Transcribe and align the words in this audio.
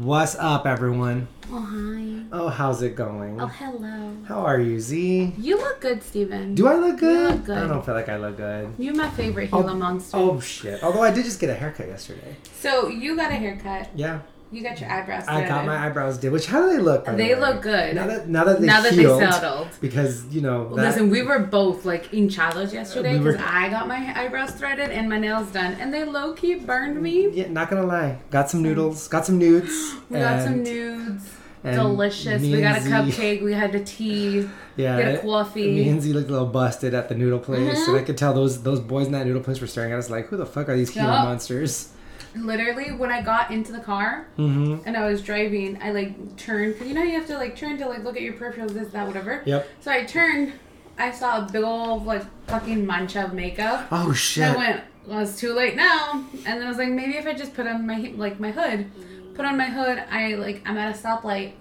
What's 0.00 0.34
up, 0.36 0.64
everyone? 0.66 1.28
Oh, 1.52 1.60
hi. 1.60 2.22
Oh, 2.32 2.48
how's 2.48 2.80
it 2.80 2.96
going? 2.96 3.38
Oh, 3.38 3.46
hello. 3.48 4.16
How 4.26 4.40
are 4.40 4.58
you, 4.58 4.80
Z? 4.80 5.34
You 5.36 5.58
look 5.58 5.82
good, 5.82 6.02
Steven. 6.02 6.54
Do 6.54 6.68
I 6.68 6.76
look 6.76 7.00
good? 7.00 7.34
look 7.34 7.44
good. 7.44 7.58
I 7.58 7.66
don't 7.66 7.84
feel 7.84 7.94
like 7.94 8.08
I 8.08 8.16
look 8.16 8.38
good. 8.38 8.72
You're 8.78 8.94
my 8.94 9.10
favorite 9.10 9.50
Gila 9.50 9.72
oh, 9.72 9.74
monster. 9.74 10.16
Oh 10.16 10.40
shit! 10.40 10.82
Although 10.82 11.02
I 11.02 11.10
did 11.10 11.26
just 11.26 11.38
get 11.38 11.50
a 11.50 11.54
haircut 11.54 11.88
yesterday. 11.88 12.34
So, 12.60 12.88
you 12.88 13.14
got 13.14 13.30
a 13.30 13.34
haircut. 13.34 13.90
Yeah, 13.94 14.20
You 14.52 14.62
got 14.64 14.80
your 14.80 14.90
eyebrows 14.90 15.24
I 15.28 15.46
got 15.46 15.64
my 15.64 15.86
eyebrows 15.86 16.18
did. 16.18 16.32
Which 16.32 16.46
how 16.46 16.62
do 16.62 16.70
they 16.76 16.82
look? 16.82 17.04
the 17.04 17.12
They 17.12 17.34
way? 17.34 17.40
look 17.40 17.62
good. 17.62 17.94
Now 17.94 18.06
that 18.08 18.28
now 18.28 18.42
that 18.44 18.60
they 18.60 18.66
now 18.66 18.80
that 18.82 18.92
healed, 18.94 19.20
they 19.22 19.30
settled. 19.30 19.68
because 19.80 20.24
you 20.26 20.40
know. 20.40 20.74
That, 20.74 20.86
Listen, 20.86 21.08
we 21.08 21.22
were 21.22 21.38
both 21.38 21.84
like 21.84 22.10
hinchados 22.10 22.72
yesterday 22.72 23.18
We 23.18 23.24
because 23.24 23.40
I 23.40 23.68
got 23.68 23.86
my 23.86 24.12
eyebrows 24.20 24.50
threaded 24.52 24.90
and 24.90 25.08
my 25.08 25.18
nails 25.18 25.48
done, 25.52 25.74
and 25.74 25.94
they 25.94 26.04
low 26.04 26.32
key 26.32 26.56
burned 26.56 27.00
me. 27.00 27.28
Yeah, 27.30 27.48
not 27.48 27.70
gonna 27.70 27.86
lie. 27.86 28.18
Got 28.30 28.50
some 28.50 28.60
noodles. 28.62 29.06
Got 29.08 29.24
some 29.26 29.38
nudes. 29.38 29.94
We 30.10 30.18
got 30.18 30.42
some 30.42 30.62
nudes. 30.64 31.30
Delicious. 31.62 32.40
We 32.42 32.60
got 32.60 32.78
a 32.78 32.80
cupcake. 32.80 33.42
We 33.42 33.52
had 33.52 33.74
a 33.74 33.84
tea. 33.84 34.48
Yeah. 34.76 34.96
we 34.96 35.02
had 35.02 35.14
a 35.16 35.18
coffee. 35.20 35.74
Me 35.74 35.88
and 35.90 36.00
Z 36.02 36.12
looked 36.12 36.28
a 36.28 36.32
little 36.32 36.46
busted 36.48 36.94
at 36.94 37.08
the 37.08 37.14
noodle 37.14 37.38
place, 37.38 37.78
Mhm. 37.78 37.88
and 37.88 37.96
I 37.98 38.02
could 38.02 38.16
tell 38.16 38.32
those 38.32 38.62
those 38.62 38.80
boys 38.80 39.06
in 39.06 39.12
that 39.12 39.26
noodle 39.26 39.42
place 39.42 39.60
were 39.60 39.66
staring 39.66 39.92
at 39.92 39.98
us 39.98 40.08
like, 40.10 40.26
"Who 40.28 40.36
the 40.38 40.46
fuck 40.46 40.68
are 40.68 40.76
these 40.76 40.90
Gila 40.90 41.06
Yup. 41.06 41.24
monsters?" 41.26 41.90
Literally, 42.34 42.92
when 42.92 43.10
I 43.10 43.22
got 43.22 43.50
into 43.50 43.72
the 43.72 43.80
car 43.80 44.28
Mm-hmm. 44.38 44.86
and 44.86 44.96
I 44.96 45.08
was 45.10 45.20
driving, 45.22 45.80
I 45.82 45.90
like 45.90 46.36
turned 46.36 46.74
because 46.74 46.88
you 46.88 46.94
know 46.94 47.02
you 47.02 47.12
have 47.18 47.26
to 47.26 47.36
like 47.36 47.56
turn 47.56 47.76
to 47.78 47.88
like 47.88 48.04
look 48.04 48.16
at 48.16 48.22
your 48.22 48.34
peripherals, 48.34 48.70
this, 48.72 48.88
that, 48.92 49.06
whatever. 49.06 49.42
Yep. 49.46 49.68
So 49.80 49.90
I 49.90 50.04
turned, 50.04 50.52
I 50.98 51.10
saw 51.10 51.38
a 51.44 51.50
big 51.50 51.64
old 51.64 52.06
like 52.06 52.24
fucking 52.46 52.86
mancha 52.86 53.24
of 53.24 53.32
makeup. 53.34 53.88
Oh 53.90 54.08
And 54.08 54.16
shit! 54.16 54.44
I 54.44 54.56
went, 54.56 54.80
well, 55.06 55.20
it's 55.20 55.38
too 55.38 55.52
late 55.54 55.74
now. 55.76 56.24
And 56.32 56.44
then 56.44 56.62
I 56.62 56.68
was 56.68 56.78
like, 56.78 56.88
maybe 56.90 57.16
if 57.16 57.26
I 57.26 57.32
just 57.34 57.54
put 57.54 57.66
on 57.66 57.86
my 57.86 58.12
like 58.16 58.38
my 58.38 58.50
hood, 58.52 58.90
put 59.34 59.44
on 59.44 59.56
my 59.56 59.66
hood. 59.66 60.02
I 60.10 60.34
like 60.34 60.62
I'm 60.66 60.76
at 60.78 60.94
a 60.94 60.98
stoplight. 60.98 61.52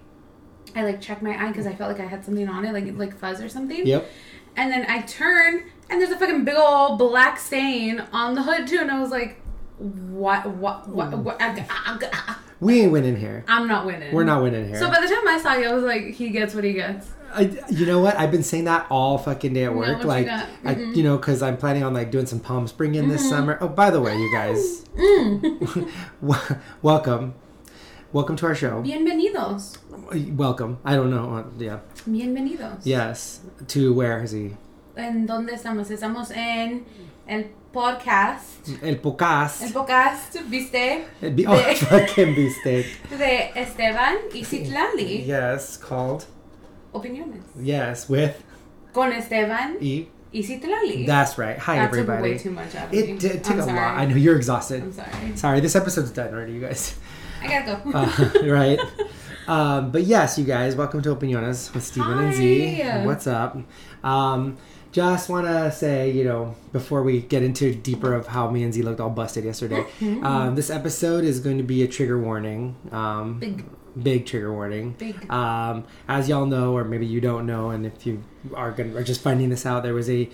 I 0.76 0.84
like 0.84 1.02
check 1.02 1.22
my 1.24 1.32
eye 1.44 1.48
because 1.48 1.66
I 1.66 1.74
felt 1.74 1.92
like 1.92 2.00
I 2.00 2.06
had 2.08 2.24
something 2.24 2.48
on 2.48 2.64
it, 2.66 2.74
like 2.74 2.86
like 2.96 3.18
fuzz 3.18 3.42
or 3.42 3.50
something. 3.50 3.88
Yep. 3.88 4.08
And 4.56 4.72
then 4.72 4.86
I 4.90 5.02
turn 5.02 5.64
and 5.90 6.00
there's 6.00 6.12
a 6.12 6.18
fucking 6.20 6.46
big 6.46 6.56
old 6.56 7.00
black 7.00 7.40
stain 7.40 8.02
on 8.14 8.36
the 8.36 8.44
hood 8.44 8.68
too, 8.68 8.78
and 8.80 8.92
I 8.92 9.00
was 9.02 9.10
like, 9.10 9.42
what 9.80 10.46
what 10.58 10.88
what? 10.90 11.12
Mm. 11.12 11.24
what 11.24 11.42
I, 11.42 11.66
I, 11.70 12.36
We 12.60 12.82
ain't 12.82 12.92
winning 12.92 13.16
here. 13.16 13.46
I'm 13.48 13.68
not 13.68 13.86
winning. 13.86 14.14
We're 14.14 14.26
not 14.26 14.44
winning 14.44 14.68
here. 14.68 14.78
So 14.78 14.90
by 14.90 15.00
the 15.00 15.08
time 15.08 15.28
I 15.28 15.40
saw 15.42 15.54
you, 15.56 15.70
I 15.70 15.74
was 15.74 15.84
like, 15.84 16.14
he 16.14 16.30
gets 16.30 16.54
what 16.54 16.64
he 16.66 16.74
gets. 16.74 17.08
I, 17.34 17.42
you 17.70 17.86
know 17.86 18.00
what? 18.00 18.18
I've 18.18 18.32
been 18.32 18.44
saying 18.44 18.66
that 18.66 18.88
all 18.90 19.18
fucking 19.20 19.54
day 19.54 19.64
at 19.66 19.74
work. 19.76 20.00
you 20.02 20.04
like, 20.08 20.26
got? 20.26 20.48
I, 20.66 20.74
Mhm. 20.76 20.96
you 20.96 21.04
know, 21.04 21.16
because 21.18 21.42
I'm 21.44 21.58
planning 21.58 21.84
on 21.84 21.94
like 21.94 22.10
doing 22.12 22.26
some 22.26 22.40
Palm 22.40 22.68
Spring 22.68 22.96
in 22.96 23.08
this 23.08 23.22
Mm-hmm. 23.22 23.30
summer. 23.30 23.58
Oh, 23.62 23.68
by 23.70 23.92
the 23.92 24.02
way, 24.02 24.18
you 24.18 24.32
guys, 24.34 24.84
Mm. 24.98 25.90
welcome, 26.82 27.36
welcome 28.12 28.36
to 28.36 28.46
our 28.48 28.56
show. 28.56 28.82
Bienvenidos. 28.84 29.78
Welcome. 30.36 30.80
I 30.84 30.96
don't 30.96 31.12
know. 31.12 31.36
uh, 31.36 31.44
Yeah. 31.58 31.80
Bienvenidos. 32.08 32.82
Yes. 32.84 33.42
To 33.68 33.94
where 33.94 34.24
is 34.24 34.32
he? 34.32 34.58
¿En 34.98 35.26
dónde 35.28 35.52
estamos? 35.54 35.90
Estamos 35.92 36.32
en 36.36 36.84
el 37.28 37.46
podcast. 37.72 38.68
El 38.82 38.98
podcast. 38.98 39.62
El 39.62 39.72
podcast, 39.74 40.36
¿viste? 40.50 41.06
El 41.22 41.34
be- 41.34 41.46
oh, 41.48 41.56
de- 41.56 41.76
fucking 41.76 42.36
beefsteak. 42.36 42.86
De 43.18 43.52
Esteban 43.56 44.16
y 44.34 44.44
Citlali. 44.44 45.24
Yes, 45.26 45.78
called. 45.78 46.26
Opiniones. 46.94 47.44
Yes, 47.62 48.10
with 48.10 48.36
Con 48.94 49.12
Esteban 49.14 49.78
y 49.82 50.08
Citlali. 50.34 51.06
That's 51.06 51.38
right. 51.38 51.58
Hi, 51.60 51.76
that 51.78 51.92
took 51.92 52.00
everybody. 52.00 52.22
way 52.32 52.38
too 52.38 52.52
much 52.52 52.76
out 52.76 52.86
of 52.86 52.92
me. 52.92 52.98
It 53.00 53.20
did 53.20 53.44
took 53.44 53.54
I'm 53.54 53.60
a 53.60 53.64
sorry. 53.64 53.76
lot. 53.80 53.98
I 53.98 54.06
know 54.06 54.16
you're 54.16 54.36
exhausted. 54.36 54.82
I'm 54.84 54.92
sorry. 54.94 55.38
Sorry, 55.38 55.60
this 55.60 55.76
episode's 55.76 56.12
done 56.12 56.34
already, 56.34 56.54
you 56.54 56.62
guys. 56.62 56.96
I 57.42 57.48
gotta 57.48 57.82
go. 57.84 57.92
Uh, 57.94 58.30
right. 58.52 58.80
Um, 59.48 59.92
but 59.92 60.04
yes, 60.04 60.38
you 60.38 60.46
guys, 60.46 60.76
welcome 60.76 61.02
to 61.04 61.16
Opiniones 61.16 61.74
with 61.74 61.84
Steven 61.84 62.18
and 62.20 62.34
Z. 62.36 62.82
Hi. 62.82 63.06
What's 63.06 63.28
up? 63.28 63.58
Um, 64.04 64.58
just 64.92 65.30
want 65.30 65.46
to 65.46 65.72
say, 65.72 66.10
you 66.12 66.24
know, 66.24 66.56
before 66.72 67.04
we 67.04 67.22
get 67.22 67.44
into 67.44 67.74
deeper 67.76 68.14
of 68.14 68.28
how 68.28 68.50
me 68.50 68.64
and 68.64 68.74
Z 68.74 68.82
looked 68.82 69.00
all 69.00 69.10
busted 69.10 69.44
yesterday, 69.44 69.86
um, 70.02 70.56
this 70.56 70.70
episode 70.70 71.24
is 71.24 71.40
going 71.40 71.58
to 71.58 71.64
be 71.64 71.84
a 71.84 71.88
trigger 71.88 72.20
warning. 72.20 72.76
Um, 72.92 73.40
Big. 73.40 73.66
Big 74.02 74.26
trigger 74.26 74.54
warning. 74.54 74.94
Big. 74.94 75.30
Um, 75.32 75.86
as 76.08 76.30
y'all 76.30 76.46
know, 76.46 76.76
or 76.76 76.84
maybe 76.84 77.06
you 77.06 77.20
don't 77.22 77.46
know, 77.46 77.72
and 77.72 77.86
if 77.86 78.06
you 78.06 78.24
are 78.54 78.72
going 78.72 78.96
are 78.96 79.04
just 79.04 79.22
finding 79.22 79.50
this 79.50 79.66
out, 79.66 79.84
there 79.84 79.94
was 79.94 80.10
a 80.10 80.30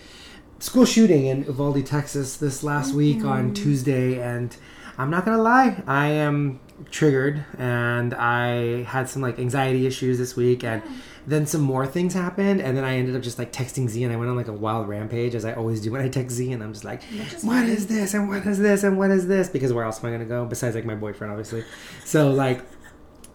school 0.59 0.85
shooting 0.85 1.25
in 1.25 1.43
Uvalde, 1.45 1.85
Texas 1.85 2.37
this 2.37 2.63
last 2.63 2.93
week 2.93 3.23
on 3.23 3.53
Tuesday, 3.53 4.21
and 4.21 4.55
I'm 4.97 5.09
not 5.09 5.25
gonna 5.25 5.41
lie, 5.41 5.81
I 5.87 6.07
am 6.07 6.59
triggered, 6.91 7.45
and 7.57 8.13
I 8.13 8.83
had 8.83 9.09
some 9.09 9.21
like 9.21 9.39
anxiety 9.39 9.85
issues 9.87 10.17
this 10.17 10.35
week, 10.35 10.63
and 10.63 10.81
then 11.27 11.45
some 11.45 11.61
more 11.61 11.85
things 11.87 12.13
happened, 12.13 12.61
and 12.61 12.77
then 12.77 12.83
I 12.83 12.95
ended 12.97 13.15
up 13.15 13.21
just 13.21 13.39
like 13.39 13.51
texting 13.51 13.87
Z, 13.89 14.03
and 14.03 14.13
I 14.13 14.15
went 14.15 14.29
on 14.29 14.35
like 14.37 14.47
a 14.47 14.53
wild 14.53 14.87
rampage 14.87 15.33
as 15.35 15.45
I 15.45 15.53
always 15.53 15.81
do 15.81 15.91
when 15.91 16.01
I 16.01 16.09
text 16.09 16.35
Z, 16.35 16.51
and 16.51 16.61
I'm 16.63 16.73
just 16.73 16.85
like, 16.85 17.03
what 17.41 17.65
is 17.65 17.87
this, 17.87 18.13
and 18.13 18.29
what 18.29 18.45
is 18.45 18.59
this, 18.59 18.83
and 18.83 18.97
what 18.97 19.11
is 19.11 19.27
this? 19.27 19.49
Because 19.49 19.73
where 19.73 19.83
else 19.85 20.03
am 20.03 20.09
I 20.09 20.11
gonna 20.11 20.25
go 20.25 20.45
besides 20.45 20.75
like 20.75 20.85
my 20.85 20.95
boyfriend, 20.95 21.31
obviously? 21.31 21.63
So 22.03 22.31
like. 22.31 22.61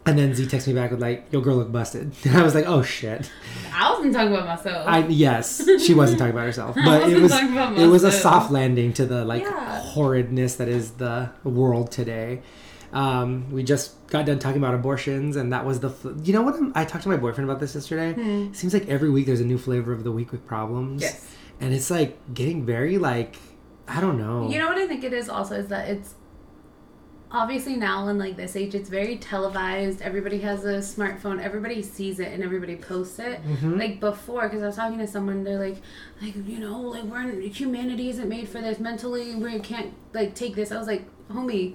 And 0.06 0.18
then 0.18 0.34
Z 0.34 0.46
texts 0.46 0.66
me 0.66 0.72
back 0.74 0.90
with 0.90 1.00
like, 1.00 1.26
"Your 1.30 1.42
girl 1.42 1.56
look 1.56 1.70
busted," 1.70 2.14
and 2.24 2.34
I 2.36 2.42
was 2.42 2.54
like, 2.54 2.64
"Oh 2.66 2.82
shit!" 2.82 3.30
I 3.72 3.92
wasn't 3.92 4.14
talking 4.14 4.32
about 4.32 4.46
myself. 4.46 4.88
I 4.88 5.06
yes, 5.06 5.62
she 5.84 5.92
wasn't 5.92 6.18
talking 6.18 6.32
about 6.32 6.46
herself, 6.46 6.74
but 6.86 7.02
it 7.02 7.20
wasn't 7.20 7.22
was 7.22 7.32
talking 7.32 7.52
about 7.52 7.78
it 7.78 7.86
was 7.86 8.02
a 8.02 8.10
soft 8.10 8.50
landing 8.50 8.94
to 8.94 9.04
the 9.04 9.26
like 9.26 9.42
Yeah. 9.42 9.80
horridness 9.82 10.56
that 10.56 10.68
is 10.68 10.92
the 10.92 11.28
world 11.44 11.90
today. 11.92 12.40
Um, 12.92 13.50
we 13.52 13.62
just 13.62 14.04
got 14.08 14.26
done 14.26 14.38
talking 14.38 14.58
about 14.60 14.74
abortions, 14.74 15.36
and 15.36 15.52
that 15.52 15.64
was 15.64 15.80
the 15.80 15.90
f- 15.90 16.06
you 16.24 16.32
know 16.32 16.42
what 16.42 16.54
I'm, 16.56 16.72
I 16.74 16.84
talked 16.84 17.04
to 17.04 17.08
my 17.08 17.16
boyfriend 17.16 17.48
about 17.48 17.60
this 17.60 17.74
yesterday. 17.74 18.12
Hmm. 18.14 18.52
Seems 18.52 18.74
like 18.74 18.88
every 18.88 19.10
week 19.10 19.26
there's 19.26 19.40
a 19.40 19.44
new 19.44 19.58
flavor 19.58 19.92
of 19.92 20.02
the 20.04 20.12
week 20.12 20.32
with 20.32 20.46
problems. 20.46 21.02
Yes. 21.02 21.26
and 21.60 21.72
it's 21.74 21.90
like 21.90 22.18
getting 22.34 22.64
very 22.66 22.98
like 22.98 23.36
I 23.86 24.00
don't 24.00 24.18
know. 24.18 24.48
You 24.50 24.58
know 24.58 24.66
what 24.68 24.78
I 24.78 24.86
think 24.88 25.04
it 25.04 25.12
is 25.12 25.28
also 25.28 25.54
is 25.56 25.68
that 25.68 25.88
it's 25.88 26.14
obviously 27.32 27.76
now 27.76 28.08
in 28.08 28.18
like 28.18 28.36
this 28.36 28.56
age 28.56 28.74
it's 28.74 28.88
very 28.88 29.16
televised. 29.18 30.02
Everybody 30.02 30.38
has 30.40 30.64
a 30.64 30.78
smartphone. 30.78 31.40
Everybody 31.40 31.82
sees 31.82 32.18
it 32.18 32.32
and 32.32 32.42
everybody 32.42 32.76
posts 32.76 33.18
it. 33.20 33.40
Mhm. 33.44 33.78
Like 33.78 34.00
before, 34.00 34.48
because 34.48 34.62
I 34.62 34.66
was 34.66 34.76
talking 34.76 34.98
to 34.98 35.06
someone, 35.06 35.44
they're 35.44 35.58
like, 35.60 35.76
like 36.20 36.34
you 36.46 36.58
know, 36.58 36.80
like 36.80 37.04
we're 37.04 37.30
humanity 37.40 38.08
isn't 38.10 38.28
made 38.28 38.48
for 38.48 38.60
this. 38.60 38.80
Mentally, 38.80 39.34
we 39.36 39.60
can't 39.60 39.92
like 40.12 40.34
take 40.34 40.54
this. 40.56 40.72
I 40.72 40.78
was 40.78 40.88
like, 40.88 41.04
homie. 41.30 41.74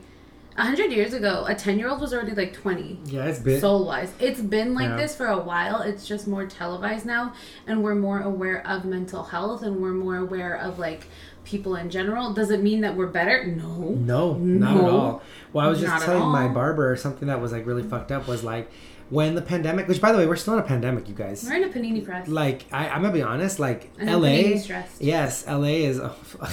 A 0.57 0.61
hundred 0.63 0.91
years 0.91 1.13
ago, 1.13 1.45
a 1.47 1.53
ten-year-old 1.53 1.99
was 1.99 2.13
already 2.13 2.33
like 2.33 2.53
twenty. 2.53 2.97
yeah, 3.05 3.25
it's 3.25 3.39
been 3.39 3.59
soul 3.59 3.85
wise. 3.85 4.13
It's 4.19 4.39
been 4.39 4.73
like 4.73 4.87
Yeah. 4.89 4.95
this 4.97 5.13
for 5.15 5.27
a 5.27 5.37
while. 5.39 5.81
It's 5.81 6.07
just 6.07 6.27
more 6.27 6.45
televised 6.45 7.05
now, 7.05 7.33
and 7.67 7.83
we're 7.83 7.95
more 7.95 8.21
aware 8.21 8.65
of 8.65 8.85
mental 8.85 9.23
health, 9.23 9.63
and 9.63 9.81
we're 9.81 9.91
more 9.93 10.15
aware 10.17 10.55
of 10.55 10.79
like 10.79 11.07
people 11.43 11.75
in 11.75 11.89
general. 11.89 12.33
Does 12.33 12.51
it 12.51 12.63
mean 12.63 12.81
that 12.81 12.95
we're 12.95 13.07
better? 13.07 13.45
No. 13.45 13.95
No, 13.99 14.33
not 14.35 14.77
at 14.77 14.83
all. 14.89 15.21
Well, 15.51 15.65
I 15.65 15.69
was 15.69 15.79
just 15.79 15.91
Not 15.91 16.01
telling 16.01 16.29
my 16.29 16.47
barber 16.47 16.95
something 16.95 17.27
that 17.27 17.41
was 17.41 17.51
like 17.51 17.65
really 17.65 17.83
fucked 17.83 18.11
up 18.11 18.25
was 18.27 18.43
like 18.43 18.71
when 19.09 19.35
the 19.35 19.41
pandemic, 19.41 19.87
which 19.87 20.01
by 20.01 20.11
the 20.11 20.17
way, 20.17 20.25
we're 20.25 20.35
still 20.37 20.53
in 20.53 20.59
a 20.61 20.63
pandemic, 20.63 21.07
you 21.09 21.13
guys. 21.15 21.43
We're 21.47 21.57
in 21.57 21.63
a 21.65 21.69
panini 21.69 22.03
press. 22.03 22.27
Like 22.29 22.65
I, 22.71 22.87
I'm 22.89 23.01
gonna 23.01 23.13
be 23.13 23.21
honest, 23.21 23.59
like 23.59 23.91
And 23.99 24.09
LA, 24.09 24.57
yes, 24.99 25.45
LA 25.47 25.83
is 25.83 25.99
oh, 25.99 26.09
fuck. 26.23 26.51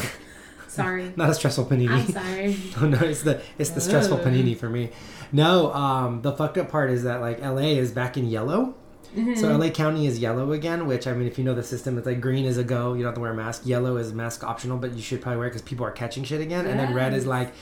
Sorry. 0.73 1.13
not 1.17 1.29
a 1.29 1.35
stressful 1.35 1.67
panini. 1.67 1.91
I'm 1.91 2.07
sorry. 2.07 2.57
no, 2.81 2.99
no, 2.99 3.07
it's 3.07 3.23
the 3.23 3.43
it's 3.59 3.71
the 3.71 3.81
stressful 3.81 4.19
Ugh. 4.19 4.25
panini 4.27 4.57
for 4.57 4.71
me. 4.71 4.91
No, 5.31 5.73
um, 5.73 6.23
the 6.23 6.33
fucked 6.33 6.57
up 6.57 6.71
part 6.71 6.91
is 6.91 7.03
that 7.05 7.21
like 7.21 7.41
LA 7.41 7.77
is 7.77 7.93
back 7.93 8.17
in 8.17 8.27
yellow. 8.29 8.75
Mm-hmm. 9.15 9.35
So 9.35 9.55
LA 9.55 9.69
County 9.69 10.07
is 10.07 10.19
yellow 10.19 10.53
again, 10.53 10.87
which 10.87 11.07
I 11.07 11.13
mean, 11.13 11.29
if 11.29 11.37
you 11.37 11.45
know 11.45 11.55
the 11.55 11.63
system, 11.63 11.99
it's 11.99 12.07
like 12.07 12.23
green 12.23 12.47
is 12.47 12.57
a 12.57 12.65
go, 12.65 12.95
you 12.95 13.03
don't 13.03 13.11
have 13.11 13.15
to 13.17 13.21
wear 13.21 13.33
a 13.33 13.35
mask. 13.35 13.67
Yellow 13.67 13.99
is 13.99 14.15
mask 14.15 14.43
optional, 14.43 14.79
but 14.79 14.95
you 14.95 15.03
should 15.03 15.21
probably 15.21 15.39
wear 15.39 15.49
it 15.49 15.51
because 15.51 15.63
people 15.63 15.85
are 15.85 15.91
catching 15.91 16.25
shit 16.25 16.41
again. 16.41 16.67
And 16.67 16.81
then 16.81 16.95
red 16.95 17.13
is 17.13 17.27
like, 17.27 17.53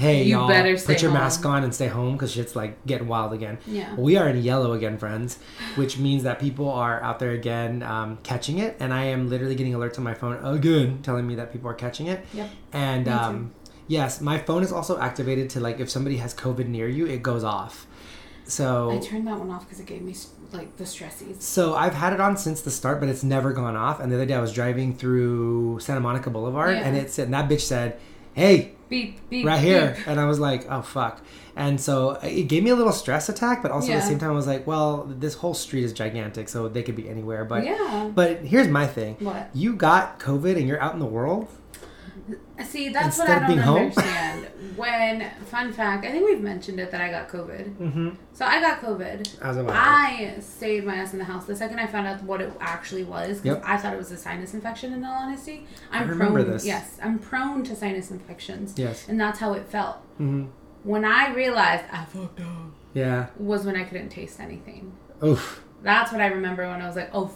hey, 0.00 0.22
You 0.24 0.38
y'all, 0.38 0.48
better 0.48 0.76
put 0.76 1.02
your 1.02 1.10
home. 1.10 1.20
mask 1.20 1.44
on 1.46 1.62
and 1.64 1.74
stay 1.74 1.86
home 1.88 2.12
because 2.14 2.32
shit's 2.32 2.56
like 2.56 2.84
getting 2.86 3.06
wild 3.08 3.32
again. 3.32 3.58
Yeah. 3.66 3.94
We 3.96 4.16
are 4.16 4.28
in 4.28 4.42
yellow 4.42 4.72
again, 4.72 4.96
friends, 4.98 5.38
which 5.76 5.98
means 5.98 6.22
that 6.24 6.40
people 6.40 6.68
are 6.70 7.02
out 7.02 7.18
there 7.18 7.32
again 7.32 7.82
um, 7.82 8.18
catching 8.22 8.58
it, 8.58 8.76
and 8.80 8.92
I 8.94 9.04
am 9.04 9.28
literally 9.28 9.54
getting 9.54 9.72
alerts 9.74 9.98
on 9.98 10.04
my 10.04 10.14
phone 10.14 10.42
again 10.44 11.00
telling 11.02 11.26
me 11.26 11.34
that 11.36 11.52
people 11.52 11.68
are 11.70 11.74
catching 11.74 12.06
it. 12.06 12.24
Yep. 12.32 12.50
And 12.72 13.08
um, 13.08 13.52
yes, 13.88 14.20
my 14.20 14.38
phone 14.38 14.62
is 14.62 14.72
also 14.72 14.98
activated 14.98 15.50
to 15.50 15.60
like 15.60 15.80
if 15.80 15.90
somebody 15.90 16.16
has 16.16 16.32
COVID 16.34 16.66
near 16.66 16.88
you, 16.88 17.06
it 17.06 17.22
goes 17.22 17.44
off. 17.44 17.86
So 18.44 18.90
I 18.90 18.98
turned 18.98 19.26
that 19.28 19.38
one 19.38 19.50
off 19.50 19.64
because 19.64 19.78
it 19.80 19.86
gave 19.86 20.02
me 20.02 20.14
like 20.52 20.76
the 20.76 20.82
stressies. 20.84 21.40
so 21.42 21.74
I've 21.76 21.94
had 21.94 22.12
it 22.12 22.20
on 22.20 22.36
since 22.36 22.60
the 22.62 22.70
start, 22.72 22.98
but 22.98 23.08
it's 23.08 23.22
never 23.22 23.52
gone 23.52 23.76
off. 23.76 24.00
And 24.00 24.10
the 24.10 24.16
other 24.16 24.26
day 24.26 24.34
I 24.34 24.40
was 24.40 24.52
driving 24.52 24.96
through 24.96 25.78
Santa 25.78 26.00
Monica 26.00 26.30
Boulevard, 26.30 26.74
Yeah. 26.76 26.82
and 26.82 26.96
it 26.96 27.10
said, 27.12 27.26
and 27.26 27.34
that 27.34 27.48
bitch 27.48 27.60
said, 27.60 27.98
"Hey, 28.34 28.72
Beep 28.90 29.30
beep. 29.30 29.46
right 29.46 29.60
here," 29.60 29.94
beep. 29.96 30.08
and 30.08 30.20
I 30.20 30.26
was 30.26 30.38
like, 30.38 30.66
"Oh 30.70 30.82
fuck." 30.82 31.22
And 31.56 31.80
so 31.80 32.10
uh, 32.10 32.20
it 32.24 32.44
gave 32.44 32.62
me 32.62 32.70
a 32.70 32.74
little 32.74 32.92
stress 32.92 33.28
attack, 33.28 33.62
but 33.62 33.70
also 33.70 33.92
at 33.92 34.00
the 34.00 34.06
same 34.06 34.18
time 34.18 34.30
I 34.30 34.34
was 34.34 34.46
like, 34.46 34.66
"Well, 34.66 35.06
this 35.08 35.34
whole 35.34 35.54
street 35.54 35.84
is 35.84 35.92
gigantic, 35.92 36.48
so 36.48 36.68
they 36.68 36.82
could 36.82 36.96
be 36.96 37.08
anywhere." 37.08 37.44
But 37.44 37.64
yeah. 37.64 38.10
but 38.14 38.40
here's 38.40 38.68
my 38.68 38.86
thing: 38.86 39.16
What? 39.20 39.48
you 39.54 39.74
got 39.74 40.20
COVID 40.20 40.56
and 40.56 40.68
you're 40.68 40.80
out 40.80 40.92
in 40.92 41.00
the 41.00 41.06
world. 41.06 41.48
See, 42.64 42.88
that's 42.90 43.18
Instead 43.18 43.42
what 43.42 43.50
I 43.50 43.54
don't 43.54 43.76
understand. 43.76 44.46
when, 44.76 45.30
fun 45.46 45.72
fact, 45.72 46.04
I 46.04 46.10
think 46.12 46.24
we've 46.26 46.40
mentioned 46.40 46.78
it 46.80 46.90
that 46.90 47.00
I 47.00 47.10
got 47.10 47.28
COVID. 47.28 47.76
Mm-hmm. 47.76 48.10
So 48.32 48.44
I 48.44 48.60
got 48.60 48.80
COVID. 48.80 49.40
As 49.42 49.56
a 49.56 49.66
I 49.68 50.36
stayed 50.40 50.84
my 50.84 50.96
ass 50.96 51.12
in 51.12 51.18
the 51.18 51.24
house. 51.24 51.44
The 51.46 51.56
second 51.56 51.78
I 51.78 51.86
found 51.86 52.06
out 52.06 52.22
what 52.24 52.40
it 52.40 52.52
actually 52.60 53.04
was, 53.04 53.40
because 53.40 53.56
Yep. 53.58 53.62
I 53.66 53.76
thought 53.76 53.92
it 53.94 53.98
was 53.98 54.10
a 54.12 54.16
sinus 54.16 54.54
infection. 54.54 54.92
In 54.92 55.04
all 55.04 55.12
honesty, 55.22 55.66
I'm 55.90 56.08
remember 56.08 56.42
prone. 56.42 56.52
this. 56.52 56.64
Yes, 56.66 56.98
I'm 57.02 57.18
prone 57.18 57.64
to 57.64 57.74
sinus 57.76 58.10
infections, 58.10 58.74
Yes. 58.76 59.08
and 59.08 59.20
that's 59.20 59.38
how 59.38 59.52
it 59.54 59.66
felt. 59.66 59.96
Mm-hmm. 60.14 60.46
When 60.84 61.04
I 61.04 61.32
realized 61.34 61.84
I 61.92 62.04
fucked 62.04 62.40
up, 62.40 62.46
Yeah. 62.94 63.26
was 63.38 63.64
when 63.66 63.76
I 63.76 63.84
couldn't 63.84 64.08
taste 64.10 64.40
anything. 64.40 64.92
Oof. 65.24 65.62
That's 65.82 66.12
what 66.12 66.20
I 66.20 66.26
remember 66.26 66.66
when 66.68 66.80
I 66.82 66.86
was 66.86 66.96
like, 66.96 67.10
oh, 67.12 67.30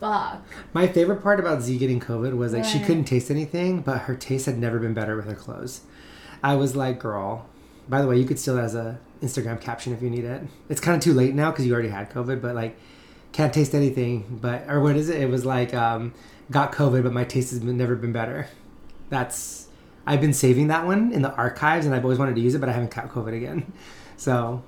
fuck. 0.00 0.42
My 0.72 0.88
favorite 0.88 1.22
part 1.22 1.38
about 1.38 1.62
Z 1.62 1.78
getting 1.78 2.00
COVID 2.00 2.36
was 2.36 2.52
like 2.52 2.64
she 2.64 2.80
couldn't 2.80 3.04
taste 3.04 3.30
anything, 3.30 3.82
but 3.82 3.98
her 4.02 4.16
taste 4.16 4.46
had 4.46 4.58
never 4.58 4.78
been 4.78 4.94
better 4.94 5.14
with 5.14 5.26
her 5.26 5.34
clothes. 5.34 5.82
I 6.42 6.56
was 6.56 6.74
like, 6.74 6.98
girl. 6.98 7.46
By 7.88 8.00
the 8.00 8.08
way, 8.08 8.18
you 8.18 8.24
could 8.24 8.38
still 8.38 8.58
as 8.58 8.74
a 8.74 8.98
Instagram 9.20 9.60
caption 9.60 9.92
if 9.92 10.00
you 10.00 10.10
need 10.10 10.24
it. 10.24 10.42
It's 10.68 10.80
kind 10.80 10.96
of 10.96 11.02
too 11.02 11.12
late 11.12 11.34
now 11.34 11.50
because 11.50 11.66
you 11.66 11.72
already 11.72 11.88
had 11.88 12.10
COVID, 12.10 12.40
but 12.40 12.54
like, 12.54 12.76
can't 13.32 13.52
taste 13.52 13.74
anything. 13.74 14.38
But 14.40 14.64
or 14.68 14.80
what 14.80 14.96
is 14.96 15.08
it? 15.08 15.20
It 15.20 15.28
was 15.28 15.44
like, 15.44 15.74
um, 15.74 16.14
got 16.50 16.72
COVID, 16.72 17.02
but 17.02 17.12
my 17.12 17.24
taste 17.24 17.50
has 17.50 17.60
been, 17.60 17.76
never 17.76 17.94
been 17.96 18.12
better. 18.12 18.48
That's 19.08 19.68
I've 20.06 20.20
been 20.20 20.32
saving 20.32 20.68
that 20.68 20.86
one 20.86 21.12
in 21.12 21.22
the 21.22 21.32
archives, 21.34 21.84
and 21.84 21.94
I've 21.94 22.04
always 22.04 22.18
wanted 22.18 22.36
to 22.36 22.40
use 22.40 22.54
it, 22.54 22.58
but 22.58 22.68
I 22.68 22.72
haven't 22.72 22.90
caught 22.90 23.08
COVID 23.10 23.36
again. 23.36 23.72
So, 24.16 24.62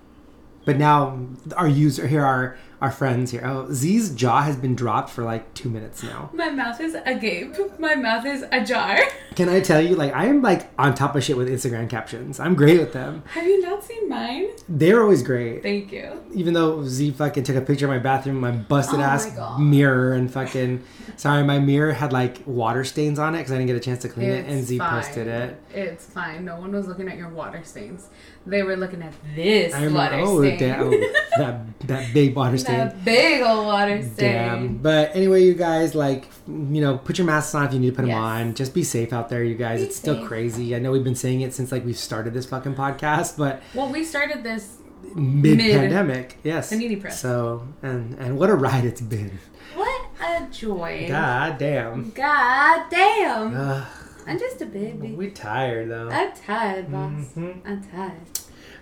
but 0.64 0.78
now 0.78 1.18
our 1.56 1.68
user 1.68 2.06
here 2.06 2.24
are 2.24 2.56
our 2.82 2.90
friends 2.90 3.30
here. 3.30 3.42
Oh, 3.44 3.72
Z's 3.72 4.10
jaw 4.10 4.42
has 4.42 4.56
been 4.56 4.74
dropped 4.74 5.08
for 5.08 5.22
like 5.22 5.54
two 5.54 5.70
minutes 5.70 6.02
now. 6.02 6.30
My 6.34 6.50
mouth 6.50 6.80
is 6.80 6.96
agape. 7.06 7.78
My 7.78 7.94
mouth 7.94 8.26
is 8.26 8.44
ajar. 8.50 8.98
Can 9.36 9.48
I 9.48 9.60
tell 9.60 9.80
you, 9.80 9.94
like, 9.94 10.12
I 10.12 10.26
am 10.26 10.42
like 10.42 10.68
on 10.78 10.94
top 10.94 11.14
of 11.16 11.22
shit 11.24 11.36
with 11.38 11.48
Instagram 11.48 11.88
captions. 11.88 12.38
I'm 12.40 12.54
great 12.54 12.78
with 12.80 12.92
them. 12.92 13.22
Have 13.28 13.46
you 13.46 13.62
not 13.62 13.82
seen 13.84 14.08
mine? 14.08 14.48
They're 14.68 15.00
always 15.00 15.22
great. 15.22 15.62
Thank 15.62 15.90
you. 15.92 16.22
Even 16.34 16.52
though 16.54 16.84
Z 16.84 17.12
fucking 17.12 17.44
took 17.44 17.56
a 17.56 17.60
picture 17.62 17.86
of 17.86 17.90
my 17.90 17.98
bathroom, 17.98 18.40
my 18.40 18.50
busted 18.50 18.98
Oh 19.00 19.02
ass 19.04 19.34
my 19.34 19.58
mirror, 19.58 20.12
and 20.12 20.30
fucking 20.30 20.82
sorry, 21.16 21.44
my 21.44 21.60
mirror 21.60 21.92
had 21.92 22.12
like 22.12 22.42
water 22.46 22.84
stains 22.84 23.18
on 23.18 23.34
it 23.36 23.38
because 23.38 23.52
I 23.52 23.54
didn't 23.54 23.68
get 23.68 23.76
a 23.76 23.80
chance 23.80 24.02
to 24.02 24.08
clean 24.08 24.28
it, 24.28 24.44
and 24.46 24.58
It's 24.58 24.66
Z 24.68 24.78
fine. 24.78 24.90
posted 25.02 25.28
it. 25.28 25.62
It's 25.72 26.04
fine. 26.04 26.44
No 26.44 26.56
one 26.60 26.72
was 26.72 26.86
looking 26.88 27.08
at 27.08 27.16
your 27.16 27.28
water 27.30 27.62
stains. 27.64 28.08
They 28.44 28.62
were 28.64 28.76
looking 28.76 29.02
at 29.02 29.12
this 29.36 29.72
I 29.72 29.86
water 29.88 30.16
remember, 30.16 30.30
oh, 30.30 30.42
stain. 30.42 30.58
damn, 30.58 30.82
oh, 30.82 30.90
that 31.38 31.78
that 31.86 32.12
big 32.14 32.34
water 32.34 32.58
stain. 32.58 32.78
that 32.78 33.04
big 33.04 33.40
old 33.42 33.66
water 33.66 34.02
stain. 34.02 34.14
Damn. 34.16 34.76
But 34.78 35.14
anyway, 35.14 35.44
you 35.44 35.54
guys, 35.54 35.94
like, 35.94 36.26
you 36.48 36.80
know, 36.80 36.98
put 36.98 37.18
your 37.18 37.26
masks 37.26 37.54
on 37.54 37.66
if 37.66 37.72
you 37.72 37.78
need 37.78 37.90
to 37.90 37.96
put 37.96 38.06
them 38.06 38.14
on. 38.16 38.54
Just 38.54 38.74
be 38.74 38.82
safe 38.82 39.12
out 39.12 39.28
there, 39.28 39.44
you 39.44 39.54
guys. 39.54 39.80
Be 39.80 39.86
it's 39.86 39.96
still 39.96 40.26
crazy. 40.26 40.74
I 40.74 40.80
know 40.80 40.90
we've 40.90 41.04
been 41.04 41.14
saying 41.14 41.42
it 41.42 41.54
since 41.54 41.70
like 41.70 41.84
we've 41.84 41.96
started 41.96 42.34
this 42.34 42.46
fucking 42.46 42.74
podcast, 42.74 43.36
but 43.36 43.62
Well, 43.74 43.90
we 43.92 44.04
started 44.04 44.42
this. 44.42 44.78
mid 45.14 45.58
pandemic, 45.60 46.38
yes. 46.42 46.72
Panini 46.72 47.00
press. 47.00 47.20
So 47.20 47.66
and 47.82 48.14
and 48.18 48.36
what 48.38 48.50
a 48.50 48.54
ride 48.54 48.84
it's 48.84 49.00
been. 49.00 49.38
What 49.74 50.02
a 50.20 50.46
joy. 50.50 51.06
God 51.08 51.58
damn. 51.58 52.10
God 52.10 52.90
damn. 52.90 53.56
Ugh, 53.56 53.86
I'm 54.26 54.38
just 54.38 54.60
a 54.62 54.66
baby. 54.66 55.12
We're 55.16 55.30
tired 55.30 55.90
though. 55.90 56.08
I'm 56.08 56.32
tired, 56.34 56.90
boss. 56.90 57.10
Mhm. 57.36 57.60
I'm 57.66 57.82
tired. 57.84 58.20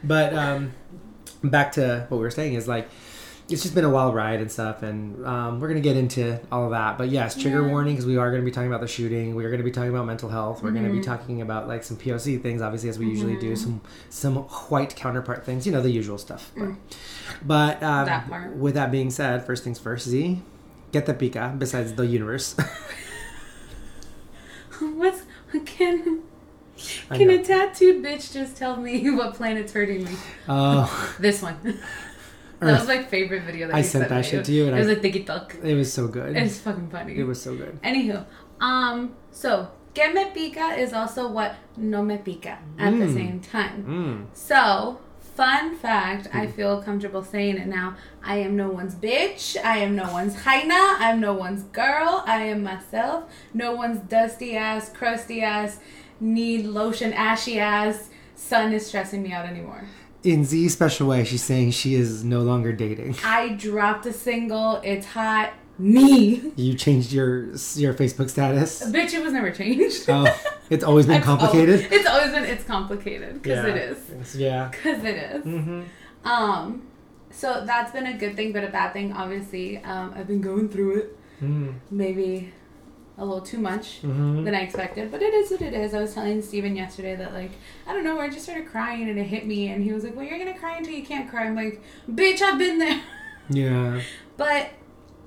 But 0.05 0.35
um, 0.35 0.73
back 1.43 1.73
to 1.73 2.07
what 2.09 2.19
we 2.19 2.23
were 2.23 2.31
saying 2.31 2.55
is 2.55 2.67
like, 2.69 2.89
it's 3.49 3.63
just 3.63 3.75
been 3.75 3.85
a 3.85 3.91
wild 3.91 4.15
ride 4.15 4.41
and 4.41 4.51
stuff, 4.53 4.83
and 4.85 5.27
um, 5.27 5.59
we're 5.59 5.67
gonna 5.69 5.81
get 5.81 5.97
into 5.97 6.39
all 6.53 6.65
of 6.67 6.71
that. 6.71 6.97
But 6.99 7.09
yes, 7.09 7.35
trigger 7.35 7.63
Yeah. 7.63 7.69
warning 7.69 7.95
because 7.95 8.07
we 8.07 8.17
are 8.17 8.31
gonna 8.31 8.45
be 8.45 8.53
talking 8.53 8.69
about 8.69 8.81
the 8.81 8.87
shooting. 8.87 9.35
We 9.35 9.45
are 9.45 9.51
gonna 9.51 9.65
be 9.65 9.73
talking 9.73 9.91
about 9.91 10.07
mental 10.07 10.29
health. 10.29 10.63
We're 10.63 10.71
gonna 10.71 10.89
be 10.91 11.01
Mhm. 11.01 11.05
talking 11.05 11.43
about 11.43 11.67
like 11.67 11.83
some 11.83 11.97
POC 11.97 12.37
things, 12.39 12.63
obviously 12.63 12.89
as 12.91 12.99
we 12.99 13.07
usually 13.07 13.37
do. 13.37 13.57
Some 13.57 13.81
some 14.09 14.37
white 14.37 14.95
counterpart 14.95 15.45
things, 15.45 15.67
you 15.67 15.73
know, 15.73 15.81
the 15.83 15.91
usual 15.91 16.17
stuff. 16.19 16.53
But, 16.57 16.69
Mm. 16.69 16.77
but 17.45 17.83
um, 17.83 18.07
That 18.07 18.29
part. 18.29 18.55
with 18.57 18.75
that 18.75 18.93
being 18.93 19.11
said, 19.11 19.45
first 19.45 19.65
things 19.65 19.79
first, 19.81 20.09
Z, 20.09 20.43
get 20.93 21.07
the 21.07 21.15
pica. 21.15 21.53
Besides 21.59 21.95
the 21.95 22.07
universe, 22.07 22.55
What's 24.81 25.23
can 25.67 26.23
can 27.13 27.31
a 27.31 27.43
tattooed 27.43 28.03
bitch 28.03 28.33
just 28.33 28.57
tell 28.57 28.77
me 28.77 29.11
what 29.19 29.35
planet's 29.35 29.73
hurting 29.73 30.05
me? 30.05 30.13
Oh, 30.49 30.87
This 31.21 31.43
one. 31.43 31.59
that 32.61 32.79
was 32.79 32.87
my 32.87 33.03
favorite 33.03 33.43
video 33.45 33.67
that 33.69 33.77
I 33.77 33.83
sent 33.83 34.09
that 34.09 34.25
shit 34.25 34.45
to 34.45 34.53
you, 34.53 34.67
and 34.67 34.77
it 34.77 34.79
was 34.79 34.89
I- 34.89 34.93
like 34.93 35.03
tiki 35.03 35.25
tok. 35.25 35.57
it 35.63 35.75
was 35.75 35.93
so 35.93 36.09
good. 36.09 36.37
It's 36.37 36.59
fucking 36.61 36.89
funny. 36.91 37.17
It 37.19 37.25
was 37.25 37.41
so 37.41 37.55
good. 37.57 37.79
Anywho, 37.83 38.25
um, 38.61 39.15
so 39.31 39.71
que 39.95 40.13
me 40.15 40.31
pica 40.33 40.79
is 40.79 40.93
also 40.93 41.29
what 41.29 41.57
no 41.77 42.03
me 42.03 42.19
pica 42.19 42.59
at 42.79 42.91
the 42.93 43.07
Mm. 43.07 43.15
same 43.15 43.41
time. 43.41 43.85
Mm. 43.85 44.37
So, 44.37 45.01
fun 45.41 45.75
fact, 45.75 46.29
I 46.35 46.45
hmm. 46.45 46.53
feel 46.53 46.83
comfortable 46.83 47.25
saying 47.25 47.57
it 47.57 47.67
now. 47.67 47.97
I 48.23 48.37
am 48.41 48.57
no 48.57 48.69
one's 48.69 48.95
bitch. 48.95 49.57
I 49.65 49.79
am 49.79 49.97
no 49.97 50.13
one's 50.13 50.43
hyena. 50.43 50.97
I'm 50.99 51.19
no 51.19 51.33
one's 51.33 51.63
girl. 51.63 52.23
I 52.27 52.43
am 52.43 52.63
myself. 52.63 53.25
No 53.55 53.75
one's 53.75 54.01
dusty 54.01 54.55
ass, 54.55 54.93
crusty 54.93 55.41
ass, 55.41 55.81
need 56.21 56.67
lotion, 56.67 57.15
ashy 57.15 57.59
ass. 57.59 58.11
Sun 58.35 58.75
is 58.75 58.87
stressing 58.87 59.23
me 59.23 59.33
out 59.33 59.47
anymore. 59.47 59.85
In 60.25 60.45
Z's 60.45 60.75
special 60.75 61.09
way, 61.09 61.25
she's 61.25 61.43
saying 61.43 61.71
she 61.71 61.95
is 61.95 62.23
no 62.23 62.41
longer 62.41 62.75
dating. 62.75 63.17
I 63.25 63.55
dropped 63.55 64.05
a 64.05 64.13
single. 64.13 64.83
It's 64.85 65.07
hot. 65.07 65.55
Me. 65.81 66.53
You 66.57 66.75
changed 66.75 67.13
your 67.13 67.47
your 67.77 67.95
Facebook 67.95 68.29
status. 68.31 68.83
Bitch, 68.91 69.15
it 69.15 69.23
was 69.23 69.33
never 69.33 69.51
changed. 69.51 70.09
Oh, 70.09 70.27
it's 70.69 70.85
always 70.85 71.07
been 71.07 71.23
complicated. 71.33 71.89
It's 71.91 72.07
always 72.09 72.31
been 72.33 72.45
it's 72.45 72.65
complicated 72.65 73.43
because 73.43 73.65
Yeah. 73.65 73.71
it 73.75 73.77
is. 73.77 74.37
Yeah. 74.37 74.69
Because 74.71 75.05
it 75.05 75.17
is. 75.17 75.45
Mm-hmm. 75.45 76.29
Um, 76.29 76.83
so 77.31 77.65
that's 77.65 77.93
been 77.93 78.07
a 78.07 78.17
good 78.17 78.37
thing, 78.37 78.53
but 78.53 78.65
a 78.65 78.69
bad 78.69 78.93
thing, 78.93 79.13
obviously. 79.13 79.79
Um, 79.79 80.13
I've 80.17 80.27
been 80.27 80.41
going 80.41 80.69
through 80.69 80.99
it 80.99 81.17
Mm-hmm. 81.43 81.71
maybe 81.91 82.53
a 83.17 83.25
little 83.25 83.41
too 83.41 83.57
much 83.59 84.03
Mm-hmm. 84.03 84.45
than 84.45 84.55
I 84.55 84.61
expected, 84.61 85.11
but 85.11 85.23
it 85.23 85.33
is 85.33 85.51
what 85.51 85.63
it 85.63 85.73
is. 85.73 85.95
I 85.95 86.01
was 86.03 86.13
telling 86.13 86.43
Steven 86.43 86.77
yesterday 86.77 87.17
that, 87.17 87.33
like, 87.33 87.53
I 87.87 87.95
don't 87.95 88.05
know, 88.05 88.21
I 88.21 88.29
just 88.29 88.45
started 88.45 88.67
crying 88.67 89.09
and 89.09 89.19
it 89.19 89.25
hit 89.25 89.47
me, 89.47 89.69
and 89.69 89.83
he 89.83 89.93
was 89.93 90.05
like, 90.05 90.15
Well, 90.15 90.27
you're 90.27 90.39
gonna 90.39 90.59
cry 90.59 90.77
until 90.77 90.93
you 90.93 91.03
can't 91.05 91.31
cry. 91.31 91.45
I'm 91.47 91.55
like, 91.57 91.81
Bitch, 92.11 92.43
I've 92.43 92.59
been 92.59 92.79
there. 92.79 93.01
Yeah. 93.49 94.01
But 94.37 94.71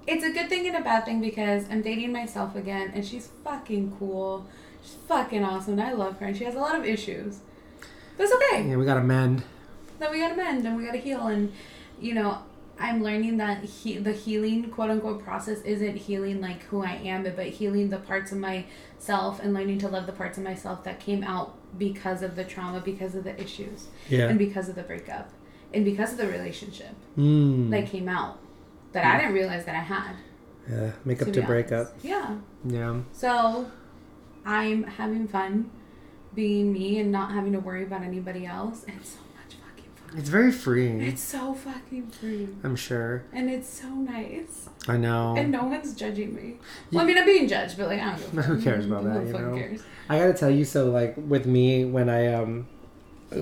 it's 0.07 0.23
a 0.23 0.31
good 0.31 0.49
thing 0.49 0.67
and 0.67 0.75
a 0.75 0.81
bad 0.81 1.05
thing 1.05 1.21
because 1.21 1.65
I'm 1.69 1.81
dating 1.81 2.11
myself 2.11 2.55
again, 2.55 2.91
and 2.93 3.05
she's 3.05 3.29
fucking 3.43 3.95
cool. 3.99 4.45
She's 4.83 4.95
fucking 5.07 5.43
awesome. 5.43 5.79
and 5.79 5.81
I 5.81 5.93
love 5.93 6.17
her, 6.19 6.25
and 6.25 6.35
she 6.37 6.43
has 6.43 6.55
a 6.55 6.59
lot 6.59 6.75
of 6.77 6.85
issues. 6.85 7.39
But 8.17 8.23
it's 8.25 8.33
okay. 8.33 8.67
Yeah, 8.69 8.75
we 8.75 8.85
got 8.85 8.95
to 8.95 9.01
mend. 9.03 9.43
That 9.99 10.11
we 10.11 10.19
gotta 10.19 10.35
mend 10.35 10.65
and 10.65 10.75
we 10.75 10.85
gotta 10.85 10.97
heal, 10.97 11.27
and 11.27 11.53
you 12.01 12.13
know, 12.13 12.39
I'm 12.79 13.01
learning 13.01 13.37
that 13.37 13.63
he, 13.63 13.97
the 13.99 14.11
healing, 14.11 14.69
quote 14.71 14.89
unquote, 14.89 15.23
process 15.23 15.61
isn't 15.61 15.95
healing 15.95 16.41
like 16.41 16.63
who 16.63 16.83
I 16.83 16.95
am, 16.95 17.23
but 17.23 17.45
healing 17.47 17.89
the 17.89 17.99
parts 17.99 18.31
of 18.33 18.39
myself 18.39 19.39
and 19.39 19.53
learning 19.53 19.77
to 19.79 19.87
love 19.87 20.05
the 20.05 20.11
parts 20.11 20.37
of 20.37 20.43
myself 20.43 20.83
that 20.83 20.99
came 20.99 21.23
out 21.23 21.55
because 21.77 22.21
of 22.21 22.35
the 22.35 22.43
trauma, 22.43 22.81
because 22.81 23.15
of 23.15 23.23
the 23.23 23.39
issues, 23.41 23.87
Yeah. 24.09 24.27
and 24.27 24.37
because 24.37 24.67
of 24.67 24.75
the 24.75 24.83
breakup, 24.83 25.29
and 25.73 25.85
because 25.85 26.11
of 26.11 26.17
the 26.17 26.27
relationship 26.27 26.93
Mm. 27.17 27.69
that 27.69 27.87
came 27.87 28.09
out 28.09 28.39
that 28.93 29.05
I 29.05 29.19
didn't 29.19 29.33
realize 29.33 29.65
that 29.65 29.75
I 29.75 29.79
had. 29.79 30.15
yeah. 30.69 30.91
Make 31.05 31.21
up 31.21 31.27
to 31.29 31.33
to, 31.33 31.41
break 31.43 31.71
honest. 31.71 31.91
up. 31.91 31.97
Yeah. 32.03 32.37
Yeah. 32.65 33.01
So 33.11 33.69
I'm 34.45 34.83
having 34.83 35.27
fun 35.27 35.69
being 36.33 36.71
me 36.73 36.99
and 36.99 37.11
not 37.11 37.31
having 37.31 37.51
to 37.53 37.59
worry 37.59 37.83
about 37.83 38.01
anybody 38.03 38.45
else. 38.45 38.83
And 38.85 38.97
it's 38.99 39.09
so 39.09 39.19
much 39.35 39.55
fucking 39.55 39.91
fun. 39.95 40.17
It's 40.19 40.29
very 40.29 40.51
freeing. 40.51 41.01
It's 41.01 41.21
so 41.21 41.53
fucking 41.53 42.07
free. 42.07 42.47
I'm 42.63 42.75
sure. 42.75 43.23
And 43.33 43.49
it's 43.49 43.69
so 43.69 43.87
nice. 43.89 44.69
I 44.87 44.97
know. 44.97 45.35
And 45.37 45.51
no 45.51 45.63
one's 45.65 45.93
judging 45.95 46.33
me. 46.35 46.55
Well, 46.91 47.03
I 47.03 47.07
mean, 47.07 47.17
I'm 47.17 47.25
being 47.25 47.47
judged, 47.47 47.77
but 47.77 47.87
like, 47.87 48.01
I 48.01 48.15
don't 48.15 48.19
give 48.35 48.37
a 48.39 48.41
Who 48.43 48.61
cares 48.61 48.85
about 48.85 49.03
that, 49.05 49.21
Who 49.21 49.27
you 49.27 49.33
know? 49.33 49.55
cares? 49.55 49.83
I 50.09 50.17
gotta 50.19 50.33
tell 50.33 50.49
you, 50.49 50.65
so 50.65 50.89
like 50.89 51.15
with 51.17 51.45
me, 51.45 51.85
when 51.85 52.09
I 52.09 52.33
um 52.33 52.67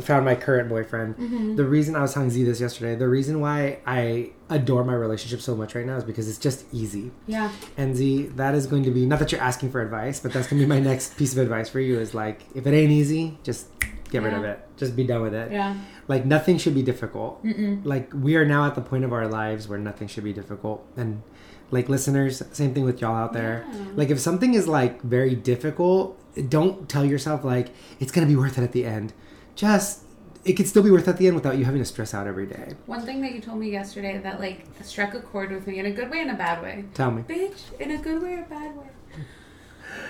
found 0.02 0.24
my 0.26 0.36
current 0.36 0.70
boyfriend, 0.70 1.18
Mhm. 1.18 1.56
the 1.58 1.66
reason 1.66 1.96
I 1.96 2.02
was 2.02 2.14
telling 2.14 2.30
Z 2.30 2.44
this 2.44 2.62
yesterday, 2.62 2.96
the 2.96 3.08
reason 3.10 3.40
why 3.42 3.80
I 3.86 4.32
adore 4.50 4.84
my 4.84 4.94
relationship 4.94 5.42
so 5.42 5.56
much 5.56 5.76
right 5.76 5.86
now 5.86 5.98
is 5.98 6.04
because 6.04 6.28
it's 6.30 6.38
just 6.38 6.66
easy. 6.72 7.12
Yeah. 7.28 7.50
And 7.78 7.96
Z, 7.96 8.32
that 8.36 8.56
is 8.56 8.66
going 8.68 8.84
to 8.84 8.92
be 8.92 9.06
not 9.06 9.20
that 9.20 9.32
you're 9.32 9.42
asking 9.42 9.72
for 9.72 9.82
advice, 9.82 10.20
but 10.20 10.32
that's 10.34 10.48
gonna 10.48 10.62
be 10.62 10.66
my 10.68 10.80
next 10.92 11.18
piece 11.18 11.34
of 11.34 11.40
advice 11.40 11.70
for 11.70 11.80
you 11.80 12.00
is 12.00 12.14
like 12.14 12.42
if 12.56 12.66
it 12.66 12.74
ain't 12.74 12.92
easy, 12.92 13.38
just 13.44 13.68
get 14.12 14.24
rid 14.24 14.34
of 14.34 14.44
it. 14.44 14.60
Just 14.78 14.96
be 14.96 15.04
done 15.06 15.22
with 15.22 15.34
it. 15.34 15.52
Yeah. 15.52 15.76
Like 16.08 16.26
nothing 16.26 16.58
should 16.58 16.76
be 16.76 16.84
difficult. 16.84 17.44
Mm-mm. 17.46 17.80
Like 17.86 18.12
we 18.14 18.36
are 18.36 18.46
now 18.46 18.66
at 18.66 18.76
the 18.76 18.82
point 18.82 19.04
of 19.06 19.14
our 19.14 19.28
lives 19.28 19.68
where 19.68 19.80
nothing 19.80 20.08
should 20.08 20.24
be 20.26 20.34
difficult. 20.34 20.86
And 20.98 21.22
like 21.70 21.88
listeners, 21.88 22.44
same 22.52 22.74
thing 22.74 22.84
with 22.84 23.00
y'all 23.00 23.16
out 23.16 23.32
there. 23.32 23.66
Yeah. 23.72 23.80
Like 23.96 24.10
if 24.10 24.20
something 24.20 24.54
is 24.54 24.68
like 24.68 25.02
very 25.02 25.36
difficult, 25.36 26.18
don't 26.50 26.90
tell 26.90 27.06
yourself 27.06 27.46
like 27.46 27.70
it's 28.02 28.12
gonna 28.12 28.28
be 28.28 28.36
worth 28.36 28.58
it 28.58 28.64
at 28.64 28.74
the 28.74 28.86
end. 28.86 29.14
Just 29.62 30.02
it 30.44 30.54
could 30.54 30.68
still 30.68 30.82
be 30.82 30.90
worth 30.90 31.08
it 31.08 31.12
at 31.12 31.18
the 31.18 31.28
end 31.28 31.36
without 31.36 31.56
you 31.56 31.66
having 31.66 31.82
to 31.82 31.86
stress 31.86 32.16
out 32.16 32.26
every 32.26 32.48
day. 32.48 32.74
One 32.88 33.02
thing 33.06 33.22
that 33.22 33.32
you 33.36 33.42
told 33.42 33.60
me 33.60 33.70
yesterday 33.70 34.18
that 34.18 34.40
like 34.40 34.66
struck 34.82 35.14
a 35.14 35.20
chord 35.20 35.52
with 35.52 35.68
me 35.68 35.78
in 35.78 35.86
a 35.86 35.92
good 35.92 36.10
way 36.10 36.20
and 36.22 36.32
a 36.32 36.34
bad 36.34 36.64
way. 36.64 36.86
Tell 36.96 37.12
me. 37.12 37.22
Bitch, 37.22 37.80
in 37.80 37.92
a 37.92 37.98
good 38.00 38.24
way 38.24 38.34
or 38.34 38.42
bad 38.50 38.76
way. 38.76 38.88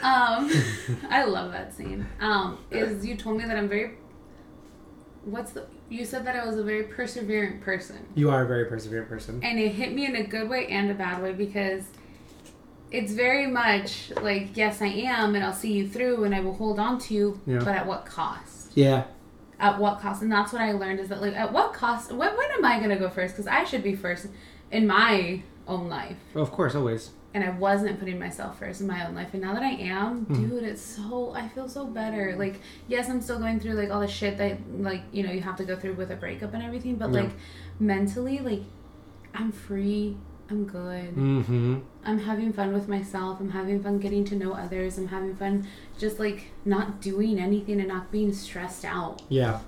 Um, 0.01 0.49
I 1.09 1.25
love 1.25 1.51
that 1.51 1.73
scene. 1.73 2.07
Um, 2.21 2.59
is 2.71 3.05
you 3.05 3.17
told 3.17 3.39
me 3.39 3.43
that 3.43 3.57
I'm 3.57 3.67
very. 3.67 3.95
What's 5.25 5.51
the? 5.51 5.65
You 5.89 6.05
said 6.05 6.25
that 6.27 6.37
I 6.37 6.45
was 6.45 6.57
a 6.57 6.63
very 6.63 6.85
perseverant 6.85 7.59
person, 7.59 8.07
You 8.15 8.29
are 8.29 8.45
a 8.45 8.47
very 8.47 8.63
perseverant 8.67 9.09
person. 9.09 9.41
and 9.43 9.59
it 9.59 9.73
hit 9.73 9.91
me 9.93 10.05
in 10.05 10.15
a 10.15 10.23
good 10.23 10.49
way 10.49 10.67
and 10.67 10.89
a 10.89 10.93
bad 10.93 11.21
way 11.21 11.33
because 11.33 11.83
it's 12.89 13.11
very 13.11 13.47
much 13.47 14.13
like 14.21 14.55
yes, 14.55 14.81
I 14.81 14.87
am, 14.87 15.35
and 15.35 15.43
I'll 15.43 15.51
see 15.51 15.73
you 15.73 15.89
through, 15.89 16.23
and 16.23 16.33
I 16.33 16.39
will 16.39 16.53
hold 16.53 16.79
on 16.79 16.99
to 16.99 17.13
you, 17.13 17.41
Yeah. 17.45 17.59
but 17.59 17.67
at 17.75 17.85
what 17.85 18.05
cost? 18.05 18.71
Yeah. 18.75 19.03
At 19.61 19.77
what 19.79 19.99
cost? 20.01 20.21
And 20.23 20.31
that's 20.31 20.51
what 20.51 20.61
I 20.61 20.71
learned 20.73 20.99
is 20.99 21.07
that 21.09 21.21
like 21.21 21.35
at 21.35 21.53
what 21.53 21.73
cost? 21.73 22.11
When, 22.11 22.35
when 22.35 22.51
am 22.57 22.65
I 22.65 22.79
gonna 22.79 22.97
go 22.99 23.09
first? 23.09 23.35
Because 23.35 23.47
I 23.47 23.63
should 23.63 23.83
be 23.83 23.95
first 23.95 24.27
in 24.71 24.87
my 24.87 25.43
own 25.67 25.87
life. 25.87 26.17
Well, 26.33 26.43
of 26.43 26.51
course, 26.51 26.73
always. 26.75 27.11
and 27.33 27.43
I 27.45 27.49
wasn't 27.51 27.97
putting 27.99 28.19
myself 28.19 28.59
first 28.59 28.81
in 28.81 28.87
my 28.87 29.05
own 29.07 29.15
life. 29.15 29.29
And 29.33 29.41
now 29.41 29.53
that 29.53 29.63
I 29.63 29.69
am, 29.69 30.25
Hmm. 30.25 30.49
dude, 30.49 30.63
it's 30.63 30.81
so 30.81 31.31
I 31.33 31.47
feel 31.47 31.69
so 31.69 31.85
better. 31.85 32.35
Like, 32.37 32.59
yes, 32.89 33.07
I'm 33.09 33.21
still 33.21 33.39
going 33.39 33.59
through 33.61 33.73
like 33.75 33.89
all 33.91 34.01
the 34.01 34.07
shit 34.07 34.37
that 34.39 34.57
like 34.79 35.03
you 35.13 35.23
know 35.23 35.31
you 35.31 35.41
have 35.41 35.55
to 35.57 35.63
go 35.63 35.75
through 35.77 35.93
with 35.93 36.11
a 36.11 36.15
breakup 36.17 36.53
and 36.55 36.63
everything, 36.63 36.95
but 36.95 37.11
Yeah. 37.13 37.21
like 37.21 37.31
mentally, 37.79 38.39
like 38.39 38.63
I'm 39.33 39.51
free. 39.51 40.17
I'm 40.51 40.65
good. 40.65 41.15
Mm-hmm. 41.15 41.79
I'm 42.03 42.19
having 42.19 42.51
fun 42.51 42.73
with 42.73 42.89
myself. 42.89 43.39
I'm 43.39 43.51
having 43.51 43.81
fun 43.81 43.99
getting 43.99 44.25
to 44.25 44.35
know 44.35 44.51
others. 44.53 44.97
I'm 44.97 45.07
having 45.07 45.33
fun 45.35 45.65
just 45.97 46.19
like 46.19 46.51
not 46.65 46.99
doing 46.99 47.39
anything 47.39 47.79
and 47.79 47.87
not 47.87 48.11
being 48.11 48.33
stressed 48.33 48.83
out. 48.83 49.21
Yeah. 49.29 49.61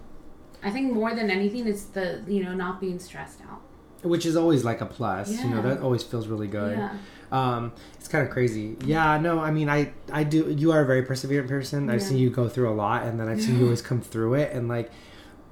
I 0.61 0.69
think 0.71 0.93
more 0.93 1.15
than 1.15 1.31
anything, 1.31 1.67
it's 1.67 1.83
the 1.85 2.21
you 2.27 2.43
know 2.43 2.53
not 2.53 2.81
being 2.81 2.99
stressed 2.99 3.39
out. 3.49 3.61
Which 4.01 4.25
is 4.25 4.35
always 4.35 4.65
like 4.65 4.81
a 4.81 4.85
plus. 4.85 5.31
Yeah. 5.31 5.45
You 5.45 5.49
know, 5.55 5.61
that 5.61 5.79
always 5.79 6.03
feels 6.03 6.27
really 6.27 6.47
good. 6.47 6.77
Yeah. 6.77 6.97
Um, 7.31 7.71
it's 7.95 8.09
kind 8.09 8.25
of 8.27 8.31
crazy. 8.31 8.75
Yeah, 8.85 9.17
no, 9.17 9.39
I 9.39 9.49
mean, 9.49 9.69
I, 9.69 9.91
I 10.11 10.23
do. 10.25 10.51
You 10.51 10.71
are 10.73 10.81
a 10.81 10.85
very 10.85 11.03
perseverant 11.03 11.47
person. 11.47 11.89
I've 11.89 12.01
Yeah. 12.01 12.07
seen 12.07 12.17
you 12.17 12.29
go 12.29 12.47
through 12.49 12.69
a 12.69 12.75
lot, 12.75 13.03
and 13.03 13.17
then 13.19 13.29
I've 13.29 13.41
seen 13.41 13.57
you 13.57 13.63
always 13.69 13.81
come 13.81 14.01
through 14.01 14.33
it. 14.35 14.51
And 14.53 14.67
like, 14.67 14.91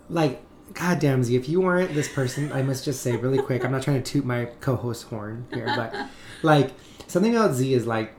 like, 0.09 0.43
God 0.73 0.99
damn, 0.99 1.23
Z, 1.23 1.35
if 1.35 1.49
you 1.49 1.61
weren't 1.61 1.93
this 1.93 2.07
person, 2.07 2.51
I 2.51 2.61
must 2.61 2.85
just 2.85 3.01
say 3.01 3.15
really 3.15 3.41
quick. 3.41 3.65
I'm 3.65 3.71
not 3.71 3.83
trying 3.83 4.01
to 4.01 4.11
toot 4.11 4.25
my 4.25 4.45
co-host 4.61 5.03
horn 5.03 5.45
here, 5.53 5.71
but 5.75 5.93
like 6.43 6.71
something 7.07 7.35
about 7.35 7.53
Z 7.53 7.73
is 7.73 7.85
like. 7.87 8.13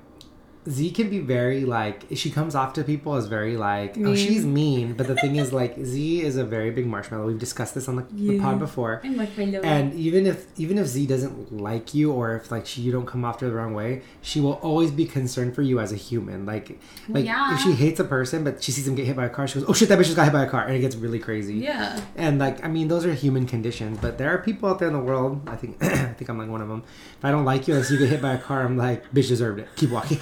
Z 0.69 0.90
can 0.92 1.11
be 1.11 1.19
very 1.19 1.64
like 1.64 2.04
she 2.14 2.31
comes 2.31 2.54
off 2.54 2.73
to 2.75 2.85
people 2.85 3.14
as 3.16 3.26
very 3.26 3.57
like 3.57 3.97
oh 3.99 4.14
she's 4.14 4.45
mean 4.45 4.92
but 4.92 5.09
the 5.09 5.16
thing 5.16 5.35
is 5.37 5.52
like 5.52 5.76
Z 5.83 6.23
is 6.23 6.37
a 6.37 6.45
very 6.45 6.71
big 6.71 6.87
marshmallow 6.87 7.26
we've 7.26 7.38
discussed 7.38 7.75
this 7.75 7.88
on 7.88 7.97
the, 7.97 8.02
the 8.12 8.38
pod 8.38 8.61
before 8.61 9.00
I'm 9.02 9.16
like 9.16 9.37
my 9.37 9.45
little. 9.47 9.66
and 9.66 9.92
even 9.95 10.25
if 10.25 10.47
even 10.59 10.78
if 10.78 10.87
Z 10.87 11.07
doesn't 11.07 11.52
like 11.61 11.95
you 11.95 12.12
or 12.12 12.37
if 12.37 12.52
like 12.52 12.64
she 12.66 12.81
you 12.83 12.92
don't 12.92 13.07
come 13.07 13.25
off 13.25 13.38
to 13.38 13.47
her 13.47 13.50
the 13.50 13.57
wrong 13.57 13.75
way, 13.75 14.02
she 14.21 14.40
will 14.40 14.54
always 14.54 14.92
be 14.92 15.04
concerned 15.04 15.54
for 15.57 15.62
you 15.62 15.81
as 15.81 15.90
a 15.92 15.97
human. 15.97 16.47
Like 16.47 16.78
like 17.09 17.25
Yeah. 17.25 17.54
if 17.54 17.61
she 17.61 17.73
hates 17.73 17.99
a 17.99 18.04
person 18.04 18.45
but 18.45 18.62
she 18.62 18.71
sees 18.71 18.85
them 18.85 18.95
get 18.95 19.07
hit 19.07 19.16
by 19.16 19.25
a 19.26 19.31
car, 19.31 19.49
she 19.49 19.59
goes, 19.59 19.69
"Oh 19.69 19.73
shit, 19.73 19.88
that 19.88 19.99
bitch 19.99 20.04
just 20.04 20.16
got 20.16 20.25
hit 20.25 20.33
by 20.33 20.45
a 20.45 20.49
car," 20.49 20.64
and 20.66 20.76
it 20.76 20.81
gets 20.81 20.95
really 20.95 21.19
crazy. 21.19 21.54
yeah. 21.57 22.00
And 22.14 22.38
like 22.38 22.64
I 22.64 22.69
mean, 22.69 22.87
those 22.87 23.04
are 23.04 23.12
human 23.14 23.47
conditions. 23.47 23.99
But 24.00 24.16
there 24.19 24.31
are 24.31 24.38
people 24.38 24.69
out 24.69 24.78
there 24.78 24.87
in 24.88 24.95
the 24.95 25.00
world. 25.00 25.40
I 25.49 25.57
think 25.57 25.83
I 25.85 26.12
think 26.14 26.28
I'm 26.28 26.38
like 26.38 26.49
one 26.49 26.61
of 26.62 26.69
them. 26.69 26.85
If 27.19 27.25
I 27.25 27.31
don't 27.33 27.45
like 27.45 27.66
you, 27.66 27.75
and 27.75 27.88
you 27.90 27.99
get 27.99 28.09
hit 28.11 28.23
by 28.23 28.35
a 28.35 28.38
car, 28.38 28.62
I'm 28.62 28.76
like, 28.76 29.11
"Bitch 29.12 29.26
deserved 29.28 29.59
it. 29.59 29.69
Keep 29.76 29.90
walking." 29.90 30.21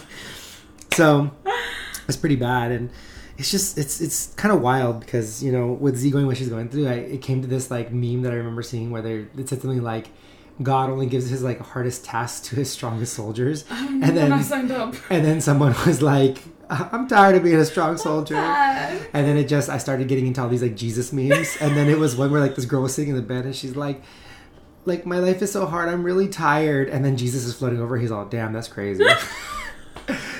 So 0.94 1.30
it's 2.08 2.16
pretty 2.16 2.36
bad 2.36 2.72
and. 2.72 2.90
It's 3.38 3.50
just 3.50 3.78
it's 3.78 4.02
it's 4.02 4.34
kind 4.34 4.54
of 4.54 4.60
wild 4.60 5.00
because 5.00 5.42
you 5.42 5.50
know 5.50 5.72
with 5.72 5.96
Z 5.96 6.10
going 6.10 6.26
what 6.26 6.36
she's 6.36 6.50
going 6.50 6.68
through, 6.68 6.88
I, 6.88 6.96
it 6.96 7.22
came 7.22 7.40
to 7.40 7.48
this 7.48 7.70
like 7.70 7.90
meme 7.90 8.20
that 8.20 8.34
I 8.34 8.36
remember 8.36 8.62
seeing 8.62 8.90
where 8.90 9.00
they 9.00 9.24
it 9.34 9.48
said 9.48 9.62
something 9.62 9.82
like, 9.82 10.08
God 10.62 10.90
only 10.90 11.06
gives 11.06 11.30
his 11.30 11.42
like 11.42 11.58
hardest 11.58 12.04
tasks 12.04 12.48
to 12.48 12.56
his 12.56 12.70
strongest 12.70 13.14
soldiers, 13.14 13.64
and 13.70 14.02
when 14.02 14.18
I 14.18 14.28
then 14.28 14.44
signed 14.44 14.70
up. 14.70 14.94
and 15.08 15.24
then 15.24 15.40
someone 15.40 15.74
was 15.86 16.02
like, 16.02 16.36
I'm 16.68 17.08
tired 17.08 17.34
of 17.36 17.42
being 17.42 17.56
a 17.56 17.64
strong 17.64 17.96
soldier. 17.96 18.36
And 18.36 19.26
then 19.26 19.36
it 19.38 19.48
just 19.48 19.70
I 19.70 19.78
started 19.78 20.06
getting 20.06 20.26
into 20.26 20.42
all 20.42 20.48
these 20.48 20.62
like 20.62 20.76
Jesus 20.76 21.12
memes, 21.12 21.56
and 21.62 21.74
then 21.74 21.88
it 21.88 21.98
was 21.98 22.16
one 22.16 22.30
where 22.30 22.40
like 22.42 22.56
this 22.56 22.66
girl 22.66 22.82
was 22.82 22.94
sitting 22.94 23.10
in 23.10 23.16
the 23.16 23.22
bed 23.22 23.46
and 23.46 23.56
she's 23.56 23.74
like, 23.74 24.02
like 24.84 25.06
my 25.06 25.18
life 25.18 25.40
is 25.42 25.50
so 25.50 25.64
hard, 25.66 25.88
I'm 25.88 26.04
really 26.04 26.28
tired, 26.28 26.88
and 26.88 27.04
then 27.04 27.16
Jesus 27.16 27.44
is 27.44 27.54
floating 27.54 27.80
over. 27.80 27.96
He's 27.96 28.10
all, 28.10 28.26
damn, 28.26 28.52
that's 28.52 28.68
crazy. 28.68 29.04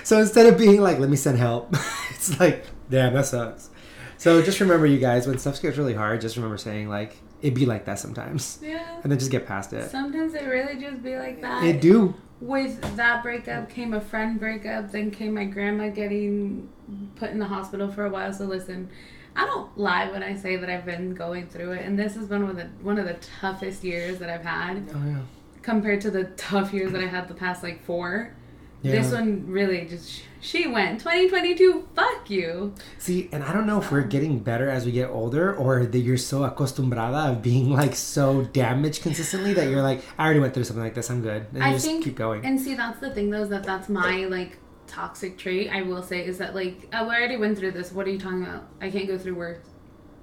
so 0.05 0.19
instead 0.19 0.47
of 0.47 0.59
being 0.59 0.81
like, 0.81 0.99
let 0.99 1.09
me 1.11 1.17
send 1.17 1.39
help, 1.39 1.75
it's 2.11 2.39
like, 2.41 2.65
damn, 2.91 3.15
that 3.15 3.27
sucks. 3.27 3.71
So 4.19 4.43
just 4.43 4.61
remember, 4.61 4.87
you 4.87 4.99
guys, 4.99 5.27
when 5.27 5.39
stuff 5.39 5.61
gets 5.63 5.77
really 5.79 5.95
hard, 5.95 6.21
just 6.21 6.37
remember 6.37 6.59
saying 6.59 6.89
like, 6.89 7.17
it 7.43 7.55
be 7.55 7.65
like 7.65 7.87
that 7.87 7.99
sometimes, 7.99 8.59
Yeah. 8.63 9.01
and 9.03 9.11
then 9.11 9.19
just 9.19 9.31
get 9.31 9.47
past 9.47 9.73
it. 9.73 9.91
Sometimes 9.91 10.35
it 10.35 10.45
really 10.45 10.79
just 10.79 11.03
be 11.03 11.17
like 11.17 11.41
that. 11.41 11.65
It 11.65 11.81
do. 11.81 12.15
With 12.41 12.81
that 12.97 13.23
breakup 13.23 13.71
came 13.71 13.95
a 13.95 14.01
friend 14.01 14.39
breakup, 14.39 14.91
then 14.93 15.11
came 15.11 15.35
my 15.35 15.45
grandma 15.45 15.89
getting 15.89 16.69
put 17.17 17.31
in 17.31 17.39
the 17.39 17.47
hospital 17.47 17.91
for 17.91 18.05
a 18.05 18.11
while. 18.11 18.33
So 18.33 18.45
listen, 18.45 18.91
I 19.37 19.47
don't 19.47 19.77
lie 19.79 20.11
when 20.11 20.23
I 20.23 20.37
say 20.37 20.57
that 20.57 20.69
I've 20.69 20.85
been 20.85 21.15
going 21.15 21.47
through 21.47 21.73
it, 21.73 21.87
and 21.87 21.99
this 21.99 22.15
has 22.17 22.27
been 22.29 22.43
one 22.43 22.51
of 22.51 22.57
the 22.57 22.65
one 22.83 22.99
of 22.99 23.07
the 23.07 23.17
toughest 23.41 23.85
years 23.85 24.19
that 24.19 24.29
I've 24.29 24.45
had 24.45 24.87
Oh 24.95 25.03
yeah. 25.07 25.19
compared 25.63 26.01
to 26.03 26.11
the 26.11 26.25
tough 26.37 26.73
years 26.75 26.93
that 26.93 27.03
I 27.03 27.07
had 27.07 27.29
the 27.29 27.35
past 27.35 27.63
like 27.63 27.83
four. 27.85 28.35
Yeah. 28.83 28.93
This 28.93 29.13
one 29.13 29.47
really 29.47 29.85
just 29.87 30.23
she 30.41 30.67
went 30.67 31.01
2022. 31.01 31.89
Fuck 31.95 32.31
you. 32.31 32.75
See, 32.99 33.29
and 33.31 33.45
I 33.45 33.53
don't 33.53 33.67
know 33.67 33.79
if 33.79 33.93
we're 33.93 34.03
getting 34.03 34.39
better 34.39 34.71
as 34.71 34.87
we 34.87 34.93
get 34.93 35.11
older 35.11 35.55
or 35.55 35.85
that 35.85 35.99
you're 35.99 36.17
so 36.17 36.41
acostumbrada 36.49 37.31
of 37.31 37.43
being 37.43 37.71
like 37.71 37.95
so 37.95 38.45
damaged 38.45 39.03
consistently 39.03 39.53
that 39.55 39.69
you're 39.69 39.83
like, 39.83 40.03
I 40.19 40.25
already 40.25 40.41
went 40.41 40.55
through 40.55 40.65
something 40.65 40.83
like 40.83 40.95
this, 40.95 41.11
I'm 41.11 41.21
good. 41.21 41.47
And 41.53 41.63
I 41.63 41.73
just 41.73 41.85
think, 41.85 42.05
keep 42.05 42.17
going. 42.17 42.45
and 42.45 42.59
see, 42.59 42.75
that's 42.75 43.01
the 43.01 43.11
thing 43.11 43.31
though, 43.31 43.43
is 43.43 43.51
that 43.51 43.65
that's 43.65 43.89
my 43.89 44.25
like 44.25 44.57
toxic 44.87 45.37
trait. 45.37 45.71
I 45.71 45.83
will 45.83 46.03
say 46.03 46.25
is 46.25 46.39
that 46.39 46.55
like 46.55 46.89
oh, 46.93 47.09
I 47.09 47.17
already 47.17 47.37
went 47.37 47.59
through 47.59 47.73
this. 47.73 47.93
What 47.93 48.07
are 48.07 48.11
you 48.11 48.19
talking 48.19 48.43
about? 48.43 48.67
I 48.81 48.91
can't 48.91 49.07
go 49.07 49.19
through 49.19 49.35
worse, 49.35 49.59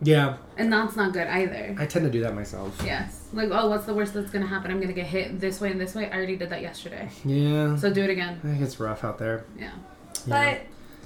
yeah, 0.02 0.38
and 0.58 0.72
that's 0.72 0.96
not 0.96 1.14
good 1.14 1.28
either. 1.28 1.76
I 1.80 1.86
tend 1.86 2.06
to 2.06 2.12
do 2.12 2.22
that 2.22 2.36
myself. 2.36 2.82
Yes. 2.86 3.26
Like, 3.34 3.50
oh, 3.52 3.70
what's 3.70 3.86
the 3.86 3.94
worst 3.94 4.14
that's 4.14 4.30
gonna 4.32 4.48
happen? 4.48 4.72
I'm 4.72 4.80
gonna 4.80 4.94
get 4.94 5.08
hit 5.08 5.40
this 5.40 5.60
way 5.60 5.72
and 5.72 5.80
this 5.82 5.96
way. 5.96 6.10
I 6.10 6.16
already 6.16 6.36
did 6.38 6.50
that 6.52 6.62
yesterday. 6.62 7.10
Yeah. 7.26 7.76
So 7.78 7.92
do 7.92 8.04
it 8.04 8.10
again. 8.10 8.40
I 8.44 8.48
think 8.48 8.62
it's 8.62 8.80
rough 8.80 9.04
out 9.04 9.18
there. 9.18 9.46
Yeah. 9.58 9.72
Yeah. 10.26 10.56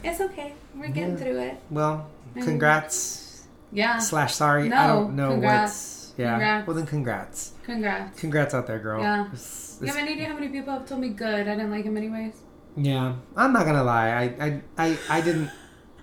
But 0.02 0.08
it's 0.10 0.20
okay. 0.22 0.54
We're 0.76 0.88
getting 0.88 1.12
Yeah. 1.12 1.16
through 1.18 1.40
it. 1.40 1.58
Well, 1.70 2.08
congrats 2.42 3.44
Yeah. 3.72 3.98
slash 4.00 4.34
sorry. 4.36 4.66
I 4.66 4.68
No, 4.68 4.88
don't 5.04 5.16
know 5.16 5.30
congrats. 5.32 5.72
what's. 6.10 6.14
Yeah. 6.18 6.32
Congrats. 6.32 6.68
Well, 6.68 6.76
then 6.76 6.86
congrats. 6.86 7.52
Congrats. 7.64 8.20
Congrats 8.20 8.54
out 8.54 8.68
there, 8.68 8.80
girl. 8.80 9.02
Yeah. 9.02 9.26
It's- 9.28 9.78
You 9.82 9.88
have 9.88 9.96
any 9.98 10.12
idea 10.12 10.28
how 10.28 10.36
many 10.36 10.50
people 10.50 10.74
have 10.74 10.86
told 10.86 11.02
me 11.02 11.10
good? 11.10 11.48
I 11.48 11.56
didn't 11.56 11.72
like 11.72 11.86
him 11.86 11.98
anyways. 11.98 12.36
yeah. 12.76 13.14
I'm 13.36 13.52
not 13.54 13.66
gonna 13.66 13.84
lie. 13.84 14.10
I, 14.10 14.46
I, 14.46 14.62
I, 14.78 14.98
I 15.10 15.22
didn't. 15.22 15.50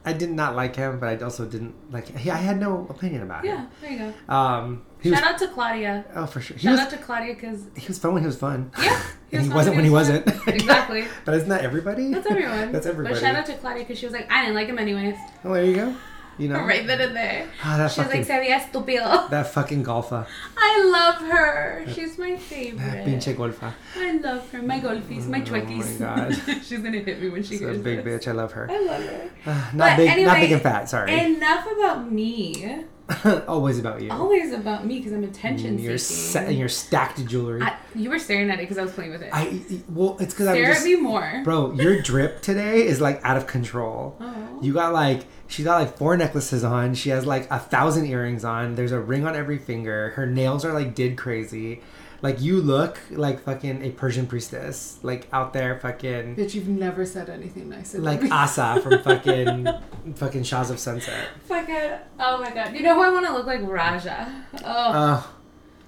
I 0.08 0.12
did 0.12 0.30
not 0.30 0.56
like 0.56 0.74
him, 0.76 0.98
but 1.00 1.08
I 1.08 1.16
also 1.24 1.44
didn't 1.44 1.74
like. 1.92 2.06
He, 2.16 2.30
I 2.30 2.36
had 2.36 2.58
no 2.58 2.86
opinion 2.88 3.22
about 3.22 3.44
Yeah. 3.44 3.56
him. 3.56 3.68
Yeah, 3.82 3.88
there 3.88 3.90
you 3.92 3.98
go. 4.28 4.34
Um. 4.34 4.82
He 5.00 5.10
was. 5.10 5.18
Shout 5.20 5.28
out 5.34 5.38
to 5.38 5.48
Claudia. 5.48 6.04
Oh, 6.16 6.26
for 6.26 6.40
sure. 6.40 6.56
He 6.56 6.62
Shout 6.64 6.72
was. 6.72 6.80
out 6.80 6.90
to 6.90 6.96
Claudia 6.96 7.34
because 7.34 7.60
He 7.76 7.86
was 7.86 7.98
fun 8.00 8.14
when 8.14 8.22
he 8.22 8.26
was 8.26 8.36
fun. 8.36 8.72
yeah, 8.82 9.00
and 9.32 9.42
he 9.42 9.48
wasn't 9.48 9.76
when 9.76 9.84
he 9.84 9.90
was 9.90 10.08
wasn't. 10.10 10.26
exactly. 10.48 11.04
but 11.24 11.34
isn't 11.34 11.48
that 11.50 11.62
everybody? 11.62 12.12
That's 12.12 12.26
everyone. 12.26 12.72
That's 12.72 12.86
everybody. 12.86 13.14
But 13.14 13.20
shout 13.20 13.34
out 13.36 13.46
to 13.46 13.54
Claudia 13.58 13.84
because 13.84 13.98
she 13.98 14.06
was 14.06 14.12
like, 14.12 14.28
I 14.30 14.40
didn't 14.42 14.56
like 14.56 14.66
him 14.66 14.78
anyways. 14.78 15.16
Oh, 15.44 15.54
there 15.54 15.64
you 15.64 15.74
go. 15.76 15.94
You 16.38 16.48
know. 16.48 16.60
Right 16.64 16.86
then 16.86 17.00
and 17.00 17.16
there. 17.16 17.46
Ah, 17.64 17.76
that 17.78 17.90
She 17.90 18.00
fucking 18.00 18.20
like, 18.20 18.26
se 18.26 18.32
veía 18.38 18.60
estúpido. 18.60 19.28
that 19.30 19.48
fucking 19.52 19.84
golfa. 19.84 20.24
I 20.56 20.84
love 20.84 21.16
her. 21.30 21.84
She's 21.92 22.16
my 22.16 22.30
That 22.32 22.40
favorite. 22.40 23.04
pinche 23.06 23.34
golfa. 23.34 23.72
I 23.96 24.12
love 24.18 24.48
her. 24.52 24.62
My 24.62 24.78
golfies, 24.80 25.26
my 25.26 25.42
Oh 25.44 25.52
my 25.64 25.84
God. 25.98 26.34
She's 26.62 26.78
gonna 26.80 26.98
hit 26.98 27.20
me 27.20 27.28
when 27.30 27.42
she 27.42 27.58
She's 27.58 27.62
a 27.62 27.72
big 27.74 28.04
this. 28.04 28.24
bitch. 28.26 28.28
I 28.30 28.32
love 28.32 28.52
her. 28.52 28.70
I 28.70 28.78
love 28.80 29.02
her. 29.02 29.30
Ah, 29.46 29.70
not 29.74 29.96
But 29.96 29.96
big. 29.96 30.24
not 30.24 30.36
big 30.38 30.52
and 30.52 30.62
fat. 30.62 30.88
Sorry. 30.88 31.12
Enough 31.12 31.66
about 31.76 32.10
me. 32.12 32.84
Always 33.48 33.78
about 33.78 34.02
you. 34.02 34.10
Always 34.10 34.52
about 34.52 34.84
me 34.86 34.98
because 34.98 35.12
I'm 35.12 35.24
attention 35.24 35.66
mm, 35.66 35.74
And 35.76 35.80
your 35.80 35.98
seeking. 35.98 36.32
sa- 36.32 36.48
and 36.48 36.58
your 36.58 36.68
stacked 36.68 37.24
jewelry. 37.26 37.62
I, 37.62 37.76
you 37.94 38.10
were 38.10 38.18
staring 38.18 38.50
at 38.50 38.58
it 38.58 38.62
because 38.62 38.76
I 38.78 38.82
was 38.82 38.92
playing 38.92 39.12
with 39.12 39.22
it. 39.22 39.30
I 39.32 39.60
well, 39.88 40.16
it's 40.20 40.34
because 40.34 40.46
I'm 40.48 40.54
Stare 40.56 40.66
just 40.68 40.80
at 40.82 40.84
me 40.84 40.96
more. 40.96 41.40
bro. 41.44 41.72
Your 41.72 42.02
drip 42.02 42.42
today 42.42 42.86
is 42.86 43.00
like 43.00 43.20
out 43.24 43.36
of 43.36 43.46
control. 43.46 44.16
Oh. 44.60 44.60
You 44.60 44.72
got 44.72 44.92
like 44.92 45.22
she's 45.46 45.64
got 45.64 45.80
like 45.80 45.96
four 45.96 46.16
necklaces 46.16 46.64
on. 46.64 46.94
She 46.94 47.10
has 47.10 47.24
like 47.24 47.48
a 47.50 47.58
thousand 47.60 48.06
earrings 48.06 48.44
on. 48.44 48.74
There's 48.74 48.90
a 48.92 48.98
ring 49.00 49.24
on 49.24 49.36
every 49.36 49.56
finger. 49.58 50.10
Her 50.10 50.26
nails 50.26 50.64
are 50.64 50.72
like 50.72 50.94
did 50.96 51.16
crazy. 51.16 51.80
Like 52.20 52.40
you 52.40 52.60
look 52.60 52.98
like 53.10 53.42
fucking 53.44 53.84
a 53.84 53.90
Persian 53.90 54.26
priestess. 54.26 54.98
Like 55.02 55.28
out 55.32 55.52
there 55.52 55.78
fucking 55.78 56.34
Bitch, 56.36 56.54
you've 56.54 56.66
never 56.68 57.06
said 57.06 57.30
anything 57.30 57.68
nice. 57.68 57.94
about 57.94 58.04
like 58.04 58.22
me. 58.22 58.30
Asa 58.30 58.80
from 58.82 59.02
fucking 59.04 59.68
fucking 60.16 60.42
Shahs 60.42 60.70
of 60.70 60.78
Sunset. 60.80 61.28
Fucking, 61.44 61.92
oh 62.18 62.38
my 62.38 62.50
god. 62.50 62.74
You 62.74 62.82
know 62.82 62.94
who 62.94 63.02
I 63.02 63.10
want 63.10 63.26
to 63.26 63.32
look 63.32 63.46
like? 63.46 63.60
Raja. 63.62 64.44
Oh. 64.54 64.60
Oh, 64.64 65.34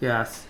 yes. 0.00 0.46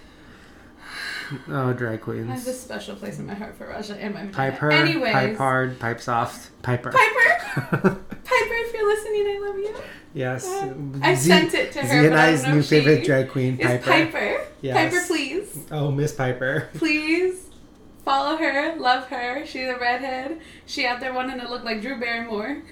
Oh, 1.49 1.73
drag 1.73 2.01
queens. 2.01 2.29
I 2.29 2.35
have 2.35 2.47
a 2.47 2.53
special 2.53 2.97
place 2.97 3.19
in 3.21 3.27
my 3.27 3.35
heart 3.35 3.57
for 3.57 3.69
Raja 3.69 3.95
and 3.97 4.13
my 4.15 4.27
vagina. 4.27 4.37
Pipe 4.37 4.55
her, 4.59 4.73
Anyways. 4.73 5.13
pipe 5.13 5.37
hard, 5.37 5.79
pipe 5.79 6.01
soft, 6.01 6.51
piper. 6.63 6.91
Piper! 6.91 7.81
Piper, 8.25 8.55
if 8.55 8.73
you're 8.75 8.87
listening, 8.89 9.27
I 9.27 9.39
love 9.47 9.57
you. 9.59 9.77
yes. 10.15 10.47
Uh, 10.47 10.75
I 11.03 11.15
Z- 11.15 11.29
sent 11.29 11.55
it 11.55 11.73
to 11.73 11.81
her. 11.83 11.89
Z 11.89 11.95
and 11.97 12.11
but 12.11 12.19
I 12.19 12.29
I's 12.29 12.43
don't 12.43 12.49
know 12.51 12.55
new 12.55 12.61
if 12.61 12.65
she 12.67 12.69
favorite 12.81 13.05
drag 13.05 13.29
queen, 13.31 13.59
Piper. 13.59 13.91
Piper. 13.91 14.47
Yes. 14.61 14.77
Piper, 14.95 15.07
please. 15.07 15.20
Oh, 15.71 15.91
Miss 15.91 16.13
Piper. 16.13 16.69
Please. 16.75 17.47
Follow 18.05 18.37
her, 18.37 18.77
love 18.77 19.07
her. 19.09 19.45
She's 19.47 19.69
a 19.69 19.79
redhead. 19.79 20.41
She 20.67 20.87
out 20.87 21.01
there 21.01 21.13
wanting 21.13 21.39
to 21.41 21.49
look 21.49 21.65
like 21.65 21.83
Drew 21.83 22.01
Barrymore 22.01 22.63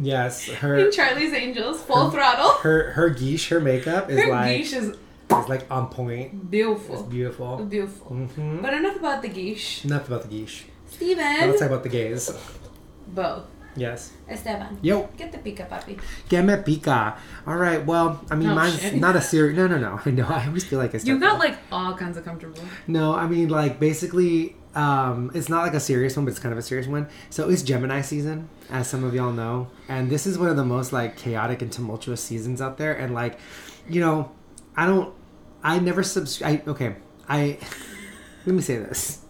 Yes, 0.00 0.46
her 0.46 0.76
in 0.86 0.92
Charlie's 0.92 1.32
Angels, 1.32 1.82
full 1.82 2.10
throttle. 2.10 2.50
her 2.62 2.92
her 2.92 3.10
geesh, 3.10 3.48
her 3.48 3.60
makeup 3.60 4.10
is 4.10 4.20
Her 4.22 4.30
like 4.30 4.60
geesh 4.60 4.72
is 4.74 4.88
is 5.30 5.48
like 5.48 5.68
on 5.70 5.88
point. 5.88 6.32
It's 6.34 6.44
beautiful. 6.44 7.02
beautiful. 7.04 7.64
Beautiful. 7.64 8.06
hmm 8.08 8.62
But 8.62 8.74
enough 8.74 8.96
about 8.96 9.22
the 9.22 9.28
geesh. 9.28 9.84
Enough 9.84 10.06
about 10.08 10.28
the 10.28 10.28
geesh. 10.28 10.62
Steven. 10.90 11.18
let's 11.48 11.58
talk 11.60 11.68
about 11.70 11.82
the 11.82 11.88
gays. 11.88 12.30
Both. 13.08 13.44
Yes. 13.78 14.12
Esteban. 14.28 14.78
Yo, 14.82 15.08
Get 15.16 15.32
the 15.32 15.38
pica, 15.38 15.64
papi. 15.70 15.98
que 16.28 16.42
me 16.42 16.56
pica. 16.56 17.16
All 17.46 17.56
right. 17.56 17.84
Well, 17.84 18.20
I 18.30 18.34
mean, 18.34 18.50
Oh, 18.50 18.54
mine's 18.54 18.80
shit. 18.80 18.94
not 18.96 19.16
a 19.16 19.20
serious. 19.20 19.56
No, 19.56 19.66
no, 19.66 19.78
no. 19.78 20.00
I 20.06 20.10
know. 20.10 20.26
I 20.26 20.46
always 20.46 20.64
feel 20.64 20.78
like 20.78 20.94
it's. 20.94 21.04
You 21.06 21.18
got 21.18 21.38
like 21.38 21.56
all 21.72 21.94
kinds 21.94 22.16
of 22.16 22.24
comfortable. 22.24 22.60
No, 22.86 23.14
I 23.14 23.26
mean, 23.26 23.48
like 23.48 23.78
basically, 23.80 24.56
um, 24.74 25.30
it's 25.34 25.48
not 25.48 25.62
like 25.62 25.74
a 25.74 25.80
serious 25.80 26.16
one, 26.16 26.24
but 26.24 26.30
it's 26.32 26.40
kind 26.40 26.52
of 26.52 26.58
a 26.58 26.62
serious 26.62 26.86
one. 26.86 27.08
So 27.30 27.48
it's 27.48 27.62
Gemini 27.62 28.00
season, 28.02 28.48
as 28.70 28.88
some 28.88 29.04
of 29.04 29.14
y'all 29.14 29.32
know, 29.32 29.68
and 29.88 30.10
this 30.10 30.26
is 30.26 30.38
one 30.38 30.48
of 30.48 30.56
the 30.56 30.64
most 30.64 30.92
like 30.92 31.16
chaotic 31.16 31.62
and 31.62 31.72
tumultuous 31.72 32.22
seasons 32.22 32.60
out 32.60 32.78
there. 32.78 32.92
And 32.94 33.14
like, 33.14 33.38
you 33.88 34.00
know, 34.00 34.32
I 34.76 34.86
don't, 34.86 35.14
I 35.62 35.78
never 35.78 36.02
subscribe. 36.02 36.68
Okay, 36.68 36.96
I 37.28 37.58
let 38.46 38.54
me 38.54 38.62
say 38.62 38.76
this. 38.76 39.22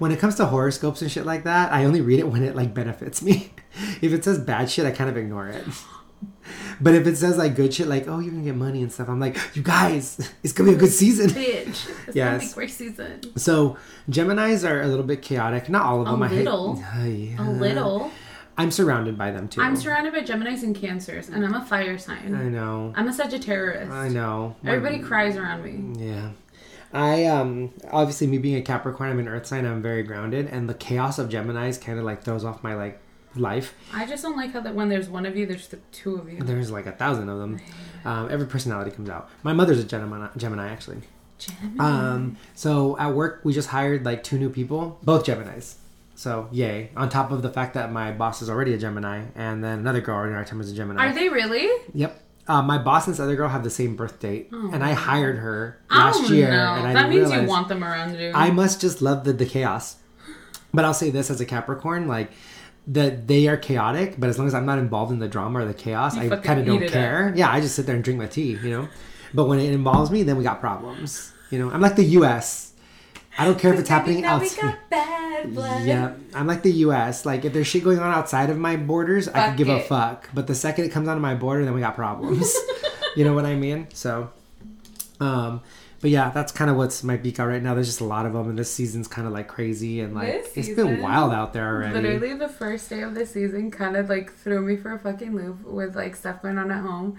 When 0.00 0.10
it 0.10 0.18
comes 0.18 0.34
to 0.36 0.46
horoscopes 0.46 1.00
and 1.00 1.08
shit 1.10 1.24
like 1.24 1.44
that, 1.44 1.72
I 1.72 1.84
only 1.84 2.00
read 2.00 2.18
it 2.18 2.26
when 2.26 2.42
it 2.42 2.56
like 2.56 2.74
benefits 2.74 3.22
me. 3.22 3.52
if 4.02 4.12
it 4.12 4.24
says 4.24 4.38
bad 4.38 4.70
shit, 4.70 4.86
I 4.86 4.90
kind 4.90 5.10
of 5.10 5.16
ignore 5.16 5.48
it. 5.48 5.64
But 6.82 6.94
if 6.94 7.06
it 7.06 7.16
says 7.16 7.38
like 7.38 7.54
good 7.56 7.72
shit, 7.72 7.86
like 7.86 8.06
oh 8.08 8.18
you're 8.18 8.32
gonna 8.32 8.44
get 8.44 8.56
money 8.56 8.82
and 8.82 8.92
stuff, 8.92 9.08
I'm 9.08 9.20
like, 9.20 9.38
you 9.54 9.62
guys, 9.62 10.30
it's 10.42 10.52
gonna 10.52 10.70
be 10.70 10.76
a 10.76 10.78
good 10.78 10.90
season. 10.92 11.30
Bitch. 11.30 11.68
It's 11.68 11.84
gonna 12.06 12.12
Yes. 12.14 12.48
be 12.48 12.54
great 12.54 12.70
season. 12.70 13.38
So 13.38 13.76
Gemini's 14.08 14.64
are 14.64 14.82
a 14.82 14.86
little 14.86 15.04
bit 15.04 15.22
chaotic. 15.22 15.68
Not 15.70 15.86
all 15.86 16.02
of 16.02 16.08
A 16.08 16.10
them. 16.10 16.22
I 16.22 16.28
hate- 16.28 16.44
little. 16.44 16.82
Uh, 16.94 17.04
yeah. 17.04 17.36
A 17.40 17.48
little. 17.50 18.10
I'm 18.58 18.70
surrounded 18.70 19.16
by 19.16 19.30
them 19.30 19.48
too. 19.48 19.62
I'm 19.62 19.76
surrounded 19.76 20.12
by 20.12 20.20
Geminis 20.20 20.62
and 20.62 20.74
Cancers, 20.76 21.28
and 21.30 21.42
I'm 21.44 21.54
a 21.54 21.64
fire 21.64 21.96
sign. 21.96 22.34
I 22.34 22.48
know. 22.48 22.92
I'm 22.96 23.08
a 23.08 23.12
Sagittarius. 23.14 23.90
I 23.90 24.08
know. 24.08 24.56
My- 24.62 24.72
Everybody 24.72 24.98
cries 25.02 25.36
around 25.36 25.62
me. 25.64 26.04
Yeah. 26.06 26.30
I 26.92 27.24
um 27.26 27.72
obviously 27.90 28.26
me 28.26 28.36
being 28.38 28.56
a 28.56 28.62
Capricorn, 28.62 29.10
I'm 29.10 29.18
an 29.20 29.28
Earth 29.28 29.46
sign. 29.46 29.64
I'm 29.64 29.80
very 29.80 30.02
grounded, 30.02 30.48
and 30.48 30.68
the 30.68 30.74
chaos 30.74 31.18
of 31.18 31.28
Gemini's 31.30 31.78
kind 31.78 31.98
of 31.98 32.04
like 32.04 32.22
throws 32.22 32.44
off 32.44 32.62
my 32.62 32.74
like 32.74 33.00
life. 33.34 33.74
I 33.92 34.06
just 34.06 34.22
don't 34.22 34.36
like 34.36 34.52
how 34.52 34.60
that 34.60 34.74
when 34.74 34.88
there's 34.88 35.08
one 35.08 35.26
of 35.26 35.36
you, 35.36 35.46
there's 35.46 35.68
the 35.68 35.78
two 35.92 36.16
of 36.16 36.30
you. 36.32 36.40
There's 36.40 36.70
like 36.70 36.86
a 36.86 36.92
thousand 36.92 37.28
of 37.28 37.38
them. 37.38 37.60
Um, 38.04 38.28
every 38.30 38.46
personality 38.46 38.90
comes 38.90 39.08
out. 39.08 39.30
My 39.42 39.52
mother's 39.52 39.78
a 39.78 39.84
Gemini. 39.84 40.28
Gemini 40.36 40.68
actually. 40.68 40.98
Gemini. 41.38 41.84
Um, 41.84 42.36
so 42.54 42.98
at 42.98 43.14
work, 43.14 43.40
we 43.44 43.52
just 43.52 43.68
hired 43.68 44.04
like 44.04 44.22
two 44.22 44.38
new 44.38 44.50
people, 44.50 44.98
both 45.02 45.24
Geminis. 45.24 45.76
So 46.14 46.48
yay! 46.52 46.90
On 46.96 47.08
top 47.08 47.30
of 47.30 47.40
the 47.40 47.48
fact 47.50 47.74
that 47.74 47.90
my 47.92 48.12
boss 48.12 48.42
is 48.42 48.50
already 48.50 48.74
a 48.74 48.78
Gemini, 48.78 49.24
and 49.34 49.64
then 49.64 49.78
another 49.78 50.02
girl 50.02 50.22
in 50.28 50.34
our 50.34 50.44
team 50.44 50.60
is 50.60 50.70
a 50.70 50.74
Gemini. 50.74 51.06
Are 51.06 51.14
they 51.14 51.28
really? 51.30 51.66
Yep. 51.94 52.20
Uh, 52.46 52.60
my 52.62 52.78
boss 52.78 53.06
and 53.06 53.14
this 53.14 53.20
other 53.20 53.36
girl 53.36 53.48
have 53.48 53.62
the 53.62 53.70
same 53.70 53.96
birth 53.96 54.18
date, 54.18 54.48
Oh. 54.52 54.70
and 54.72 54.82
I 54.82 54.92
hired 54.92 55.38
her 55.38 55.80
last 55.88 56.24
oh, 56.24 56.32
year, 56.34 56.50
no. 56.50 56.74
and 56.74 56.86
I 56.86 56.92
that 56.94 57.08
means 57.08 57.30
you 57.32 57.44
want 57.44 57.68
them 57.68 57.84
around 57.84 58.18
you. 58.18 58.32
I 58.34 58.50
must 58.50 58.80
just 58.80 59.00
love 59.00 59.24
the, 59.24 59.32
the 59.32 59.46
chaos. 59.46 59.96
But 60.74 60.84
I'll 60.84 60.94
say 60.94 61.10
this 61.10 61.30
as 61.30 61.40
a 61.40 61.46
Capricorn, 61.46 62.06
like 62.06 62.30
that 62.86 63.26
they 63.28 63.46
are 63.48 63.56
chaotic, 63.56 64.14
but 64.18 64.28
as 64.30 64.38
long 64.38 64.46
as 64.48 64.54
I'm 64.54 64.66
not 64.66 64.78
involved 64.78 65.12
in 65.12 65.18
the 65.18 65.28
drama 65.28 65.60
or 65.60 65.64
the 65.64 65.74
chaos, 65.74 66.16
You 66.16 66.32
I 66.32 66.36
kind 66.36 66.60
of 66.60 66.66
don't 66.66 66.82
it 66.82 66.90
care. 66.90 67.32
Yeah, 67.36 67.50
I 67.50 67.60
just 67.60 67.74
sit 67.76 67.86
there 67.86 67.94
and 67.94 68.02
drink 68.02 68.18
my 68.18 68.26
tea, 68.26 68.58
you 68.62 68.70
know. 68.70 68.88
But 69.32 69.46
when 69.46 69.60
it 69.60 69.72
involves 69.72 70.10
me, 70.10 70.22
then 70.22 70.36
we 70.36 70.42
got 70.42 70.60
problems. 70.60 71.32
You 71.50 71.58
know, 71.58 71.70
I'm 71.70 71.80
like 71.80 71.96
the 71.96 72.04
U.S. 72.04 72.72
I 73.38 73.44
don't 73.44 73.58
care 73.58 73.72
if 73.72 73.80
it's 73.80 73.88
happening 73.88 74.22
now 74.22 74.38
we 74.38 74.46
outside. 74.46 74.62
got 74.62 74.90
bad 74.90 75.54
blood. 75.54 75.86
Yeah, 75.86 76.14
I'm 76.34 76.46
like 76.46 76.62
the 76.62 76.72
U.S. 76.72 77.24
Like 77.24 77.44
if 77.44 77.52
there's 77.52 77.66
shit 77.66 77.84
going 77.84 77.98
on 77.98 78.12
outside 78.12 78.50
of 78.50 78.58
my 78.58 78.76
borders, 78.76 79.28
I 79.28 79.48
could 79.48 79.56
give 79.58 79.68
a 79.68 79.80
fuck. 79.80 80.28
But 80.34 80.46
the 80.46 80.54
second 80.54 80.84
it 80.84 80.88
comes 80.90 81.08
onto 81.08 81.20
my 81.20 81.34
border, 81.34 81.64
then 81.64 81.74
we 81.74 81.80
got 81.80 81.94
problems. 81.94 82.52
you 83.16 83.24
know 83.24 83.34
what 83.34 83.46
I 83.46 83.54
mean? 83.54 83.86
So, 83.94 84.30
um, 85.20 85.60
but 86.00 86.10
yeah, 86.10 86.30
that's 86.30 86.50
kind 86.52 86.70
of 86.70 86.76
what's 86.76 87.02
my 87.04 87.16
beak 87.16 87.38
out 87.38 87.48
right 87.48 87.62
now. 87.62 87.74
There's 87.74 87.88
just 87.88 88.00
a 88.00 88.04
lot 88.04 88.24
of 88.26 88.32
them, 88.32 88.48
and 88.48 88.58
this 88.58 88.72
season's 88.72 89.06
kind 89.06 89.26
of 89.26 89.32
like 89.32 89.48
crazy 89.48 90.00
and 90.00 90.14
like 90.14 90.54
This 90.54 90.68
it's 90.68 90.76
been 90.76 91.02
wild 91.02 91.32
out 91.32 91.52
there 91.52 91.68
already. 91.68 91.94
Literally, 91.94 92.34
the 92.34 92.48
first 92.48 92.88
day 92.88 93.02
of 93.02 93.14
the 93.14 93.26
season 93.26 93.70
kind 93.70 93.96
of 93.96 94.08
like 94.08 94.32
threw 94.32 94.62
me 94.62 94.76
for 94.76 94.92
a 94.92 94.98
fucking 94.98 95.34
loop 95.34 95.64
with 95.64 95.94
like 95.96 96.16
stuff 96.16 96.40
going 96.42 96.58
on 96.58 96.70
at 96.70 96.80
home. 96.82 97.18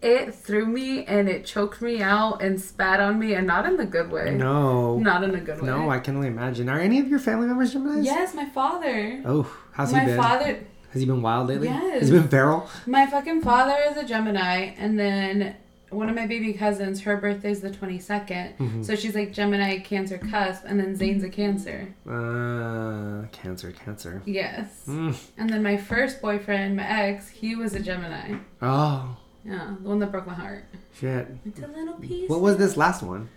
It 0.00 0.34
threw 0.34 0.66
me 0.66 1.04
and 1.04 1.28
it 1.28 1.44
choked 1.44 1.80
me 1.80 2.02
out 2.02 2.42
and 2.42 2.60
spat 2.60 2.98
on 2.98 3.18
me, 3.18 3.34
and 3.34 3.46
not 3.46 3.66
in 3.66 3.76
the 3.76 3.86
good 3.86 4.10
way. 4.10 4.34
No, 4.34 4.98
Not 4.98 5.22
in 5.24 5.34
a 5.34 5.40
good 5.40 5.60
way. 5.60 5.66
no, 5.68 5.90
I 5.90 5.98
can 6.00 6.16
only 6.16 6.28
imagine. 6.28 6.68
Are 6.68 6.78
any 6.80 6.98
of 6.98 7.08
your 7.08 7.20
family 7.20 7.46
members 7.46 7.72
Gemini's? 7.72 8.04
Yes, 8.04 8.34
my 8.34 8.46
father. 8.48 9.22
Oh, 9.24 9.52
how's 9.72 9.92
my 9.92 10.00
he 10.00 10.06
been? 10.06 10.16
My 10.16 10.22
father. 10.22 10.64
Has 10.92 11.00
he 11.00 11.06
been 11.06 11.22
wild 11.22 11.48
lately? 11.48 11.68
Yes. 11.68 12.00
Has 12.00 12.08
he 12.08 12.18
been 12.18 12.28
feral? 12.28 12.68
My 12.86 13.06
fucking 13.06 13.42
father 13.42 13.76
is 13.90 13.96
a 13.96 14.04
Gemini, 14.04 14.74
and 14.76 14.98
then 14.98 15.54
one 15.92 16.08
of 16.08 16.14
my 16.16 16.26
baby 16.26 16.52
cousins, 16.52 17.00
her 17.02 17.16
birthday's 17.16 17.60
the 17.60 17.70
22nd. 17.70 18.56
Mm-hmm. 18.56 18.82
So 18.82 18.94
she's 18.96 19.14
like 19.14 19.32
Gemini, 19.32 19.78
Cancer 19.80 20.18
cusp, 20.18 20.64
and 20.66 20.78
then 20.80 20.96
Zane's 20.96 21.22
a 21.24 21.28
Cancer. 21.28 21.94
Uh, 22.08 23.26
cancer, 23.32 23.72
cancer. 23.72 24.22
Yes. 24.24 24.84
Mm. 24.88 25.16
And 25.38 25.50
then 25.50 25.62
my 25.62 25.76
first 25.76 26.20
boyfriend, 26.22 26.76
my 26.76 26.86
ex, 26.86 27.28
he 27.28 27.54
was 27.56 27.74
a 27.74 27.80
Gemini. 27.80 28.36
Oh, 28.60 29.16
Yeah, 29.44 29.74
the 29.80 29.88
one 29.88 29.98
that 30.00 30.10
broke 30.12 30.26
my 30.26 30.34
heart. 30.34 30.64
shit. 30.94 31.26
It's 31.46 31.60
a 31.60 31.66
little 31.66 31.94
piece. 31.94 32.28
What 32.28 32.40
was 32.40 32.56
this 32.56 32.76
last 32.76 33.02
one? 33.02 33.28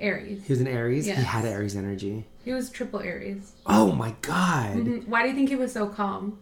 Aries. 0.00 0.44
He 0.46 0.52
was 0.52 0.60
an 0.60 0.66
Aries. 0.66 1.06
He 1.06 1.12
had 1.12 1.44
Aries 1.44 1.76
energy. 1.76 2.24
He 2.44 2.52
was 2.52 2.68
triple 2.70 3.00
Aries. 3.00 3.52
Oh 3.66 3.92
my 3.92 4.14
god. 4.22 4.76
Mhm. 4.76 5.06
Why 5.08 5.22
do 5.22 5.28
you 5.28 5.34
think 5.34 5.48
he 5.48 5.56
was 5.56 5.72
so 5.72 5.86
calm? 5.86 6.38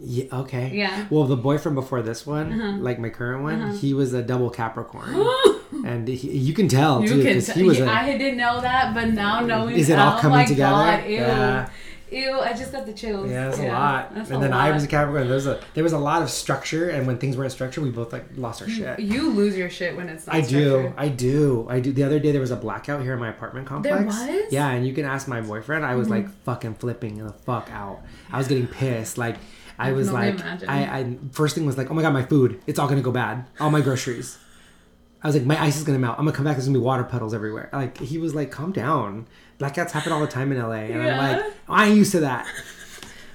Yeah. 0.00 0.24
Okay. 0.32 0.70
Yeah. 0.76 1.06
Well, 1.10 1.24
the 1.24 1.36
boyfriend 1.36 1.74
before 1.74 2.02
this 2.02 2.26
one, 2.26 2.52
Uh-huh. 2.52 2.78
like 2.80 2.98
my 2.98 3.08
current 3.08 3.42
one, 3.42 3.60
Uh-huh. 3.60 3.72
he 3.74 3.94
was 3.94 4.12
a 4.14 4.22
double 4.22 4.48
Capricorn, 4.50 5.26
and 5.84 6.06
he, 6.06 6.30
you 6.38 6.54
can 6.54 6.68
tell 6.68 7.02
You 7.02 7.08
too 7.08 7.16
because 7.18 7.50
he 7.50 7.64
was 7.64 7.78
Yeah, 7.78 7.86
a. 7.86 8.12
I 8.12 8.16
didn't 8.18 8.38
know 8.38 8.60
that, 8.60 8.94
but 8.94 9.08
now 9.08 9.40
knowing. 9.40 9.76
Is 9.76 9.88
it 9.90 9.98
all 9.98 10.16
oh 10.16 10.20
coming 10.20 10.46
together? 10.46 10.70
God, 11.02 11.04
ew. 11.06 11.16
Yeah. 11.16 11.68
Ew, 12.10 12.40
I 12.40 12.54
just 12.54 12.72
got 12.72 12.86
the 12.86 12.94
chills. 12.94 13.30
yeah, 13.30 13.48
that's 13.48 13.58
a 13.58 13.68
lot. 13.68 14.14
That's 14.14 14.30
and 14.30 14.38
a 14.38 14.40
then 14.40 14.50
lot. 14.52 14.60
I 14.60 14.70
was 14.70 14.82
a 14.82 14.86
Capricorn. 14.86 15.26
There 15.26 15.34
was 15.34 15.46
a 15.46 15.60
there 15.74 15.84
was 15.84 15.92
a 15.92 15.98
lot 15.98 16.22
of 16.22 16.30
structure, 16.30 16.88
and 16.88 17.06
when 17.06 17.18
things 17.18 17.36
weren't 17.36 17.52
structured, 17.52 17.84
we 17.84 17.90
both 17.90 18.14
like 18.14 18.24
lost 18.36 18.62
our 18.62 18.68
shit. 18.68 18.98
You 18.98 19.28
lose 19.30 19.58
your 19.58 19.68
shit 19.68 19.94
when 19.94 20.08
it's 20.08 20.26
not 20.26 20.34
I 20.36 20.40
do. 20.40 20.94
I 20.96 21.08
do, 21.08 21.66
I 21.68 21.80
do. 21.80 21.92
The 21.92 22.04
other 22.04 22.18
day 22.18 22.32
there 22.32 22.40
was 22.40 22.50
a 22.50 22.56
blackout 22.56 23.02
here 23.02 23.12
in 23.12 23.18
my 23.18 23.28
apartment 23.28 23.66
complex. 23.66 24.06
was? 24.06 24.50
Yeah, 24.50 24.70
and 24.70 24.86
you 24.86 24.94
can 24.94 25.04
ask 25.04 25.28
my 25.28 25.42
boyfriend. 25.42 25.84
I 25.84 25.96
was 25.96 26.08
like 26.08 26.30
fucking 26.44 26.76
flipping 26.76 27.18
the 27.22 27.32
fuck 27.44 27.68
out. 27.70 28.00
I 28.32 28.38
was 28.38 28.48
getting 28.48 28.68
pissed. 28.68 29.18
Like 29.18 29.36
I 29.78 29.90
I 29.90 29.92
was 29.92 30.12
like. 30.12 30.40
I, 30.68 30.82
I 30.98 31.16
first 31.32 31.54
thing 31.54 31.66
was 31.66 31.78
like, 31.78 31.90
oh 31.90 31.94
my 31.94 32.02
god, 32.02 32.12
my 32.12 32.24
food, 32.24 32.60
it's 32.66 32.78
all 32.78 32.88
gonna 32.88 33.00
go 33.02 33.12
bad. 33.12 33.46
All 33.60 33.70
my 33.70 33.80
groceries. 33.80 34.38
I 35.22 35.26
was 35.28 35.36
like, 35.36 35.44
my 35.44 35.60
ice 35.60 35.76
is 35.76 35.84
gonna 35.84 35.98
melt. 35.98 36.16
I'm 36.18 36.24
gonna 36.24 36.36
come 36.36 36.44
back. 36.44 36.56
There's 36.56 36.66
gonna 36.66 36.78
be 36.78 36.84
water 36.84 37.04
puddles 37.04 37.34
everywhere. 37.34 37.68
Like 37.72 37.98
he 37.98 38.18
was 38.18 38.34
like, 38.34 38.50
calm 38.50 38.72
down. 38.72 39.26
Blackouts 39.58 39.90
happen 39.90 40.12
all 40.12 40.20
the 40.20 40.26
time 40.28 40.52
in 40.52 40.58
LA, 40.58 40.72
and 40.72 40.94
Yeah. 40.94 41.20
I'm 41.20 41.36
like, 41.36 41.52
I 41.68 41.86
ain't 41.86 41.96
used 41.96 42.12
to 42.12 42.20
that. 42.20 42.46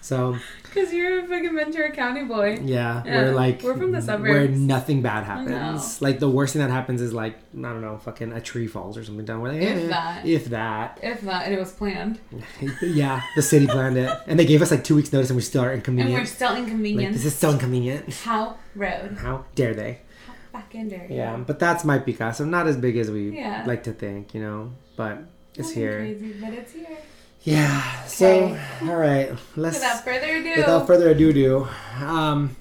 So 0.02 0.38
Because 0.74 0.92
you're 0.94 1.20
a 1.24 1.28
fucking 1.28 1.56
Ventura 1.56 1.92
County 1.92 2.24
boy. 2.24 2.60
yeah, 2.64 3.04
Yeah, 3.06 3.24
we're 3.26 3.32
like 3.34 3.62
we're 3.62 3.78
from 3.78 3.92
the 3.92 4.02
suburbs. 4.02 4.30
where 4.30 4.48
nothing 4.48 5.02
bad 5.02 5.24
happens. 5.24 6.02
Like 6.02 6.20
the 6.20 6.30
worst 6.30 6.54
thing 6.54 6.62
that 6.62 6.72
happens 6.72 7.02
is 7.02 7.14
like 7.14 7.38
I 7.58 7.62
don't 7.62 7.82
know, 7.82 7.98
fucking 7.98 8.34
a 8.34 8.42
tree 8.42 8.68
falls 8.68 8.98
or 8.98 9.04
something 9.04 9.26
down. 9.26 9.42
Where 9.42 9.52
they. 9.52 9.60
If 9.68 9.78
eh, 9.78 9.88
that. 9.90 10.26
if 10.26 10.46
that, 10.46 11.00
If 11.04 11.24
not, 11.24 11.44
and 11.46 11.54
it 11.54 11.60
was 11.60 11.72
planned. 11.72 12.20
yeah, 12.82 13.22
the 13.36 13.42
city 13.42 13.68
planned 13.68 13.98
it, 13.98 14.10
and 14.28 14.40
they 14.40 14.46
gave 14.46 14.62
us 14.62 14.72
like 14.72 14.84
two 14.84 14.96
weeks 14.96 15.14
notice, 15.14 15.30
and 15.30 15.36
we 15.38 15.44
still 15.44 15.64
are 15.64 15.74
inconvenient. 15.74 16.10
And 16.18 16.40
we're 16.42 16.58
inconvenient. 16.58 16.96
still 16.96 17.04
Like 17.04 17.14
this 17.14 17.26
is 17.26 17.36
so 17.36 17.52
inconvenient. 17.52 18.14
How 18.16 18.58
rude! 18.76 19.18
How 19.20 19.46
dare 19.56 19.74
they? 19.76 20.00
How 20.26 20.34
fucking 20.60 20.90
dare 20.90 21.08
you. 21.10 21.16
Yeah, 21.18 21.38
but 21.38 21.60
that's 21.60 21.84
my 21.84 22.00
Picasso. 22.00 22.46
Not 22.46 22.68
as 22.68 22.78
big 22.78 22.98
as 22.98 23.12
we 23.12 23.38
Yeah. 23.38 23.64
like 23.68 23.84
to 23.84 23.94
think, 23.94 24.34
you 24.34 24.42
know. 24.42 24.72
But 24.96 25.20
it's 25.56 25.70
Nothing 25.70 25.76
here. 25.82 25.98
Crazy, 26.00 26.34
but 26.42 26.54
it's 26.54 26.72
here. 26.74 26.98
Yeah. 27.44 28.06
So 28.06 28.28
Okay. 28.28 28.62
all 28.84 28.96
right, 28.96 29.32
let's. 29.56 29.76
Without 29.78 30.04
further 30.04 30.38
ado. 30.38 30.54
without 30.58 30.88
further 30.88 31.10
ado, 31.10 31.34
do 31.34 31.68
um, 32.02 32.56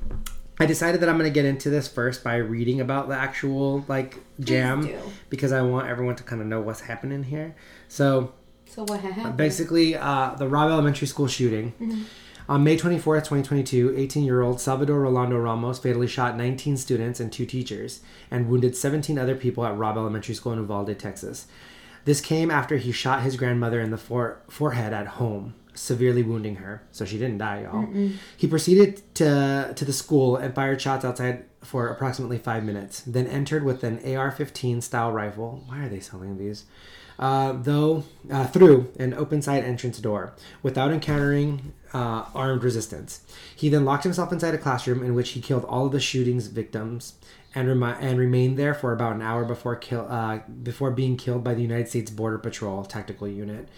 I 0.58 0.66
decided 0.66 1.00
that 1.00 1.08
I'm 1.08 1.16
gonna 1.18 1.30
get 1.30 1.44
into 1.44 1.70
this 1.70 1.88
first 1.88 2.24
by 2.24 2.36
reading 2.36 2.80
about 2.80 3.08
the 3.08 3.14
actual 3.16 3.84
like 3.88 4.18
jam 4.40 4.88
because 5.30 5.52
I 5.52 5.62
want 5.62 5.88
everyone 5.88 6.16
to 6.16 6.22
kind 6.22 6.40
of 6.40 6.48
know 6.48 6.60
what's 6.60 6.80
happening 6.80 7.22
here. 7.22 7.54
So 7.88 8.32
So 8.66 8.84
what 8.84 9.00
happened? 9.00 9.36
basically, 9.36 9.94
uh, 9.96 10.34
the 10.36 10.48
Robb 10.48 10.70
Elementary 10.70 11.06
School 11.06 11.28
shooting. 11.28 11.72
Mm-hmm. 11.80 12.02
On 12.48 12.64
May 12.64 12.76
24th, 12.76 13.20
2022, 13.24 13.94
18 13.96 14.24
year 14.24 14.42
old 14.42 14.60
Salvador 14.60 15.00
Rolando 15.00 15.38
Ramos 15.38 15.78
fatally 15.78 16.08
shot 16.08 16.36
19 16.36 16.76
students 16.76 17.20
and 17.20 17.32
two 17.32 17.46
teachers 17.46 18.00
and 18.32 18.48
wounded 18.48 18.76
17 18.76 19.16
other 19.16 19.36
people 19.36 19.64
at 19.64 19.76
Robb 19.78 19.96
Elementary 19.96 20.34
School 20.34 20.52
in 20.52 20.58
Uvalde, 20.58 20.98
Texas. 20.98 21.46
This 22.04 22.20
came 22.20 22.50
after 22.50 22.76
he 22.76 22.92
shot 22.92 23.22
his 23.22 23.36
grandmother 23.36 23.80
in 23.80 23.90
the 23.90 23.98
fore- 23.98 24.40
forehead 24.48 24.92
at 24.92 25.06
home, 25.06 25.54
severely 25.74 26.22
wounding 26.22 26.56
her. 26.56 26.82
So 26.90 27.04
she 27.04 27.18
didn't 27.18 27.38
die, 27.38 27.62
y'all. 27.62 27.88
He 28.36 28.46
proceeded 28.46 29.02
to, 29.16 29.72
to 29.74 29.84
the 29.84 29.92
school 29.92 30.36
and 30.36 30.54
fired 30.54 30.80
shots 30.80 31.04
outside 31.04 31.44
for 31.62 31.88
approximately 31.88 32.38
five 32.38 32.64
minutes, 32.64 33.02
then 33.02 33.26
entered 33.26 33.62
with 33.64 33.84
an 33.84 34.00
AR 34.16 34.30
15 34.32 34.80
style 34.80 35.12
rifle. 35.12 35.62
Why 35.66 35.84
are 35.84 35.88
they 35.88 36.00
selling 36.00 36.38
these? 36.38 36.64
uh, 37.18 37.52
though 37.52 38.02
uh, 38.30 38.46
through 38.48 38.90
an 38.98 39.14
open 39.14 39.40
side 39.42 39.62
entrance 39.62 39.98
door 39.98 40.34
without 40.62 40.90
encountering 40.90 41.72
uh, 41.94 42.24
armed 42.34 42.64
resistance. 42.64 43.20
He 43.54 43.68
then 43.68 43.84
locked 43.84 44.02
himself 44.02 44.32
inside 44.32 44.54
a 44.54 44.58
classroom 44.58 45.04
in 45.04 45.14
which 45.14 45.30
he 45.30 45.40
killed 45.40 45.64
all 45.66 45.86
of 45.86 45.92
the 45.92 46.00
shooting's 46.00 46.48
victims 46.48 47.14
and, 47.54 47.68
remi- 47.68 47.98
and 48.00 48.18
remained 48.18 48.56
there 48.56 48.74
for 48.74 48.92
about 48.92 49.14
an 49.14 49.22
hour 49.22 49.44
before 49.44 49.76
kill 49.76 50.06
uh, 50.08 50.38
before 50.62 50.90
being 50.90 51.16
killed 51.16 51.44
by 51.44 51.54
the 51.54 51.62
United 51.62 51.88
States 51.88 52.10
Border 52.10 52.38
Patrol 52.38 52.84
tactical 52.84 53.28
unit. 53.28 53.68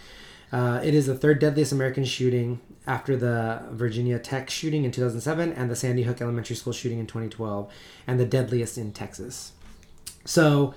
Uh, 0.53 0.81
it 0.85 0.95
is 0.95 1.07
the 1.07 1.17
third 1.17 1.41
deadliest 1.41 1.73
American 1.73 2.05
shooting 2.05 2.61
after 2.87 3.17
the 3.17 3.63
Virginia 3.73 4.19
Tech 4.19 4.51
shooting 4.51 4.85
in 4.85 4.93
2007 4.93 5.53
and 5.53 5.71
the 5.71 5.75
Sandy 5.75 6.05
Hook 6.05 6.21
Elementary 6.21 6.55
School 6.55 6.73
shooting 6.73 6.99
in 6.99 7.07
2012, 7.07 7.73
and 8.07 8.21
the 8.21 8.25
deadliest 8.25 8.79
in 8.79 8.93
Texas. 8.93 9.53
So 10.25 10.75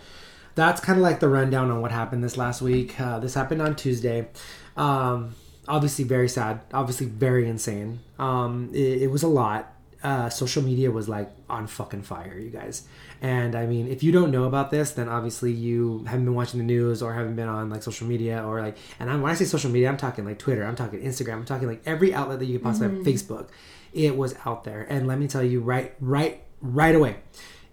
that's 0.55 0.81
kind 0.81 0.97
of 0.97 1.03
like 1.03 1.19
the 1.19 1.29
rundown 1.29 1.69
on 1.69 1.81
what 1.81 1.91
happened 1.91 2.23
this 2.23 2.37
last 2.37 2.61
week. 2.61 2.99
Uh, 2.99 3.19
this 3.19 3.35
happened 3.35 3.61
on 3.61 3.75
Tuesday. 3.75 4.27
Um, 4.75 5.35
obviously, 5.67 6.05
very 6.05 6.27
sad. 6.27 6.61
Obviously, 6.73 7.05
very 7.05 7.47
insane. 7.47 7.99
Um, 8.17 8.71
it, 8.73 9.03
it 9.03 9.11
was 9.11 9.21
a 9.21 9.27
lot. 9.27 9.71
Uh, 10.03 10.29
social 10.29 10.61
media 10.61 10.91
was 10.91 11.09
like 11.09 11.31
on 11.49 11.65
fucking 11.65 12.03
fire, 12.03 12.37
you 12.37 12.51
guys. 12.51 12.87
And 13.19 13.55
I 13.55 13.65
mean, 13.65 13.87
if 13.87 14.03
you 14.03 14.11
don't 14.11 14.29
know 14.29 14.43
about 14.43 14.69
this, 14.69 14.91
then 14.91 15.09
obviously 15.09 15.51
you 15.51 16.05
haven't 16.05 16.25
been 16.25 16.35
watching 16.35 16.59
the 16.59 16.65
news 16.65 17.01
or 17.01 17.13
haven't 17.13 17.35
been 17.35 17.47
on 17.47 17.71
like 17.71 17.81
social 17.81 18.07
media 18.07 18.43
or 18.45 18.61
like. 18.61 18.77
And 18.99 19.09
I'm, 19.09 19.21
when 19.21 19.31
I 19.31 19.35
say 19.35 19.45
social 19.45 19.71
media, 19.71 19.89
I'm 19.89 19.97
talking 19.97 20.23
like 20.23 20.37
Twitter, 20.37 20.63
I'm 20.63 20.75
talking 20.75 21.01
Instagram, 21.01 21.33
I'm 21.33 21.45
talking 21.45 21.67
like 21.67 21.81
every 21.85 22.13
outlet 22.13 22.37
that 22.39 22.45
you 22.45 22.59
could 22.59 22.63
possibly 22.63 22.89
have, 22.89 22.97
mm-hmm. 22.97 23.09
Facebook. 23.09 23.49
It 23.93 24.15
was 24.15 24.35
out 24.45 24.65
there, 24.65 24.85
and 24.87 25.07
let 25.07 25.17
me 25.17 25.27
tell 25.27 25.41
you, 25.41 25.61
right, 25.61 25.95
right, 25.99 26.43
right 26.61 26.93
away, 26.93 27.15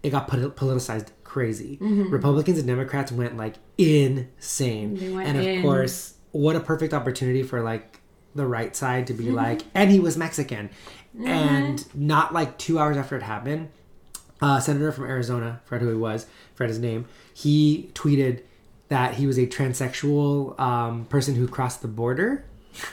it 0.02 0.10
got 0.10 0.26
polit- 0.26 0.56
politicized 0.56 1.08
crazy. 1.24 1.76
Mm-hmm. 1.76 2.10
Republicans 2.10 2.56
and 2.58 2.66
Democrats 2.66 3.12
went 3.12 3.37
like 3.37 3.56
insane, 3.76 5.14
went 5.14 5.28
and 5.28 5.38
of 5.38 5.44
in. 5.44 5.60
course, 5.60 6.14
what 6.30 6.56
a 6.56 6.60
perfect 6.60 6.94
opportunity 6.94 7.42
for 7.42 7.60
like 7.60 8.00
the 8.34 8.46
right 8.46 8.74
side 8.74 9.08
to 9.08 9.12
be 9.12 9.24
mm-hmm. 9.24 9.34
like, 9.34 9.62
and 9.74 9.90
he 9.90 10.00
was 10.00 10.16
Mexican, 10.16 10.70
and 11.22 11.94
not 11.94 12.33
like 12.33 12.59
two 12.59 12.79
hours 12.79 12.96
after 12.96 13.16
it 13.16 13.22
happened, 13.22 13.68
uh, 14.40 14.61
senator 14.61 14.92
from 14.92 15.05
Arizona, 15.05 15.61
Fred 15.64 15.81
who 15.81 15.88
he 15.88 15.94
was, 15.94 16.27
Fred 16.55 16.68
his 16.68 16.79
name, 16.79 17.07
he 17.33 17.90
tweeted 17.94 18.42
that 18.88 19.14
he 19.14 19.27
was 19.27 19.38
a 19.38 19.46
transsexual 19.46 20.59
um, 20.59 21.05
person 21.07 21.35
who 21.35 21.48
crossed 21.48 21.83
the 21.83 21.88
border. 21.88 22.44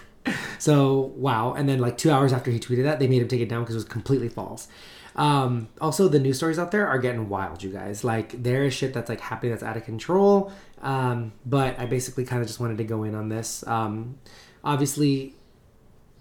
so 0.59 1.11
wow, 1.15 1.53
and 1.53 1.67
then 1.67 1.79
like 1.79 1.97
two 1.97 2.11
hours 2.11 2.31
after 2.33 2.51
he 2.51 2.59
tweeted 2.59 2.83
that, 2.83 2.99
they 2.99 3.07
made 3.07 3.21
him 3.21 3.27
take 3.27 3.41
it 3.41 3.49
down 3.49 3.63
because 3.63 3.75
it 3.75 3.79
was 3.79 3.85
completely 3.85 4.29
false. 4.29 4.67
Um, 5.15 5.67
also, 5.79 6.07
the 6.07 6.19
news 6.19 6.37
stories 6.37 6.57
out 6.57 6.71
there 6.71 6.87
are 6.87 6.97
getting 6.97 7.27
wild, 7.27 7.63
you 7.63 7.69
guys. 7.69 8.03
Like 8.03 8.41
there 8.41 8.63
is 8.63 8.73
shit 8.73 8.93
that's 8.93 9.09
like 9.09 9.19
happening 9.19 9.51
that's 9.51 9.63
out 9.63 9.77
of 9.77 9.83
control. 9.83 10.51
Um, 10.81 11.33
but 11.45 11.79
I 11.79 11.85
basically 11.85 12.25
kind 12.25 12.41
of 12.41 12.47
just 12.47 12.59
wanted 12.59 12.77
to 12.77 12.83
go 12.83 13.03
in 13.03 13.15
on 13.15 13.29
this. 13.29 13.65
Um, 13.67 14.17
obviously, 14.63 15.35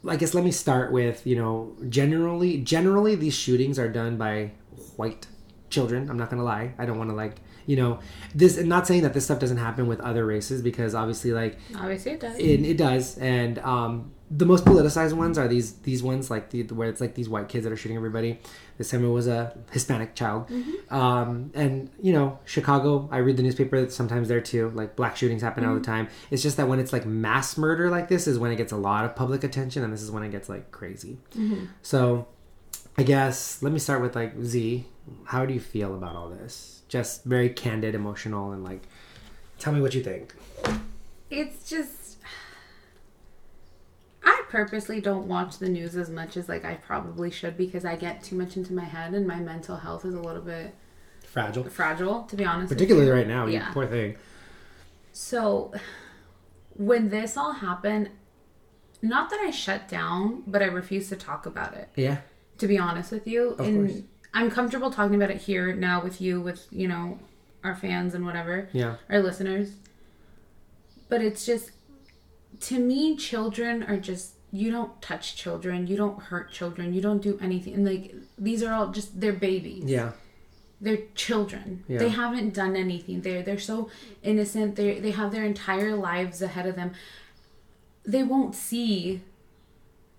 I 0.07 0.17
guess 0.17 0.33
let 0.35 0.45
me 0.45 0.51
start 0.53 0.93
with 0.93 1.27
you 1.27 1.37
know 1.37 1.77
generally 1.89 2.59
generally 2.59 3.15
these 3.15 3.35
shootings 3.35 3.79
are 3.79 3.89
done 3.89 4.17
by 4.17 4.53
white 4.97 5.27
children. 5.69 6.09
I'm 6.11 6.17
not 6.17 6.31
gonna 6.31 6.45
lie. 6.45 6.75
I 6.79 6.87
don't 6.87 6.99
want 6.99 7.11
to 7.11 7.17
like 7.17 7.37
you 7.67 7.77
know 7.77 7.99
this. 8.35 8.57
I'm 8.59 8.69
not 8.69 8.87
saying 8.87 9.03
that 9.03 9.15
this 9.15 9.25
stuff 9.25 9.39
doesn't 9.39 9.59
happen 9.59 9.87
with 9.87 10.01
other 10.01 10.25
races 10.27 10.63
because 10.63 10.95
obviously 10.95 11.33
like 11.33 11.59
Obviously, 11.77 12.13
it 12.13 12.21
does. 12.21 12.39
it, 12.39 12.61
it 12.65 12.77
does 12.77 13.19
and 13.19 13.59
um 13.61 14.13
the 14.31 14.47
most 14.47 14.65
politicized 14.65 15.13
ones 15.13 15.37
are 15.39 15.49
these 15.49 15.75
these 15.81 16.03
ones 16.03 16.31
like 16.31 16.51
the 16.51 16.63
where 16.65 16.89
it's 16.89 17.01
like 17.01 17.15
these 17.15 17.29
white 17.29 17.49
kids 17.49 17.65
that 17.65 17.73
are 17.73 17.77
shooting 17.77 17.97
everybody 17.97 18.39
it 18.81 18.99
was 18.99 19.27
a 19.27 19.57
hispanic 19.71 20.15
child. 20.15 20.49
Mm-hmm. 20.49 20.95
Um 20.95 21.51
and 21.55 21.91
you 22.01 22.13
know 22.13 22.39
chicago 22.45 23.09
i 23.13 23.19
read 23.19 23.37
the 23.37 23.43
newspaper 23.43 23.89
sometimes 23.91 24.29
there 24.29 24.41
too 24.41 24.71
like 24.71 24.97
black 24.97 25.17
shootings 25.17 25.43
happen 25.43 25.65
all 25.65 25.75
the 25.75 25.81
mm-hmm. 25.81 25.93
time. 25.93 26.09
It's 26.31 26.43
just 26.43 26.57
that 26.57 26.69
when 26.69 26.79
it's 26.79 26.93
like 26.93 27.07
mass 27.07 27.57
murder 27.57 27.91
like 27.91 28.09
this 28.09 28.27
is 28.27 28.39
when 28.39 28.51
it 28.53 28.57
gets 28.57 28.73
a 28.73 28.77
lot 28.77 29.05
of 29.05 29.15
public 29.15 29.45
attention 29.45 29.85
and 29.85 29.93
this 29.93 30.03
is 30.03 30.11
when 30.11 30.23
it 30.23 30.31
gets 30.31 30.49
like 30.49 30.71
crazy. 30.71 31.19
Mm-hmm. 31.33 31.67
So 31.83 32.29
i 32.97 33.03
guess 33.03 33.63
let 33.63 33.73
me 33.73 33.79
start 33.79 34.03
with 34.03 34.17
like 34.17 34.33
z 34.43 34.85
how 35.25 35.47
do 35.47 35.55
you 35.55 35.61
feel 35.61 35.95
about 35.95 36.17
all 36.17 36.29
this? 36.29 36.83
Just 36.89 37.25
very 37.25 37.51
candid 37.51 37.95
emotional 37.95 38.53
and 38.53 38.65
like 38.65 38.83
tell 39.59 39.73
me 39.73 39.81
what 39.81 39.95
you 39.95 40.03
think. 40.03 40.35
It's 41.31 41.69
just 41.69 42.00
I 44.23 44.43
purposely 44.49 45.01
don't 45.01 45.27
watch 45.29 45.59
the 45.59 45.69
news 45.69 45.97
as 45.97 46.11
much 46.11 46.37
as 46.37 46.49
like 46.49 46.65
I 46.65 46.75
probably 46.75 47.31
should 47.31 47.57
because 47.57 47.85
I 47.85 47.97
get 47.97 48.23
too 48.23 48.37
much 48.37 48.57
into 48.57 48.73
my 48.73 48.85
head 48.85 49.15
and 49.15 49.27
my 49.27 49.37
mental 49.41 49.77
health 49.77 50.05
is 50.05 50.15
a 50.15 50.21
little 50.21 50.43
bit 50.43 50.75
fragile 51.27 51.65
fragile 51.65 52.23
to 52.25 52.37
be 52.37 52.45
honest. 52.45 52.71
with 52.71 52.79
particularly 52.79 53.09
right 53.11 53.27
now 53.27 53.47
you 53.47 53.55
Yeah. 53.55 53.73
poor 53.73 53.87
thing 53.87 54.17
So 55.13 55.73
when 56.75 57.09
this 57.11 57.37
all 57.37 57.53
happened, 57.53 58.11
not 59.03 59.31
that 59.31 59.41
I 59.41 59.51
shut 59.51 59.89
down, 59.89 60.43
but 60.47 60.63
I 60.63 60.67
refused 60.67 61.09
to 61.11 61.17
talk 61.17 61.47
about 61.47 61.75
it. 61.75 61.89
yeah 61.97 62.19
To 62.59 62.67
be 62.67 62.79
honest 62.79 63.13
with 63.13 63.27
you, 63.27 63.51
Of 63.51 63.61
and 63.61 63.89
course. 63.89 64.03
I'm 64.35 64.51
comfortable 64.51 64.91
talking 64.91 65.15
about 65.17 65.31
it 65.31 65.39
here 65.43 65.75
now 65.75 66.03
with 66.03 66.21
you, 66.21 66.41
with 66.41 66.67
you 66.71 66.87
know 66.89 67.19
our 67.65 67.75
fans 67.75 68.15
and 68.15 68.25
whatever. 68.27 68.69
yeah 68.73 68.97
our 69.09 69.21
listeners. 69.23 69.73
But 71.09 71.23
it's 71.23 71.45
just, 71.45 71.71
to 72.61 72.79
me, 72.79 73.17
children 73.17 73.83
are 73.85 73.97
just, 73.97 74.35
you 74.53 74.71
don't 74.71 75.01
touch 75.01 75.37
children, 75.37 75.87
you 75.87 75.97
don't 75.97 76.21
hurt 76.21 76.51
children, 76.53 76.93
you 76.93 77.01
don't 77.01 77.23
do 77.23 77.39
anything. 77.41 77.75
And 77.75 77.87
like, 77.87 78.15
these 78.39 78.63
are 78.63 78.73
all 78.73 78.89
just, 78.89 79.21
they're 79.21 79.33
babies. 79.33 79.85
yeah 79.85 80.13
They're 80.81 81.05
children. 81.15 81.85
Yeah. 81.89 81.99
They 81.99 82.09
haven't 82.09 82.55
done 82.55 82.75
anything. 82.77 83.21
They're, 83.21 83.43
they're 83.43 83.59
so 83.59 83.91
innocent. 84.23 84.77
They 84.77 84.99
they 84.99 85.11
have 85.13 85.31
their 85.31 85.45
entire 85.45 85.95
lives 85.95 86.41
ahead 86.41 86.67
of 86.67 86.75
them. 86.75 86.93
They 88.05 88.23
won't 88.23 88.55
see 88.55 89.21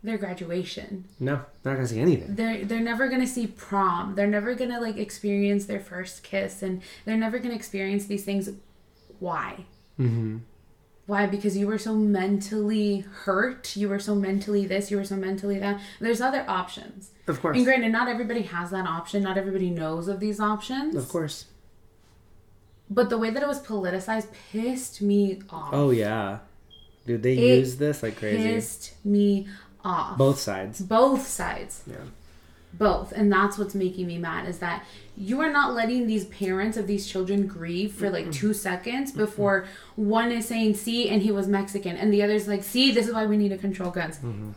their 0.03 0.17
graduation 0.17 1.05
no 1.19 1.41
they're 1.61 1.73
not 1.73 1.77
gonna 1.77 1.87
see 1.87 1.99
anything 1.99 2.35
they're 2.35 2.65
they're 2.65 2.79
never 2.79 3.07
gonna 3.07 3.27
see 3.27 3.45
prom 3.45 4.15
they're 4.15 4.25
never 4.27 4.55
gonna 4.55 4.79
like 4.81 4.97
experience 4.97 5.65
their 5.65 5.79
first 5.79 6.23
kiss 6.23 6.63
and 6.63 6.81
they're 7.05 7.17
never 7.17 7.37
gonna 7.37 7.53
experience 7.53 8.05
these 8.07 8.23
things 8.23 8.49
why 9.19 9.65
mm-hmm. 9.99 10.37
Why? 11.07 11.25
Because 11.25 11.57
you 11.57 11.67
were 11.67 11.77
so 11.77 11.95
mentally 11.95 12.99
hurt. 13.01 13.75
You 13.75 13.89
were 13.89 13.99
so 13.99 14.15
mentally 14.15 14.65
this 14.65 14.91
you 14.91 14.97
were 14.97 15.03
so 15.03 15.15
mentally 15.15 15.59
that. 15.59 15.79
There's 15.99 16.21
other 16.21 16.45
options. 16.47 17.11
Of 17.27 17.41
course. 17.41 17.55
And 17.57 17.65
granted 17.65 17.91
not 17.91 18.07
everybody 18.07 18.43
has 18.43 18.71
that 18.71 18.85
option. 18.87 19.23
Not 19.23 19.37
everybody 19.37 19.69
knows 19.69 20.07
of 20.07 20.19
these 20.19 20.39
options. 20.39 20.95
Of 20.95 21.09
course. 21.09 21.45
But 22.89 23.09
the 23.09 23.17
way 23.17 23.29
that 23.29 23.41
it 23.41 23.47
was 23.47 23.61
politicized 23.61 24.27
pissed 24.51 25.01
me 25.01 25.41
off. 25.49 25.73
Oh 25.73 25.91
yeah. 25.91 26.39
Dude 27.05 27.23
they 27.23 27.33
It 27.37 27.59
use 27.59 27.77
this 27.77 28.03
like 28.03 28.17
crazy. 28.17 28.43
pissed 28.43 28.93
me 29.05 29.47
off. 29.83 30.17
Both 30.17 30.39
sides. 30.39 30.81
Both 30.81 31.25
sides. 31.27 31.83
Yeah 31.87 31.95
both. 32.73 33.11
And 33.11 33.31
that's 33.31 33.57
what's 33.57 33.75
making 33.75 34.07
me 34.07 34.17
mad 34.17 34.47
is 34.47 34.59
that 34.59 34.85
you 35.17 35.41
are 35.41 35.51
not 35.51 35.73
letting 35.73 36.07
these 36.07 36.25
parents 36.25 36.77
of 36.77 36.87
these 36.87 37.05
children 37.07 37.45
grieve 37.47 37.91
for 37.93 38.09
like 38.09 38.31
two 38.31 38.53
seconds 38.53 39.11
before 39.11 39.67
one 39.95 40.31
is 40.31 40.47
saying 40.47 40.73
see 40.75 41.09
and 41.09 41.21
he 41.21 41.31
was 41.31 41.47
mexican 41.47 41.95
and 41.97 42.11
the 42.13 42.23
other's 42.23 42.47
like 42.47 42.63
see 42.63 42.91
this 42.91 43.07
is 43.07 43.13
why 43.13 43.25
we 43.25 43.37
need 43.37 43.49
to 43.49 43.57
control 43.57 43.91
guns. 43.91 44.17
Mm-hmm. 44.17 44.51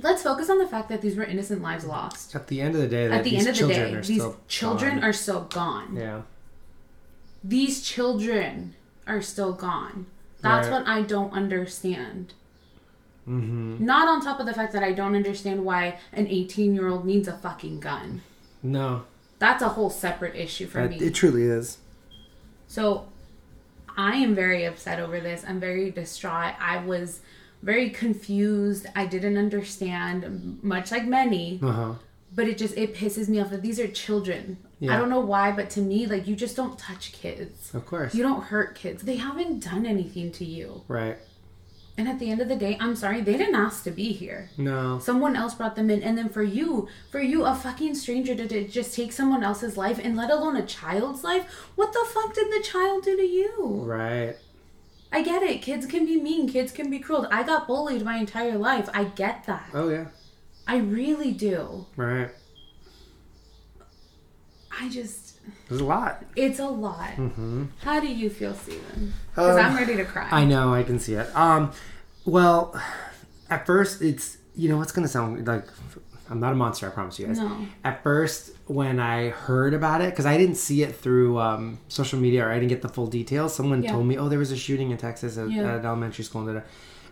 Let's 0.00 0.22
focus 0.22 0.48
on 0.48 0.58
the 0.58 0.66
fact 0.66 0.88
that 0.88 1.02
these 1.02 1.16
were 1.16 1.24
innocent 1.24 1.60
lives 1.60 1.84
lost. 1.84 2.34
At 2.34 2.46
the 2.46 2.60
end 2.60 2.74
of 2.74 2.80
the 2.80 2.88
day 2.88 3.06
at 3.10 3.22
the 3.24 3.36
end 3.36 3.48
of 3.48 3.56
the 3.56 3.66
day 3.68 3.94
these 3.96 4.04
still 4.22 4.36
children 4.48 4.94
gone. 4.96 5.04
are 5.04 5.12
still 5.12 5.42
gone. 5.42 5.96
Yeah. 5.96 6.22
These 7.44 7.82
children 7.82 8.74
are 9.06 9.22
still 9.22 9.52
gone. 9.52 10.06
That's 10.40 10.68
Right. 10.68 10.78
what 10.80 10.86
i 10.88 11.02
don't 11.02 11.32
understand 11.32 12.32
mm-hmm. 13.28 13.84
not 13.84 14.08
on 14.08 14.20
top 14.20 14.40
of 14.40 14.46
the 14.46 14.54
fact 14.54 14.72
that 14.72 14.82
i 14.82 14.92
don't 14.92 15.14
understand 15.14 15.64
why 15.64 15.98
an 16.12 16.26
18 16.26 16.74
year 16.74 16.88
old 16.88 17.04
needs 17.04 17.28
a 17.28 17.32
fucking 17.32 17.78
gun 17.80 18.22
no 18.62 19.04
that's 19.38 19.62
a 19.62 19.68
whole 19.70 19.90
separate 19.90 20.34
issue 20.34 20.66
for 20.66 20.80
it, 20.80 20.90
me 20.90 20.96
it 20.96 21.14
truly 21.14 21.44
is 21.44 21.78
So 22.68 23.08
I 23.96 24.16
am 24.16 24.34
very 24.34 24.64
upset 24.64 25.00
over 25.00 25.18
this. 25.18 25.44
I'm 25.46 25.58
very 25.58 25.90
distraught. 25.90 26.54
I 26.60 26.84
was 26.84 27.20
very 27.62 27.90
confused. 27.90 28.86
I 28.94 29.06
didn't 29.06 29.36
understand, 29.36 30.60
much 30.62 30.92
like 30.92 31.06
many, 31.06 31.58
uh-huh 31.60 31.94
but 32.34 32.46
it 32.46 32.58
just 32.58 32.76
it 32.76 32.94
pisses 32.94 33.28
me 33.28 33.40
off 33.40 33.50
that 33.50 33.62
these 33.62 33.80
are 33.80 33.88
children. 33.88 34.58
Yeah. 34.80 34.94
I 34.94 34.98
don't 34.98 35.08
know 35.08 35.20
why, 35.20 35.50
but 35.50 35.70
to 35.70 35.80
me, 35.80 36.06
like 36.06 36.26
you 36.26 36.36
just 36.36 36.56
don't 36.56 36.78
touch 36.78 37.12
kids. 37.12 37.74
of 37.74 37.86
course 37.86 38.14
You 38.14 38.22
don't 38.22 38.44
hurt 38.44 38.74
kids. 38.74 39.02
They 39.02 39.16
haven't 39.16 39.64
done 39.64 39.86
anything 39.86 40.30
to 40.32 40.44
you. 40.44 40.84
right 40.88 41.16
And 41.98 42.08
at 42.08 42.20
the 42.20 42.30
end 42.30 42.40
of 42.40 42.48
the 42.48 42.54
day, 42.54 42.78
I'm 42.80 42.94
sorry, 42.94 43.20
they 43.20 43.36
didn't 43.36 43.56
ask 43.56 43.82
to 43.82 43.90
be 43.90 44.12
here. 44.12 44.50
no 44.56 45.00
Someone 45.00 45.34
else 45.34 45.54
brought 45.54 45.74
them 45.74 45.90
in, 45.90 46.00
and 46.00 46.16
then 46.16 46.28
for 46.28 46.44
you, 46.44 46.86
for 47.10 47.20
you, 47.20 47.44
a 47.44 47.56
fucking 47.56 47.96
stranger 47.96 48.36
to, 48.36 48.46
to 48.46 48.68
just 48.68 48.94
take 48.94 49.10
someone 49.12 49.42
else's 49.42 49.76
life, 49.76 49.98
and 50.00 50.16
let 50.16 50.30
alone 50.30 50.56
a 50.56 50.64
child's 50.64 51.24
life, 51.24 51.44
what 51.74 51.92
the 51.92 52.06
fuck 52.08 52.32
did 52.34 52.52
the 52.52 52.62
child 52.64 53.02
do 53.02 53.16
to 53.16 53.22
you? 53.24 53.82
right 53.84 54.36
I 55.10 55.22
get 55.22 55.42
it. 55.42 55.60
Kids 55.60 55.86
can 55.86 56.06
be 56.06 56.20
mean. 56.20 56.48
Kids 56.48 56.70
can 56.70 56.88
be 56.88 56.98
cruel. 57.00 57.26
I 57.32 57.42
got 57.42 57.66
bullied 57.66 58.04
my 58.04 58.18
entire 58.18 58.58
life. 58.58 58.88
I 58.94 59.04
get 59.04 59.44
that. 59.46 59.70
oh 59.74 59.88
yeah 59.88 60.06
I 60.66 60.76
really 60.76 61.32
do. 61.32 61.86
right 61.96 62.30
I 64.80 64.88
just. 64.88 65.27
There's 65.68 65.80
a 65.80 65.84
lot. 65.84 66.24
It's 66.36 66.58
a 66.58 66.66
lot. 66.68 67.10
Mm-hmm. 67.16 67.64
How 67.82 68.00
do 68.00 68.06
you 68.08 68.30
feel, 68.30 68.54
Steven? 68.54 69.12
Because 69.30 69.56
Um, 69.56 69.64
I'm 69.66 69.76
ready 69.76 69.96
to 69.96 70.04
cry. 70.04 70.28
I 70.30 70.44
know, 70.44 70.72
I 70.74 70.82
can 70.82 70.98
see 70.98 71.14
it. 71.14 71.34
Um, 71.36 71.72
well, 72.24 72.80
at 73.50 73.66
first, 73.66 74.02
it's 74.02 74.38
you 74.56 74.68
know, 74.68 74.82
it's 74.82 74.92
gonna 74.92 75.08
sound 75.08 75.46
like 75.46 75.64
I'm 76.30 76.40
not 76.40 76.52
a 76.52 76.56
monster. 76.56 76.86
I 76.86 76.90
promise 76.90 77.18
you 77.18 77.26
guys. 77.26 77.38
No. 77.38 77.66
At 77.84 78.02
first, 78.02 78.50
when 78.66 78.98
I 79.00 79.30
heard 79.30 79.72
about 79.72 80.00
it, 80.02 80.10
because 80.10 80.26
I 80.26 80.36
didn't 80.36 80.56
see 80.56 80.82
it 80.82 80.94
through 80.94 81.38
um, 81.38 81.78
social 81.88 82.18
media 82.18 82.44
or 82.44 82.50
I 82.50 82.54
didn't 82.56 82.68
get 82.68 82.82
the 82.82 82.88
full 82.88 83.06
details, 83.06 83.54
someone 83.54 83.82
Yeah. 83.82 83.92
told 83.92 84.06
me, 84.06 84.18
"Oh, 84.18 84.28
there 84.28 84.38
was 84.38 84.50
a 84.52 84.56
shooting 84.56 84.90
in 84.90 84.98
Texas 84.98 85.38
at, 85.38 85.50
Yeah. 85.50 85.62
at 85.62 85.78
an 85.80 85.86
elementary 85.86 86.24
school." 86.24 86.46
And, 86.46 86.56
da-da. 86.56 86.66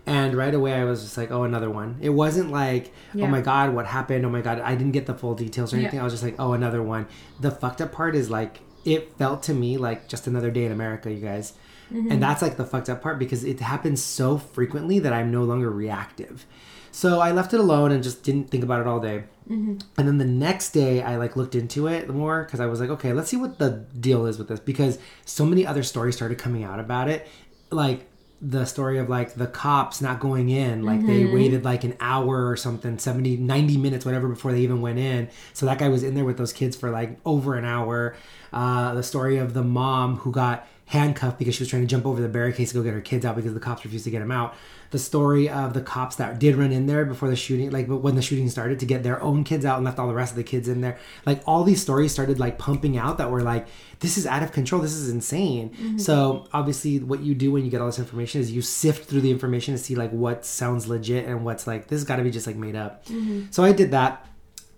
And 0.06 0.34
right 0.34 0.54
away, 0.54 0.74
I 0.74 0.84
was 0.84 1.02
just 1.02 1.16
like, 1.16 1.30
"Oh, 1.30 1.42
another 1.44 1.68
one." 1.70 1.96
It 2.00 2.10
wasn't 2.10 2.50
like, 2.50 2.92
"Oh 3.14 3.26
my 3.26 3.40
god, 3.40 3.74
what 3.74 3.86
happened?" 3.86 4.24
Oh 4.24 4.30
my 4.30 4.40
god, 4.40 4.60
I 4.60 4.74
didn't 4.74 4.92
get 4.92 5.06
the 5.06 5.14
full 5.14 5.34
details 5.34 5.72
or 5.72 5.76
Yeah. 5.76 5.82
anything. 5.82 6.00
I 6.00 6.04
was 6.04 6.12
just 6.12 6.22
like, 6.22 6.36
"Oh, 6.38 6.52
another 6.52 6.82
one." 6.82 7.06
The 7.40 7.50
fucked 7.50 7.80
up 7.80 7.92
part 7.92 8.14
is 8.14 8.30
like, 8.30 8.60
it 8.84 9.12
felt 9.18 9.42
to 9.44 9.52
me 9.54 9.76
like 9.76 10.08
just 10.08 10.26
another 10.26 10.50
day 10.50 10.64
in 10.64 10.72
America, 10.72 11.10
you 11.12 11.20
guys. 11.20 11.54
Mm-hmm. 11.92 12.12
And 12.12 12.22
that's 12.22 12.40
like 12.42 12.56
the 12.56 12.64
fucked 12.64 12.88
up 12.88 13.02
part 13.02 13.18
because 13.18 13.44
it 13.44 13.60
happens 13.60 14.02
so 14.02 14.38
frequently 14.38 14.98
that 15.00 15.12
I'm 15.12 15.30
no 15.30 15.44
longer 15.44 15.70
reactive. 15.70 16.46
So 16.92 17.20
I 17.20 17.30
left 17.32 17.52
it 17.52 17.60
alone 17.60 17.92
and 17.92 18.02
just 18.02 18.22
didn't 18.22 18.50
think 18.50 18.64
about 18.64 18.80
it 18.80 18.86
all 18.86 19.00
day. 19.00 19.24
Mm-hmm. 19.50 19.78
And 19.98 20.08
then 20.08 20.18
the 20.18 20.24
next 20.24 20.70
day, 20.70 21.02
I 21.02 21.16
like 21.16 21.36
looked 21.36 21.54
into 21.54 21.86
it 21.88 22.08
more 22.08 22.42
because 22.44 22.58
I 22.58 22.66
was 22.66 22.80
like, 22.80 22.90
okay, 22.90 23.12
let's 23.12 23.28
see 23.28 23.36
what 23.36 23.58
the 23.58 23.84
deal 24.00 24.26
is 24.26 24.38
with 24.38 24.48
this 24.48 24.60
because 24.60 24.98
so 25.24 25.44
many 25.44 25.66
other 25.66 25.82
stories 25.82 26.16
started 26.16 26.38
coming 26.38 26.64
out 26.64 26.80
about 26.80 27.08
it, 27.08 27.28
like 27.70 28.08
the 28.40 28.66
story 28.66 28.98
of 28.98 29.08
like 29.08 29.34
the 29.34 29.46
cops 29.46 30.02
not 30.02 30.20
going 30.20 30.50
in 30.50 30.82
like 30.82 31.04
they 31.06 31.24
waited 31.24 31.64
like 31.64 31.84
an 31.84 31.96
hour 32.00 32.48
or 32.48 32.56
something 32.56 32.98
70 32.98 33.38
90 33.38 33.78
minutes 33.78 34.04
whatever 34.04 34.28
before 34.28 34.52
they 34.52 34.60
even 34.60 34.82
went 34.82 34.98
in. 34.98 35.28
So 35.54 35.64
that 35.66 35.78
guy 35.78 35.88
was 35.88 36.02
in 36.02 36.14
there 36.14 36.24
with 36.24 36.36
those 36.36 36.52
kids 36.52 36.76
for 36.76 36.90
like 36.90 37.18
over 37.24 37.54
an 37.54 37.64
hour. 37.64 38.14
Uh, 38.52 38.94
the 38.94 39.02
story 39.02 39.38
of 39.38 39.54
the 39.54 39.64
mom 39.64 40.16
who 40.18 40.32
got 40.32 40.66
handcuffed 40.86 41.38
because 41.38 41.54
she 41.54 41.62
was 41.62 41.68
trying 41.68 41.82
to 41.82 41.88
jump 41.88 42.06
over 42.06 42.20
the 42.20 42.28
barricades 42.28 42.70
to 42.70 42.78
go 42.78 42.82
get 42.82 42.94
her 42.94 43.00
kids 43.00 43.24
out 43.24 43.36
because 43.36 43.54
the 43.54 43.60
cops 43.60 43.84
refused 43.84 44.04
to 44.04 44.10
get 44.10 44.20
them 44.20 44.30
out. 44.30 44.54
The 44.96 45.00
story 45.02 45.46
of 45.50 45.74
the 45.74 45.82
cops 45.82 46.16
that 46.16 46.38
did 46.38 46.56
run 46.56 46.72
in 46.72 46.86
there 46.86 47.04
before 47.04 47.28
the 47.28 47.36
shooting, 47.36 47.70
like 47.70 47.86
when 47.86 48.14
the 48.14 48.22
shooting 48.22 48.48
started, 48.48 48.80
to 48.80 48.86
get 48.86 49.02
their 49.02 49.22
own 49.22 49.44
kids 49.44 49.66
out 49.66 49.76
and 49.76 49.84
left 49.84 49.98
all 49.98 50.08
the 50.08 50.14
rest 50.14 50.32
of 50.32 50.38
the 50.38 50.42
kids 50.42 50.68
in 50.68 50.80
there. 50.80 50.96
Like 51.26 51.42
all 51.46 51.64
these 51.64 51.82
stories 51.82 52.12
started 52.12 52.40
like 52.40 52.56
pumping 52.56 52.96
out 52.96 53.18
that 53.18 53.30
were 53.30 53.42
like, 53.42 53.66
this 54.00 54.16
is 54.16 54.26
out 54.26 54.42
of 54.42 54.52
control. 54.52 54.80
This 54.80 54.94
is 54.94 55.10
insane. 55.10 55.68
Mm-hmm. 55.68 55.98
So 55.98 56.46
obviously, 56.50 56.98
what 57.00 57.20
you 57.20 57.34
do 57.34 57.52
when 57.52 57.62
you 57.62 57.70
get 57.70 57.82
all 57.82 57.88
this 57.88 57.98
information 57.98 58.40
is 58.40 58.50
you 58.50 58.62
sift 58.62 59.06
through 59.06 59.20
the 59.20 59.30
information 59.30 59.74
to 59.74 59.78
see 59.78 59.96
like 59.96 60.12
what 60.12 60.46
sounds 60.46 60.86
legit 60.86 61.26
and 61.26 61.44
what's 61.44 61.66
like 61.66 61.88
this 61.88 61.98
has 61.98 62.04
got 62.04 62.16
to 62.16 62.22
be 62.22 62.30
just 62.30 62.46
like 62.46 62.56
made 62.56 62.74
up. 62.74 63.04
Mm-hmm. 63.04 63.48
So 63.50 63.64
I 63.64 63.72
did 63.72 63.90
that 63.90 64.26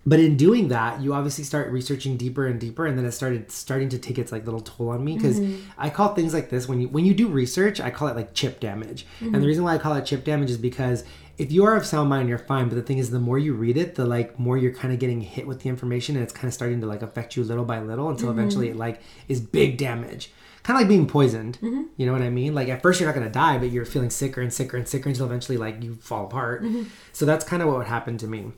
but 0.08 0.18
in 0.18 0.36
doing 0.36 0.68
that 0.68 1.00
you 1.02 1.12
obviously 1.12 1.44
start 1.44 1.70
researching 1.70 2.16
deeper 2.16 2.46
and 2.46 2.58
deeper 2.58 2.86
and 2.86 2.96
then 2.96 3.04
it 3.04 3.12
started 3.12 3.50
starting 3.52 3.90
to 3.90 3.98
take 3.98 4.18
its 4.18 4.32
like 4.32 4.46
little 4.46 4.60
toll 4.60 4.88
on 4.88 5.04
me 5.04 5.16
because 5.16 5.38
mm-hmm. 5.38 5.70
i 5.76 5.90
call 5.90 6.14
things 6.14 6.32
like 6.32 6.48
this 6.48 6.66
when 6.66 6.80
you 6.80 6.88
when 6.88 7.04
you 7.04 7.12
do 7.12 7.28
research 7.28 7.78
i 7.78 7.90
call 7.90 8.08
it 8.08 8.16
like 8.16 8.32
chip 8.32 8.58
damage. 8.58 9.06
And 9.20 9.34
the 9.34 9.38
mm-hmm. 9.38 9.46
reason 9.46 9.64
why 9.64 9.74
i 9.74 9.78
call 9.78 9.94
it 9.94 10.06
chip 10.06 10.24
damage 10.24 10.50
is 10.50 10.56
because 10.56 11.04
if 11.36 11.52
you 11.52 11.64
are 11.64 11.76
of 11.76 11.84
sound 11.84 12.08
mind 12.08 12.28
you're 12.28 12.38
fine 12.38 12.68
but 12.68 12.74
the 12.74 12.82
thing 12.82 12.98
is 12.98 13.10
the 13.10 13.20
more 13.20 13.38
you 13.38 13.52
read 13.52 13.76
it 13.76 13.96
the 13.96 14.06
like 14.06 14.38
more 14.38 14.56
you're 14.56 14.72
kind 14.72 14.94
of 14.94 14.98
getting 14.98 15.20
hit 15.20 15.46
with 15.46 15.60
the 15.60 15.68
information 15.68 16.16
and 16.16 16.24
it's 16.24 16.32
kind 16.32 16.48
of 16.48 16.54
starting 16.54 16.80
to 16.80 16.86
like 16.86 17.02
affect 17.02 17.36
you 17.36 17.44
little 17.44 17.64
by 17.64 17.78
little 17.78 18.08
until 18.08 18.28
mm-hmm. 18.30 18.38
eventually 18.38 18.68
it 18.70 18.76
like 18.76 19.02
is 19.28 19.40
big 19.40 19.76
damage. 19.76 20.32
Kind 20.64 20.76
of 20.76 20.82
like 20.82 20.88
being 20.88 21.06
poisoned. 21.06 21.58
You 21.96 22.06
know 22.06 22.12
what 22.12 22.22
i 22.22 22.30
mean? 22.30 22.54
Like 22.54 22.68
at 22.68 22.82
first 22.82 23.00
you're 23.00 23.08
not 23.08 23.14
going 23.14 23.26
to 23.26 23.32
die 23.32 23.58
but 23.58 23.70
you're 23.70 23.84
feeling 23.84 24.10
sicker 24.10 24.40
and 24.40 24.52
sicker 24.52 24.76
and 24.76 24.88
sicker 24.88 25.08
until 25.08 25.26
eventually 25.26 25.58
like 25.58 25.82
you 25.82 25.96
fall 25.96 26.24
apart. 26.24 26.64
So 27.12 27.26
that's 27.26 27.44
kind 27.44 27.62
of 27.62 27.68
what 27.68 27.86
happened 27.86 28.20
to 28.20 28.26
me 28.26 28.52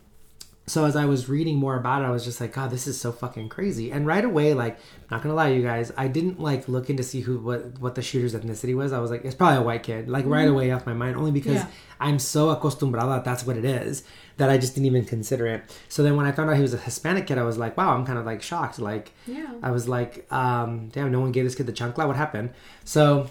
so 0.70 0.84
as 0.84 0.94
I 0.96 1.04
was 1.04 1.28
reading 1.28 1.56
more 1.56 1.76
about 1.76 2.02
it, 2.02 2.06
I 2.06 2.10
was 2.10 2.24
just 2.24 2.40
like, 2.40 2.52
God, 2.52 2.70
this 2.70 2.86
is 2.86 3.00
so 3.00 3.10
fucking 3.12 3.48
crazy. 3.48 3.90
And 3.90 4.06
right 4.06 4.24
away, 4.24 4.54
like, 4.54 4.78
not 5.10 5.22
gonna 5.22 5.34
lie, 5.34 5.48
you 5.48 5.62
guys, 5.62 5.90
I 5.96 6.06
didn't 6.08 6.38
like 6.40 6.68
look 6.68 6.88
into 6.88 7.02
see 7.02 7.20
who 7.22 7.38
what 7.38 7.78
what 7.80 7.94
the 7.96 8.02
shooter's 8.02 8.34
ethnicity 8.34 8.74
was. 8.76 8.92
I 8.92 8.98
was 9.00 9.10
like, 9.10 9.24
it's 9.24 9.34
probably 9.34 9.58
a 9.58 9.62
white 9.62 9.82
kid, 9.82 10.08
like 10.08 10.24
right 10.26 10.48
away 10.48 10.70
off 10.70 10.86
my 10.86 10.94
mind, 10.94 11.16
only 11.16 11.32
because 11.32 11.54
Yeah. 11.56 11.66
I'm 11.98 12.18
so 12.18 12.54
acostumbrada 12.54 13.08
that 13.16 13.24
that's 13.24 13.44
what 13.44 13.56
it 13.58 13.64
is 13.64 14.04
that 14.38 14.48
I 14.48 14.56
just 14.56 14.74
didn't 14.74 14.86
even 14.86 15.04
consider 15.04 15.46
it. 15.46 15.64
So 15.90 16.02
then 16.02 16.16
when 16.16 16.24
I 16.24 16.32
found 16.32 16.48
out 16.48 16.56
he 16.56 16.62
was 16.62 16.72
a 16.72 16.78
Hispanic 16.78 17.26
kid, 17.26 17.36
I 17.36 17.42
was 17.42 17.58
like, 17.58 17.76
wow, 17.76 17.94
I'm 17.94 18.06
kind 18.06 18.18
of 18.18 18.24
like 18.24 18.40
shocked. 18.40 18.78
Like, 18.78 19.12
Yeah. 19.26 19.52
I 19.62 19.70
was 19.70 19.86
like, 19.88 20.30
um, 20.32 20.88
damn, 20.90 21.10
no 21.12 21.20
one 21.20 21.30
gave 21.32 21.44
this 21.44 21.54
kid 21.54 21.66
the 21.66 21.72
chancla. 21.74 22.06
What 22.06 22.16
happened? 22.16 22.50
So 22.84 23.28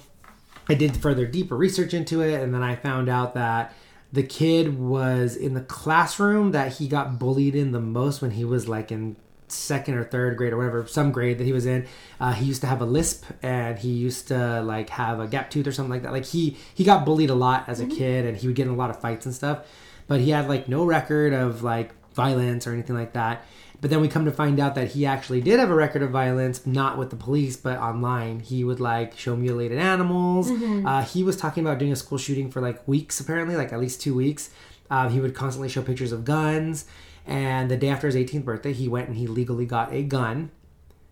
I 0.67 0.75
did 0.75 0.95
further 0.97 1.25
deeper 1.25 1.55
research 1.57 1.95
into 1.95 2.21
it, 2.21 2.39
and 2.43 2.53
then 2.53 2.61
I 2.61 2.75
found 2.75 3.09
out 3.09 3.33
that 3.33 3.73
the 4.11 4.23
kid 4.23 4.79
was 4.79 5.35
in 5.35 5.53
the 5.53 5.61
classroom 5.61 6.51
that 6.51 6.73
he 6.73 6.87
got 6.87 7.19
bullied 7.19 7.55
in 7.55 7.71
the 7.71 7.79
most 7.79 8.21
when 8.21 8.31
he 8.31 8.43
was 8.43 8.67
like 8.67 8.91
in 8.91 9.15
second 9.47 9.95
or 9.95 10.03
third 10.03 10.37
grade 10.37 10.53
or 10.53 10.57
whatever, 10.57 10.85
some 10.87 11.11
grade 11.11 11.37
that 11.37 11.43
he 11.43 11.53
was 11.53 11.65
in. 11.65 11.87
Uh, 12.19 12.33
he 12.33 12.45
used 12.45 12.61
to 12.61 12.67
have 12.67 12.81
a 12.81 12.85
lisp, 12.85 13.25
and 13.41 13.77
he 13.79 13.89
used 13.89 14.27
to 14.27 14.61
like 14.61 14.89
have 14.89 15.19
a 15.19 15.27
gap 15.27 15.49
tooth 15.49 15.67
or 15.67 15.71
something 15.71 15.91
like 15.91 16.03
that. 16.03 16.11
Like 16.11 16.25
he 16.25 16.57
he 16.73 16.83
got 16.83 17.05
bullied 17.05 17.29
a 17.29 17.35
lot 17.35 17.67
as 17.67 17.79
a 17.79 17.85
kid, 17.85 18.25
and 18.25 18.37
he 18.37 18.47
would 18.47 18.55
get 18.55 18.67
in 18.67 18.73
a 18.73 18.75
lot 18.75 18.89
of 18.89 18.99
fights 18.99 19.25
and 19.25 19.35
stuff. 19.35 19.67
But 20.07 20.21
he 20.21 20.31
had 20.31 20.47
like 20.47 20.67
no 20.67 20.85
record 20.85 21.33
of 21.33 21.63
like 21.63 21.93
violence 22.13 22.65
or 22.67 22.73
anything 22.73 22.95
like 22.95 23.13
that. 23.13 23.45
But 23.81 23.89
then 23.89 24.01
we 24.01 24.07
come 24.09 24.25
to 24.25 24.31
find 24.31 24.59
out 24.59 24.75
that 24.75 24.91
he 24.91 25.05
actually 25.05 25.39
did 25.41 25.59
have 25.59 25.69
a 25.69 25.75
record 25.75 26.01
of 26.01 26.09
violence, 26.11 26.65
not 26.65 26.97
with 26.97 27.11
the 27.11 27.15
police, 27.15 27.55
but 27.55 27.77
online. 27.79 28.41
He 28.41 28.63
would 28.63 28.79
like 28.79 29.17
show 29.17 29.35
mutilated 29.37 29.77
animals. 29.79 30.49
Uh, 30.85 31.03
he 31.03 31.23
was 31.23 31.37
talking 31.37 31.65
about 31.65 31.77
doing 31.79 31.91
a 31.91 31.95
school 31.95 32.17
shooting 32.17 32.51
for 32.51 32.59
like 32.61 32.85
weeks, 32.87 33.19
apparently, 33.21 33.55
like 33.55 33.71
at 33.71 33.79
least 33.79 34.01
two 34.01 34.13
weeks. 34.13 34.49
Uh, 34.89 35.07
he 35.07 35.19
would 35.21 35.33
constantly 35.33 35.69
show 35.69 35.81
pictures 35.81 36.11
of 36.11 36.25
guns. 36.25 36.85
And 37.25 37.69
the 37.71 37.77
day 37.77 37.89
after 37.89 38.07
his 38.07 38.15
18th 38.15 38.43
birthday, 38.43 38.73
he 38.73 38.87
went 38.87 39.07
and 39.07 39.15
he 39.17 39.27
legally 39.27 39.65
got 39.65 39.93
a 39.93 40.03
gun. 40.03 40.51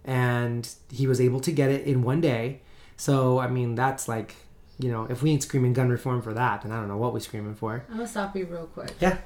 And 0.03 0.67
he 0.91 1.05
was 1.07 1.21
able 1.21 1.39
to 1.41 1.51
get 1.51 1.69
it 1.69 1.85
in 1.85 2.01
one 2.01 2.21
day. 2.21 2.61
So, 2.95 3.39
I 3.39 3.47
mean, 3.47 3.75
that's 3.75 4.07
like, 4.07 4.35
you 4.79 4.91
know, 4.91 5.05
if 5.09 5.21
we 5.21 5.31
ain't 5.31 5.43
screaming 5.43 5.73
gun 5.73 5.89
reform 5.89 6.21
for 6.21 6.33
that, 6.33 6.63
then 6.63 6.71
I 6.71 6.77
don't 6.79 6.87
know 6.87 6.97
what 6.97 7.13
we 7.13 7.19
screaming 7.19 7.55
for. 7.55 7.85
I'm 7.89 7.97
gonna 7.97 8.07
stop 8.07 8.35
you 8.35 8.45
real 8.45 8.67
quick. 8.67 8.93
Yeah, 8.99 9.17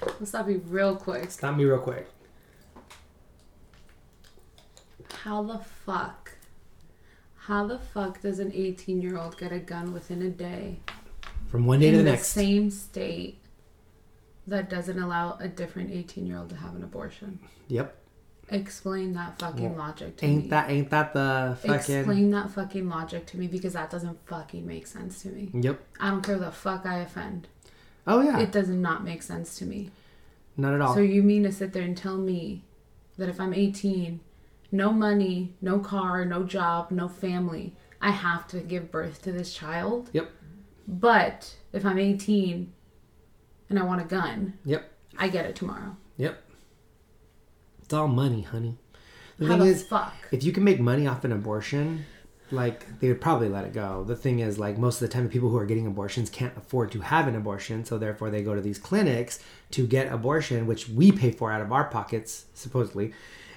Gonna 0.00 0.26
stop 0.26 0.48
you 0.48 0.62
real 0.66 0.96
quick. 0.96 1.30
stop 1.30 1.56
me 1.56 1.64
real 1.64 1.78
quick. 1.78 2.08
How 5.22 5.42
the 5.42 5.58
fuck? 5.58 6.32
How 7.36 7.66
the 7.66 7.78
fuck 7.78 8.20
does 8.22 8.38
an 8.38 8.52
18 8.54 9.00
year 9.00 9.18
old 9.18 9.36
get 9.38 9.52
a 9.52 9.58
gun 9.58 9.92
within 9.92 10.22
a 10.22 10.30
day 10.30 10.80
From 11.48 11.66
one 11.66 11.80
day 11.80 11.90
to 11.90 11.98
in 11.98 12.04
the 12.04 12.10
the 12.10 12.16
next. 12.16 12.28
same 12.28 12.70
state 12.70 13.38
that 14.46 14.68
doesn't 14.68 14.98
allow 14.98 15.36
a 15.40 15.48
different 15.48 15.90
18 15.90 16.26
year 16.26 16.38
old 16.38 16.50
to 16.50 16.56
have 16.56 16.74
an 16.74 16.82
abortion? 16.82 17.38
Yep. 17.68 17.96
Explain 18.50 19.14
that 19.14 19.38
fucking 19.38 19.74
logic 19.76 20.18
to 20.18 20.26
Ain't 20.26 20.44
me. 20.44 20.48
that 20.50 20.70
ain't 20.70 20.90
that 20.90 21.14
the 21.14 21.56
fucking 21.62 21.96
Explain 21.96 22.30
that 22.32 22.50
fucking 22.50 22.86
logic 22.88 23.24
to 23.26 23.38
me 23.38 23.46
because 23.46 23.72
that 23.72 23.90
doesn't 23.90 24.18
fucking 24.26 24.66
make 24.66 24.86
sense 24.86 25.22
to 25.22 25.28
me. 25.28 25.50
Yep. 25.54 25.80
I 25.98 26.10
don't 26.10 26.22
care 26.22 26.38
the 26.38 26.50
fuck 26.50 26.84
I 26.84 26.98
offend. 26.98 27.48
Oh 28.06 28.20
yeah. 28.20 28.38
It 28.40 28.52
does 28.52 28.68
not 28.68 29.04
make 29.04 29.22
sense 29.22 29.56
to 29.58 29.64
me. 29.64 29.90
Not 30.56 30.74
at 30.74 30.80
all. 30.80 30.94
So 30.94 31.00
you 31.00 31.22
mean 31.22 31.42
to 31.44 31.52
sit 31.52 31.72
there 31.72 31.82
and 31.82 31.96
tell 31.96 32.16
me 32.16 32.64
that 33.16 33.28
if 33.28 33.40
I'm 33.40 33.54
18, 33.54 34.20
no 34.72 34.92
money, 34.92 35.54
no 35.60 35.78
car, 35.78 36.24
no 36.24 36.44
job, 36.44 36.90
no 36.90 37.08
family, 37.08 37.74
I 38.00 38.10
have 38.10 38.46
to 38.48 38.60
give 38.60 38.90
birth 38.90 39.22
to 39.22 39.32
this 39.32 39.52
child? 39.54 40.10
Yep. 40.12 40.30
But 40.86 41.56
if 41.72 41.84
I'm 41.86 41.98
18 41.98 42.72
and 43.70 43.78
I 43.78 43.82
want 43.82 44.00
a 44.02 44.04
gun, 44.04 44.58
Yep. 44.64 44.90
I 45.16 45.28
get 45.28 45.46
it 45.46 45.56
tomorrow. 45.56 45.96
Yep. 46.18 46.38
It's 47.82 47.94
all 47.94 48.08
money, 48.08 48.42
honey. 48.42 48.76
The 49.38 49.46
How 49.46 49.52
thing 49.56 49.60
the 49.66 49.72
is, 49.72 49.82
fuck? 49.84 50.14
if 50.30 50.44
you 50.44 50.52
can 50.52 50.62
make 50.64 50.78
money 50.80 51.06
off 51.06 51.24
an 51.24 51.32
abortion, 51.32 52.04
like 52.54 53.00
they 53.00 53.08
would 53.08 53.20
probably 53.20 53.48
let 53.48 53.64
it 53.64 53.72
go. 53.72 54.04
The 54.04 54.16
thing 54.16 54.40
is, 54.40 54.58
like 54.58 54.78
most 54.78 55.00
of 55.00 55.08
the 55.08 55.12
time, 55.12 55.24
the 55.24 55.30
people 55.30 55.50
who 55.50 55.56
are 55.56 55.66
getting 55.66 55.86
abortions 55.86 56.30
can't 56.30 56.56
afford 56.56 56.92
to 56.92 57.00
have 57.00 57.28
an 57.28 57.36
abortion, 57.36 57.84
so 57.84 57.98
therefore 57.98 58.30
they 58.30 58.42
go 58.42 58.54
to 58.54 58.60
these 58.60 58.78
clinics 58.78 59.40
to 59.72 59.86
get 59.86 60.12
abortion, 60.12 60.66
which 60.66 60.88
we 60.88 61.12
pay 61.12 61.30
for 61.30 61.52
out 61.52 61.60
of 61.60 61.72
our 61.72 61.84
pockets, 61.84 62.46
supposedly. 62.54 63.12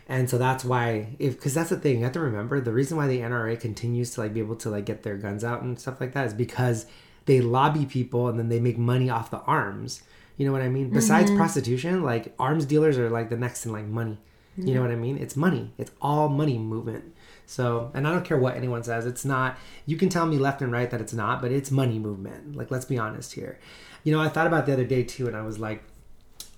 And 0.10 0.30
so 0.30 0.38
that's 0.38 0.64
why, 0.64 1.16
if 1.20 1.36
because 1.36 1.54
that's 1.54 1.70
the 1.70 1.78
thing, 1.78 1.98
you 1.98 2.04
have 2.04 2.14
to 2.14 2.20
remember 2.20 2.62
the 2.62 2.72
reason 2.72 2.98
why 2.98 3.08
the 3.08 3.20
NRA 3.20 3.60
continues 3.60 4.12
to 4.12 4.22
like 4.22 4.34
be 4.34 4.40
able 4.40 4.56
to 4.58 4.70
like 4.70 4.86
get 4.86 5.04
their 5.04 5.18
guns 5.18 5.44
out 5.44 5.62
and 5.62 5.80
stuff 5.80 6.00
like 6.00 6.14
that 6.14 6.28
is 6.28 6.34
because 6.34 6.86
they 7.26 7.42
lobby 7.42 7.86
people 7.86 8.28
and 8.28 8.40
then 8.40 8.50
they 8.50 8.60
make 8.60 8.78
money 8.78 9.10
off 9.10 9.30
the 9.30 9.42
arms. 9.42 10.02
You 10.38 10.46
know 10.46 10.54
what 10.54 10.62
I 10.62 10.70
mean? 10.70 10.92
Besides 10.92 11.30
mm-hmm. 11.30 11.38
prostitution, 11.38 12.04
like 12.04 12.34
arms 12.40 12.66
dealers 12.66 12.98
are 12.98 13.10
like 13.10 13.30
the 13.30 13.38
next 13.38 13.66
in 13.66 13.72
like 13.72 13.86
money. 13.86 14.18
You 14.56 14.74
know 14.74 14.82
what 14.82 14.90
I 14.90 14.96
mean? 14.96 15.20
It's 15.20 15.36
money. 15.36 15.72
It's 15.78 15.92
all 16.02 16.30
money 16.30 16.58
movement. 16.58 17.14
So, 17.50 17.92
and 17.94 18.06
I 18.08 18.12
don't 18.12 18.26
care 18.26 18.38
what 18.38 18.56
anyone 18.58 18.84
says. 18.84 19.06
It's 19.06 19.24
not. 19.26 19.58
You 19.86 19.96
can 19.98 20.10
tell 20.10 20.26
me 20.26 20.38
left 20.38 20.62
and 20.62 20.72
right 20.72 20.92
that 20.92 21.00
it's 21.02 21.14
not, 21.14 21.42
but 21.42 21.52
it's 21.52 21.72
money 21.72 21.98
movement. 21.98 22.56
Like, 22.58 22.70
let's 22.70 22.86
be 22.86 22.98
honest 23.00 23.34
here. 23.34 23.58
You 24.04 24.12
know, 24.12 24.20
I 24.22 24.28
thought 24.28 24.48
about 24.48 24.66
the 24.66 24.74
other 24.74 24.84
day 24.86 25.04
too, 25.04 25.28
and 25.28 25.36
I 25.36 25.42
was 25.42 25.58
like, 25.58 25.82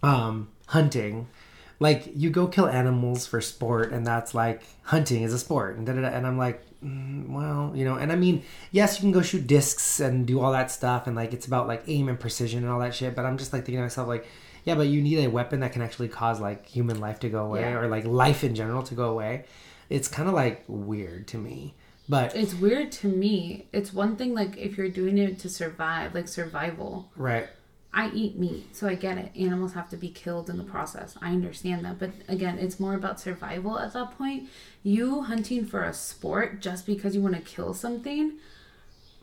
um, 0.04 0.50
hunting. 0.68 1.28
Like, 1.80 2.10
you 2.14 2.30
go 2.30 2.48
kill 2.48 2.68
animals 2.68 3.26
for 3.26 3.40
sport, 3.40 3.92
and 3.94 4.06
that's 4.06 4.34
like 4.36 4.62
hunting 4.84 5.24
is 5.24 5.32
a 5.34 5.40
sport, 5.40 5.78
and 5.78 5.86
da 5.86 5.94
da 5.94 6.02
da. 6.02 6.08
And 6.08 6.28
I'm 6.28 6.38
like, 6.38 6.62
mm, 6.84 7.30
well, 7.30 7.72
you 7.74 7.86
know, 7.86 7.96
and 7.96 8.12
I 8.12 8.16
mean, 8.16 8.44
yes, 8.72 8.98
you 8.98 9.02
can 9.02 9.12
go 9.12 9.22
shoot 9.22 9.48
discs 9.48 10.00
and 10.02 10.26
do 10.28 10.42
all 10.42 10.52
that 10.52 10.72
stuff, 10.72 11.08
and 11.08 11.16
like 11.16 11.34
it's 11.34 11.46
about 11.48 11.68
like 11.68 11.84
aim 11.88 12.10
and 12.10 12.20
precision 12.20 12.64
and 12.64 12.72
all 12.72 12.80
that 12.80 12.94
shit. 12.96 13.16
But 13.16 13.26
I'm 13.26 13.38
just 13.38 13.54
like 13.54 13.62
thinking 13.62 13.78
to 13.80 13.84
myself, 13.84 14.08
like, 14.10 14.28
yeah, 14.66 14.76
but 14.76 14.88
you 14.88 15.02
need 15.02 15.24
a 15.24 15.30
weapon 15.30 15.62
that 15.62 15.72
can 15.72 15.82
actually 15.82 16.10
cause 16.10 16.42
like 16.42 16.66
human 16.68 17.00
life 17.00 17.20
to 17.22 17.30
go 17.30 17.46
away 17.46 17.62
Yeah. 17.62 17.78
or 17.80 17.88
like 17.88 18.06
life 18.06 18.44
in 18.44 18.56
general 18.56 18.84
to 18.84 18.96
go 18.96 19.12
away. 19.12 19.46
It's 19.90 20.08
kind 20.08 20.28
of 20.30 20.36
like 20.36 20.64
weird 20.68 21.28
to 21.30 21.38
me. 21.38 21.76
But 22.08 22.36
It's 22.36 22.56
weird 22.56 22.92
to 22.94 23.08
me. 23.08 23.68
It's 23.72 23.94
one 23.94 24.16
thing 24.16 24.34
like 24.34 24.58
if 24.58 24.78
you're 24.78 24.90
doing 24.90 25.18
it 25.20 25.38
to 25.40 25.50
survive, 25.50 26.16
like 26.16 26.28
survival. 26.28 27.12
right, 27.16 27.48
I 27.94 28.10
eat 28.12 28.38
meat, 28.38 28.76
so 28.76 28.88
I 28.88 28.96
get 28.96 29.18
it. 29.18 29.32
Animals 29.36 29.74
have 29.74 29.90
to 29.90 29.98
be 29.98 30.10
killed 30.10 30.50
in 30.50 30.58
the 30.58 30.64
process. 30.64 31.16
I 31.22 31.30
understand 31.32 31.86
that. 31.86 31.98
But 32.00 32.12
again, 32.28 32.58
it's 32.60 32.80
more 32.80 32.94
about 32.96 33.20
survival 33.20 33.78
at 33.80 33.94
that 33.94 34.18
point. 34.18 34.50
You 34.84 35.24
hunting 35.24 35.66
for 35.66 35.84
a 35.84 35.94
sport 35.94 36.62
just 36.62 36.86
because 36.86 37.16
you 37.16 37.22
want 37.22 37.36
to 37.36 37.42
kill 37.42 37.74
something, 37.74 38.34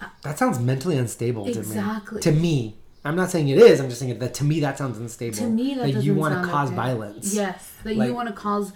uh, 0.01 0.07
that 0.23 0.39
sounds 0.39 0.59
mentally 0.59 0.97
unstable 0.99 1.47
Exactly. 1.49 2.21
to 2.23 2.31
me. 2.33 2.37
To 2.37 2.41
me, 2.43 2.77
I'm 3.05 3.15
not 3.15 3.31
saying 3.31 3.49
it 3.49 3.59
is. 3.59 3.79
I'm 3.81 3.89
just 3.89 4.01
saying 4.01 4.19
that 4.19 4.35
to 4.35 4.45
me 4.45 4.59
that 4.61 4.79
sounds 4.79 4.99
unstable. 4.99 5.37
to 5.39 5.47
me, 5.49 5.75
that 5.75 6.03
you 6.03 6.15
want 6.15 6.35
to 6.45 6.51
cause 6.51 6.69
okay. 6.69 6.77
violence. 6.77 7.35
Yes, 7.35 7.73
that 7.85 7.97
Like- 7.97 8.09
you 8.09 8.15
want 8.15 8.29
to 8.29 8.35
cause 8.35 8.73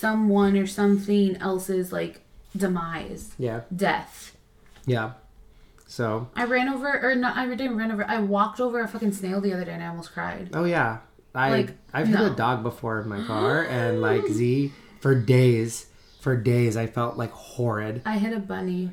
someone 0.00 0.56
or 0.56 0.66
something 0.66 1.36
else's 1.36 1.92
like 1.92 2.22
demise, 2.56 3.32
Yeah. 3.38 3.60
death. 3.74 4.36
Yeah. 4.86 5.12
So, 5.86 6.28
I 6.36 6.44
ran 6.44 6.68
over, 6.68 7.00
or 7.02 7.14
not, 7.16 7.36
I 7.36 7.46
didn't 7.48 7.76
run 7.76 7.90
over, 7.92 8.04
I 8.08 8.18
walked 8.20 8.60
over 8.60 8.80
a 8.80 8.88
fucking 8.88 9.12
snail 9.12 9.40
the 9.40 9.52
other 9.52 9.64
day 9.64 9.72
and 9.72 9.82
I 9.82 9.88
almost 9.88 10.12
cried. 10.12 10.50
oh 10.54 10.64
yeah, 10.64 10.98
I 11.34 11.50
Like, 11.50 11.72
I've 11.92 12.06
hit 12.08 12.18
no. 12.18 12.26
a 12.32 12.36
dog 12.36 12.62
before 12.62 13.00
in 13.00 13.08
my 13.08 13.24
car, 13.26 13.62
and 13.68 14.00
like 14.00 14.26
Z 14.28 14.72
for 15.00 15.14
days, 15.14 15.86
for 16.20 16.36
days 16.36 16.76
I 16.76 16.86
felt 16.86 17.16
like 17.16 17.32
horrid. 17.32 18.02
I 18.06 18.18
hit 18.18 18.32
a 18.32 18.38
bunny. 18.40 18.90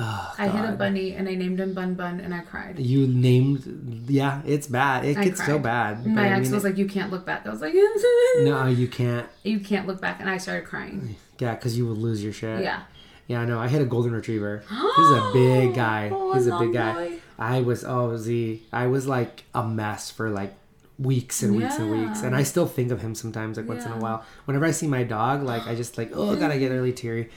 Oh, 0.00 0.34
I 0.38 0.48
hit 0.48 0.64
a 0.64 0.72
bunny 0.72 1.14
and 1.14 1.28
I 1.28 1.34
named 1.34 1.58
him 1.58 1.74
Bun 1.74 1.94
Bun 1.94 2.20
and 2.20 2.32
I 2.32 2.40
cried. 2.40 2.78
You 2.78 3.06
named, 3.06 4.04
yeah, 4.08 4.42
it's 4.46 4.66
bad. 4.68 5.04
It 5.04 5.16
I 5.18 5.24
gets 5.24 5.44
so 5.44 5.58
bad. 5.58 6.06
My 6.06 6.14
but 6.14 6.20
I 6.24 6.28
ex 6.28 6.42
mean, 6.46 6.54
was 6.54 6.64
it- 6.64 6.68
like, 6.68 6.78
"You 6.78 6.86
can't 6.86 7.10
look 7.10 7.26
back." 7.26 7.44
I 7.46 7.50
was 7.50 7.60
like, 7.60 7.74
no, 8.42 8.66
you 8.66 8.86
can't. 8.88 9.26
You 9.42 9.58
can't 9.60 9.86
look 9.88 10.00
back," 10.00 10.20
and 10.20 10.30
I 10.30 10.36
started 10.38 10.66
crying. 10.66 11.16
Yeah, 11.38 11.54
because 11.54 11.76
you 11.76 11.86
would 11.88 11.98
lose 11.98 12.22
your 12.22 12.32
shit. 12.32 12.62
Yeah. 12.62 12.82
Yeah, 13.26 13.40
I 13.40 13.44
know. 13.44 13.58
I 13.58 13.68
hit 13.68 13.82
a 13.82 13.84
golden 13.84 14.12
retriever. 14.12 14.62
He's 14.68 15.10
a 15.10 15.30
big 15.34 15.74
guy. 15.74 16.10
Oh, 16.12 16.32
He's 16.32 16.46
a 16.46 16.58
big 16.58 16.72
guy. 16.72 16.94
boy. 16.94 17.18
I 17.38 17.60
was 17.60 17.84
oh 17.84 18.16
Z. 18.16 18.62
I 18.72 18.86
was 18.86 19.06
like 19.06 19.44
a 19.54 19.66
mess 19.66 20.10
for 20.10 20.30
like 20.30 20.54
weeks 20.98 21.42
and 21.42 21.56
weeks 21.56 21.76
and 21.78 21.90
weeks, 21.90 22.22
and 22.22 22.34
I 22.34 22.42
still 22.44 22.66
think 22.66 22.90
of 22.90 23.00
him 23.00 23.14
sometimes, 23.14 23.56
like 23.56 23.68
once 23.68 23.84
in 23.84 23.92
a 23.92 23.98
while. 23.98 24.24
Whenever 24.44 24.64
I 24.64 24.70
see 24.70 24.86
my 24.86 25.02
dog, 25.04 25.42
like 25.42 25.66
I 25.66 25.74
just 25.74 25.98
like 25.98 26.10
oh 26.14 26.36
god, 26.36 26.50
I 26.50 26.58
get 26.58 26.70
really 26.70 26.92
teary. 26.92 27.30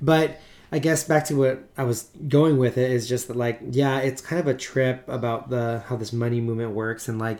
But 0.00 0.40
I 0.72 0.78
guess 0.78 1.04
back 1.04 1.26
to 1.26 1.34
what 1.36 1.62
I 1.76 1.84
was 1.84 2.08
going 2.28 2.56
with 2.56 2.78
it 2.78 2.90
is 2.90 3.08
just 3.08 3.28
that 3.28 3.36
like 3.36 3.60
yeah, 3.70 3.98
it's 3.98 4.20
kind 4.22 4.40
of 4.40 4.46
a 4.48 4.54
trip 4.54 5.06
about 5.08 5.50
the 5.50 5.84
how 5.86 5.96
this 5.96 6.12
money 6.12 6.40
movement 6.40 6.72
works 6.72 7.08
and 7.08 7.18
like. 7.18 7.38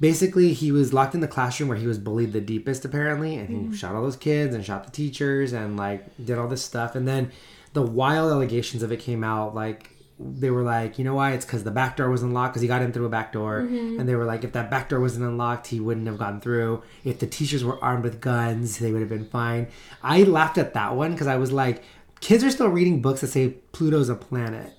Basically, 0.00 0.52
he 0.52 0.72
was 0.72 0.92
locked 0.92 1.14
in 1.14 1.20
the 1.20 1.28
classroom 1.28 1.68
where 1.68 1.78
he 1.78 1.86
was 1.86 1.98
bullied 1.98 2.32
the 2.32 2.40
deepest, 2.40 2.84
apparently, 2.84 3.36
and 3.36 3.48
he 3.48 3.54
Mm-hmm. 3.54 3.72
shot 3.74 3.94
all 3.94 4.02
those 4.02 4.16
kids 4.16 4.52
and 4.52 4.64
shot 4.64 4.84
the 4.84 4.90
teachers 4.90 5.52
and 5.52 5.76
like 5.76 6.04
did 6.22 6.36
all 6.36 6.48
this 6.48 6.62
stuff. 6.64 6.96
And 6.96 7.06
then 7.06 7.30
the 7.74 7.82
wild 7.82 8.32
allegations 8.32 8.82
of 8.82 8.90
it 8.90 8.98
came 8.98 9.22
out 9.22 9.54
like 9.54 9.90
they 10.18 10.48
were 10.50 10.62
like 10.62 10.96
you 10.98 11.04
know 11.04 11.14
why 11.14 11.32
it's 11.32 11.44
because 11.44 11.64
the 11.64 11.70
back 11.72 11.96
door 11.96 12.08
was 12.08 12.22
unlocked 12.22 12.52
because 12.54 12.62
he 12.62 12.68
got 12.68 12.80
in 12.82 12.92
through 12.92 13.04
a 13.06 13.08
back 13.08 13.32
door 13.32 13.58
and 13.58 14.08
they 14.08 14.14
were 14.14 14.24
like 14.24 14.44
if 14.44 14.52
that 14.52 14.70
back 14.70 14.88
door 14.88 15.00
wasn't 15.00 15.24
unlocked 15.24 15.66
he 15.66 15.80
wouldn't 15.80 16.06
have 16.06 16.18
gotten 16.18 16.40
through 16.40 16.80
if 17.02 17.18
the 17.18 17.26
teachers 17.26 17.64
were 17.64 17.82
armed 17.82 18.04
with 18.04 18.20
guns 18.20 18.78
they 18.78 18.92
would 18.92 19.00
have 19.00 19.08
been 19.08 19.24
fine 19.26 19.66
i 20.04 20.22
laughed 20.22 20.56
at 20.56 20.72
that 20.72 20.94
one 20.94 21.10
because 21.10 21.26
i 21.26 21.36
was 21.36 21.50
like 21.50 21.82
kids 22.24 22.42
are 22.42 22.50
still 22.50 22.68
reading 22.68 23.02
books 23.02 23.20
that 23.20 23.26
say 23.26 23.50
pluto's 23.72 24.08
a 24.08 24.14
planet 24.14 24.72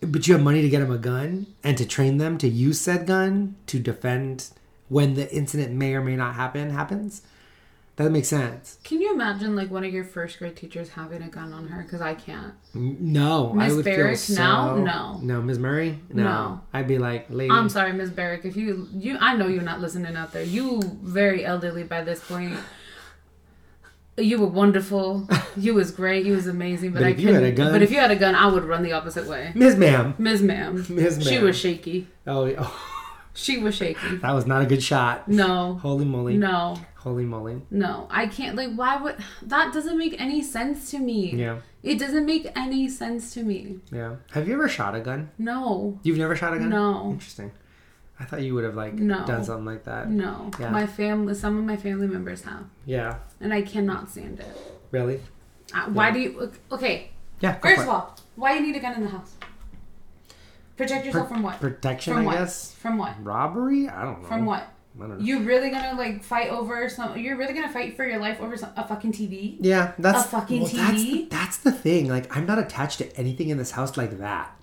but 0.00 0.26
you 0.26 0.34
have 0.34 0.42
money 0.42 0.60
to 0.60 0.68
get 0.68 0.80
them 0.80 0.90
a 0.90 0.98
gun 0.98 1.46
and 1.62 1.78
to 1.78 1.86
train 1.86 2.18
them 2.18 2.36
to 2.36 2.48
use 2.48 2.80
said 2.80 3.06
gun 3.06 3.54
to 3.68 3.78
defend 3.78 4.50
when 4.88 5.14
the 5.14 5.32
incident 5.32 5.72
may 5.72 5.94
or 5.94 6.02
may 6.02 6.16
not 6.16 6.34
happen 6.34 6.70
happens 6.70 7.22
that 7.96 8.10
makes 8.10 8.26
sense 8.26 8.78
Can 8.82 9.00
you 9.00 9.12
imagine 9.12 9.54
like 9.54 9.70
one 9.70 9.84
of 9.84 9.92
your 9.92 10.02
first 10.02 10.40
grade 10.40 10.56
teachers 10.56 10.88
having 10.88 11.22
a 11.22 11.28
gun 11.28 11.52
on 11.52 11.68
her? 11.68 11.82
Because 11.82 12.00
I 12.00 12.14
can't. 12.14 12.54
No, 12.74 13.52
Miss 13.52 13.70
I 13.70 13.76
would 13.76 13.84
Barrick 13.84 14.18
feel 14.18 14.36
so. 14.36 14.42
now? 14.42 14.76
No. 14.76 15.18
no, 15.22 15.42
Ms. 15.42 15.58
Murray. 15.58 15.98
No. 16.08 16.24
No. 16.24 16.60
I'd 16.72 16.88
be 16.88 16.96
like, 16.98 17.26
lady. 17.28 17.50
I'm 17.52 17.68
sorry, 17.68 17.92
Miss 17.92 18.08
Barrick. 18.08 18.46
If 18.46 18.56
you 18.56 18.88
you, 18.94 19.18
I 19.20 19.36
know 19.36 19.46
you're 19.46 19.62
not 19.62 19.80
listening 19.82 20.16
out 20.16 20.32
there. 20.32 20.42
You 20.42 20.80
very 21.02 21.44
elderly 21.44 21.84
by 21.84 22.02
this 22.02 22.20
point. 22.26 22.56
You 24.18 24.38
were 24.40 24.46
wonderful. 24.46 25.26
You 25.56 25.74
was 25.74 25.90
great. 25.90 26.26
You 26.26 26.34
was 26.34 26.46
amazing. 26.46 26.92
But, 26.92 27.00
But 27.00 27.06
I 27.08 27.10
if 27.12 27.20
you 27.20 27.28
had 27.28 27.34
couldn't- 27.36 27.48
a 27.52 27.56
gun- 27.56 27.72
But 27.72 27.82
if 27.82 27.90
you 27.90 27.98
had 27.98 28.10
a 28.10 28.16
gun, 28.16 28.34
I 28.34 28.46
would 28.46 28.64
run 28.64 28.82
the 28.82 28.92
opposite 28.92 29.26
way. 29.26 29.52
Ms. 29.54 29.76
Ma'am. 29.76 30.14
Ms. 30.18 30.42
Ma'am. 30.42 30.86
Ms. 30.90 31.26
She 31.26 31.38
was 31.38 31.58
shaky. 31.58 32.08
Oh, 32.26 32.44
yeah. 32.44 32.56
oh, 32.58 32.88
She 33.34 33.56
was 33.58 33.74
shaky. 33.74 34.16
that 34.16 34.32
was 34.32 34.46
not 34.46 34.60
a 34.62 34.66
good 34.66 34.82
shot. 34.82 35.26
No. 35.28 35.78
Holy 35.80 36.04
moly. 36.04 36.36
No. 36.36 36.76
Holy 36.96 37.24
moly. 37.24 37.62
No. 37.70 38.06
I 38.10 38.26
can't. 38.26 38.54
Like, 38.54 38.74
why 38.74 38.96
would 39.02 39.16
that 39.42 39.72
doesn't 39.72 39.96
make 39.96 40.20
any 40.20 40.42
sense 40.42 40.90
to 40.90 40.98
me. 40.98 41.32
Yeah. 41.34 41.60
It 41.82 41.98
doesn't 41.98 42.26
make 42.26 42.46
any 42.54 42.88
sense 42.90 43.32
to 43.34 43.42
me. 43.42 43.78
Yeah. 43.90 44.16
Have 44.32 44.46
you 44.46 44.54
ever 44.54 44.68
shot 44.68 44.94
a 44.94 45.00
gun? 45.00 45.30
No. 45.38 45.98
You've 46.02 46.18
never 46.18 46.36
shot 46.36 46.52
a 46.54 46.58
gun? 46.58 46.68
No. 46.68 47.10
Interesting. 47.12 47.50
I 48.20 48.24
thought 48.24 48.42
you 48.42 48.54
would 48.54 48.62
have 48.64 48.76
like 48.76 48.94
No. 48.94 49.24
done 49.26 49.42
something 49.42 49.64
like 49.64 49.84
that. 49.84 50.08
No. 50.10 50.50
Yeah. 50.60 50.70
My 50.70 50.86
family. 50.86 51.34
Some 51.34 51.56
of 51.58 51.64
my 51.64 51.76
family 51.76 52.06
members 52.06 52.42
have, 52.42 52.64
Yeah. 52.84 53.16
And 53.42 53.52
I 53.52 53.62
cannot 53.62 54.10
stand 54.10 54.40
it. 54.40 54.46
Really? 54.90 55.20
Uh, 55.74 55.86
why 55.86 56.10
do 56.10 56.20
you? 56.20 56.52
Okay. 56.70 57.10
Yeah. 57.40 57.54
First 57.58 57.82
of 57.82 57.88
all, 57.88 58.16
why 58.36 58.54
you 58.54 58.60
need 58.62 58.76
a 58.76 58.80
gun 58.80 58.94
in 58.94 59.02
the 59.04 59.10
house? 59.10 59.34
Protect 60.76 61.04
yourself 61.04 61.28
from 61.28 61.42
what? 61.42 61.60
protection, 61.60 62.14
From 62.14 62.22
I 62.22 62.26
what? 62.26 62.36
guess. 62.38 62.74
From 62.74 62.98
what? 62.98 63.14
Robbery? 63.22 63.88
I 63.88 64.04
don't 64.04 64.22
know. 64.22 64.28
From 64.28 64.46
what? 64.46 64.62
I 64.96 65.00
don't 65.00 65.18
know. 65.18 65.24
You 65.24 65.40
really 65.40 65.70
gonna 65.70 65.96
like 65.96 66.22
fight 66.24 66.48
over 66.50 66.88
some? 66.88 67.16
You're 67.18 67.36
really 67.36 67.52
gonna 67.54 67.72
fight 67.72 67.96
for 67.96 68.04
your 68.06 68.18
life 68.18 68.40
over 68.40 68.56
some, 68.56 68.70
a 68.76 68.86
fucking 68.86 69.12
TV? 69.12 69.56
Yeah, 69.60 69.92
that's 69.98 70.26
A 70.26 70.28
fucking 70.28 70.62
well, 70.62 70.70
That's, 70.72 71.02
TV? 71.02 71.30
that's 71.30 71.56
the 71.58 71.72
thing. 71.72 72.08
Like, 72.08 72.34
I'm 72.34 72.46
not 72.46 72.58
attached 72.58 72.98
to 72.98 73.16
anything 73.16 73.48
in 73.50 73.58
this 73.58 73.72
house 73.72 73.96
like 73.96 74.18
that. 74.18 74.56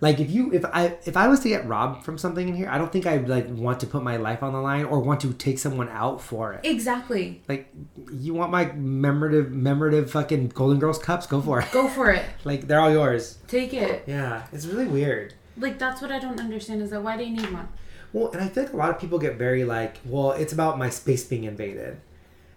Like, 0.00 0.20
if 0.20 0.30
you, 0.30 0.52
if 0.52 0.64
I, 0.64 0.96
if 1.04 1.16
I 1.16 1.28
was 1.28 1.40
to 1.40 1.48
get 1.48 1.66
robbed 1.66 2.04
from 2.04 2.18
something 2.18 2.48
in 2.48 2.54
here, 2.54 2.68
I 2.68 2.78
don't 2.78 2.92
think 2.92 3.06
I'd 3.06 3.28
like 3.28 3.48
want 3.48 3.80
to 3.80 3.86
put 3.86 4.02
my 4.02 4.16
life 4.16 4.42
on 4.42 4.52
the 4.52 4.60
line 4.60 4.84
or 4.84 5.00
want 5.00 5.20
to 5.22 5.32
take 5.32 5.58
someone 5.58 5.88
out 5.88 6.20
for 6.20 6.52
it. 6.52 6.60
Exactly. 6.64 7.42
Like, 7.48 7.72
you 8.12 8.34
want 8.34 8.50
my 8.50 8.66
memorative, 8.66 9.50
memorative 9.52 10.10
fucking 10.10 10.48
Golden 10.48 10.78
Girls 10.78 10.98
cups? 10.98 11.26
Go 11.26 11.40
for 11.40 11.60
it. 11.60 11.72
Go 11.72 11.88
for 11.88 12.10
it. 12.10 12.24
Like, 12.44 12.68
they're 12.68 12.78
all 12.80 12.92
yours. 12.92 13.38
Take 13.48 13.74
it. 13.74 14.04
Yeah, 14.06 14.46
it's 14.52 14.66
really 14.66 14.86
weird. 14.86 15.34
Like 15.58 15.78
that's 15.78 16.02
what 16.02 16.12
I 16.12 16.18
don't 16.18 16.38
understand 16.38 16.82
is 16.82 16.90
that 16.90 17.02
why 17.02 17.16
do 17.16 17.24
you 17.24 17.34
need 17.36 17.52
one? 17.52 17.68
Well, 18.12 18.30
and 18.32 18.42
I 18.42 18.48
feel 18.48 18.64
like 18.64 18.72
a 18.72 18.76
lot 18.76 18.90
of 18.90 19.00
people 19.00 19.18
get 19.18 19.36
very 19.36 19.64
like, 19.64 19.98
well, 20.04 20.32
it's 20.32 20.52
about 20.52 20.78
my 20.78 20.90
space 20.90 21.24
being 21.24 21.44
invaded, 21.44 21.98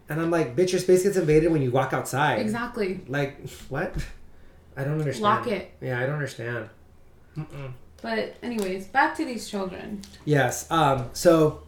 and 0.08 0.22
I'm 0.22 0.32
like, 0.32 0.56
bitch, 0.56 0.72
your 0.72 0.82
space 0.82 1.04
gets 1.04 1.18
invaded 1.18 1.52
when 1.52 1.62
you 1.62 1.72
walk 1.72 1.94
outside. 1.94 2.40
Exactly. 2.40 3.02
Like, 3.08 3.50
what? 3.70 3.96
I 4.78 4.84
don't 4.84 5.00
understand. 5.00 5.24
Lock 5.24 5.48
it. 5.48 5.72
Yeah, 5.82 6.00
I 6.00 6.06
don't 6.06 6.16
understand. 6.16 6.70
Mm-mm. 7.40 7.72
But 8.02 8.36
anyways, 8.42 8.88
back 8.88 9.16
to 9.18 9.26
these 9.26 9.50
children. 9.50 10.02
Yes. 10.26 10.70
Um. 10.72 11.10
So 11.14 11.64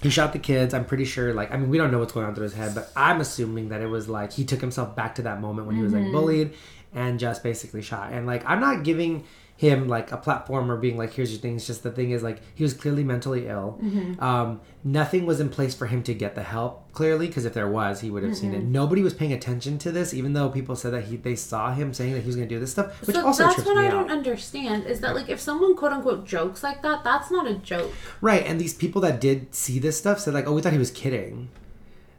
he 0.00 0.10
shot 0.10 0.32
the 0.32 0.38
kids. 0.38 0.74
I'm 0.74 0.84
pretty 0.84 1.04
sure. 1.04 1.32
Like, 1.34 1.52
I 1.52 1.56
mean, 1.56 1.70
we 1.70 1.78
don't 1.78 1.90
know 1.90 1.98
what's 1.98 2.12
going 2.12 2.26
on 2.26 2.34
through 2.34 2.44
his 2.44 2.54
head, 2.54 2.74
but 2.74 2.90
I'm 2.96 3.20
assuming 3.20 3.68
that 3.70 3.80
it 3.80 3.86
was 3.88 4.08
like 4.08 4.32
he 4.32 4.44
took 4.44 4.60
himself 4.60 4.94
back 4.94 5.14
to 5.16 5.22
that 5.22 5.40
moment 5.40 5.66
when 5.66 5.76
he 5.76 5.82
was 5.82 5.92
like 5.92 6.02
Mm-hmm. 6.02 6.12
bullied 6.12 6.54
and 6.94 7.18
just 7.18 7.42
basically 7.42 7.82
shot. 7.82 8.12
And 8.12 8.26
like, 8.26 8.44
I'm 8.46 8.60
not 8.60 8.84
giving 8.84 9.24
him 9.62 9.88
like 9.88 10.10
a 10.12 10.16
platform 10.16 10.70
or 10.70 10.76
being 10.76 10.98
like, 10.98 11.14
here's 11.14 11.30
your 11.30 11.40
things. 11.40 11.66
Just 11.66 11.82
the 11.84 11.90
thing 11.90 12.10
is 12.10 12.22
like 12.22 12.40
he 12.54 12.62
was 12.62 12.74
clearly 12.74 13.04
mentally 13.04 13.46
ill. 13.48 13.78
Mm-hmm. 13.82 14.22
Um. 14.22 14.60
Nothing 14.84 15.26
was 15.26 15.38
in 15.38 15.48
place 15.48 15.76
for 15.76 15.86
him 15.86 16.02
to 16.02 16.12
get 16.12 16.34
the 16.34 16.42
help 16.42 16.90
clearly 16.92 17.28
because 17.28 17.44
if 17.44 17.54
there 17.54 17.68
was, 17.68 18.00
he 18.00 18.10
would 18.10 18.24
have 18.24 18.36
seen 18.36 18.52
it. 18.52 18.64
Nobody 18.64 19.00
was 19.00 19.14
paying 19.14 19.32
attention 19.32 19.78
to 19.78 19.92
this, 19.92 20.12
even 20.12 20.32
though 20.32 20.48
people 20.48 20.74
said 20.74 20.92
that 20.92 21.04
he 21.04 21.16
they 21.16 21.36
saw 21.36 21.72
him 21.72 21.94
saying 21.94 22.14
that 22.14 22.22
he 22.22 22.26
was 22.26 22.34
going 22.34 22.48
to 22.48 22.52
do 22.52 22.58
this 22.58 22.72
stuff, 22.72 23.00
which 23.06 23.14
so 23.14 23.24
also 23.24 23.44
that's 23.44 23.64
what 23.64 23.78
I 23.78 23.86
out. 23.86 23.92
don't 23.92 24.10
understand 24.10 24.86
is 24.86 24.98
that 25.02 25.14
like 25.14 25.28
if 25.28 25.38
someone 25.38 25.76
quote 25.76 25.92
unquote 25.92 26.26
jokes 26.26 26.64
like 26.64 26.82
that, 26.82 27.04
that's 27.04 27.30
not 27.30 27.46
a 27.46 27.54
joke. 27.54 27.92
Right, 28.20 28.44
and 28.44 28.60
these 28.60 28.74
people 28.74 29.00
that 29.02 29.20
did 29.20 29.54
see 29.54 29.78
this 29.78 29.96
stuff 29.96 30.18
said 30.18 30.34
like, 30.34 30.48
"Oh, 30.48 30.52
we 30.54 30.62
thought 30.62 30.72
he 30.72 30.80
was 30.80 30.90
kidding." 30.90 31.48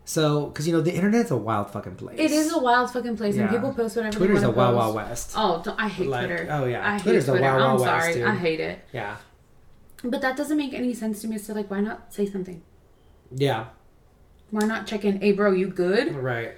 So, 0.06 0.48
because 0.48 0.68
you 0.68 0.74
know, 0.74 0.82
the 0.82 0.94
internet's 0.94 1.32
a 1.32 1.38
wild 1.38 1.70
fucking 1.72 1.96
place. 1.96 2.20
It 2.20 2.32
is 2.32 2.52
a 2.52 2.60
wild 2.60 2.92
fucking 2.92 3.16
place, 3.16 3.38
and 3.38 3.50
people 3.50 3.74
post 3.74 3.96
whatever. 3.96 4.18
Twitter's 4.18 4.42
they 4.42 4.48
a 4.48 4.50
wanna 4.52 4.75
wild, 4.75 4.96
wild 4.96 5.10
west. 5.10 5.34
Oh, 5.36 5.62
don't, 5.63 5.80
I 5.80 5.88
hate 5.88 6.08
Like, 6.10 6.27
Twitter. 6.27 6.48
oh, 6.52 6.65
yeah. 6.65 6.94
I 6.96 6.98
Twitter's 7.00 7.25
hate 7.25 7.32
Twitter. 7.32 7.44
wild, 7.44 7.62
I'm 7.62 7.67
wild 7.69 7.82
west, 7.82 8.02
sorry, 8.04 8.13
dude. 8.15 8.23
I 8.27 8.36
hate 8.36 8.60
it. 8.60 8.80
Yeah, 8.92 9.15
But 10.04 10.19
that 10.21 10.36
doesn't 10.36 10.58
make 10.58 10.73
any 10.73 10.94
sense 10.94 11.21
to 11.21 11.27
me. 11.27 11.38
So 11.38 11.54
like, 11.54 11.71
why 11.71 11.80
not 11.80 12.13
say 12.13 12.25
something? 12.30 12.62
yeah, 13.36 13.67
Why 14.52 14.65
not 14.65 14.88
check 14.88 15.06
in? 15.06 15.21
Hey, 15.21 15.32
bro, 15.32 15.52
you 15.54 15.67
good? 15.67 16.13
right. 16.15 16.52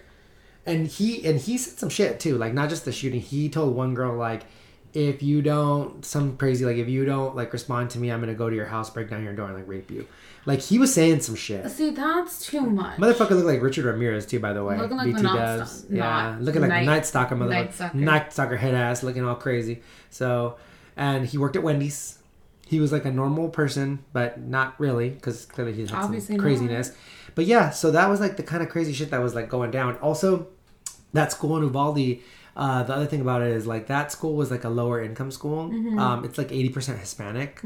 And 0.66 0.88
he 0.88 1.24
and 1.28 1.40
he 1.40 1.60
said 1.60 1.78
some 1.78 1.90
shit 1.90 2.20
too, 2.20 2.40
like 2.40 2.52
not 2.56 2.70
just 2.70 2.86
the 2.86 2.92
shooting. 2.92 3.22
He 3.22 3.48
told 3.50 3.76
one 3.76 3.94
girl 3.94 4.16
like, 4.18 4.46
"If 4.96 5.22
you 5.22 5.42
don't, 5.44 6.04
some 6.04 6.38
crazy 6.38 6.66
like, 6.66 6.78
if 6.78 6.88
you 6.90 7.06
don't 7.06 7.36
like 7.36 7.54
respond 7.54 7.92
to 7.92 8.00
me, 8.00 8.12
I'm 8.12 8.20
gonna 8.22 8.34
go 8.34 8.50
to 8.50 8.56
your 8.56 8.66
house, 8.66 8.90
break 8.90 9.10
down 9.10 9.24
your 9.24 9.34
door, 9.36 9.46
and 9.48 9.56
like 9.56 9.68
rape 9.68 9.92
you." 9.92 10.08
Like 10.48 10.60
he 10.62 10.78
was 10.80 10.94
saying 10.94 11.22
some 11.22 11.36
shit. 11.36 11.70
See, 11.72 11.90
that's 11.90 12.46
too 12.46 12.62
much. 12.62 12.98
Motherfucker 12.98 13.32
looked 13.32 13.46
like 13.48 13.62
Richard 13.62 13.86
Ramirez 13.86 14.26
too, 14.26 14.40
by 14.40 14.54
the 14.54 14.64
way. 14.64 14.78
Looking 14.78 14.98
like 14.98 15.08
BT. 15.16 15.24
Yeah, 15.90 16.38
looking 16.40 16.62
like 16.62 16.70
Night- 16.70 16.86
night 16.86 17.06
stalker 17.06 17.36
motherfucker. 17.36 17.50
Night 17.50 17.74
Stalker. 17.74 17.98
Night 17.98 18.34
stalker 18.34 18.56
head 18.58 18.76
ass, 18.76 19.04
looking 19.04 19.26
all 19.26 19.36
crazy. 19.36 19.82
So, 20.10 20.58
and 20.96 21.26
he 21.26 21.38
worked 21.38 21.56
at 21.56 21.64
Wendy's. 21.64 22.20
He 22.68 22.80
was 22.80 22.92
like 22.92 23.06
a 23.06 23.12
normal 23.12 23.50
person, 23.50 24.00
but 24.14 24.40
not 24.42 24.80
really, 24.80 25.10
because 25.10 25.46
clearly 25.46 25.74
he 25.74 25.82
had 25.82 25.92
Obviously 25.92 26.36
some 26.36 26.38
not. 26.38 26.42
craziness. 26.44 26.92
But 27.36 27.46
yeah, 27.46 27.70
so 27.72 27.92
that 27.92 28.10
was 28.10 28.20
like 28.20 28.38
the 28.38 28.44
kind 28.44 28.64
of 28.64 28.70
crazy 28.70 28.94
shit 28.94 29.12
that 29.12 29.22
was 29.22 29.36
like 29.36 29.50
going 29.50 29.70
down. 29.72 29.98
Also, 29.98 30.48
that 31.14 31.32
school 31.32 31.58
in 31.58 31.64
Uvalde. 31.64 32.20
Uh, 32.56 32.84
the 32.84 32.94
other 32.94 33.06
thing 33.06 33.20
about 33.20 33.42
it 33.42 33.50
is 33.50 33.68
like 33.68 33.88
that 33.88 34.14
school 34.14 34.34
was 34.34 34.50
like 34.50 34.64
a 34.64 34.70
lower 34.70 35.04
income 35.04 35.30
school. 35.30 35.70
Mm-hmm. 35.70 36.00
Um, 36.00 36.24
it's 36.24 36.38
like 36.38 36.52
eighty 36.54 36.70
percent 36.70 37.00
Hispanic, 37.00 37.62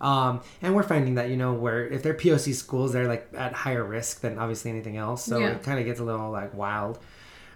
um, 0.00 0.40
and 0.62 0.76
we're 0.76 0.84
finding 0.84 1.16
that 1.16 1.28
you 1.28 1.36
know 1.36 1.54
where 1.54 1.86
if 1.86 2.04
they're 2.04 2.14
POC 2.14 2.54
schools, 2.54 2.92
they're 2.92 3.08
like 3.08 3.28
at 3.36 3.52
higher 3.52 3.82
risk 3.82 4.20
than 4.20 4.38
obviously 4.38 4.70
anything 4.70 4.96
else. 4.96 5.24
So 5.24 5.38
Yeah. 5.38 5.50
it 5.50 5.64
kind 5.64 5.80
of 5.80 5.84
gets 5.86 5.98
a 5.98 6.04
little 6.04 6.30
like 6.30 6.54
wild. 6.54 7.00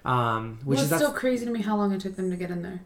Um, 0.05 0.59
which 0.64 0.78
well, 0.78 0.93
is 0.95 1.01
so 1.01 1.12
crazy 1.12 1.45
to 1.45 1.53
me 1.53 1.62
how 1.62 1.76
long 1.76 1.93
it 1.93 2.01
took 2.01 2.16
them 2.16 2.30
to 2.30 2.37
get 2.37 2.51
in 2.51 2.62
there. 2.62 2.80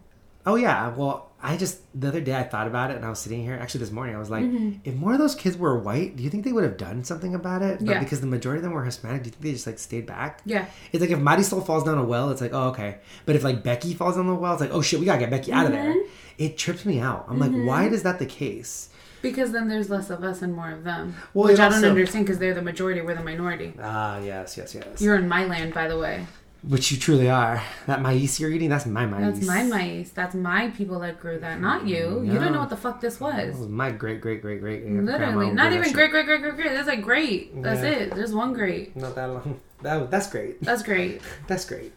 Oh 0.47 0.55
yeah, 0.55 0.89
well, 0.95 1.33
I 1.43 1.57
just 1.57 1.81
the 2.01 2.09
other 2.09 2.21
day 2.21 2.35
I 2.37 2.45
thought 2.45 2.67
about 2.67 2.91
it 2.91 2.97
and 2.97 3.05
I 3.05 3.11
was 3.11 3.19
sitting 3.19 3.43
here. 3.43 3.55
Actually, 3.61 3.81
this 3.81 3.91
morning 3.91 4.15
I 4.15 4.19
was 4.19 4.31
like, 4.31 4.45
Mm-hmm. 4.45 4.79
if 4.85 4.95
more 4.95 5.13
of 5.13 5.19
those 5.19 5.35
kids 5.35 5.57
were 5.57 5.79
white, 5.79 6.17
do 6.17 6.23
you 6.23 6.31
think 6.31 6.45
they 6.45 6.53
would 6.53 6.65
have 6.65 6.77
done 6.77 7.03
something 7.05 7.35
about 7.35 7.63
it? 7.63 7.79
But 7.81 7.89
Yeah. 7.95 7.99
because 8.01 8.21
the 8.21 8.27
majority 8.27 8.59
of 8.59 8.63
them 8.63 8.73
were 8.73 8.85
Hispanic, 8.85 9.23
do 9.23 9.27
you 9.29 9.31
think 9.33 9.43
they 9.43 9.53
just 9.53 9.67
like 9.67 9.79
stayed 9.79 10.07
back? 10.07 10.41
Yeah. 10.45 10.67
It's 10.93 11.01
like 11.01 11.11
if 11.11 11.19
Marisol 11.19 11.65
falls 11.67 11.85
down 11.85 11.99
a 11.99 12.05
well, 12.05 12.31
it's 12.31 12.41
like, 12.41 12.53
oh 12.55 12.69
okay. 12.69 12.99
But 13.27 13.37
if 13.37 13.43
like 13.45 13.63
Becky 13.65 13.93
falls 13.95 14.17
down 14.17 14.27
the 14.29 14.35
well, 14.35 14.53
it's 14.53 14.61
like, 14.61 14.73
oh 14.73 14.83
shit, 14.83 15.01
we 15.01 15.07
gotta 15.07 15.19
get 15.21 15.31
Becky 15.31 15.53
out 15.53 15.67
of 15.67 15.73
there. 15.73 15.91
Mm-hmm. 15.93 16.09
It 16.39 16.57
trips 16.59 16.85
me 16.85 17.01
out. 17.01 17.27
I'm 17.29 17.39
like, 17.39 17.53
why 17.53 17.87
is 17.89 18.03
that 18.05 18.19
the 18.19 18.27
case? 18.27 18.91
Because 19.23 19.51
then 19.51 19.67
there's 19.69 19.91
less 19.91 20.11
of 20.11 20.23
us 20.23 20.43
and 20.43 20.55
more 20.55 20.71
of 20.71 20.85
them. 20.85 21.17
Well, 21.35 21.49
which 21.49 21.59
I 21.59 21.65
don't 21.69 21.79
also- 21.79 21.89
understand 21.89 22.27
because 22.27 22.39
they're 22.39 22.55
the 22.55 22.63
majority, 22.63 23.01
we're 23.01 23.15
the 23.17 23.25
minority. 23.25 23.73
Ah, 23.83 24.19
yes, 24.21 24.57
yes, 24.57 24.75
yes. 24.75 25.01
You're 25.03 25.17
in 25.17 25.27
my 25.29 25.45
land, 25.47 25.75
by 25.75 25.89
the 25.89 25.99
way. 25.99 26.27
Which 26.69 26.91
you 26.91 26.99
truly 26.99 27.31
are. 27.31 27.63
That 27.87 28.03
mais 28.03 28.41
you're 28.41 28.51
eating, 28.51 28.71
that's 28.71 28.87
my 28.87 29.07
mais. 29.07 29.35
That's 29.39 29.47
my 29.47 29.63
mice. 29.63 30.11
That's 30.11 30.35
my 30.35 30.69
people 30.71 30.99
that 31.01 31.21
grew 31.21 31.39
that, 31.39 31.61
not 31.61 31.87
you. 31.87 32.23
You 32.25 32.39
don't 32.41 32.53
know 32.53 32.59
what 32.61 32.71
the 32.71 32.77
fuck 32.77 33.01
this 33.01 33.21
was. 33.21 33.35
That 33.37 33.59
was 33.59 33.69
my 33.69 33.93
great, 33.93 34.21
great, 34.21 34.41
great, 34.41 34.61
great. 34.61 34.85
Literally, 34.85 35.51
not 35.53 35.73
even 35.73 35.93
great, 35.93 36.11
great, 36.11 36.27
great, 36.27 36.41
great, 36.43 36.57
great. 36.57 36.73
That's 36.73 36.89
like 36.89 37.03
great. 37.03 37.63
That's 37.63 37.83
Yeah. 37.83 37.91
it. 37.91 38.15
There's 38.15 38.35
one 38.35 38.53
great. 38.53 38.97
Not 38.97 39.15
that 39.15 39.27
long. 39.27 39.61
That, 39.83 40.11
that's 40.11 40.29
great. 40.29 40.61
That's 40.63 40.83
great. 40.83 41.21
That's 41.47 41.65
great. 41.65 41.93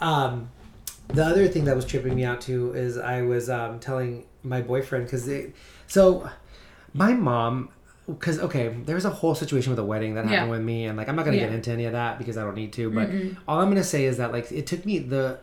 Um, 0.00 0.50
the 1.08 1.24
other 1.24 1.48
thing 1.48 1.64
that 1.64 1.76
was 1.76 1.84
tripping 1.84 2.14
me 2.14 2.24
out 2.24 2.40
too 2.40 2.72
is 2.74 2.98
I 2.98 3.22
was 3.22 3.48
um, 3.48 3.80
telling 3.80 4.24
my 4.42 4.60
boyfriend 4.60 5.06
because 5.06 5.28
so 5.86 6.28
my 6.92 7.12
mom 7.14 7.70
because 8.12 8.38
okay 8.38 8.68
there's 8.84 9.04
a 9.04 9.10
whole 9.10 9.34
situation 9.34 9.70
with 9.70 9.78
a 9.78 9.84
wedding 9.84 10.14
that 10.14 10.24
happened 10.24 10.48
Yeah. 10.48 10.50
with 10.50 10.62
me 10.62 10.86
and 10.86 10.96
like 10.96 11.08
I'm 11.08 11.16
not 11.16 11.24
gonna 11.24 11.38
get 11.38 11.52
into 11.52 11.70
any 11.70 11.84
of 11.84 11.92
that 11.92 12.18
because 12.18 12.36
I 12.36 12.44
don't 12.44 12.54
need 12.54 12.72
to 12.74 12.90
but 12.90 13.10
mm-hmm. 13.10 13.38
all 13.48 13.60
I'm 13.60 13.68
gonna 13.68 13.84
say 13.84 14.04
is 14.04 14.16
that 14.18 14.32
like 14.32 14.50
it 14.52 14.66
took 14.66 14.84
me 14.84 14.98
the 14.98 15.38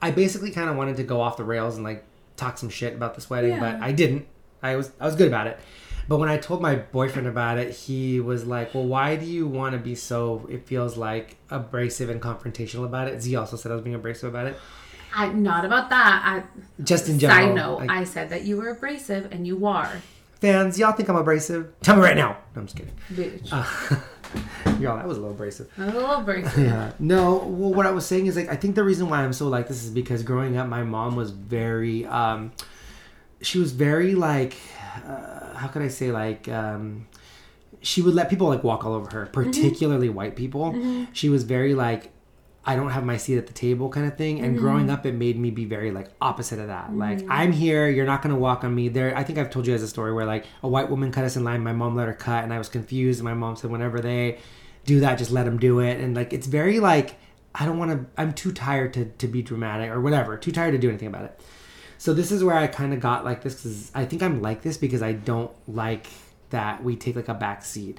I 0.00 0.10
basically 0.10 0.50
kind 0.50 0.70
of 0.70 0.76
wanted 0.76 0.96
to 0.96 1.02
go 1.02 1.20
off 1.20 1.36
the 1.36 1.44
rails 1.44 1.76
and 1.76 1.84
like 1.84 2.04
talk 2.36 2.58
some 2.58 2.68
shit 2.68 2.94
about 2.94 3.14
this 3.14 3.28
wedding 3.28 3.52
Yeah. 3.52 3.60
but 3.60 3.82
I 3.82 3.92
didn't 3.92 4.26
I 4.62 4.76
was 4.76 4.90
I 5.00 5.06
was 5.06 5.16
good 5.16 5.28
about 5.28 5.46
it 5.46 5.58
but 6.08 6.16
when 6.16 6.30
I 6.30 6.38
told 6.38 6.62
my 6.62 6.76
boyfriend 6.76 7.28
about 7.28 7.58
it, 7.58 7.74
he 7.74 8.18
was 8.18 8.46
like, 8.46 8.74
"Well, 8.74 8.86
why 8.86 9.16
do 9.16 9.26
you 9.26 9.46
want 9.46 9.74
to 9.74 9.78
be 9.78 9.94
so? 9.94 10.48
It 10.50 10.66
feels 10.66 10.96
like 10.96 11.36
abrasive 11.50 12.08
and 12.08 12.20
confrontational 12.20 12.86
about 12.86 13.08
it." 13.08 13.20
Z 13.20 13.36
also 13.36 13.56
said 13.56 13.70
I 13.70 13.74
was 13.74 13.84
being 13.84 13.94
abrasive 13.94 14.30
about 14.30 14.46
it. 14.46 14.56
I 15.14 15.28
not 15.32 15.66
about 15.66 15.90
that. 15.90 16.22
I 16.24 16.82
Just 16.82 17.10
in 17.10 17.18
general, 17.18 17.50
I 17.50 17.52
know 17.52 17.76
like, 17.76 17.90
I 17.90 18.04
said 18.04 18.30
that 18.30 18.44
you 18.44 18.56
were 18.56 18.70
abrasive 18.70 19.30
and 19.32 19.46
you 19.46 19.66
are, 19.66 20.00
fans, 20.40 20.78
y'all 20.78 20.92
think 20.92 21.08
I'm 21.08 21.16
abrasive? 21.16 21.72
Tell 21.82 21.96
me 21.96 22.02
right 22.02 22.16
now. 22.16 22.36
No, 22.54 22.60
I'm 22.62 22.66
just 22.66 22.76
kidding. 22.76 22.94
bitch. 23.12 23.48
Uh, 23.52 24.00
y'all, 24.80 24.96
that 24.96 25.06
was 25.06 25.16
a 25.16 25.20
little 25.20 25.34
abrasive. 25.34 25.68
Was 25.78 25.88
a 25.88 25.92
little 25.92 26.10
abrasive. 26.10 26.58
Yeah. 26.64 26.92
No. 26.98 27.36
Well, 27.38 27.72
what 27.74 27.86
I 27.86 27.90
was 27.90 28.06
saying 28.06 28.26
is 28.26 28.36
like 28.36 28.48
I 28.48 28.56
think 28.56 28.74
the 28.74 28.84
reason 28.84 29.08
why 29.08 29.22
I'm 29.22 29.32
so 29.32 29.48
like 29.48 29.68
this 29.68 29.82
is 29.84 29.90
because 29.90 30.22
growing 30.22 30.56
up, 30.56 30.68
my 30.68 30.82
mom 30.82 31.16
was 31.16 31.30
very. 31.30 32.04
um 32.06 32.52
She 33.40 33.58
was 33.58 33.72
very 33.72 34.14
like, 34.14 34.56
uh, 35.06 35.54
how 35.54 35.68
could 35.68 35.82
I 35.82 35.88
say 35.88 36.10
like. 36.12 36.48
um 36.48 37.06
she 37.80 38.02
would 38.02 38.12
let 38.14 38.28
people 38.28 38.48
like 38.48 38.64
walk 38.64 38.84
all 38.84 38.92
over 38.94 39.08
her, 39.12 39.26
particularly 39.26 40.08
white 40.08 40.34
people. 40.34 41.06
She 41.12 41.28
was 41.28 41.44
very 41.44 41.74
like, 41.76 42.10
I 42.68 42.76
don't 42.76 42.90
have 42.90 43.02
my 43.02 43.16
seat 43.16 43.38
at 43.38 43.46
the 43.46 43.54
table 43.54 43.88
kind 43.88 44.06
of 44.06 44.18
thing. 44.18 44.40
And 44.40 44.52
mm-hmm. 44.52 44.62
growing 44.62 44.90
up, 44.90 45.06
it 45.06 45.14
made 45.14 45.38
me 45.38 45.50
be 45.50 45.64
very 45.64 45.90
like 45.90 46.08
opposite 46.20 46.58
of 46.58 46.66
that. 46.66 46.94
Like 46.94 47.20
mm. 47.20 47.26
I'm 47.30 47.50
here, 47.50 47.88
you're 47.88 48.04
not 48.04 48.20
gonna 48.20 48.36
walk 48.36 48.62
on 48.62 48.74
me. 48.74 48.88
There, 48.88 49.16
I 49.16 49.24
think 49.24 49.38
I've 49.38 49.48
told 49.48 49.66
you 49.66 49.72
guys 49.72 49.82
a 49.82 49.88
story 49.88 50.12
where 50.12 50.26
like 50.26 50.44
a 50.62 50.68
white 50.68 50.90
woman 50.90 51.10
cut 51.10 51.24
us 51.24 51.34
in 51.34 51.44
line. 51.44 51.62
My 51.62 51.72
mom 51.72 51.96
let 51.96 52.08
her 52.08 52.14
cut, 52.14 52.44
and 52.44 52.52
I 52.52 52.58
was 52.58 52.68
confused. 52.68 53.20
And 53.20 53.24
my 53.24 53.32
mom 53.32 53.56
said, 53.56 53.70
whenever 53.70 54.00
they 54.00 54.38
do 54.84 55.00
that, 55.00 55.16
just 55.16 55.30
let 55.30 55.44
them 55.44 55.58
do 55.58 55.80
it. 55.80 55.98
And 55.98 56.14
like 56.14 56.34
it's 56.34 56.46
very 56.46 56.78
like 56.78 57.14
I 57.54 57.64
don't 57.64 57.78
want 57.78 57.90
to. 57.92 58.20
I'm 58.20 58.34
too 58.34 58.52
tired 58.52 58.92
to 58.94 59.06
to 59.06 59.26
be 59.26 59.40
dramatic 59.40 59.90
or 59.90 60.02
whatever. 60.02 60.36
Too 60.36 60.52
tired 60.52 60.72
to 60.72 60.78
do 60.78 60.90
anything 60.90 61.08
about 61.08 61.24
it. 61.24 61.40
So 61.96 62.12
this 62.12 62.30
is 62.30 62.44
where 62.44 62.54
I 62.54 62.66
kind 62.66 62.92
of 62.92 63.00
got 63.00 63.24
like 63.24 63.42
this 63.42 63.54
because 63.54 63.90
I 63.94 64.04
think 64.04 64.22
I'm 64.22 64.42
like 64.42 64.60
this 64.60 64.76
because 64.76 65.00
I 65.00 65.12
don't 65.12 65.50
like 65.66 66.06
that 66.50 66.84
we 66.84 66.96
take 66.96 67.16
like 67.16 67.28
a 67.28 67.34
back 67.34 67.64
seat. 67.64 67.98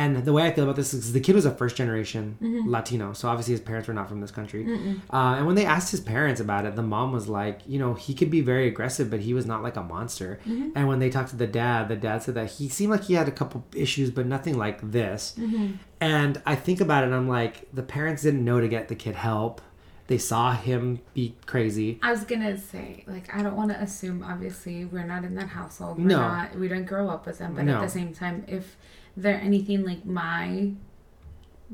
And 0.00 0.24
the 0.24 0.32
way 0.32 0.44
I 0.44 0.50
feel 0.50 0.64
about 0.64 0.76
this 0.76 0.94
is 0.94 1.12
the 1.12 1.20
kid 1.20 1.34
was 1.34 1.44
a 1.44 1.50
first 1.50 1.76
generation 1.76 2.38
mm-hmm. 2.40 2.70
Latino, 2.70 3.12
so 3.12 3.28
obviously 3.28 3.52
his 3.52 3.60
parents 3.60 3.86
were 3.86 3.92
not 3.92 4.08
from 4.08 4.22
this 4.22 4.30
country. 4.30 4.64
Uh, 5.12 5.34
and 5.36 5.46
when 5.46 5.56
they 5.56 5.66
asked 5.66 5.90
his 5.90 6.00
parents 6.00 6.40
about 6.40 6.64
it, 6.64 6.74
the 6.74 6.82
mom 6.82 7.12
was 7.12 7.28
like, 7.28 7.60
you 7.66 7.78
know, 7.78 7.92
he 7.92 8.14
could 8.14 8.30
be 8.30 8.40
very 8.40 8.66
aggressive, 8.66 9.10
but 9.10 9.20
he 9.20 9.34
was 9.34 9.44
not 9.44 9.62
like 9.62 9.76
a 9.76 9.82
monster. 9.82 10.40
Mm-hmm. 10.46 10.70
And 10.74 10.88
when 10.88 11.00
they 11.00 11.10
talked 11.10 11.30
to 11.30 11.36
the 11.36 11.46
dad, 11.46 11.88
the 11.88 11.96
dad 11.96 12.22
said 12.22 12.34
that 12.34 12.50
he 12.52 12.68
seemed 12.68 12.90
like 12.92 13.04
he 13.04 13.14
had 13.14 13.28
a 13.28 13.30
couple 13.30 13.62
issues, 13.74 14.10
but 14.10 14.24
nothing 14.24 14.56
like 14.56 14.78
this. 14.90 15.34
Mm-hmm. 15.38 15.72
And 16.00 16.40
I 16.46 16.54
think 16.54 16.80
about 16.80 17.02
it, 17.04 17.08
and 17.08 17.14
I'm 17.14 17.28
like, 17.28 17.68
the 17.74 17.82
parents 17.82 18.22
didn't 18.22 18.42
know 18.42 18.58
to 18.58 18.68
get 18.68 18.88
the 18.88 18.94
kid 18.94 19.16
help. 19.16 19.60
They 20.06 20.18
saw 20.18 20.54
him 20.54 21.00
be 21.12 21.36
crazy. 21.44 22.00
I 22.02 22.10
was 22.10 22.24
gonna 22.24 22.56
say, 22.58 23.04
like, 23.06 23.32
I 23.34 23.42
don't 23.42 23.54
want 23.54 23.70
to 23.70 23.80
assume. 23.80 24.24
Obviously, 24.24 24.86
we're 24.86 25.04
not 25.04 25.24
in 25.24 25.34
that 25.34 25.48
household. 25.48 25.98
We're 25.98 26.06
No. 26.06 26.20
not. 26.20 26.58
We 26.58 26.68
didn't 26.68 26.86
grow 26.86 27.08
up 27.08 27.26
with 27.26 27.38
them. 27.38 27.54
But 27.54 27.66
No. 27.66 27.76
at 27.76 27.82
the 27.82 27.88
same 27.88 28.12
time, 28.12 28.44
if 28.48 28.76
they're 29.16 29.40
anything 29.40 29.84
like 29.84 30.04
my 30.04 30.72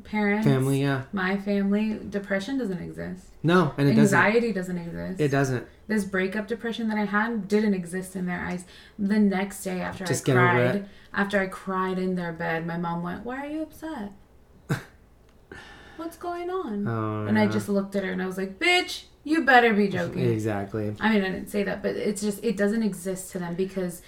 parents, 0.04 0.46
Family, 0.46 0.82
yeah. 0.82 1.04
my 1.12 1.36
family, 1.36 1.98
depression 2.08 2.58
doesn't 2.58 2.80
exist. 2.82 3.28
No, 3.42 3.72
and 3.78 3.88
it 3.88 3.94
doesn't. 3.94 4.18
Anxiety 4.18 4.52
doesn't 4.52 4.78
exist. 4.78 5.20
It 5.20 5.28
doesn't. 5.30 5.66
this 5.86 6.04
breakup 6.04 6.48
depression 6.48 6.88
that 6.88 6.98
I 6.98 7.04
had 7.04 7.48
didn't 7.48 7.74
exist 7.74 8.16
in 8.16 8.26
their 8.26 8.40
eyes. 8.40 8.64
The 8.98 9.18
next 9.18 9.62
day 9.62 9.80
after 9.80 10.04
Just 10.04 10.28
I 10.28 10.32
cried, 10.32 10.88
after 11.14 11.40
I 11.40 11.46
cried 11.46 11.98
in 11.98 12.14
their 12.16 12.32
bed, 12.32 12.66
my 12.66 12.76
mom 12.76 13.02
went, 13.02 13.24
"Why 13.24 13.46
are 13.46 13.48
you 13.48 13.62
upset? 13.62 14.12
What's 15.96 16.16
going 16.16 16.50
on?" 16.50 16.86
Oh, 16.86 17.26
and 17.26 17.38
I 17.38 17.46
just 17.46 17.68
looked 17.68 17.96
at 17.96 18.04
her 18.04 18.10
and 18.10 18.22
I 18.22 18.26
was 18.26 18.36
like, 18.36 18.58
"Bitch, 18.58 19.04
you 19.24 19.44
better 19.44 19.72
be 19.72 19.88
joking." 19.88 20.28
Exactly. 20.28 20.94
I 21.00 21.12
mean, 21.12 21.22
I 21.24 21.30
didn't 21.30 21.48
say 21.48 21.62
that, 21.62 21.82
but 21.82 21.96
it's 21.96 22.20
just 22.20 22.42
it 22.44 22.56
doesn't 22.56 22.82
exist 22.82 23.30
to 23.32 23.38
them 23.38 23.54
because 23.54 24.02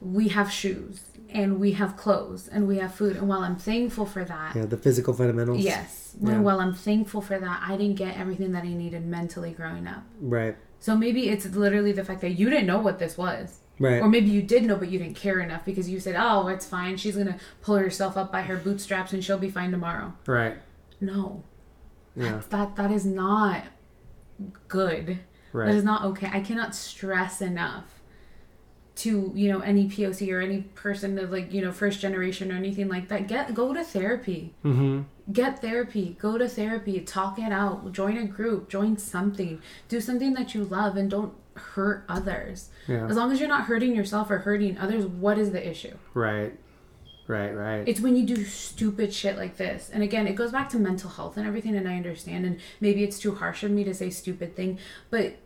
we 0.00 0.28
have 0.28 0.50
shoes 0.50 1.00
and 1.34 1.58
we 1.58 1.72
have 1.72 1.96
clothes 1.96 2.46
and 2.48 2.66
we 2.68 2.78
have 2.78 2.94
food. 2.94 3.16
And 3.16 3.28
while 3.28 3.40
I'm 3.40 3.56
thankful 3.56 4.06
for 4.06 4.24
that, 4.24 4.54
Yeah, 4.54 4.66
the 4.66 4.76
physical 4.76 5.12
fundamentals. 5.12 5.58
yes, 5.58 6.16
Yeah. 6.22 6.38
while 6.38 6.60
I'm 6.60 6.72
thankful 6.72 7.20
for 7.20 7.38
that, 7.38 7.62
I 7.66 7.76
didn't 7.76 7.96
get 7.96 8.16
everything 8.16 8.52
that 8.52 8.62
I 8.62 8.68
needed 8.72 9.04
mentally 9.04 9.50
growing 9.50 9.86
up. 9.88 10.04
Right. 10.20 10.56
So 10.78 10.96
maybe 10.96 11.28
it's 11.28 11.44
literally 11.56 11.90
the 11.92 12.04
fact 12.04 12.20
that 12.20 12.30
you 12.38 12.48
didn't 12.48 12.66
know 12.66 12.78
what 12.78 12.98
this 13.00 13.18
was. 13.18 13.60
Right. 13.80 14.00
Or 14.00 14.08
maybe 14.08 14.28
you 14.30 14.40
did 14.42 14.64
know, 14.64 14.76
but 14.76 14.88
you 14.88 15.00
didn't 15.00 15.16
care 15.16 15.40
enough 15.40 15.64
because 15.64 15.90
you 15.90 15.98
said, 15.98 16.14
"Oh, 16.16 16.46
it's 16.46 16.64
fine. 16.64 16.96
She's 16.96 17.16
gonna 17.16 17.38
pull 17.60 17.76
herself 17.76 18.16
up 18.16 18.30
by 18.30 18.42
her 18.42 18.56
bootstraps 18.56 19.12
and 19.12 19.22
she'll 19.24 19.36
be 19.38 19.50
fine 19.50 19.72
tomorrow." 19.72 20.12
right. 20.28 20.56
No, 21.00 21.42
Yeah. 22.14 22.40
that 22.50 22.76
that 22.76 22.92
is 22.92 23.04
not 23.04 23.64
good. 24.68 25.06
That 25.52 25.58
Right. 25.58 25.74
is 25.74 25.82
not 25.84 26.04
okay. 26.04 26.30
I 26.32 26.40
cannot 26.40 26.74
stress 26.74 27.40
enough 27.42 27.93
to 28.96 29.32
you 29.34 29.52
know 29.52 29.60
any 29.60 29.88
POC 29.88 30.32
or 30.32 30.40
any 30.40 30.62
person 30.62 31.18
of 31.18 31.30
like 31.30 31.52
you 31.52 31.60
know 31.60 31.72
first 31.72 32.00
generation 32.00 32.52
or 32.52 32.56
anything 32.56 32.88
like 32.88 33.08
that. 33.08 33.26
Get 33.26 33.54
go 33.54 33.72
to 33.72 33.82
therapy. 33.82 34.54
Mm-hmm. 34.64 35.02
Get 35.32 35.60
therapy. 35.60 36.16
Go 36.20 36.38
to 36.38 36.48
therapy. 36.48 37.00
Talk 37.00 37.38
it 37.38 37.52
out. 37.52 37.92
Join 37.92 38.16
a 38.16 38.24
group. 38.24 38.68
Join 38.68 38.96
something. 38.96 39.60
Do 39.88 40.00
something 40.00 40.34
that 40.34 40.54
you 40.54 40.64
love 40.64 40.96
and 40.96 41.10
don't 41.10 41.34
hurt 41.56 42.04
others. 42.08 42.70
Yeah. 42.86 43.06
As 43.06 43.16
long 43.16 43.32
as 43.32 43.40
you're 43.40 43.48
not 43.48 43.64
hurting 43.64 43.94
yourself 43.94 44.30
or 44.30 44.38
hurting 44.38 44.78
others, 44.78 45.06
what 45.06 45.38
is 45.38 45.52
the 45.52 45.66
issue? 45.66 45.96
Right. 46.12 46.52
Right. 47.26 47.52
Right. 47.52 47.88
It's 47.88 48.00
when 48.00 48.16
you 48.16 48.26
do 48.26 48.44
stupid 48.44 49.12
shit 49.12 49.38
like 49.38 49.56
this. 49.56 49.90
And 49.92 50.02
again, 50.02 50.26
it 50.26 50.34
goes 50.34 50.52
back 50.52 50.68
to 50.70 50.78
mental 50.78 51.08
health 51.08 51.36
and 51.36 51.46
everything, 51.46 51.74
and 51.74 51.88
I 51.88 51.96
understand. 51.96 52.44
And 52.44 52.60
maybe 52.80 53.02
it's 53.02 53.18
too 53.18 53.34
harsh 53.34 53.62
of 53.62 53.70
me 53.70 53.82
to 53.84 53.94
say 53.94 54.10
stupid 54.10 54.54
thing, 54.54 54.78
but 55.10 55.36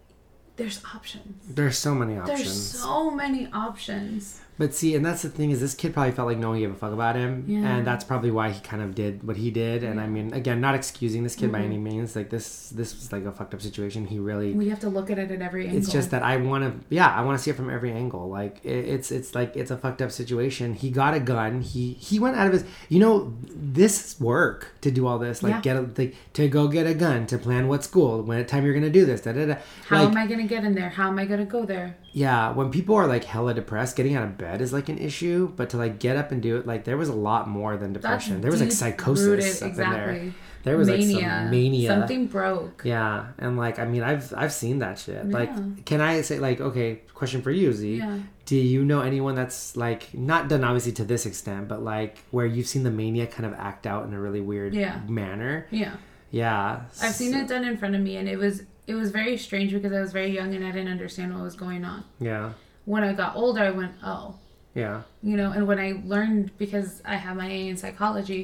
there's 0.58 0.82
options. 0.94 1.34
There's 1.48 1.78
so 1.78 1.94
many 1.94 2.18
options. 2.18 2.38
There's 2.44 2.80
so 2.82 3.10
many 3.10 3.48
options. 3.52 4.40
But 4.58 4.74
see, 4.74 4.96
and 4.96 5.06
that's 5.06 5.22
the 5.22 5.28
thing 5.28 5.52
is, 5.52 5.60
this 5.60 5.72
kid 5.72 5.94
probably 5.94 6.10
felt 6.10 6.26
like 6.26 6.36
no 6.38 6.48
one 6.48 6.58
gave 6.58 6.72
a 6.72 6.74
fuck 6.74 6.92
about 6.92 7.14
him, 7.14 7.44
Yeah. 7.46 7.58
and 7.76 7.86
that's 7.86 8.02
probably 8.02 8.32
why 8.32 8.50
he 8.50 8.60
kind 8.60 8.82
of 8.82 8.92
did 8.92 9.22
what 9.22 9.36
he 9.36 9.52
did. 9.52 9.84
And 9.84 10.00
I 10.00 10.08
mean, 10.08 10.32
again, 10.34 10.60
not 10.60 10.74
excusing 10.74 11.22
this 11.22 11.36
kid 11.36 11.52
by 11.52 11.58
Mm-hmm. 11.58 11.66
any 11.68 11.78
means. 11.78 12.16
Like 12.16 12.28
this, 12.30 12.70
this 12.70 12.92
was 12.92 13.12
like 13.12 13.24
a 13.24 13.30
fucked 13.30 13.54
up 13.54 13.62
situation. 13.62 14.04
He 14.04 14.18
really. 14.18 14.50
We 14.54 14.68
have 14.70 14.80
to 14.80 14.88
look 14.88 15.12
at 15.12 15.18
it 15.20 15.30
at 15.30 15.40
every 15.42 15.66
angle. 15.66 15.78
It's 15.78 15.92
just 15.92 16.10
that 16.10 16.24
I 16.24 16.38
want 16.38 16.64
to, 16.64 16.84
yeah, 16.92 17.06
I 17.08 17.20
want 17.22 17.38
to 17.38 17.42
see 17.44 17.52
it 17.52 17.56
from 17.56 17.70
every 17.70 17.92
angle. 17.92 18.28
Like 18.28 18.58
it, 18.64 18.84
it's, 18.94 19.12
it's 19.12 19.32
like 19.32 19.54
it's 19.54 19.70
a 19.70 19.76
fucked 19.76 20.02
up 20.02 20.10
situation. 20.10 20.74
He 20.74 20.90
got 20.90 21.14
a 21.14 21.20
gun. 21.20 21.60
He, 21.62 21.92
he 21.92 22.18
went 22.18 22.36
out 22.36 22.48
of 22.48 22.52
his, 22.52 22.64
you 22.88 22.98
know, 22.98 23.32
this 23.46 24.18
work 24.18 24.72
to 24.80 24.90
do 24.90 25.06
all 25.06 25.20
this. 25.20 25.40
Like 25.40 25.52
Yeah. 25.52 25.60
get 25.60 25.76
a, 25.76 25.88
like 25.96 26.16
to 26.32 26.48
go 26.48 26.66
get 26.66 26.84
a 26.84 26.94
gun 26.94 27.28
to 27.28 27.38
plan 27.38 27.68
what 27.68 27.84
school, 27.84 28.22
when 28.24 28.44
time 28.46 28.64
you're 28.64 28.74
gonna 28.74 28.90
do 28.90 29.06
this. 29.06 29.20
Da 29.20 29.30
da 29.30 29.46
da. 29.46 29.54
how 29.86 30.00
like, 30.02 30.08
am 30.10 30.16
I 30.16 30.26
gonna 30.26 30.47
get 30.48 30.64
in 30.64 30.74
there? 30.74 30.88
How 30.88 31.08
am 31.08 31.18
I 31.18 31.24
gonna 31.26 31.44
go 31.44 31.64
there? 31.64 31.96
yeah, 32.12 32.50
when 32.52 32.70
people 32.70 32.96
are 32.96 33.06
like 33.06 33.22
hella 33.24 33.54
depressed, 33.54 33.94
getting 33.96 34.16
out 34.16 34.24
of 34.24 34.36
bed 34.36 34.60
is 34.60 34.72
like 34.72 34.88
an 34.88 34.98
issue. 34.98 35.52
But 35.54 35.70
to 35.70 35.76
like 35.76 36.00
get 36.00 36.16
up 36.16 36.32
and 36.32 36.42
do 36.42 36.56
it, 36.56 36.66
like 36.66 36.84
there 36.84 36.96
was 36.96 37.08
a 37.08 37.14
lot 37.14 37.48
more 37.48 37.76
than 37.76 37.92
depression. 37.92 38.40
there 38.40 38.50
was 38.50 38.60
like 38.60 38.72
psychosis 38.72 39.62
up 39.62 39.70
in 39.70 39.76
there. 39.76 40.32
There 40.64 40.76
was 40.76 40.88
like 40.88 41.00
some 41.02 41.50
mania. 41.50 41.88
Something 41.88 42.26
broke. 42.26 42.82
Yeah, 42.84 43.28
and 43.38 43.56
like 43.56 43.78
I 43.78 43.84
mean, 43.84 44.02
I've 44.02 44.34
I've 44.36 44.52
seen 44.52 44.80
that 44.80 44.98
shit. 44.98 45.24
Yeah. 45.26 45.32
Like, 45.32 45.84
can 45.86 46.00
I 46.00 46.20
say 46.22 46.38
like, 46.40 46.60
okay, 46.60 47.02
question 47.14 47.42
for 47.42 47.50
you, 47.52 47.72
Z? 47.72 47.98
Yeah. 47.98 48.18
Do 48.44 48.56
you 48.56 48.84
know 48.84 49.00
anyone 49.02 49.34
that's 49.34 49.76
like 49.76 50.12
not 50.14 50.48
done 50.48 50.64
obviously 50.64 50.92
to 50.92 51.04
this 51.04 51.26
extent, 51.26 51.68
but 51.68 51.82
like 51.84 52.18
where 52.32 52.46
you've 52.46 52.66
seen 52.66 52.82
the 52.82 52.90
mania 52.90 53.26
kind 53.26 53.46
of 53.46 53.52
act 53.58 53.86
out 53.86 54.06
in 54.06 54.12
a 54.14 54.20
really 54.20 54.40
weird 54.40 54.74
Yeah. 54.74 55.00
manner? 55.08 55.66
Yeah. 55.70 55.96
Yeah, 56.30 56.82
I've 57.00 57.14
seen 57.14 57.32
it 57.34 57.48
done 57.48 57.64
in 57.64 57.78
front 57.78 57.94
of 57.94 58.02
me 58.02 58.16
and 58.16 58.28
it 58.28 58.36
was 58.38 58.62
it 58.88 58.94
was 58.94 59.10
very 59.10 59.36
strange 59.36 59.70
because 59.72 59.92
I 59.92 60.00
was 60.00 60.12
very 60.12 60.32
young 60.38 60.50
and 60.56 60.64
I 60.64 60.70
didn't 60.72 60.92
understand 60.96 61.28
what 61.34 61.42
was 61.50 61.56
going 61.56 61.84
on. 61.84 62.00
Yeah, 62.20 62.52
When 62.92 63.02
I 63.04 63.12
got 63.22 63.36
older 63.36 63.62
I 63.62 63.70
went, 63.80 63.92
"Oh, 64.02 64.34
yeah, 64.74 65.02
you 65.22 65.36
know 65.40 65.50
and 65.56 65.66
when 65.70 65.78
i 65.86 65.90
learned 66.14 66.46
because 66.58 66.90
i 67.04 67.16
have 67.24 67.36
my 67.36 67.48
a 67.56 67.68
in 67.70 67.76
psychology 67.76 68.42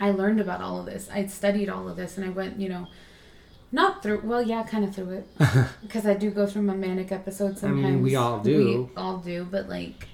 i 0.00 0.10
learned 0.10 0.40
about 0.40 0.60
all 0.60 0.76
of 0.80 0.86
this. 0.86 1.08
I 1.18 1.20
studied 1.26 1.68
all 1.74 1.88
of 1.88 1.96
this 1.96 2.16
and 2.18 2.24
i 2.26 2.28
went 2.40 2.60
you 2.60 2.68
know 2.68 2.84
not 3.72 4.02
through 4.02 4.20
well 4.24 4.42
yeah 4.42 4.62
kind 4.72 4.84
of 4.84 4.94
through 4.94 5.10
it. 5.20 5.26
Because 5.82 6.04
i 6.06 6.14
do 6.14 6.28
go 6.30 6.44
through 6.46 6.62
my 6.62 6.74
manic 6.74 7.10
episodes 7.12 7.64
I 7.64 7.68
mean, 7.68 7.84
sometimes. 7.84 8.02
we 8.02 8.14
all 8.16 8.38
do. 8.40 8.90
we 8.94 9.00
all 9.02 9.18
do 9.18 9.46
but 9.50 9.68
like 9.68 10.08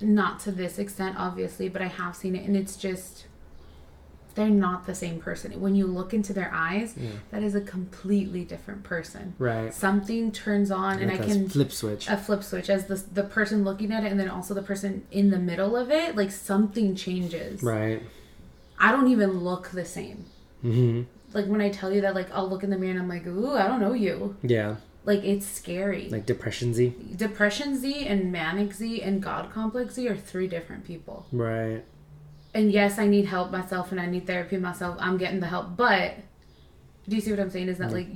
not 0.00 0.40
to 0.40 0.50
this 0.52 0.78
extent 0.78 1.16
obviously 1.18 1.68
but 1.68 1.80
i 1.82 1.86
have 2.00 2.16
seen 2.16 2.34
it 2.34 2.44
and 2.46 2.56
it's 2.56 2.76
just 2.76 3.26
they're 4.34 4.48
not 4.48 4.86
the 4.86 4.94
same 4.94 5.18
person 5.20 5.58
when 5.60 5.74
you 5.74 5.86
look 5.86 6.12
into 6.14 6.32
their 6.32 6.50
eyes 6.52 6.94
Yeah. 6.96 7.10
that 7.30 7.42
is 7.42 7.54
a 7.54 7.60
completely 7.60 8.44
different 8.44 8.82
person 8.82 9.34
right. 9.38 9.72
something 9.72 10.32
turns 10.32 10.70
on 10.70 10.98
and 11.00 11.10
I 11.10 11.18
can 11.18 11.48
flip 11.48 11.72
switch. 11.72 12.08
a 12.08 12.16
flip 12.16 12.42
switch 12.42 12.68
as 12.70 12.86
the 12.86 12.96
the 13.12 13.24
person 13.24 13.64
looking 13.64 13.92
at 13.92 14.04
it 14.04 14.10
and 14.10 14.18
then 14.20 14.28
also 14.28 14.54
the 14.54 14.62
person 14.62 15.06
in 15.10 15.30
the 15.30 15.38
middle 15.38 15.76
of 15.76 15.90
it 15.90 16.16
like 16.16 16.30
something 16.30 16.94
changes 16.94 17.62
right. 17.62 18.02
i 18.78 18.90
don't 18.92 19.08
even 19.08 19.40
look 19.40 19.70
the 19.70 19.84
same 19.84 20.24
hmm 20.62 21.02
like 21.32 21.46
when 21.46 21.60
i 21.60 21.68
tell 21.68 21.92
you 21.92 22.00
that 22.00 22.14
like 22.14 22.30
i'll 22.32 22.48
look 22.48 22.62
in 22.64 22.70
the 22.70 22.78
mirror 22.78 22.92
and 22.92 23.00
i'm 23.00 23.08
like 23.08 23.26
ooh 23.26 23.54
i 23.54 23.66
don't 23.66 23.80
know 23.80 23.92
you 23.92 24.36
Yeah, 24.42 24.76
like 25.04 25.22
it's 25.24 25.46
scary 25.46 26.08
like 26.10 26.26
depression 26.26 26.74
Z. 26.74 26.94
depression 27.16 27.76
z 27.78 28.06
and 28.06 28.30
manic 28.32 28.72
z 28.74 29.00
and 29.02 29.22
god 29.22 29.50
complex 29.52 29.94
z 29.94 30.08
are 30.08 30.16
three 30.16 30.46
different 30.48 30.84
people 30.84 31.26
Right. 31.32 31.82
And 32.54 32.72
yes 32.72 32.98
i 32.98 33.06
need 33.06 33.24
help 33.26 33.50
myself 33.50 33.90
and 33.92 34.00
i 34.00 34.06
need 34.06 34.26
therapy 34.26 34.56
myself 34.56 34.96
i'm 35.00 35.16
getting 35.16 35.40
the 35.40 35.46
help 35.46 35.76
but 35.76 36.14
do 37.08 37.16
you 37.16 37.22
see 37.22 37.30
what 37.30 37.40
i'm 37.40 37.50
saying 37.50 37.68
is 37.68 37.78
that 37.78 37.92
like 37.92 38.08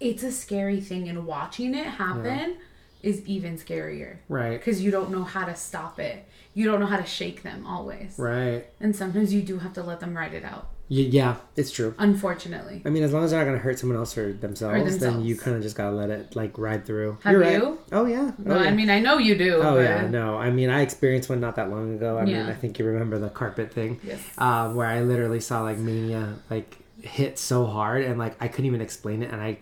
it's 0.00 0.22
a 0.22 0.32
scary 0.32 0.80
thing 0.80 1.08
and 1.08 1.26
watching 1.26 1.74
it 1.74 1.86
happen 1.86 2.56
is 3.02 3.24
even 3.26 3.56
scarier 3.58 4.16
Right. 4.28 4.58
because 4.58 4.82
you 4.82 4.90
don't 4.90 5.10
know 5.10 5.24
how 5.24 5.44
to 5.44 5.54
stop 5.54 6.00
it. 6.00 6.26
You 6.54 6.64
don't 6.64 6.80
know 6.80 6.86
how 6.86 6.96
to 6.96 7.04
shake 7.06 7.42
them 7.42 7.66
always. 7.66 8.14
Right. 8.18 8.64
And 8.80 8.96
sometimes 8.96 9.32
you 9.34 9.42
do 9.42 9.58
have 9.58 9.74
to 9.74 9.82
let 9.82 10.00
them 10.00 10.16
ride 10.16 10.32
it 10.32 10.42
out. 10.44 10.68
Y- 10.90 11.08
yeah, 11.10 11.36
it's 11.56 11.70
true. 11.70 11.94
Unfortunately. 11.98 12.82
I 12.84 12.90
mean, 12.90 13.02
as 13.02 13.12
long 13.12 13.24
as 13.24 13.30
they're 13.30 13.40
not 13.40 13.46
gonna 13.46 13.58
hurt 13.58 13.78
someone 13.78 13.98
else 13.98 14.16
or 14.18 14.32
themselves, 14.34 14.74
then 14.74 14.84
themselves. 15.00 15.26
you 15.26 15.36
kind 15.36 15.56
of 15.56 15.62
just 15.62 15.76
gotta 15.76 15.96
let 15.96 16.10
it 16.10 16.36
like 16.36 16.58
ride 16.58 16.84
through. 16.84 17.16
Have 17.22 17.32
You're 17.32 17.40
right. 17.40 17.52
you? 17.54 17.78
Oh 17.92 18.04
yeah. 18.04 18.32
Oh, 18.32 18.34
Well, 18.44 18.62
yeah. 18.62 18.68
I 18.68 18.72
mean, 18.74 18.90
I 18.90 19.00
know 19.00 19.16
you 19.18 19.34
do. 19.36 19.54
Oh 19.56 19.74
but- 19.76 19.80
yeah, 19.82 20.06
no. 20.08 20.36
I 20.36 20.50
mean, 20.50 20.68
I 20.68 20.82
experienced 20.82 21.30
one 21.30 21.40
not 21.40 21.56
that 21.56 21.70
long 21.70 21.94
ago. 21.94 22.18
I 22.18 22.24
mean, 22.26 22.36
I 22.36 22.52
think 22.54 22.78
you 22.78 22.84
remember 22.84 23.18
the 23.18 23.30
carpet 23.30 23.72
thing, 23.72 23.98
Yes. 24.04 24.20
um, 24.38 24.74
where 24.74 24.86
I 24.86 25.00
literally 25.00 25.40
saw 25.40 25.62
like 25.62 25.78
mania 25.78 26.34
like 26.50 26.76
hit 27.00 27.38
so 27.38 27.64
hard, 27.66 28.04
and 28.04 28.18
like 28.18 28.36
I 28.42 28.48
couldn't 28.48 28.66
even 28.66 28.80
explain 28.82 29.22
it. 29.22 29.30
And 29.32 29.40
I, 29.40 29.56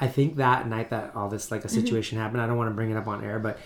I 0.00 0.06
think 0.06 0.36
that 0.36 0.68
night 0.68 0.90
that 0.90 1.12
all 1.16 1.28
this 1.28 1.50
like 1.50 1.64
a 1.64 1.68
Mm-hmm. 1.68 1.80
situation 1.80 2.18
happened. 2.18 2.40
I 2.40 2.46
don't 2.46 2.56
want 2.56 2.70
to 2.70 2.74
bring 2.74 2.90
it 2.90 2.96
up 2.96 3.08
on 3.08 3.24
air, 3.24 3.38
but 3.38 3.58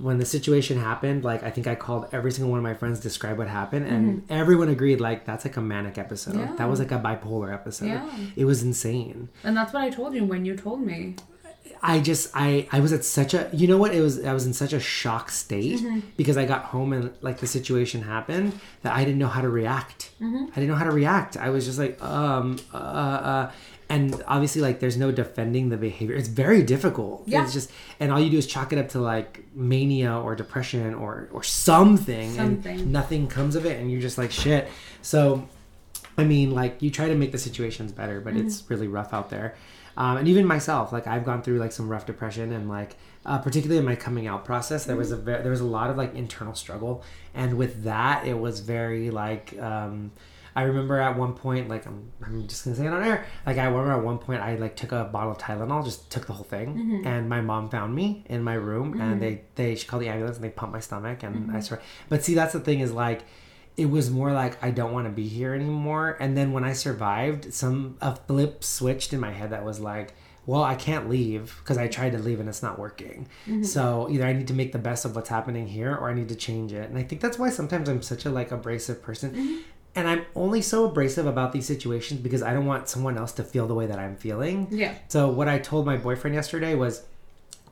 when 0.00 0.18
the 0.18 0.24
situation 0.24 0.78
happened, 0.78 1.24
like 1.24 1.42
I 1.42 1.50
think 1.50 1.66
I 1.66 1.74
called 1.74 2.06
every 2.12 2.30
single 2.30 2.50
one 2.50 2.58
of 2.58 2.62
my 2.62 2.74
friends 2.74 3.00
describe 3.00 3.38
what 3.38 3.48
happened, 3.48 3.86
and 3.86 4.22
everyone 4.30 4.68
agreed 4.68 5.00
like 5.00 5.24
that's 5.26 5.44
like 5.44 5.56
a 5.56 5.60
manic 5.60 5.98
episode. 5.98 6.34
Mm-hmm. 6.34 6.50
Yeah. 6.52 6.56
That 6.56 6.68
was 6.70 6.78
like 6.78 6.92
a 6.92 6.98
bipolar 6.98 7.52
episode. 7.52 7.86
Yeah. 7.86 8.08
It 8.36 8.44
was 8.44 8.62
insane. 8.62 9.28
And 9.42 9.56
that's 9.56 9.72
what 9.72 9.82
I 9.82 9.90
told 9.90 10.14
you 10.14 10.24
when 10.24 10.44
you 10.44 10.56
told 10.56 10.80
me. 10.80 11.16
I 11.82 11.98
just 12.00 12.30
I 12.34 12.68
I 12.72 12.80
was 12.80 12.92
at 12.92 13.04
such 13.04 13.32
a 13.32 13.48
you 13.52 13.66
know 13.66 13.78
what 13.78 13.94
it 13.94 14.00
was 14.02 14.22
I 14.24 14.34
was 14.34 14.44
in 14.46 14.52
such 14.52 14.72
a 14.74 14.80
shock 14.80 15.30
state 15.30 15.80
Mm-hmm. 15.80 16.00
because 16.16 16.36
I 16.36 16.44
got 16.44 16.64
home 16.66 16.92
and 16.92 17.10
like 17.22 17.38
the 17.38 17.46
situation 17.46 18.02
happened 18.02 18.52
that 18.82 18.94
I 18.94 19.04
didn't 19.04 19.18
know 19.18 19.28
how 19.28 19.40
to 19.40 19.48
react. 19.48 20.10
Mm-hmm. 20.20 20.46
I 20.52 20.54
didn't 20.54 20.68
know 20.68 20.74
how 20.74 20.84
to 20.84 20.90
react. 20.90 21.36
I 21.36 21.48
was 21.50 21.64
just 21.64 21.78
like 21.78 22.02
um 22.02 22.56
uh 22.74 22.76
uh 22.76 23.52
and 23.90 24.22
obviously 24.26 24.62
like 24.62 24.80
there's 24.80 24.96
no 24.96 25.12
defending 25.12 25.68
the 25.68 25.76
behavior. 25.76 26.14
It's 26.16 26.28
very 26.28 26.62
difficult. 26.62 27.24
Yeah. 27.26 27.42
It's 27.44 27.52
just 27.52 27.70
and 27.98 28.10
all 28.10 28.18
you 28.20 28.30
do 28.30 28.38
is 28.38 28.46
chalk 28.46 28.72
it 28.72 28.78
up 28.78 28.88
to 28.90 29.00
like 29.00 29.44
mania 29.54 30.14
or 30.16 30.34
depression 30.34 30.94
or 30.94 31.28
or 31.32 31.42
something, 31.42 32.32
Something. 32.34 32.80
and 32.80 32.92
nothing 32.92 33.26
comes 33.28 33.56
of 33.56 33.66
it 33.66 33.78
and 33.78 33.90
you're 33.90 34.00
just 34.00 34.16
like 34.16 34.30
shit. 34.30 34.68
So 35.02 35.46
I 36.16 36.24
mean, 36.24 36.52
like 36.52 36.80
you 36.80 36.90
try 36.90 37.08
to 37.08 37.14
make 37.14 37.32
the 37.32 37.38
situations 37.38 37.92
better, 37.92 38.20
but 38.20 38.36
it's 38.36 38.62
really 38.70 38.88
rough 38.88 39.12
out 39.12 39.28
there. 39.30 39.54
Um, 39.96 40.16
and 40.18 40.28
even 40.28 40.46
myself, 40.46 40.92
like 40.92 41.06
I've 41.06 41.24
gone 41.24 41.42
through 41.42 41.58
like 41.58 41.72
some 41.72 41.88
rough 41.88 42.06
depression, 42.06 42.52
and 42.52 42.68
like 42.68 42.96
uh, 43.26 43.38
particularly 43.38 43.78
in 43.78 43.84
my 43.84 43.96
coming 43.96 44.26
out 44.26 44.44
process, 44.44 44.84
there 44.84 44.96
was 44.96 45.10
a 45.12 45.16
ve- 45.16 45.42
there 45.42 45.50
was 45.50 45.60
a 45.60 45.66
lot 45.66 45.90
of 45.90 45.96
like 45.96 46.14
internal 46.14 46.54
struggle, 46.54 47.02
and 47.34 47.54
with 47.58 47.82
that, 47.84 48.26
it 48.26 48.38
was 48.38 48.60
very 48.60 49.10
like. 49.10 49.58
Um, 49.60 50.12
I 50.60 50.64
remember 50.64 51.00
at 51.00 51.16
one 51.16 51.34
point, 51.34 51.68
like 51.68 51.86
I'm, 51.86 52.12
I'm 52.22 52.46
just 52.46 52.64
gonna 52.64 52.76
say 52.76 52.86
it 52.86 52.92
on 52.92 53.02
air. 53.02 53.24
Like 53.46 53.58
I 53.58 53.64
remember 53.64 53.92
at 53.92 54.04
one 54.04 54.18
point, 54.18 54.42
I 54.42 54.56
like 54.56 54.76
took 54.76 54.92
a 54.92 55.04
bottle 55.04 55.32
of 55.32 55.38
Tylenol, 55.38 55.84
just 55.84 56.10
took 56.10 56.26
the 56.26 56.34
whole 56.34 56.44
thing, 56.44 56.74
mm-hmm. 56.74 57.06
and 57.06 57.28
my 57.28 57.40
mom 57.40 57.70
found 57.70 57.94
me 57.94 58.24
in 58.28 58.42
my 58.42 58.54
room, 58.54 59.00
and 59.00 59.12
mm-hmm. 59.12 59.20
they 59.20 59.42
they 59.54 59.74
she 59.74 59.86
called 59.86 60.02
the 60.02 60.08
ambulance 60.08 60.36
and 60.36 60.44
they 60.44 60.50
pumped 60.50 60.74
my 60.74 60.80
stomach, 60.80 61.22
and 61.22 61.34
I 61.34 61.38
mm-hmm. 61.38 61.60
swear. 61.60 61.80
But 62.08 62.24
see, 62.24 62.34
that's 62.34 62.52
the 62.52 62.60
thing 62.60 62.80
is 62.80 62.92
like 62.92 63.22
it 63.76 63.88
was 63.88 64.10
more 64.10 64.32
like 64.32 64.62
I 64.62 64.70
don't 64.70 64.92
want 64.92 65.06
to 65.06 65.10
be 65.10 65.26
here 65.26 65.54
anymore. 65.54 66.18
And 66.20 66.36
then 66.36 66.52
when 66.52 66.64
I 66.64 66.74
survived, 66.74 67.54
some 67.54 67.96
a 68.02 68.14
flip 68.14 68.62
switched 68.62 69.14
in 69.14 69.20
my 69.20 69.32
head 69.32 69.50
that 69.50 69.64
was 69.64 69.80
like, 69.80 70.12
well, 70.44 70.62
I 70.62 70.74
can't 70.74 71.08
leave 71.08 71.56
because 71.60 71.78
I 71.78 71.88
tried 71.88 72.12
to 72.12 72.18
leave 72.18 72.40
and 72.40 72.48
it's 72.48 72.62
not 72.62 72.78
working. 72.78 73.28
So 73.62 74.08
either 74.10 74.26
I 74.26 74.32
need 74.32 74.48
to 74.48 74.54
make 74.54 74.72
the 74.72 74.78
best 74.78 75.04
of 75.04 75.14
what's 75.14 75.28
happening 75.28 75.66
here 75.66 75.94
or 75.94 76.10
I 76.10 76.14
need 76.14 76.28
to 76.28 76.34
change 76.34 76.72
it. 76.72 76.90
And 76.90 76.98
I 76.98 77.02
think 77.02 77.20
that's 77.22 77.38
why 77.38 77.50
sometimes 77.50 77.88
I'm 77.88 78.02
such 78.02 78.26
a 78.26 78.30
like 78.30 78.50
abrasive 78.50 79.00
person. 79.02 79.62
And 79.94 80.06
I'm 80.06 80.24
only 80.36 80.62
so 80.62 80.84
abrasive 80.84 81.26
about 81.26 81.52
these 81.52 81.66
situations 81.66 82.20
because 82.20 82.42
I 82.42 82.52
don't 82.52 82.66
want 82.66 82.88
someone 82.88 83.18
else 83.18 83.32
to 83.32 83.44
feel 83.44 83.66
the 83.66 83.74
way 83.74 83.86
that 83.86 83.98
I'm 83.98 84.16
feeling. 84.16 84.68
Yeah. 84.70 84.94
So 85.08 85.28
what 85.28 85.48
I 85.48 85.58
told 85.58 85.84
my 85.84 85.96
boyfriend 85.96 86.34
yesterday 86.34 86.74
was 86.74 87.02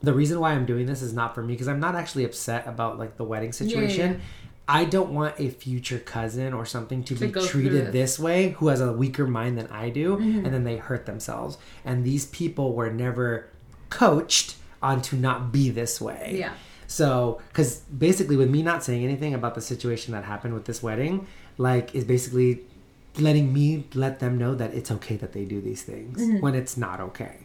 the 0.03 0.12
reason 0.12 0.41
why 0.41 0.53
I'm 0.53 0.66
doing 0.66 0.87
this 0.87 1.03
is 1.03 1.12
not 1.12 1.35
for 1.35 1.43
me 1.43 1.55
because 1.55 1.69
I'm 1.69 1.81
not 1.81 1.95
actually 1.95 2.25
upset 2.25 2.66
about 2.66 2.99
like 2.99 3.16
the 3.16 3.25
wedding 3.25 3.53
situation. 3.53 4.14
yeah. 4.14 4.21
I 4.71 4.85
don't 4.85 5.14
want 5.14 5.41
a 5.41 5.49
future 5.49 5.99
cousin 5.99 6.53
or 6.53 6.66
something 6.66 7.03
to, 7.05 7.14
be 7.14 7.31
treated 7.31 7.87
this. 7.87 7.93
this 7.93 8.19
way 8.19 8.51
who 8.51 8.69
has 8.69 8.83
a 8.83 8.93
weaker 8.93 9.27
mind 9.27 9.57
than 9.57 9.66
I 9.69 9.89
do 9.89 10.19
and 10.19 10.45
then 10.45 10.64
they 10.64 10.77
hurt 10.77 11.07
themselves. 11.07 11.57
And 11.87 12.05
these 12.05 12.27
people 12.27 12.75
were 12.75 12.93
never 12.93 13.49
coached 13.89 14.57
on 14.83 15.01
to 15.03 15.16
not 15.16 15.53
be 15.53 15.71
this 15.71 16.01
way. 16.01 16.37
Yeah. 16.39 16.53
So, 16.87 17.41
because 17.49 17.81
basically, 17.81 18.37
with 18.37 18.49
me 18.49 18.62
not 18.62 18.83
saying 18.83 19.05
anything 19.05 19.35
about 19.35 19.55
the 19.55 19.61
situation 19.61 20.12
that 20.12 20.25
happened 20.25 20.55
with 20.55 20.64
this 20.64 20.83
wedding, 20.83 21.27
like, 21.59 21.95
is 21.95 22.05
basically 22.05 22.61
letting 23.19 23.53
me 23.53 23.85
let 23.95 24.21
them 24.21 24.39
know 24.39 24.55
that 24.55 24.73
it's 24.75 24.91
okay 24.93 25.17
that 25.17 25.33
they 25.33 25.45
do 25.45 25.61
these 25.61 25.83
things 25.83 26.41
when 26.41 26.55
it's 26.55 26.77
not 26.77 27.01
okay. 27.01 27.37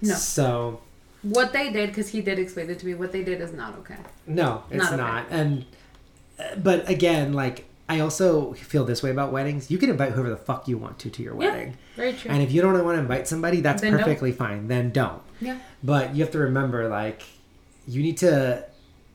No. 0.00 0.14
So, 0.14 0.80
What 1.22 1.52
they 1.52 1.72
did, 1.72 1.88
because 1.90 2.08
he 2.08 2.20
did 2.22 2.38
explain 2.38 2.70
it 2.70 2.78
to 2.78 2.86
me, 2.86 2.94
what 2.94 3.10
they 3.12 3.24
did 3.24 3.40
is 3.40 3.52
not 3.52 3.74
okay. 3.78 3.96
no, 4.26 4.62
it's 4.70 4.90
Not 4.90 4.96
not. 4.96 5.24
okay. 5.26 5.34
And, 5.40 5.64
uh, 6.38 6.56
but 6.62 6.88
again, 6.88 7.32
like, 7.32 7.64
I 7.88 8.00
also 8.00 8.52
feel 8.54 8.84
this 8.84 9.02
way 9.02 9.10
about 9.10 9.32
weddings. 9.32 9.70
You 9.70 9.78
can 9.78 9.90
invite 9.90 10.12
whoever 10.12 10.30
the 10.30 10.36
fuck 10.36 10.66
you 10.68 10.76
want 10.76 10.98
to 11.00 11.10
to 11.10 11.22
your 11.22 11.34
wedding. 11.36 11.70
Yeah, 11.70 11.76
Very 11.96 12.12
true. 12.14 12.30
And 12.32 12.42
if 12.42 12.50
you 12.52 12.60
don't 12.60 12.72
want 12.84 12.96
to 12.96 13.00
invite 13.00 13.26
somebody, 13.28 13.60
that's 13.60 13.80
Then 13.80 13.92
don't. 13.92 14.00
perfectly 14.02 14.32
fine. 14.32 14.66
Then 14.68 14.90
don't. 14.90 15.22
yeah. 15.40 15.58
But 15.84 16.14
you 16.14 16.22
have 16.24 16.32
to 16.32 16.38
remember, 16.40 16.88
like, 16.88 17.22
you 17.86 18.02
need 18.02 18.18
to. 18.18 18.64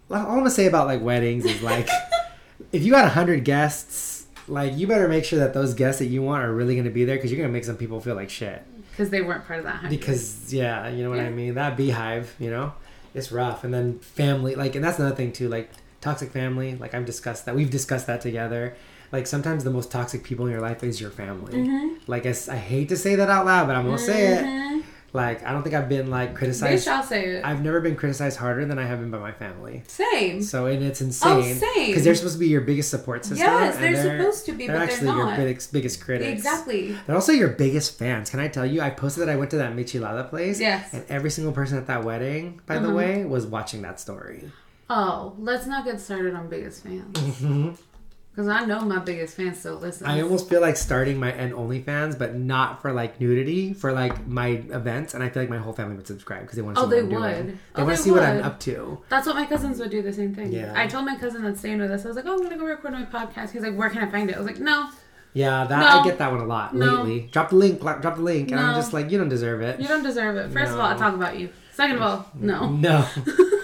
All 0.09 0.17
I'm 0.17 0.37
gonna 0.37 0.49
say 0.49 0.67
about 0.67 0.87
like 0.87 1.01
weddings 1.01 1.43
is 1.45 1.61
like, 1.61 1.87
if 2.71 2.83
you 2.83 2.91
got 2.91 3.09
hundred 3.11 3.43
guests, 3.45 4.20
like 4.51 4.77
you 4.77 4.85
better 4.87 5.07
make 5.07 5.23
sure 5.25 5.39
that 5.39 5.53
those 5.53 5.73
guests 5.73 5.99
that 5.99 6.05
you 6.07 6.21
want 6.21 6.43
are 6.43 6.53
really 6.53 6.75
gonna 6.75 6.89
be 6.89 7.05
there 7.05 7.15
because 7.15 7.31
you're 7.31 7.41
gonna 7.41 7.53
make 7.53 7.63
some 7.63 7.77
people 7.77 7.99
feel 8.01 8.15
like 8.15 8.29
shit. 8.29 8.61
Because 8.91 9.09
they 9.09 9.21
weren't 9.21 9.45
part 9.47 9.59
of 9.59 9.65
that. 9.65 9.81
100. 9.83 9.89
Because 9.99 10.53
yeah, 10.53 10.89
you 10.89 11.03
know 11.03 11.09
what 11.09 11.19
I 11.19 11.29
mean. 11.29 11.55
That 11.55 11.77
beehive, 11.77 12.35
you 12.39 12.49
know, 12.51 12.73
it's 13.13 13.31
rough. 13.31 13.63
And 13.63 13.73
then 13.73 13.99
family, 13.99 14.55
like, 14.55 14.75
and 14.75 14.83
that's 14.83 14.99
another 14.99 15.15
thing 15.15 15.31
too. 15.31 15.47
Like 15.49 15.71
toxic 16.01 16.31
family, 16.31 16.75
like 16.75 16.93
I've 16.93 17.05
discussed 17.05 17.45
that. 17.45 17.55
We've 17.55 17.69
discussed 17.71 18.07
that 18.07 18.21
together. 18.21 18.75
Like 19.11 19.27
sometimes 19.27 19.63
the 19.63 19.71
most 19.71 19.91
toxic 19.91 20.23
people 20.23 20.45
in 20.45 20.51
your 20.51 20.61
life 20.61 20.83
is 20.83 20.99
your 21.01 21.11
family. 21.11 21.53
Mm-hmm. 21.53 21.95
Like 22.07 22.25
I 22.25 22.31
hate 22.57 22.89
to 22.89 22.97
say 22.97 23.15
that 23.15 23.29
out 23.29 23.45
loud, 23.45 23.67
but 23.67 23.75
I'm 23.75 23.85
gonna 23.85 23.97
say 23.97 24.33
it 24.35 24.43
Mhm. 24.45 24.83
Like 25.13 25.45
I 25.45 25.51
don't 25.51 25.61
think 25.61 25.75
I've 25.75 25.89
been 25.89 26.09
like 26.09 26.31
Bitch, 26.31 26.35
criticized. 26.35 26.87
I'll 26.87 27.03
say 27.03 27.25
it. 27.25 27.45
I've 27.45 27.61
never 27.61 27.81
been 27.81 27.97
criticized 27.97 28.37
harder 28.37 28.63
than 28.65 28.79
I 28.79 28.85
have 28.85 28.99
been 29.01 29.11
by 29.11 29.19
my 29.19 29.33
family. 29.33 29.83
Same. 29.87 30.41
So 30.41 30.67
and 30.67 30.81
it's 30.83 31.01
insane. 31.01 31.29
Oh, 31.37 31.41
same. 31.41 31.87
Because 31.87 32.05
they're 32.05 32.15
supposed 32.15 32.35
to 32.35 32.39
be 32.39 32.47
your 32.47 32.61
biggest 32.61 32.89
support 32.89 33.25
system. 33.25 33.45
Yes, 33.45 33.75
and 33.75 33.83
they're 33.83 34.17
supposed 34.19 34.45
to 34.45 34.53
be, 34.53 34.67
They're 34.67 34.77
but 34.77 34.79
they're 34.85 34.89
actually 34.93 35.07
your 35.09 35.35
biggest, 35.35 35.73
biggest 35.73 36.01
critics. 36.01 36.31
Exactly. 36.31 36.95
They're 37.05 37.15
also 37.15 37.33
your 37.33 37.49
biggest 37.49 37.99
fans. 37.99 38.29
Can 38.29 38.39
I 38.39 38.47
tell 38.47 38.65
you? 38.65 38.79
I 38.81 38.89
posted 38.89 39.27
that 39.27 39.29
I 39.29 39.35
went 39.35 39.51
to 39.51 39.57
that 39.57 39.73
Michelada 39.75 40.29
place. 40.29 40.61
Yes. 40.61 40.93
And 40.93 41.03
every 41.09 41.29
single 41.29 41.51
person 41.51 41.77
at 41.77 41.87
that 41.87 42.05
wedding, 42.05 42.61
by 42.65 42.77
the 42.79 42.87
Uh-huh. 42.87 42.95
way, 42.95 43.25
was 43.25 43.45
watching 43.45 43.81
that 43.81 43.99
story. 43.99 44.49
Oh, 44.89 45.35
let's 45.39 45.67
not 45.67 45.83
get 45.85 45.99
started 45.99 46.33
on 46.35 46.47
biggest 46.49 46.83
fans. 46.83 47.81
Because 48.31 48.47
I 48.47 48.63
know 48.63 48.79
my 48.81 48.99
biggest 48.99 49.35
fans 49.35 49.59
still 49.59 49.75
listen. 49.75 50.07
I 50.07 50.21
almost 50.21 50.47
feel 50.47 50.61
like 50.61 50.77
starting 50.77 51.19
my 51.19 51.33
and 51.33 51.51
OnlyFans, 51.53 52.17
but 52.17 52.33
not 52.35 52.81
for 52.81 52.93
like 52.93 53.19
nudity, 53.19 53.73
for 53.73 53.91
like 53.91 54.25
my 54.25 54.47
events, 54.47 55.13
and 55.13 55.21
I 55.21 55.27
feel 55.29 55.43
like 55.43 55.49
my 55.49 55.57
whole 55.57 55.73
family 55.73 55.97
would 55.97 56.07
subscribe 56.07 56.43
because 56.43 56.55
they 56.55 56.61
want 56.61 56.77
to 56.77 56.81
Oh, 56.83 56.89
see 56.89 56.95
they 56.95 57.01
oh, 57.01 57.05
what 57.05 57.13
I'm 57.13 57.21
would. 57.35 57.43
doing. 57.47 57.59
They 57.75 57.81
Oh, 57.81 57.85
want 57.85 57.97
to 57.97 58.03
see 58.03 58.11
what 58.11 58.23
I'm 58.23 58.41
up 58.43 58.59
to. 58.61 58.99
That's 59.09 59.27
what 59.27 59.35
my 59.35 59.45
cousins 59.45 59.79
would 59.79 59.89
do 59.91 60.01
the 60.01 60.13
same 60.13 60.33
thing. 60.33 60.53
Yeah. 60.53 60.71
I 60.75 60.87
told 60.87 61.05
my 61.05 61.17
cousin 61.17 61.43
that's 61.43 61.59
staying 61.59 61.79
with 61.79 61.91
us, 61.91 62.05
I 62.05 62.07
was 62.07 62.15
like, 62.15 62.25
oh, 62.25 62.31
I'm 62.31 62.37
going 62.37 62.51
to 62.51 62.55
go 62.57 62.63
record 62.65 62.93
my 62.93 63.03
podcast. 63.03 63.49
He's 63.51 63.63
like, 63.63 63.75
where 63.75 63.89
can 63.89 64.01
I 64.01 64.09
find 64.09 64.29
it? 64.29 64.37
I 64.37 64.39
was 64.39 64.47
like, 64.47 64.59
no, 64.59 64.89
Yeah, 65.33 65.65
that 65.65 65.79
No. 65.79 65.99
I 65.99 66.03
get 66.05 66.17
that 66.19 66.31
one 66.31 66.39
a 66.39 66.45
lot 66.45 66.73
No. 66.73 66.85
lately. 67.03 67.27
Drop 67.33 67.49
the 67.49 67.57
link, 67.57 67.81
drop 67.81 68.01
the 68.01 68.21
link, 68.21 68.51
and 68.51 68.59
I'm 68.61 68.75
just 68.75 68.93
like, 68.93 69.11
you 69.11 69.17
don't 69.17 69.27
deserve 69.29 69.61
it. 69.61 69.81
you 69.81 69.89
don't 69.89 70.03
deserve 70.03 70.37
it. 70.37 70.51
First 70.53 70.71
of 70.71 70.79
all, 70.79 70.85
I 70.87 70.95
talk 70.95 71.13
about 71.15 71.37
you. 71.37 71.49
Second 71.73 71.97
of 71.97 72.01
all, 72.01 72.29
no. 72.33 72.69
No. 72.69 73.05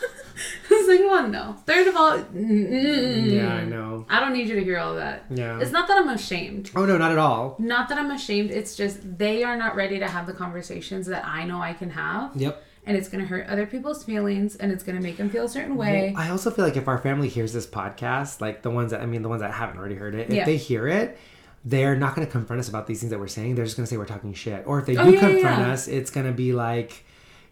Second 0.88 1.06
of 1.06 1.12
all, 1.12 1.28
no. 1.28 1.54
Third 1.66 1.88
of 1.88 1.96
all, 1.96 2.18
mm, 2.18 3.32
yeah, 3.32 3.54
I 3.54 3.66
know. 3.66 4.06
I 4.10 4.20
don't 4.20 4.34
need 4.34 4.48
you 4.48 4.56
to 4.56 4.64
hear 4.64 4.78
all 4.80 4.96
that. 4.96 5.26
Yeah. 5.30 5.60
It's 5.60 5.72
not 5.72 5.88
that 5.88 5.98
I'm 5.98 6.10
ashamed. 6.10 6.72
Oh 6.76 6.86
no, 6.86 6.98
not 6.98 7.12
at 7.12 7.18
all. 7.18 7.56
Not 7.60 7.90
that 7.90 7.98
I'm 7.98 8.12
ashamed. 8.12 8.52
It's 8.52 8.76
just 8.76 9.18
they 9.18 9.44
are 9.44 9.56
not 9.58 9.76
ready 9.76 10.00
to 10.00 10.08
have 10.08 10.26
the 10.28 10.34
conversations 10.34 11.08
that 11.08 11.26
I 11.26 11.46
know 11.46 11.62
I 11.62 11.74
can 11.74 11.90
have. 11.92 12.36
Yep. 12.36 12.64
And 12.86 12.96
it's 12.96 13.10
going 13.10 13.22
to 13.22 13.28
hurt 13.28 13.48
other 13.48 13.66
people's 13.66 14.04
feelings 14.06 14.56
and 14.56 14.72
it's 14.72 14.82
going 14.84 14.96
to 14.96 15.02
make 15.04 15.18
them 15.18 15.30
feel 15.30 15.44
a 15.44 15.50
certain 15.50 15.76
way. 15.76 16.14
I 16.16 16.30
also 16.30 16.50
feel 16.50 16.64
like 16.64 16.78
if 16.78 16.88
our 16.88 16.98
family 16.98 17.28
hears 17.28 17.52
this 17.52 17.68
podcast, 17.68 18.40
like 18.40 18.62
the 18.62 18.70
ones 18.72 18.92
that 18.92 19.02
I 19.02 19.06
mean, 19.06 19.24
the 19.24 19.30
ones 19.30 19.42
that 19.42 19.52
haven't 19.52 19.78
already 19.78 19.96
heard 19.96 20.16
it, 20.16 20.30
if 20.30 20.34
Yeah. 20.34 20.46
they 20.46 20.56
hear 20.56 20.88
it, 20.88 21.18
they're 21.66 21.98
not 21.98 22.16
going 22.16 22.26
to 22.26 22.32
confront 22.32 22.62
us 22.62 22.70
about 22.70 22.88
these 22.88 23.02
things 23.02 23.10
that 23.12 23.20
we're 23.20 23.28
saying. 23.28 23.56
They're 23.56 23.66
just 23.66 23.76
going 23.76 23.86
to 23.86 23.90
say 23.90 23.98
we're 23.98 24.06
talking 24.06 24.34
shit. 24.34 24.64
Or 24.66 24.80
if 24.80 24.86
they 24.86 24.94
do 24.94 25.00
Oh, 25.02 25.04
yeah, 25.10 25.12
yeah, 25.12 25.20
confront 25.20 25.60
yeah. 25.68 25.72
us, 25.74 25.90
it's 25.90 26.10
going 26.12 26.28
to 26.28 26.32
be 26.32 26.54
like, 26.54 27.04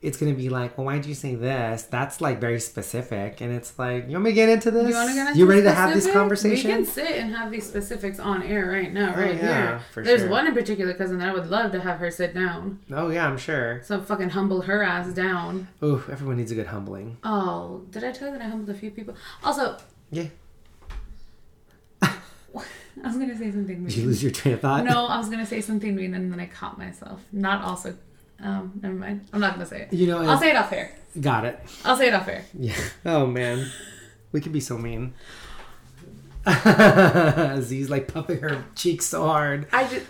it's 0.05 0.17
going 0.17 0.31
to 0.33 0.37
be 0.37 0.49
like, 0.49 0.77
well, 0.77 0.85
why 0.85 0.95
did 0.97 1.05
you 1.07 1.15
say 1.15 1.35
this? 1.35 1.83
That's 1.83 2.21
like 2.21 2.39
very 2.39 2.59
specific, 2.59 3.41
and 3.41 3.51
it's 3.53 3.77
like, 3.79 4.05
you 4.07 4.11
want 4.13 4.25
me 4.25 4.31
to 4.31 4.35
get 4.35 4.49
into 4.49 4.71
this? 4.71 4.87
You 4.87 4.93
want 4.93 5.09
to 5.09 5.15
get 5.15 5.27
into 5.27 5.39
You 5.39 5.45
ready 5.45 5.61
the 5.61 5.69
to 5.69 5.75
have 5.75 5.93
this 5.93 6.11
conversation? 6.11 6.69
We 6.69 6.75
can 6.77 6.85
sit 6.85 7.11
and 7.11 7.35
have 7.35 7.51
these 7.51 7.67
specifics 7.67 8.19
on 8.19 8.43
air 8.43 8.67
right 8.69 8.93
now, 8.93 9.13
Oh, 9.15 9.19
right 9.19 9.35
yeah, 9.35 9.79
here. 9.93 10.03
There's 10.03 10.21
sure. 10.21 10.29
one 10.29 10.47
in 10.47 10.53
particular 10.53 10.93
cousin 10.93 11.17
that 11.19 11.29
I 11.29 11.33
would 11.33 11.49
love 11.49 11.71
to 11.73 11.79
have 11.81 11.99
her 11.99 12.11
sit 12.11 12.33
down. 12.33 12.79
Oh 12.91 13.09
yeah, 13.09 13.27
I'm 13.27 13.37
sure. 13.37 13.81
So 13.83 13.99
fucking 14.01 14.29
humble 14.29 14.61
her 14.61 14.83
ass 14.83 15.13
down. 15.13 15.67
Ooh, 15.83 16.03
everyone 16.11 16.37
needs 16.37 16.51
a 16.51 16.55
good 16.55 16.67
humbling. 16.67 17.17
Oh, 17.23 17.81
did 17.89 18.03
I 18.03 18.11
tell 18.11 18.27
you 18.29 18.33
that 18.37 18.41
I 18.45 18.47
humbled 18.49 18.69
a 18.69 18.79
few 18.79 18.91
people? 18.91 19.15
Also, 19.43 19.77
Yeah. 20.11 20.27
I 22.01 23.07
was 23.07 23.17
gonna 23.17 23.37
say 23.37 23.51
something 23.51 23.83
Did 23.85 23.95
you 23.97 24.05
lose 24.05 24.23
your 24.23 24.31
train 24.31 24.53
of 24.55 24.61
thought? 24.61 24.85
No, 24.85 25.05
I 25.07 25.17
was 25.17 25.29
gonna 25.29 25.45
say 25.45 25.61
something 25.61 25.95
mean 25.95 26.13
and 26.13 26.31
then 26.31 26.39
I 26.39 26.45
caught 26.45 26.77
myself. 26.77 27.21
Not 27.31 27.61
also. 27.63 27.95
Um, 28.39 28.79
never 28.81 28.95
mind. 28.95 29.27
I'm 29.33 29.39
not 29.39 29.53
gonna 29.53 29.65
say 29.65 29.81
it. 29.83 29.93
You 29.93 30.07
know, 30.07 30.19
I'll 30.19 30.37
say 30.37 30.49
it 30.49 30.55
off 30.55 30.71
air. 30.71 30.91
got 31.19 31.45
it. 31.45 31.59
I'll 31.83 31.95
say 31.97 32.07
it 32.07 32.13
off 32.13 32.27
air. 32.27 32.43
Yeah. 32.57 32.75
Oh 33.05 33.25
man, 33.25 33.69
we 34.31 34.41
could 34.41 34.51
be 34.53 34.59
so 34.59 34.77
mean. 34.77 35.13
Z's 37.61 37.89
like 37.89 38.07
puffing 38.07 38.39
her 38.41 38.63
cheeks 38.75 39.05
so 39.05 39.25
hard. 39.25 39.67
I 39.71 39.83
just. 39.87 40.05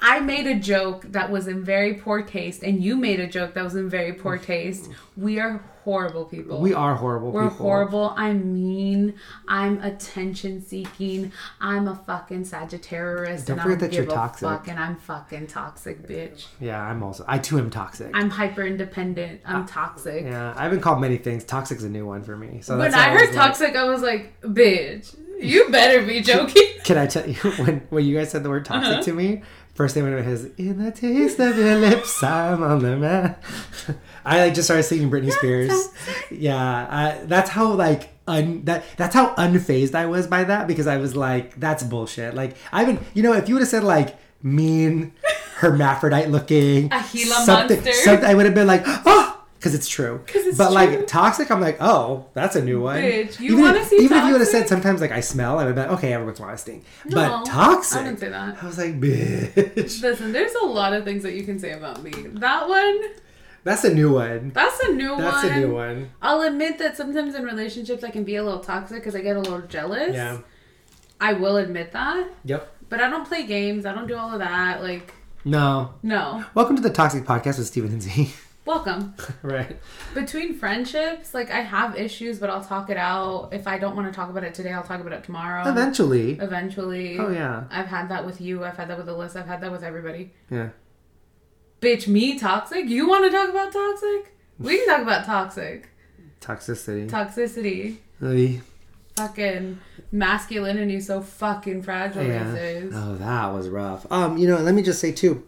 I 0.00 0.20
made 0.20 0.46
a 0.46 0.54
joke 0.54 1.06
that 1.12 1.30
was 1.30 1.48
in 1.48 1.64
very 1.64 1.94
poor 1.94 2.22
taste, 2.22 2.62
and 2.62 2.82
you 2.82 2.96
made 2.96 3.20
a 3.20 3.26
joke 3.26 3.54
that 3.54 3.64
was 3.64 3.74
in 3.74 3.88
very 3.90 4.12
poor 4.12 4.38
taste. 4.38 4.88
We 5.16 5.40
are 5.40 5.62
horrible 5.84 6.24
people. 6.26 6.60
We 6.60 6.74
are 6.74 6.94
horrible 6.94 7.32
We're 7.32 7.48
people. 7.50 7.66
horrible. 7.66 8.14
I'm 8.16 8.52
mean. 8.54 9.14
I'm 9.48 9.82
attention 9.82 10.62
seeking. 10.62 11.32
I'm 11.60 11.88
a 11.88 11.96
fucking 11.96 12.44
Sagittarius. 12.44 13.44
Don't 13.44 13.54
and 13.58 13.60
I 13.60 13.68
don't 13.70 13.78
that 13.80 13.92
you're 13.92 14.06
toxic. 14.06 14.48
Fuck 14.48 14.68
and 14.68 14.78
I'm 14.78 14.96
fucking 14.96 15.48
toxic, 15.48 16.06
bitch. 16.06 16.46
Yeah, 16.60 16.80
I'm 16.80 17.02
also. 17.02 17.24
I 17.26 17.38
too 17.38 17.58
am 17.58 17.70
toxic. 17.70 18.10
I'm 18.14 18.30
hyper 18.30 18.62
independent. 18.62 19.40
I'm 19.44 19.66
toxic. 19.66 20.24
yeah, 20.24 20.54
I've 20.56 20.70
been 20.70 20.80
called 20.80 21.00
many 21.00 21.16
things. 21.16 21.42
Toxic's 21.44 21.82
a 21.84 21.88
new 21.88 22.06
one 22.06 22.22
for 22.22 22.36
me. 22.36 22.60
So 22.60 22.78
when 22.78 22.90
that's 22.90 22.94
I 23.02 23.08
why 23.08 23.14
heard 23.18 23.28
was 23.28 23.36
like- 23.36 23.46
toxic, 23.48 23.74
I 23.76 23.84
was 23.84 24.02
like, 24.02 24.40
bitch, 24.42 25.16
you 25.40 25.68
better 25.70 26.04
be 26.06 26.20
joking. 26.20 26.62
Can 26.84 26.98
I 26.98 27.06
tell 27.06 27.28
you 27.28 27.34
when 27.64 27.80
when 27.90 28.04
you 28.04 28.16
guys 28.16 28.30
said 28.30 28.42
the 28.44 28.48
word 28.50 28.64
toxic 28.64 28.92
Uh-huh. 28.92 29.02
to 29.02 29.12
me? 29.12 29.42
First 29.78 29.94
thing 29.94 30.04
I 30.04 30.12
went 30.12 30.26
is 30.26 30.46
in 30.56 30.82
the 30.84 30.90
taste 30.90 31.38
of 31.38 31.56
your 31.56 31.76
lips, 31.76 32.20
I'm 32.20 32.64
on 32.64 32.80
the 32.80 32.96
man. 32.96 33.36
I 34.24 34.40
like 34.40 34.54
just 34.54 34.66
started 34.66 34.82
singing 34.82 35.08
Britney 35.08 35.30
Spears. 35.30 35.70
Yeah, 36.32 36.56
I, 36.58 37.20
that's 37.26 37.48
how 37.48 37.74
like 37.74 38.08
un 38.26 38.64
that 38.64 38.82
that's 38.96 39.14
how 39.14 39.36
unfazed 39.36 39.94
I 39.94 40.06
was 40.06 40.26
by 40.26 40.42
that 40.42 40.66
because 40.66 40.88
I 40.88 40.96
was 40.96 41.14
like, 41.14 41.54
that's 41.60 41.84
bullshit. 41.84 42.34
Like 42.34 42.56
I 42.72 42.80
haven't, 42.80 43.06
you 43.14 43.22
know, 43.22 43.34
if 43.34 43.48
you 43.48 43.54
would 43.54 43.60
have 43.62 43.68
said 43.68 43.84
like 43.84 44.18
mean, 44.42 45.12
hermaphrodite 45.58 46.26
looking, 46.28 46.86
A 46.92 47.04
Gila 47.12 47.34
something, 47.44 47.76
monster. 47.76 47.92
something, 47.92 48.28
I 48.28 48.34
would 48.34 48.46
have 48.46 48.56
been 48.56 48.66
like, 48.66 48.82
oh. 48.84 49.37
Because 49.58 49.74
it's 49.74 49.88
true. 49.88 50.22
it's 50.28 50.56
but 50.56 50.66
true. 50.66 50.74
like 50.74 51.06
toxic, 51.08 51.50
I'm 51.50 51.60
like, 51.60 51.78
oh, 51.80 52.26
that's 52.32 52.54
a 52.54 52.62
new 52.64 52.80
one. 52.80 52.98
Bitch, 53.02 53.40
you 53.40 53.58
wanna 53.60 53.80
if, 53.80 53.88
see 53.88 53.96
even 53.96 54.18
if 54.18 54.24
you 54.26 54.32
would 54.32 54.40
have 54.40 54.48
said 54.48 54.68
sometimes 54.68 55.00
like 55.00 55.10
I 55.10 55.18
smell, 55.20 55.58
I 55.58 55.64
would 55.64 55.76
have 55.76 55.86
been 55.88 55.94
okay. 55.96 56.12
everyone's 56.12 56.38
once 56.38 56.64
in 56.66 56.74
a 56.74 56.76
while 56.76 56.84
I 56.84 56.84
stink. 56.84 56.84
No, 57.06 57.42
but 57.44 57.50
toxic. 57.50 58.00
I 58.00 58.04
didn't 58.04 58.20
say 58.20 58.28
that. 58.28 58.62
I 58.62 58.66
was 58.66 58.78
like, 58.78 59.00
bitch. 59.00 60.00
Listen, 60.02 60.30
there's 60.32 60.54
a 60.54 60.64
lot 60.64 60.92
of 60.92 61.02
things 61.04 61.24
that 61.24 61.34
you 61.34 61.42
can 61.42 61.58
say 61.58 61.72
about 61.72 62.02
me. 62.04 62.10
That 62.10 62.68
one, 62.68 63.00
That's 63.64 63.82
a 63.82 63.92
new 63.92 64.12
one. 64.12 64.52
that's 64.54 64.78
a 64.84 64.92
new 64.92 65.16
That's 65.16 65.22
one. 65.22 65.42
That's 65.42 65.56
a 65.56 65.60
new 65.60 65.74
one. 65.74 66.10
I'll 66.22 66.42
admit 66.42 66.78
that 66.78 66.96
sometimes 66.96 67.34
in 67.34 67.42
relationships 67.42 68.04
I 68.04 68.10
can 68.10 68.22
be 68.22 68.36
a 68.36 68.44
little 68.44 68.60
toxic 68.60 68.98
because 68.98 69.16
I 69.16 69.22
get 69.22 69.36
a 69.36 69.40
little 69.40 69.62
jealous. 69.62 70.14
Yeah. 70.14 70.38
I 71.20 71.32
will 71.32 71.56
admit 71.56 71.90
that. 71.92 72.30
Yep. 72.44 72.74
But 72.88 73.00
I 73.00 73.10
don't 73.10 73.26
play 73.26 73.44
games. 73.44 73.84
I 73.86 73.92
don't 73.92 74.06
do 74.06 74.16
all 74.16 74.32
of 74.32 74.38
that. 74.38 74.82
Like, 74.82 75.12
No. 75.44 75.94
no. 76.04 76.44
Welcome 76.54 76.76
to 76.76 76.82
the 76.82 76.90
Toxic 76.90 77.24
Podcast 77.24 77.58
with 77.58 77.66
Steven 77.66 77.90
and 77.90 78.02
Z. 78.02 78.32
Welcome. 78.68 79.14
right. 79.42 79.78
Between 80.12 80.52
friendships, 80.52 81.32
like, 81.32 81.50
I 81.50 81.60
have 81.60 81.96
issues, 81.96 82.38
but 82.38 82.50
I'll 82.50 82.62
talk 82.62 82.90
it 82.90 82.98
out. 82.98 83.48
If 83.50 83.66
I 83.66 83.78
don't 83.78 83.96
want 83.96 84.12
to 84.12 84.14
talk 84.14 84.28
about 84.28 84.44
it 84.44 84.52
today, 84.52 84.74
I'll 84.74 84.82
talk 84.82 85.00
about 85.00 85.14
it 85.14 85.24
tomorrow. 85.24 85.66
Eventually. 85.66 86.32
Eventually. 86.32 87.18
Oh 87.18 87.30
yeah. 87.30 87.64
I've 87.70 87.86
had 87.86 88.10
that 88.10 88.26
with 88.26 88.42
you. 88.42 88.64
I've 88.64 88.76
had 88.76 88.88
that 88.88 88.98
with 88.98 89.06
Alyssa. 89.06 89.36
I've 89.36 89.46
had 89.46 89.62
that 89.62 89.72
with 89.72 89.82
everybody. 89.82 90.32
Yeah. 90.50 90.68
Bitch, 91.80 92.08
me 92.08 92.38
toxic? 92.38 92.90
You 92.90 93.08
want 93.08 93.24
to 93.24 93.30
talk 93.30 93.48
about 93.48 93.72
toxic? 93.72 94.36
We 94.58 94.76
can 94.76 94.86
talk 94.86 95.00
about 95.00 95.24
toxic. 95.24 95.88
Toxicity. 96.42 97.08
Toxicity. 97.08 97.96
Oy. 98.22 98.60
Fucking 99.16 99.80
masculinity 100.12 101.00
so 101.00 101.22
fucking 101.22 101.84
fragile 101.84 102.22
these 102.22 102.54
days. 102.54 102.92
Oh, 102.94 103.14
that 103.14 103.46
was 103.46 103.70
rough. 103.70 104.06
Um, 104.12 104.36
you 104.36 104.46
know, 104.46 104.58
let 104.58 104.74
me 104.74 104.82
just 104.82 105.00
say 105.00 105.10
too 105.10 105.46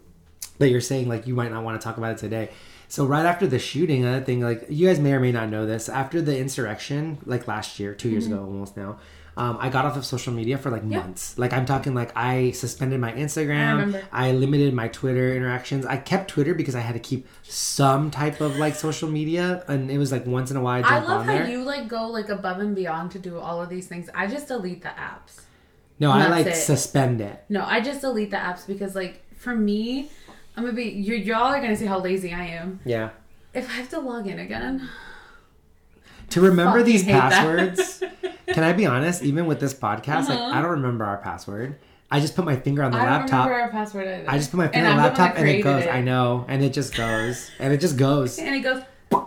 that 0.57 0.69
you're 0.69 0.81
saying 0.81 1.07
like 1.07 1.27
you 1.27 1.35
might 1.35 1.51
not 1.51 1.63
want 1.63 1.79
to 1.79 1.83
talk 1.83 1.97
about 1.97 2.13
it 2.13 2.17
today. 2.17 2.49
So 2.91 3.05
right 3.05 3.25
after 3.25 3.47
the 3.47 3.57
shooting, 3.57 4.03
another 4.03 4.25
thing, 4.25 4.41
like 4.41 4.65
you 4.67 4.85
guys 4.87 4.99
may 4.99 5.13
or 5.13 5.21
may 5.21 5.31
not 5.31 5.47
know 5.47 5.65
this, 5.65 5.87
after 5.87 6.21
the 6.21 6.37
insurrection, 6.37 7.19
like 7.25 7.47
last 7.47 7.79
year, 7.79 7.93
two 7.95 8.09
years 8.09 8.25
ago 8.27 8.39
almost 8.43 8.75
now, 8.75 8.99
um, 9.37 9.57
I 9.61 9.69
got 9.69 9.85
off 9.85 9.95
of 9.95 10.05
social 10.05 10.33
media 10.33 10.57
for 10.57 10.69
like 10.69 10.81
Mm-hmm. 10.81 10.95
Months. 10.97 11.37
Like 11.37 11.53
I'm 11.53 11.65
talking 11.65 11.93
like 11.95 12.11
I 12.17 12.51
suspended 12.51 12.99
my 12.99 13.13
I 13.13 13.15
Instagram, 13.15 13.71
remember. 13.71 14.03
I, 14.11 14.33
limited 14.33 14.73
my 14.73 14.89
Twitter 14.89 15.33
interactions. 15.33 15.85
I 15.85 15.95
kept 15.95 16.29
Twitter 16.31 16.53
because 16.53 16.75
I 16.75 16.81
had 16.81 16.91
to 16.95 16.99
keep 16.99 17.27
some 17.43 18.11
type 18.11 18.41
of 18.41 18.57
like 18.57 18.75
social 18.75 19.09
media, 19.09 19.63
and 19.69 19.89
it 19.89 19.97
was 19.97 20.11
like 20.11 20.25
once 20.25 20.51
in 20.51 20.57
a 20.57 20.61
while 20.61 20.83
I 20.83 20.97
I 20.97 20.99
love 20.99 21.25
how 21.25 21.31
there. 21.31 21.47
you 21.47 21.63
like 21.63 21.87
go 21.87 22.07
like 22.07 22.27
above 22.27 22.59
and 22.59 22.75
beyond 22.75 23.11
to 23.11 23.19
do 23.19 23.39
all 23.39 23.61
of 23.61 23.69
these 23.69 23.87
things. 23.87 24.09
I 24.13 24.27
just 24.27 24.49
delete 24.49 24.81
the 24.81 24.89
apps. 24.89 25.39
no, 25.97 26.11
I 26.11 26.27
like 26.27 26.47
it. 26.47 26.55
suspend 26.57 27.21
it. 27.21 27.45
No, 27.47 27.63
I 27.63 27.79
just 27.79 28.01
delete 28.01 28.31
the 28.31 28.37
apps 28.49 28.67
because 28.67 28.95
like 28.95 29.23
for 29.37 29.55
me, 29.55 30.09
I'm 30.61 30.67
gonna 30.67 30.77
be 30.77 30.89
you 30.91 31.15
y'all 31.15 31.41
are 31.51 31.59
gonna 31.59 31.75
see 31.75 31.87
how 31.87 31.99
lazy 31.99 32.31
I 32.31 32.45
am. 32.45 32.79
Yeah. 32.85 33.09
If 33.51 33.67
I 33.67 33.73
have 33.73 33.89
to 33.89 33.99
log 33.99 34.27
in 34.27 34.37
again, 34.37 34.87
To 36.29 36.41
remember 36.41 36.83
these 36.83 37.03
passwords, 37.03 38.03
can 38.47 38.63
I 38.63 38.71
be 38.71 38.85
honest? 38.85 39.23
Even 39.23 39.47
with 39.47 39.59
this 39.59 39.73
podcast, 39.73 40.29
like 40.29 40.37
Uh-huh. 40.37 40.51
I 40.55 40.61
don't 40.61 40.69
remember 40.69 41.03
our 41.03 41.17
password. 41.17 41.79
I 42.11 42.19
just 42.19 42.35
put 42.35 42.45
my 42.45 42.55
finger 42.57 42.83
on 42.83 42.91
the 42.91 42.97
I 42.99 43.05
don't 43.05 43.09
laptop. 43.21 43.47
remember 43.47 43.63
our 43.63 43.69
password 43.71 44.07
either. 44.07 44.29
I 44.29 44.37
just 44.37 44.51
put 44.51 44.57
my 44.57 44.65
And 44.65 44.73
finger 44.73 44.89
on 44.89 44.97
the 44.97 45.01
I'm 45.01 45.13
the 45.15 45.19
one 45.19 45.19
laptop 45.19 45.39
and 45.39 45.49
it 45.49 45.61
goes. 45.63 45.87
I 45.87 46.01
know, 46.01 46.45
and 46.47 46.63
it 46.63 46.73
just 46.73 46.95
goes, 46.95 47.49
and 47.57 47.73
it 47.73 47.79
just 47.81 47.97
goes. 47.97 48.37
And 48.37 48.53
it 48.53 48.59
goes, 48.59 48.83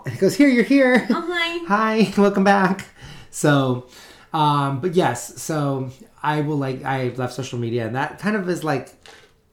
it 0.06 0.18
goes 0.20 0.36
here. 0.36 0.48
You're 0.48 0.62
here. 0.62 1.04
oh 1.10 1.24
hi. 1.28 1.58
Hi, 1.66 2.12
welcome 2.16 2.44
back. 2.44 2.86
So, 3.32 3.88
um, 4.32 4.80
but 4.80 4.94
yes, 4.94 5.42
so 5.42 5.90
I 6.22 6.42
will 6.42 6.58
like 6.58 6.84
I 6.84 7.08
left 7.16 7.34
social 7.34 7.58
media, 7.58 7.86
and 7.88 7.96
that 7.96 8.20
kind 8.20 8.36
of 8.36 8.48
is 8.48 8.62
like, 8.62 8.94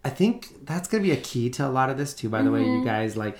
I 0.04 0.10
think 0.10 0.66
that's 0.66 0.88
gonna 0.88 1.04
be 1.04 1.12
a 1.12 1.18
key 1.18 1.50
to 1.52 1.68
a 1.68 1.70
lot 1.70 1.90
of 1.90 1.98
this 1.98 2.14
too. 2.14 2.30
By 2.30 2.42
the 2.42 2.52
way, 2.52 2.62
Mm-hmm. 2.64 2.80
you 2.80 2.86
guys 2.86 3.16
like 3.16 3.38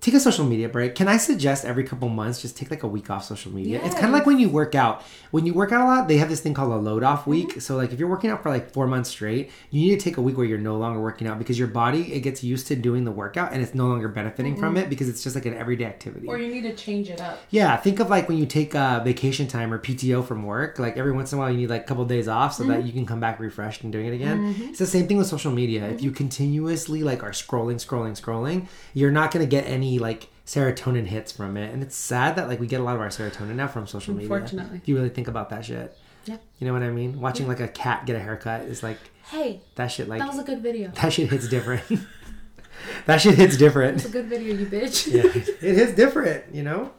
take 0.00 0.14
a 0.14 0.20
social 0.20 0.44
media 0.44 0.68
break. 0.68 0.94
Can 0.94 1.08
I 1.08 1.16
suggest 1.16 1.64
every 1.64 1.84
couple 1.84 2.08
months 2.08 2.42
just 2.42 2.56
take 2.56 2.70
like 2.70 2.82
a 2.82 2.86
week 2.88 3.10
off 3.10 3.24
social 3.24 3.52
media? 3.52 3.80
It's 3.84 3.94
kind 3.94 4.06
of 4.06 4.12
like 4.12 4.26
when 4.26 4.38
you 4.38 4.48
work 4.48 4.74
out. 4.74 5.02
When 5.30 5.46
you 5.46 5.54
work 5.54 5.72
out 5.72 5.80
a 5.80 5.84
lot, 5.84 6.08
they 6.08 6.18
have 6.18 6.28
this 6.28 6.40
thing 6.40 6.54
called 6.54 6.72
a 6.72 6.76
load 6.76 7.02
off 7.02 7.26
week. 7.26 7.48
Mm-hmm. 7.50 7.58
So 7.60 7.76
like 7.76 7.92
if 7.92 7.98
you're 7.98 8.08
working 8.08 8.30
out 8.30 8.42
for 8.42 8.50
like 8.50 8.70
four 8.70 8.86
months 8.86 9.10
straight, 9.10 9.50
you 9.70 9.80
need 9.88 9.98
to 9.98 10.04
take 10.04 10.16
a 10.16 10.22
week 10.22 10.36
where 10.36 10.46
you're 10.46 10.58
no 10.58 10.76
longer 10.76 11.00
working 11.00 11.26
out 11.26 11.38
because 11.38 11.58
your 11.58 11.68
body 11.68 12.12
it 12.12 12.20
gets 12.20 12.44
used 12.44 12.66
to 12.68 12.76
doing 12.76 13.04
the 13.04 13.10
workout 13.12 13.52
and 13.52 13.62
it's 13.62 13.74
no 13.74 13.86
longer 13.88 14.08
benefiting 14.08 14.56
from 14.56 14.76
it 14.76 14.88
because 14.88 15.08
it's 15.08 15.22
just 15.22 15.34
like 15.34 15.46
an 15.46 15.54
everyday 15.54 15.84
activity. 15.84 16.26
Mm-hmm. 16.26 16.34
Or 16.34 16.38
you 16.38 16.52
need 16.52 16.62
to 16.62 16.74
change 16.74 17.10
it 17.10 17.20
up. 17.20 17.38
Yeah, 17.50 17.76
think 17.76 18.00
of 18.00 18.10
like 18.10 18.28
when 18.28 18.38
you 18.38 18.46
take 18.46 18.74
uh, 18.74 19.00
vacation 19.02 19.46
time 19.48 19.72
or 19.72 19.78
PTO 19.78 20.26
from 20.26 20.44
work. 20.44 20.78
Like 20.78 20.96
every 20.96 21.12
once 21.12 21.32
in 21.32 21.38
a 21.38 21.42
while, 21.42 21.50
you 21.50 21.56
need 21.58 21.70
like 21.70 21.82
a 21.82 21.84
couple 21.86 22.02
of 22.02 22.08
days 22.08 22.28
off 22.28 22.54
so 22.54 22.64
that 22.64 22.76
Mm-hmm. 22.78 22.86
you 22.86 22.92
can 22.92 23.06
come 23.06 23.20
back 23.20 23.40
refreshed 23.40 23.82
and 23.84 23.92
doing 23.92 24.06
it 24.06 24.12
again. 24.14 24.54
It's 24.68 24.78
the 24.78 24.86
same 24.86 25.06
thing 25.08 25.16
with 25.16 25.26
social 25.28 25.52
media. 25.52 25.84
If 25.88 26.02
you 26.02 26.10
Mm-hmm. 26.10 26.16
continuously 26.16 27.02
like 27.02 27.22
are 27.22 27.30
scrolling, 27.30 27.76
scrolling, 27.84 28.20
scrolling, 28.20 28.66
you're 28.94 29.10
not 29.10 29.30
gonna 29.32 29.46
get 29.46 29.66
any 29.66 29.85
like 29.98 30.28
serotonin 30.46 31.06
hits 31.06 31.32
from 31.32 31.56
it. 31.56 31.72
And 31.72 31.82
it's 31.82 31.96
sad 31.96 32.36
that 32.36 32.48
like 32.48 32.60
we 32.60 32.66
get 32.66 32.80
a 32.80 32.84
lot 32.84 32.94
of 32.94 33.00
our 33.00 33.08
serotonin 33.08 33.54
now 33.56 33.68
from 33.68 33.86
social 33.86 34.14
media. 34.14 34.32
Unfortunately. 34.32 34.78
if 34.78 34.86
you 34.88 34.94
really 34.96 35.08
think 35.08 35.28
about 35.28 35.50
that 35.50 35.64
shit. 35.64 35.96
Yeah. 36.24 36.36
You 36.58 36.66
know 36.66 36.72
what 36.72 36.82
I 36.82 36.90
mean? 36.90 37.20
Watching 37.20 37.46
like 37.48 37.60
a 37.60 37.68
cat 37.68 38.04
get 38.06 38.16
a 38.16 38.20
haircut 38.20 38.62
is 38.62 38.82
like 38.82 38.98
Hey, 39.30 39.60
that 39.74 39.88
shit. 39.88 40.08
Like 40.08 40.20
that 40.20 40.28
was 40.28 40.38
a 40.38 40.44
good 40.44 40.62
video. 40.62 40.90
that 41.00 41.12
shit 41.12 41.30
hits 41.30 41.48
different. 41.48 41.82
that 43.06 43.20
shit 43.20 43.34
hits 43.36 43.56
different. 43.56 43.96
It's 43.96 44.06
a 44.06 44.10
good 44.10 44.26
video, 44.26 44.54
you 44.54 44.66
bitch. 44.66 45.06
yeah, 45.12 45.22
It 45.68 45.74
hits 45.76 45.92
different, 45.94 46.54
you 46.54 46.62
know. 46.62 46.92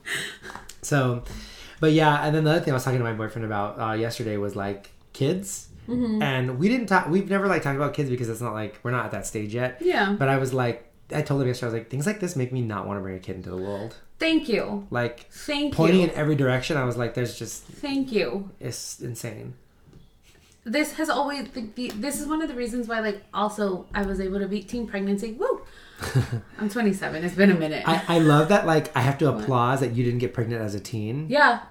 So, 0.82 1.24
but 1.80 1.92
yeah, 1.94 2.26
and 2.26 2.36
then 2.36 2.44
the 2.44 2.52
other 2.52 2.60
thing 2.62 2.74
I 2.74 2.76
was 2.76 2.84
talking 2.84 3.00
to 3.00 3.04
my 3.06 3.14
boyfriend 3.14 3.46
about 3.46 3.80
uh, 3.80 3.94
yesterday 3.94 4.38
was 4.38 4.56
like 4.56 4.92
kids, 5.14 5.66
Mm-hmm. 5.88 6.22
and 6.22 6.60
we 6.60 6.68
didn't 6.68 6.88
talk. 6.88 7.08
We've 7.08 7.30
never 7.30 7.48
like 7.48 7.62
talked 7.62 7.78
about 7.78 7.94
kids 7.94 8.10
because 8.10 8.28
it's 8.28 8.42
not 8.42 8.52
like 8.52 8.78
we're 8.84 8.92
not 8.92 9.06
at 9.06 9.12
that 9.12 9.26
stage 9.26 9.56
yet. 9.56 9.78
Yeah. 9.80 10.18
But 10.20 10.28
I 10.28 10.36
was 10.38 10.54
like, 10.54 10.87
I 11.12 11.22
told 11.22 11.42
him 11.42 11.48
yesterday, 11.48 11.68
I 11.68 11.74
was 11.74 11.80
like, 11.82 11.90
things 11.90 12.06
like 12.06 12.20
this 12.20 12.36
make 12.36 12.52
me 12.52 12.62
not 12.62 12.86
want 12.86 12.98
to 12.98 13.02
bring 13.02 13.16
a 13.16 13.20
kid 13.20 13.38
into 13.38 13.50
the 13.50 13.58
world. 13.58 13.96
Thank 14.20 14.50
you. 14.50 14.88
Like 14.90 15.30
Thank 15.32 15.74
pointing 15.74 16.02
you. 16.02 16.08
in 16.08 16.12
every 16.12 16.36
direction, 16.36 16.76
I 16.76 16.84
was 16.84 16.98
like, 16.98 17.14
there's 17.14 17.38
just 17.38 17.64
Thank 17.64 18.12
you. 18.12 18.50
it's 18.60 19.00
insane. 19.00 19.54
This 20.64 20.94
has 20.94 21.10
always 21.10 21.48
this 21.76 22.20
is 22.20 22.28
one 22.28 22.42
of 22.42 22.50
the 22.50 22.54
reasons 22.56 22.90
why 22.90 23.00
like 23.00 23.24
also 23.34 23.86
I 23.94 24.02
was 24.02 24.20
able 24.20 24.40
to 24.40 24.50
beat 24.50 24.68
teen 24.68 24.86
pregnancy. 24.86 25.32
Woo. 25.32 25.62
I'm 26.60 26.68
27. 26.70 27.24
It's 27.24 27.36
been 27.36 27.52
a 27.52 27.56
minute. 27.56 27.84
I, 27.88 28.04
I 28.08 28.20
love 28.20 28.50
that. 28.50 28.66
Like 28.68 28.96
I 28.96 29.00
have 29.00 29.18
to 29.20 29.30
applaud 29.30 29.80
that 29.80 29.96
you 29.96 30.04
didn't 30.04 30.20
get 30.20 30.34
pregnant 30.34 30.62
as 30.62 30.76
a 30.76 30.80
teen, 30.82 31.28
yeah, 31.30 31.62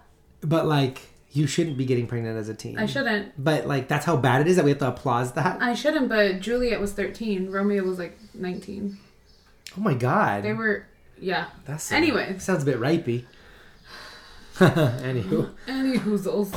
but 0.41 0.66
like 0.66 1.03
you 1.32 1.47
shouldn't 1.47 1.76
be 1.76 1.84
getting 1.84 2.07
pregnant 2.07 2.39
as 2.39 2.49
a 2.49 2.55
teen. 2.55 2.78
I 2.78 2.87
shouldn't. 2.87 3.32
But 3.43 3.66
like 3.66 3.87
that's 3.87 4.07
how 4.07 4.16
bad 4.16 4.41
it 4.41 4.47
is 4.47 4.57
that 4.57 4.64
we 4.64 4.70
have 4.70 4.78
to 4.78 4.89
applaud 4.89 5.34
that. 5.34 5.61
I 5.61 5.74
shouldn't, 5.74 6.09
but 6.09 6.41
Juliet 6.41 6.80
was 6.80 6.93
13. 6.95 7.51
Romeo 7.51 7.84
was 7.84 7.99
like 7.99 8.18
19. 8.34 8.99
Oh 9.77 9.81
my 9.81 9.95
god. 9.95 10.43
They 10.43 10.53
were 10.53 10.87
yeah. 11.18 11.47
That's 11.64 11.91
Anyway. 11.93 12.39
sounds 12.39 12.62
a 12.62 12.66
bit 12.66 12.79
rapey. 12.81 13.24
Anywho, 14.59 15.51
Any 15.68 15.99
hoozles. 15.99 16.55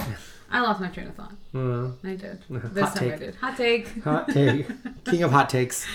I 0.52 0.62
lost 0.62 0.80
my 0.82 0.88
train 0.88 1.08
of 1.08 1.16
thought. 1.16 1.34
uh, 1.54 1.92
I 2.04 2.16
did. 2.16 2.40
Hot 2.52 2.74
This 2.74 2.94
time 2.94 3.12
I 3.12 3.16
did. 3.18 3.36
Hot 3.36 3.58
take. 3.58 4.04
hot 4.04 4.30
take, 4.30 4.68
king 5.06 5.24
of 5.24 5.32
hot 5.32 5.50
takes. 5.50 5.86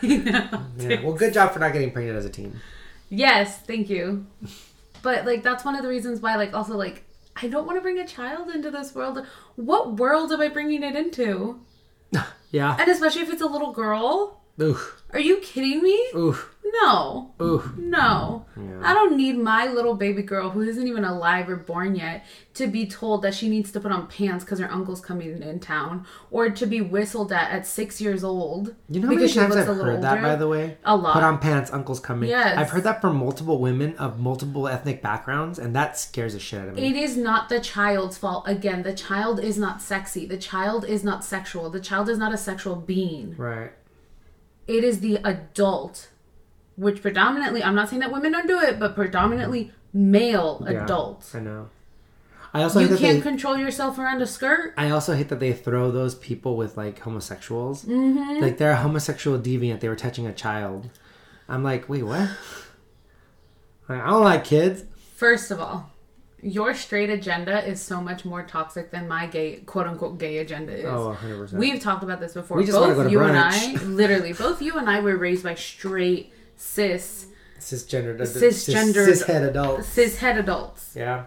Yeah. 0.00 0.58
Well, 1.02 1.12
good 1.12 1.32
job 1.32 1.52
for 1.52 1.58
not 1.60 1.72
getting 1.72 1.92
pregnant 1.92 2.18
as 2.18 2.24
a 2.24 2.30
teen. 2.30 2.58
Yes, 3.08 3.58
thank 3.60 3.88
you. 3.90 4.26
But 5.02 5.26
like 5.26 5.42
that's 5.42 5.64
one 5.64 5.76
of 5.76 5.82
the 5.82 5.88
reasons 5.88 6.20
why 6.20 6.36
like 6.36 6.54
also 6.54 6.76
like 6.76 7.04
I 7.36 7.48
don't 7.48 7.66
want 7.66 7.76
to 7.78 7.82
bring 7.82 7.98
a 7.98 8.06
child 8.06 8.48
into 8.50 8.70
this 8.70 8.94
world. 8.94 9.24
What 9.56 9.94
world 9.96 10.32
am 10.32 10.40
I 10.40 10.48
bringing 10.48 10.82
it 10.82 10.96
into? 10.96 11.60
Yeah. 12.50 12.76
And 12.78 12.90
especially 12.90 13.22
if 13.22 13.32
it's 13.32 13.42
a 13.42 13.46
little 13.46 13.72
girl. 13.72 14.41
Oof. 14.60 15.02
Are 15.12 15.20
you 15.20 15.38
kidding 15.38 15.82
me? 15.82 15.98
Oof. 16.14 16.48
No. 16.82 17.34
Oof. 17.40 17.76
No. 17.76 18.46
Yeah. 18.56 18.80
I 18.82 18.94
don't 18.94 19.16
need 19.16 19.36
my 19.36 19.66
little 19.66 19.94
baby 19.94 20.22
girl 20.22 20.48
who 20.50 20.62
isn't 20.62 20.88
even 20.88 21.04
alive 21.04 21.50
or 21.50 21.56
born 21.56 21.94
yet 21.94 22.24
to 22.54 22.66
be 22.66 22.86
told 22.86 23.20
that 23.22 23.34
she 23.34 23.48
needs 23.50 23.70
to 23.72 23.80
put 23.80 23.92
on 23.92 24.06
pants 24.06 24.42
because 24.42 24.58
her 24.58 24.70
uncle's 24.72 25.00
coming 25.02 25.42
in 25.42 25.60
town 25.60 26.06
or 26.30 26.48
to 26.48 26.64
be 26.66 26.80
whistled 26.80 27.30
at 27.30 27.50
at 27.50 27.66
six 27.66 28.00
years 28.00 28.24
old. 28.24 28.74
You 28.88 29.00
know 29.00 29.08
how 29.08 29.12
many 29.12 29.16
because 29.16 29.32
she 29.32 29.38
times 29.40 29.54
looks 29.54 29.68
I've 29.68 29.68
a 29.68 29.72
little 29.72 29.92
heard 29.94 30.02
that, 30.02 30.10
older? 30.16 30.22
by 30.22 30.36
the 30.36 30.48
way? 30.48 30.78
A 30.84 30.96
lot. 30.96 31.12
Put 31.12 31.22
on 31.22 31.38
pants, 31.40 31.70
uncle's 31.70 32.00
coming. 32.00 32.30
Yes. 32.30 32.56
I've 32.56 32.70
heard 32.70 32.84
that 32.84 33.02
from 33.02 33.16
multiple 33.16 33.58
women 33.58 33.94
of 33.96 34.18
multiple 34.18 34.66
ethnic 34.66 35.02
backgrounds, 35.02 35.58
and 35.58 35.76
that 35.76 35.98
scares 35.98 36.32
the 36.32 36.40
shit 36.40 36.60
out 36.62 36.68
of 36.68 36.74
me. 36.76 36.88
It 36.88 36.96
is 36.96 37.18
not 37.18 37.50
the 37.50 37.60
child's 37.60 38.16
fault. 38.16 38.44
Again, 38.48 38.82
the 38.82 38.94
child 38.94 39.40
is 39.40 39.58
not 39.58 39.82
sexy. 39.82 40.24
The 40.24 40.38
child 40.38 40.86
is 40.86 41.04
not 41.04 41.22
sexual. 41.22 41.68
The 41.68 41.80
child 41.80 42.08
is 42.08 42.16
not 42.16 42.32
a 42.32 42.38
sexual 42.38 42.76
being. 42.76 43.34
right. 43.36 43.72
It 44.66 44.84
is 44.84 45.00
the 45.00 45.16
adult, 45.16 46.08
which 46.76 47.02
predominantly, 47.02 47.62
I'm 47.62 47.74
not 47.74 47.88
saying 47.88 48.00
that 48.00 48.12
women 48.12 48.32
don't 48.32 48.46
do 48.46 48.58
it, 48.60 48.78
but 48.78 48.94
predominantly 48.94 49.72
male 49.92 50.64
Yeah, 50.68 50.84
adults. 50.84 51.34
I 51.34 51.40
know. 51.40 51.68
I 52.54 52.62
also 52.62 52.80
You 52.80 52.88
can't 52.88 53.18
they, 53.18 53.20
control 53.20 53.56
yourself 53.56 53.98
around 53.98 54.20
a 54.20 54.26
skirt. 54.26 54.74
I 54.76 54.90
also 54.90 55.14
hate 55.14 55.30
that 55.30 55.40
they 55.40 55.52
throw 55.52 55.90
those 55.90 56.14
people 56.14 56.56
with 56.56 56.76
like 56.76 56.98
homosexuals. 56.98 57.84
Mm-hmm. 57.84 58.42
Like 58.42 58.58
they're 58.58 58.72
a 58.72 58.76
homosexual 58.76 59.38
deviant. 59.38 59.80
They 59.80 59.88
were 59.88 59.96
touching 59.96 60.26
a 60.26 60.34
child. 60.34 60.90
I'm 61.48 61.64
like, 61.64 61.88
wait, 61.88 62.02
what? 62.02 62.28
I 63.88 63.96
don't 64.10 64.22
like 64.22 64.44
kids. 64.44 64.84
First 65.16 65.50
of 65.50 65.60
all, 65.60 65.90
your 66.42 66.74
straight 66.74 67.08
agenda 67.08 67.64
is 67.66 67.80
so 67.80 68.00
much 68.00 68.24
more 68.24 68.42
toxic 68.42 68.90
than 68.90 69.06
my 69.08 69.26
gay, 69.26 69.56
quote 69.64 69.86
unquote, 69.86 70.18
gay 70.18 70.38
agenda 70.38 70.72
is. 70.76 70.84
Oh, 70.84 71.06
100 71.08 71.38
percent. 71.38 71.60
We've 71.60 71.80
talked 71.80 72.02
about 72.02 72.20
this 72.20 72.34
before. 72.34 72.56
We 72.56 72.64
just 72.64 72.78
wanna 72.78 72.94
both 72.94 73.10
you 73.10 73.20
and. 73.20 73.36
I, 73.38 73.72
literally, 73.84 74.32
both 74.32 74.60
you 74.60 74.76
and 74.76 74.90
I 74.90 75.00
were 75.00 75.16
raised 75.16 75.44
by 75.44 75.54
straight, 75.54 76.32
cis, 76.56 77.26
cisgendered, 77.60 78.18
Cisgendered- 78.20 79.04
cis, 79.06 79.22
cishet 79.24 79.48
adults. 79.48 79.96
cishet 79.96 80.38
adults. 80.38 80.92
Yeah. 80.96 81.24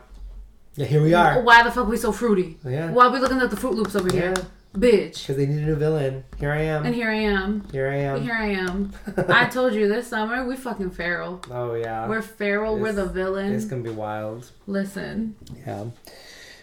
Yeah, 0.75 0.85
here 0.87 1.01
we 1.01 1.13
are. 1.13 1.41
Why 1.41 1.63
the 1.63 1.71
fuck 1.71 1.85
are 1.87 1.89
we 1.89 1.95
so 1.95 2.11
fruity? 2.11 2.57
Yeah. 2.65 2.91
Why 2.91 3.05
are 3.05 3.11
we 3.11 3.19
looking 3.19 3.39
at 3.39 3.49
the 3.49 3.55
Fruit 3.55 3.75
Loops 3.75 3.95
over 3.95 4.11
here? 4.11 4.33
Bitch. 4.75 5.21
Because 5.21 5.37
they 5.37 5.45
needed 5.45 5.63
a 5.63 5.67
new 5.67 5.75
villain. 5.75 6.23
Here 6.37 6.51
I 6.51 6.61
am. 6.61 6.85
And 6.85 6.93
here 6.93 7.09
I 7.09 7.15
am. 7.15 7.67
Here 7.71 7.89
I 7.89 7.95
am. 7.95 8.21
Here 8.21 8.33
I 8.33 8.47
am. 8.47 8.93
I 9.29 9.45
told 9.45 9.73
you 9.73 9.87
this 9.87 10.07
summer 10.07 10.45
we 10.45 10.55
fucking 10.55 10.91
feral. 10.91 11.41
Oh 11.49 11.75
yeah. 11.75 12.07
We're 12.07 12.21
feral. 12.21 12.77
We're 12.77 12.93
the 12.93 13.05
villain. 13.05 13.53
It's 13.53 13.65
gonna 13.65 13.83
be 13.83 13.89
wild. 13.89 14.51
Listen. 14.67 15.35
Yeah. 15.65 15.85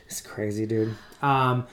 It's 0.06 0.20
crazy, 0.20 0.66
dude. 0.66 0.94
Um 1.22 1.66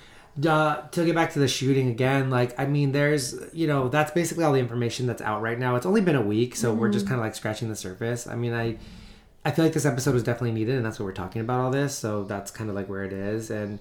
uh, 0.47 0.87
to 0.89 1.05
get 1.05 1.15
back 1.15 1.33
to 1.33 1.39
the 1.39 1.47
shooting 1.47 1.89
again, 1.89 2.29
like 2.29 2.57
I 2.59 2.65
mean, 2.65 2.91
there's 2.91 3.35
you 3.53 3.67
know 3.67 3.89
that's 3.89 4.11
basically 4.11 4.43
all 4.43 4.53
the 4.53 4.59
information 4.59 5.05
that's 5.05 5.21
out 5.21 5.41
right 5.41 5.59
now. 5.59 5.75
It's 5.75 5.85
only 5.85 6.01
been 6.01 6.15
a 6.15 6.21
week, 6.21 6.55
so 6.55 6.73
we're 6.73 6.89
just 6.89 7.07
kind 7.07 7.19
of 7.19 7.25
like 7.25 7.35
scratching 7.35 7.69
the 7.69 7.75
surface. 7.75 8.27
I 8.27 8.35
mean, 8.35 8.53
I 8.53 8.77
I 9.43 9.51
feel 9.51 9.65
like 9.65 9.73
this 9.73 9.85
episode 9.85 10.13
was 10.13 10.23
definitely 10.23 10.51
needed, 10.51 10.75
and 10.75 10.85
that's 10.85 10.99
what 10.99 11.05
we're 11.05 11.11
talking 11.13 11.41
about 11.41 11.59
all 11.59 11.71
this. 11.71 11.97
So 11.97 12.23
that's 12.23 12.51
kind 12.51 12.69
of 12.69 12.75
like 12.75 12.87
where 12.87 13.03
it 13.03 13.13
is. 13.13 13.49
And 13.49 13.79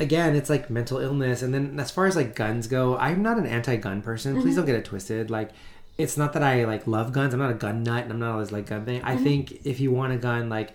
again, 0.00 0.34
it's 0.34 0.50
like 0.50 0.70
mental 0.70 0.98
illness. 0.98 1.42
And 1.42 1.54
then 1.54 1.78
as 1.78 1.90
far 1.90 2.06
as 2.06 2.16
like 2.16 2.34
guns 2.34 2.66
go, 2.66 2.96
I'm 2.96 3.22
not 3.22 3.38
an 3.38 3.46
anti-gun 3.46 4.02
person. 4.02 4.40
Please 4.40 4.56
don't 4.56 4.64
mm-hmm. 4.64 4.72
get 4.72 4.80
it 4.80 4.84
twisted. 4.84 5.30
Like 5.30 5.50
it's 5.98 6.16
not 6.16 6.32
that 6.32 6.42
I 6.42 6.64
like 6.64 6.86
love 6.86 7.12
guns. 7.12 7.34
I'm 7.34 7.40
not 7.40 7.50
a 7.50 7.54
gun 7.54 7.82
nut, 7.82 8.04
and 8.04 8.12
I'm 8.12 8.18
not 8.18 8.32
always 8.32 8.50
like 8.50 8.66
gun 8.66 8.84
thing. 8.84 9.02
I 9.02 9.14
mm-hmm. 9.14 9.24
think 9.24 9.66
if 9.66 9.80
you 9.80 9.92
want 9.92 10.12
a 10.12 10.16
gun, 10.16 10.48
like 10.48 10.72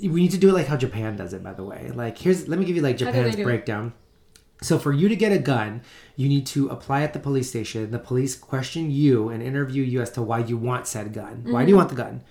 we 0.00 0.22
need 0.22 0.30
to 0.30 0.38
do 0.38 0.50
it 0.50 0.52
like 0.52 0.66
how 0.66 0.76
Japan 0.76 1.16
does 1.16 1.32
it. 1.32 1.42
By 1.42 1.52
the 1.52 1.64
way, 1.64 1.90
like 1.94 2.18
here's 2.18 2.48
let 2.48 2.58
me 2.58 2.64
give 2.64 2.76
you 2.76 2.82
like 2.82 3.00
How 3.00 3.06
do 3.06 3.12
they 3.12 3.30
Japan's 3.30 3.44
breakdown. 3.44 3.92
So 4.62 4.78
for 4.78 4.92
you 4.92 5.08
to 5.08 5.16
get 5.16 5.32
a 5.32 5.38
gun, 5.38 5.82
you 6.16 6.30
need 6.30 6.46
to 6.46 6.68
apply 6.68 7.02
at 7.02 7.12
the 7.12 7.18
police 7.18 7.48
station. 7.48 7.90
The 7.90 7.98
police 7.98 8.34
question 8.34 8.90
you 8.90 9.28
and 9.28 9.42
interview 9.42 9.82
you 9.82 10.00
as 10.00 10.10
to 10.12 10.22
why 10.22 10.38
you 10.38 10.56
want 10.56 10.86
said 10.86 11.12
gun. 11.12 11.44
Why 11.44 11.64
do 11.64 11.70
you 11.70 11.74
mm-hmm. 11.74 11.78
want 11.78 11.88
the 11.90 11.94
gun? 11.96 12.22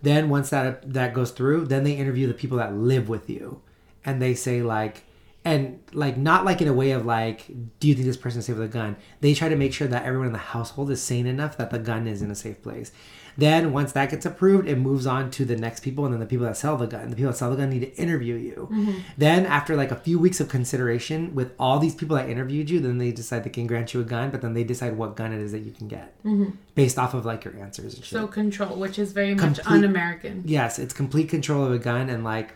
Then 0.00 0.28
once 0.28 0.50
that 0.50 0.92
that 0.92 1.14
goes 1.14 1.30
through, 1.30 1.66
then 1.66 1.84
they 1.84 1.94
interview 1.94 2.26
the 2.26 2.34
people 2.34 2.58
that 2.58 2.74
live 2.74 3.08
with 3.08 3.30
you, 3.30 3.62
and 4.04 4.20
they 4.20 4.34
say 4.34 4.62
like, 4.62 5.04
and 5.44 5.80
like 5.92 6.16
not 6.16 6.44
like 6.44 6.60
in 6.62 6.68
a 6.68 6.72
way 6.72 6.92
of 6.92 7.04
like, 7.04 7.46
do 7.80 7.88
you 7.88 7.94
think 7.94 8.06
this 8.06 8.16
person's 8.16 8.46
safe 8.46 8.56
with 8.56 8.64
a 8.64 8.68
gun? 8.68 8.96
They 9.20 9.34
try 9.34 9.48
to 9.48 9.56
make 9.56 9.72
sure 9.72 9.88
that 9.88 10.04
everyone 10.04 10.28
in 10.28 10.32
the 10.32 10.38
household 10.38 10.90
is 10.90 11.02
sane 11.02 11.26
enough 11.26 11.56
that 11.56 11.70
the 11.70 11.78
gun 11.78 12.06
is 12.06 12.22
in 12.22 12.30
a 12.30 12.34
safe 12.34 12.62
place. 12.62 12.92
Then 13.36 13.72
once 13.72 13.92
that 13.92 14.10
gets 14.10 14.26
approved, 14.26 14.68
it 14.68 14.76
moves 14.76 15.06
on 15.06 15.30
to 15.32 15.46
the 15.46 15.56
next 15.56 15.80
people, 15.80 16.04
and 16.04 16.12
then 16.12 16.20
the 16.20 16.26
people 16.26 16.44
that 16.44 16.56
sell 16.56 16.76
the 16.76 16.86
gun. 16.86 17.08
The 17.08 17.16
people 17.16 17.32
that 17.32 17.38
sell 17.38 17.50
the 17.50 17.56
gun 17.56 17.70
need 17.70 17.80
to 17.80 17.94
interview 17.96 18.34
you. 18.34 18.68
Mm-hmm. 18.70 18.98
Then 19.16 19.46
after 19.46 19.74
like 19.74 19.90
a 19.90 19.96
few 19.96 20.18
weeks 20.18 20.38
of 20.38 20.50
consideration 20.50 21.34
with 21.34 21.52
all 21.58 21.78
these 21.78 21.94
people 21.94 22.14
that 22.16 22.28
interviewed 22.28 22.68
you, 22.68 22.78
then 22.78 22.98
they 22.98 23.10
decide 23.10 23.42
they 23.44 23.50
can 23.50 23.66
grant 23.66 23.94
you 23.94 24.00
a 24.02 24.04
gun, 24.04 24.30
but 24.30 24.42
then 24.42 24.52
they 24.52 24.64
decide 24.64 24.98
what 24.98 25.16
gun 25.16 25.32
it 25.32 25.40
is 25.40 25.52
that 25.52 25.60
you 25.60 25.70
can 25.72 25.88
get 25.88 26.22
mm-hmm. 26.22 26.50
based 26.74 26.98
off 26.98 27.14
of 27.14 27.24
like 27.24 27.42
your 27.44 27.56
answers 27.56 27.94
and 27.94 28.04
shit. 28.04 28.12
So 28.12 28.26
control, 28.26 28.76
which 28.76 28.98
is 28.98 29.12
very 29.12 29.34
much 29.34 29.42
Complete- 29.56 29.66
un-American. 29.66 30.42
yes, 30.44 30.78
it's 30.78 30.92
complete 30.92 31.30
control 31.30 31.64
of 31.64 31.72
a 31.72 31.78
gun, 31.78 32.10
and 32.10 32.22
like 32.22 32.52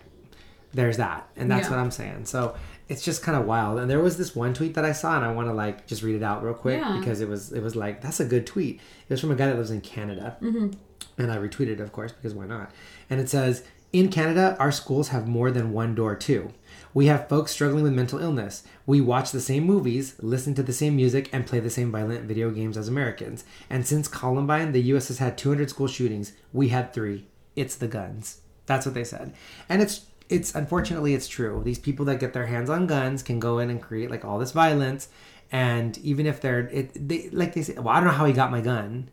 there's 0.75 0.99
that, 0.99 1.27
and 1.37 1.51
that's 1.51 1.69
Yeah. 1.69 1.71
what 1.71 1.79
I'm 1.79 1.91
saying. 1.91 2.27
So 2.27 2.55
it's 2.89 3.05
just 3.05 3.23
kind 3.23 3.37
of 3.39 3.47
wild. 3.47 3.79
And 3.79 3.91
there 3.91 4.01
was 4.01 4.17
this 4.17 4.35
one 4.37 4.55
tweet 4.55 4.75
that 4.75 4.85
I 4.85 4.93
saw, 4.93 5.17
and 5.17 5.25
I 5.25 5.33
want 5.33 5.49
to 5.49 5.55
like 5.55 5.87
just 5.87 6.03
read 6.03 6.15
it 6.17 6.23
out 6.23 6.43
real 6.45 6.55
quick 6.55 6.81
Yeah. 6.81 6.97
because 6.99 7.21
it 7.21 7.29
was 7.29 7.53
it 7.53 7.63
was 7.63 7.75
like 7.77 8.01
that's 8.03 8.21
a 8.21 8.25
good 8.25 8.47
tweet. 8.47 8.77
It 9.09 9.13
was 9.13 9.21
from 9.21 9.31
a 9.31 9.35
guy 9.37 9.47
that 9.47 9.57
lives 9.57 9.71
in 9.71 9.81
Canada, 9.81 10.37
Mm-hmm. 10.41 10.71
and 11.19 11.33
I 11.33 11.37
retweeted, 11.37 11.69
it, 11.75 11.81
of 11.81 11.93
course, 11.93 12.13
because 12.13 12.35
why 12.35 12.47
not? 12.47 12.71
And 13.11 13.21
it 13.21 13.29
says. 13.29 13.63
In 13.93 14.09
Canada, 14.11 14.57
our 14.59 14.73
schools 14.73 15.09
have 15.09 15.27
more 15.29 15.51
than 15.51 15.73
one 15.73 15.95
door, 15.95 16.15
too. 16.17 16.53
We 16.93 17.07
have 17.07 17.29
folks 17.31 17.53
struggling 17.53 17.85
with 17.85 17.95
mental 17.95 18.19
illness. 18.19 18.65
We 18.85 19.01
watch 19.01 19.31
the 19.31 19.41
same 19.41 19.65
movies, 19.65 20.17
listen 20.21 20.55
to 20.57 20.63
the 20.63 20.73
same 20.73 20.97
music, 20.97 21.31
and 21.33 21.47
play 21.47 21.61
the 21.61 21.71
same 21.71 21.93
violent 21.93 22.25
video 22.25 22.51
games 22.51 22.77
as 22.77 22.89
Americans. 22.89 23.45
And 23.71 23.87
since 23.87 24.07
Columbine, 24.09 24.73
the 24.73 24.83
U.S. 24.93 25.09
has 25.09 25.19
had 25.19 25.39
200 25.39 25.71
school 25.71 25.87
shootings. 25.87 26.33
We 26.53 26.69
had 26.69 26.93
three. 26.93 27.27
It's 27.55 27.77
the 27.77 27.87
guns. 27.89 28.41
That's 28.67 28.85
what 28.85 28.95
they 28.95 29.05
said. 29.05 29.33
And 29.69 29.81
it's 29.81 30.05
it's 30.29 30.55
unfortunately 30.55 31.15
it's 31.15 31.29
true. 31.29 31.63
These 31.65 31.79
people 31.79 32.05
that 32.07 32.21
get 32.21 32.33
their 32.33 32.47
hands 32.47 32.69
on 32.71 32.87
guns 32.87 33.23
can 33.23 33.39
go 33.41 33.59
in 33.59 33.71
and 33.71 33.81
create 33.81 34.11
like 34.11 34.25
all 34.25 34.39
this 34.39 34.53
violence. 34.53 35.09
And 35.53 35.97
even 35.99 36.27
if 36.27 36.41
they're 36.41 36.69
it, 36.69 37.09
they 37.09 37.29
like 37.31 37.55
they 37.55 37.63
say, 37.63 37.75
well, 37.75 37.89
I 37.89 37.97
don't 37.97 38.05
know 38.09 38.11
how 38.15 38.25
he 38.27 38.33
got 38.33 38.51
my 38.51 38.61
gun. 38.61 39.09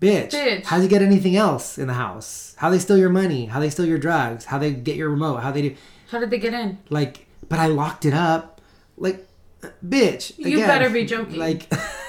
Bitch, 0.00 0.30
Bitch. 0.32 0.64
how'd 0.64 0.82
you 0.82 0.88
get 0.88 1.00
anything 1.00 1.36
else 1.36 1.78
in 1.78 1.86
the 1.86 1.94
house? 1.94 2.54
How 2.58 2.68
they 2.68 2.78
steal 2.78 2.98
your 2.98 3.08
money? 3.08 3.46
How 3.46 3.60
they 3.60 3.70
steal 3.70 3.86
your 3.86 3.96
drugs? 3.98 4.44
How 4.44 4.58
they 4.58 4.72
get 4.72 4.96
your 4.96 5.08
remote? 5.08 5.36
How 5.38 5.52
they 5.52 5.62
do 5.62 5.76
How 6.10 6.18
did 6.20 6.30
they 6.30 6.38
get 6.38 6.52
in? 6.52 6.78
like? 6.90 7.26
But 7.48 7.60
I 7.60 7.68
locked 7.68 8.04
it 8.04 8.12
up. 8.12 8.60
Like, 8.98 9.26
uh, 9.62 9.68
bitch. 9.86 10.36
You 10.38 10.56
again, 10.58 10.66
better 10.68 10.90
be 10.90 11.04
joking. 11.06 11.38
Like, 11.38 11.72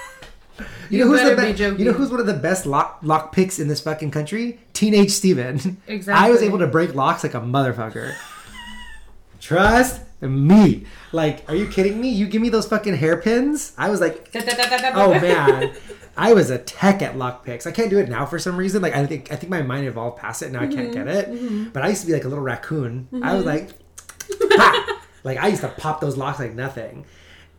You 0.60 0.66
you, 0.90 1.06
know 1.06 1.12
who's 1.12 1.24
the 1.24 1.36
be 1.36 1.54
joking. 1.54 1.80
You 1.80 1.86
know 1.86 1.98
who's 1.98 2.10
one 2.10 2.20
of 2.20 2.26
the 2.26 2.34
best 2.34 2.66
lock 2.66 3.00
lock 3.02 3.32
picks 3.32 3.60
in 3.60 3.68
this 3.68 3.82
fucking 3.82 4.12
country? 4.12 4.60
Teenage 4.74 5.12
Steven. 5.12 5.82
Exactly. 5.88 6.28
I 6.28 6.32
was 6.32 6.42
able 6.42 6.60
to 6.60 6.68
break 6.68 6.96
locks 6.96 7.24
like 7.24 7.34
a 7.34 7.42
motherfucker. 7.42 8.16
Trust 9.40 10.02
me. 10.22 10.86
Like, 11.12 11.48
are 11.48 11.56
you 11.56 11.68
kidding 11.68 12.02
me? 12.02 12.10
You 12.10 12.28
give 12.28 12.42
me 12.42 12.50
those 12.50 12.68
fucking 12.68 12.96
hairpins? 12.96 13.74
I 13.78 13.90
was 13.90 14.02
like, 14.02 14.30
oh, 14.36 14.96
oh 14.96 15.20
man. 15.20 15.74
I 16.18 16.34
was 16.34 16.50
a 16.50 16.58
tech 16.58 17.02
at 17.04 17.18
lock 17.18 17.46
picks. 17.46 17.68
I 17.68 17.72
can't 17.72 17.92
do 17.92 18.00
it 18.00 18.10
now 18.10 18.26
for 18.26 18.40
some 18.40 18.58
reason. 18.58 18.82
Like 18.82 18.96
I 18.96 19.06
think 19.06 19.32
I 19.32 19.36
think 19.36 19.52
my 19.52 19.62
mind 19.62 19.86
evolved 19.86 20.18
past 20.18 20.42
it. 20.42 20.52
Now 20.52 20.62
I 20.62 20.68
can't 20.68 20.92
mm-hmm. 20.92 21.06
get 21.06 21.08
it. 21.08 21.32
Mm-hmm. 21.32 21.70
But 21.70 21.84
I 21.84 21.90
used 21.90 22.02
to 22.02 22.08
be 22.08 22.14
like 22.14 22.26
a 22.26 22.28
little 22.28 22.44
raccoon. 22.44 23.08
I 23.22 23.36
was 23.36 23.46
mm-hmm. 23.46 24.48
like, 24.50 24.98
like 25.24 25.38
I 25.38 25.48
used 25.50 25.62
to 25.62 25.70
pop 25.70 26.02
those 26.02 26.18
locks 26.18 26.40
like 26.40 26.56
nothing. 26.56 27.06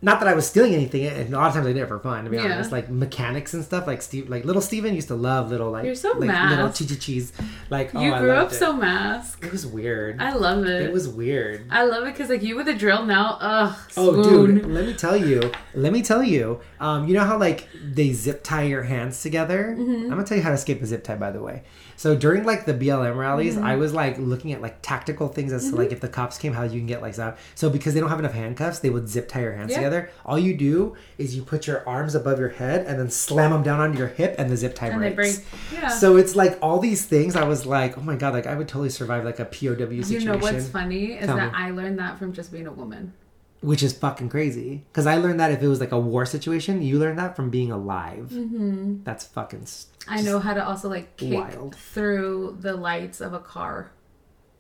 Not 0.01 0.20
that 0.20 0.28
I 0.28 0.34
was 0.34 0.46
stealing 0.46 0.74
anything, 0.74 1.07
and 1.07 1.34
a 1.34 1.36
lot 1.36 1.49
of 1.49 1.55
times 1.55 1.66
I 1.66 1.72
did 1.72 1.82
it 1.82 1.88
for 1.88 1.99
fun. 1.99 2.22
To 2.24 2.30
be 2.30 2.36
Yeah. 2.36 2.44
honest, 2.55 2.70
like 2.70 2.88
mechanics 2.88 3.53
and 3.53 3.64
stuff, 3.64 3.84
like 3.86 4.01
Steve, 4.01 4.28
like 4.28 4.44
little 4.44 4.62
Steven 4.62 4.94
used 4.94 5.09
to 5.09 5.16
love 5.16 5.51
little 5.51 5.72
like 5.72 5.84
You're 5.86 5.96
so 5.96 6.11
like 6.11 6.20
little 6.20 6.66
masked. 6.66 6.88
chi 6.88 6.94
cheese. 6.94 7.32
Like 7.68 7.92
oh, 7.96 8.01
You 8.01 8.16
grew 8.16 8.30
up 8.30 8.53
it. 8.53 8.55
so 8.55 8.72
masked. 8.72 9.44
It 9.44 9.51
was 9.51 9.66
weird. 9.66 10.22
I 10.22 10.34
love 10.34 10.64
it. 10.66 10.82
it 10.82 10.92
was 10.92 11.09
weird. 11.09 11.66
I 11.70 11.82
love 11.84 12.05
it 12.07 12.12
because 12.12 12.28
like 12.30 12.42
you 12.44 12.55
with 12.55 12.68
a 12.68 12.74
drill 12.74 13.05
now. 13.07 13.38
Ugh. 13.40 13.76
Oh, 13.96 14.22
dude, 14.22 14.66
let 14.66 14.86
me 14.86 14.94
tell 14.94 15.16
you. 15.16 15.51
Let 15.74 15.92
me 15.92 16.03
tell 16.03 16.22
you. 16.22 16.61
Um, 16.78 17.09
you 17.09 17.14
know 17.14 17.24
how 17.24 17.36
like 17.36 17.66
they 17.84 18.12
zip 18.12 18.44
tie 18.44 18.62
your 18.62 18.84
hands 18.84 19.20
together? 19.20 19.74
Mm-hmm. 19.76 20.05
I'm 20.05 20.11
gonna 20.11 20.24
tell 20.24 20.36
you 20.36 20.44
how 20.44 20.51
to 20.51 20.55
escape 20.55 20.80
a 20.80 20.86
zip 20.86 21.03
tie, 21.03 21.16
by 21.16 21.32
the 21.32 21.42
way. 21.42 21.64
So 21.99 22.14
during 22.16 22.44
like 22.44 22.64
the 22.64 22.72
BLM 22.72 23.16
rallies, 23.16 23.57
Mm-hmm. 23.57 23.64
I 23.66 23.74
was 23.76 23.92
like 23.92 24.16
looking 24.18 24.53
at 24.53 24.62
like 24.62 24.78
tactical 24.82 25.26
things 25.28 25.53
as 25.53 25.68
to 25.70 25.76
like 25.76 25.90
if 25.90 26.01
the 26.01 26.09
cops 26.09 26.38
came, 26.38 26.53
how 26.53 26.62
you 26.62 26.78
can 26.78 26.86
get 26.86 27.03
like 27.03 27.16
that. 27.16 27.36
So 27.57 27.68
because 27.68 27.92
they 27.92 27.99
don't 28.01 28.09
have 28.09 28.20
enough 28.20 28.34
handcuffs, 28.34 28.78
they 28.78 28.88
would 28.88 29.09
zip 29.09 29.28
tie 29.28 29.40
your 29.42 29.53
hands 29.53 29.72
Yeah. 29.72 29.78
together. 29.78 30.11
All 30.24 30.38
you 30.38 30.57
do 30.57 30.94
is 31.18 31.34
you 31.34 31.42
put 31.42 31.66
your 31.66 31.86
arms 31.88 32.14
above 32.14 32.38
your 32.38 32.51
head 32.51 32.86
and 32.86 33.01
then 33.01 33.11
slam 33.11 33.51
them 33.51 33.62
down 33.64 33.80
onto 33.80 33.99
your 33.99 34.07
hip, 34.09 34.36
and 34.38 34.49
the 34.49 34.57
zip 34.57 34.74
tie 34.76 34.86
And 34.88 35.03
they 35.03 35.12
breaks. 35.12 35.38
break. 35.40 35.82
Yeah. 35.82 35.88
So 35.88 36.16
it's 36.16 36.36
like 36.36 36.57
all 36.62 36.78
these 36.78 37.05
things. 37.05 37.34
I 37.34 37.42
was 37.44 37.66
like, 37.66 37.99
oh 37.99 38.03
my 38.03 38.14
god, 38.14 38.32
like 38.32 38.46
I 38.46 38.55
would 38.55 38.68
totally 38.68 38.90
survive 38.90 39.24
like 39.24 39.40
a 39.40 39.44
POW 39.44 39.57
situation. 40.03 40.12
You 40.12 40.20
know 40.26 40.38
what's 40.38 40.68
funny 40.68 41.14
is 41.14 41.26
Tell 41.26 41.36
that 41.36 41.53
me. 41.53 41.59
I 41.59 41.70
learned 41.72 41.99
that 41.99 42.16
from 42.18 42.32
just 42.32 42.53
being 42.53 42.68
a 42.68 42.72
woman. 42.72 43.12
Which 43.61 43.82
is 43.82 43.92
fucking 43.96 44.28
crazy. 44.28 44.84
Because 44.92 45.06
I 45.06 45.16
learned 45.16 45.40
that 45.40 45.50
if 45.50 45.62
it 45.62 45.68
was 45.68 45.80
like 45.80 45.92
a 45.92 45.98
war 45.98 46.24
situation, 46.26 46.82
you 46.82 46.98
learned 46.98 47.18
that 47.18 47.34
from 47.36 47.50
being 47.50 47.70
alive. 47.72 48.30
Mm-hmm. 48.32 49.02
That's 49.04 49.26
fucking. 49.26 49.66
i 50.09 50.22
know 50.22 50.38
how 50.38 50.54
to 50.54 50.64
also 50.66 50.88
like 50.88 51.16
kick 51.16 51.34
Wild. 51.34 51.74
through 51.74 52.56
the 52.61 52.74
lights 52.74 53.20
of 53.20 53.32
a 53.32 53.40
car, 53.40 53.90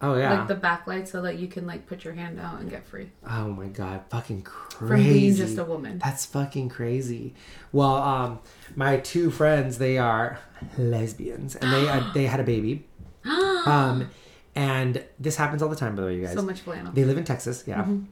Oh 0.00 0.16
yeah. 0.16 0.38
like 0.40 0.48
the 0.48 0.54
backlight, 0.54 1.08
so 1.08 1.22
that 1.22 1.38
you 1.38 1.48
can 1.48 1.66
like 1.66 1.86
put 1.86 2.04
your 2.04 2.14
hand 2.14 2.38
out 2.38 2.60
and 2.60 2.70
get 2.70 2.86
free 2.86 3.10
oh 3.28 3.48
my 3.48 3.66
god, 3.66 4.02
fucking 4.10 4.42
crazy. 4.42 4.86
from 4.88 5.02
being 5.02 5.34
just 5.34 5.58
a 5.58 5.64
woman. 5.64 5.98
That's 5.98 6.24
fucking 6.26 6.68
crazy. 6.68 7.34
Well, 7.72 7.96
um, 7.96 8.38
my 8.76 8.98
two 8.98 9.30
friends, 9.30 9.78
they 9.78 9.98
are 9.98 10.38
lesbians, 10.76 11.56
and 11.56 11.72
they 11.72 11.88
uh, 11.88 12.02
they 12.14 12.26
had 12.26 12.40
a 12.40 12.44
baby. 12.44 12.84
Um, 13.66 14.08
and 14.54 15.04
this 15.20 15.36
happens 15.36 15.62
all 15.62 15.68
the 15.68 15.76
time, 15.76 15.94
by 15.94 16.00
the 16.02 16.06
way, 16.08 16.16
you 16.16 16.24
guys. 16.24 16.32
so 16.34 16.42
much 16.42 16.60
flannel. 16.60 16.92
They 16.92 17.04
live 17.04 17.18
in 17.18 17.24
Texas, 17.24 17.64
yeah. 17.66 17.82
Mm-hmm. 17.82 18.04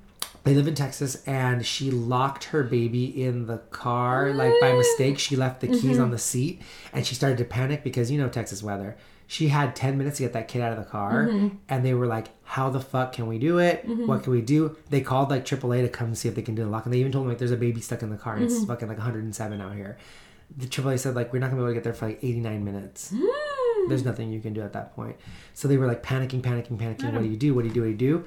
They 0.47 0.55
live 0.55 0.67
in 0.69 0.75
Texas, 0.75 1.23
and 1.27 1.67
she 1.67 1.91
locked 1.91 2.45
her 2.45 2.63
baby 2.63 3.23
in 3.23 3.47
the 3.47 3.59
car, 3.71 4.33
like 4.33 4.55
by 4.61 4.73
mistake. 4.73 5.19
She 5.19 5.37
left 5.37 5.61
the 5.61 5.67
keys 5.69 5.83
Mm-hmm. 5.85 6.03
on 6.03 6.11
the 6.13 6.19
seat, 6.19 6.63
and 6.93 7.05
she 7.05 7.15
started 7.15 7.37
to 7.39 7.45
panic 7.45 7.83
because 7.85 8.11
you 8.11 8.17
know 8.19 8.29
Texas 8.29 8.63
weather. 8.63 8.97
She 9.27 9.49
had 9.49 9.75
ten 9.75 9.99
minutes 9.99 10.19
to 10.19 10.23
get 10.23 10.33
that 10.35 10.47
kid 10.47 10.63
out 10.63 10.71
of 10.73 10.79
the 10.79 10.89
car, 10.89 11.27
Mm-hmm. 11.27 11.57
and 11.69 11.85
they 11.85 11.95
were 11.95 12.07
like, 12.07 12.29
"How 12.45 12.71
the 12.71 12.81
fuck 12.81 13.13
can 13.13 13.27
we 13.27 13.39
do 13.41 13.59
it? 13.59 13.85
What 13.87 14.23
can 14.23 14.33
we 14.33 14.41
do?" 14.41 14.77
They 14.89 15.01
called 15.01 15.31
like 15.31 15.45
AAA 15.45 15.83
to 15.83 15.89
come 15.89 16.15
see 16.15 16.29
if 16.29 16.37
they 16.37 16.43
can 16.43 16.55
do 16.55 16.63
the 16.63 16.71
lock, 16.71 16.85
and 16.87 16.95
they 16.95 16.99
even 17.01 17.11
told 17.13 17.25
them 17.25 17.31
like, 17.31 17.39
"There's 17.39 17.51
a 17.51 17.57
baby 17.57 17.81
stuck 17.81 18.03
in 18.03 18.11
the 18.11 18.17
car, 18.17 18.37
and 18.37 18.45
it's 18.45 18.55
Mm-hmm. 18.55 18.67
fucking 18.67 18.89
like 18.89 18.99
107 18.99 19.61
out 19.61 19.75
here." 19.75 19.99
The 20.57 20.67
AAA 20.69 21.01
said 21.01 21.17
like, 21.17 21.33
"We're 21.33 21.41
not 21.41 21.51
gonna 21.51 21.61
be 21.63 21.65
able 21.65 21.71
to 21.71 21.75
get 21.75 21.83
there 21.85 21.93
for 21.93 22.07
like 22.07 22.21
89 22.23 22.65
minutes." 22.65 23.13
Mm. 23.13 23.89
There's 23.89 24.05
nothing 24.05 24.31
you 24.33 24.41
can 24.41 24.53
do 24.53 24.63
at 24.63 24.73
that 24.75 24.95
point. 24.95 25.17
So 25.55 25.67
they 25.69 25.77
were 25.77 25.87
like 25.89 26.03
panicking, 26.05 26.41
panicking, 26.43 26.77
panicking. 26.79 27.13
What 27.13 27.23
do 27.23 27.29
you 27.29 27.37
do? 27.37 27.53
What 27.55 27.63
do 27.63 27.69
you 27.69 27.75
do? 27.75 27.81
What 27.81 27.87
do 27.87 27.91
you 27.93 27.97
do? 27.97 28.25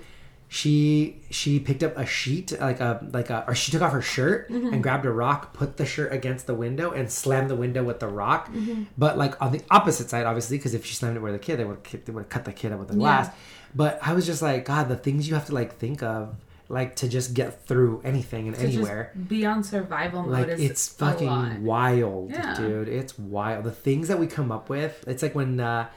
She 0.52 1.22
she 1.30 1.60
picked 1.60 1.84
up 1.84 1.96
a 1.96 2.08
sheet 2.08 2.60
like 2.60 2.80
a 2.80 3.08
like 3.14 3.30
a 3.30 3.46
or 3.48 3.54
she 3.54 3.72
took 3.72 3.84
off 3.84 3.92
her 3.94 4.02
shirt 4.02 4.50
and 4.50 4.82
grabbed 4.82 5.06
a 5.06 5.12
rock, 5.12 5.54
put 5.54 5.78
the 5.78 5.86
shirt 5.86 6.12
against 6.12 6.48
the 6.48 6.56
window 6.56 6.90
and 6.90 7.12
slammed 7.12 7.52
the 7.52 7.56
window 7.56 7.84
with 7.84 8.00
the 8.00 8.08
rock. 8.08 8.50
But 8.98 9.16
like 9.16 9.40
on 9.40 9.52
the 9.52 9.62
opposite 9.70 10.10
side, 10.10 10.26
obviously, 10.26 10.58
because 10.58 10.74
if 10.74 10.84
she 10.86 10.96
slammed 10.96 11.18
it 11.18 11.20
where 11.20 11.32
the 11.32 11.38
kid, 11.38 11.58
they 11.58 11.66
would 11.66 11.84
they 11.84 12.12
would 12.12 12.22
have 12.22 12.30
cut 12.30 12.46
the 12.46 12.52
kid 12.52 12.72
up 12.72 12.80
with 12.80 12.88
the 12.88 12.96
glass. 12.96 13.30
But 13.76 14.00
I 14.02 14.14
was 14.14 14.26
just 14.26 14.42
like, 14.42 14.66
God, 14.66 14.90
the 14.90 14.96
things 14.98 15.28
you 15.28 15.36
have 15.36 15.46
to 15.46 15.54
like 15.54 15.76
think 15.78 16.02
of, 16.02 16.36
like 16.68 16.96
to 16.98 17.08
just 17.08 17.36
get 17.36 17.66
through 17.68 18.02
anything 18.04 18.48
and 18.48 18.56
To 18.56 18.62
just 18.64 18.74
anywhere. 18.76 19.12
be 19.28 19.46
on 19.46 19.64
survival 19.64 20.24
mode 20.24 20.32
like 20.32 20.48
it's 20.60 20.90
a 20.90 20.94
fucking 20.96 21.64
wild 21.64 22.32
Yeah. 22.32 22.56
dude. 22.56 22.88
It's 22.88 23.20
wild. 23.20 23.66
The 23.66 23.72
things 23.72 24.08
that 24.08 24.18
we 24.18 24.26
come 24.26 24.52
up 24.52 24.68
with 24.68 25.04
it's 25.08 25.22
like 25.22 25.36
when 25.36 25.60
uh 25.60 25.90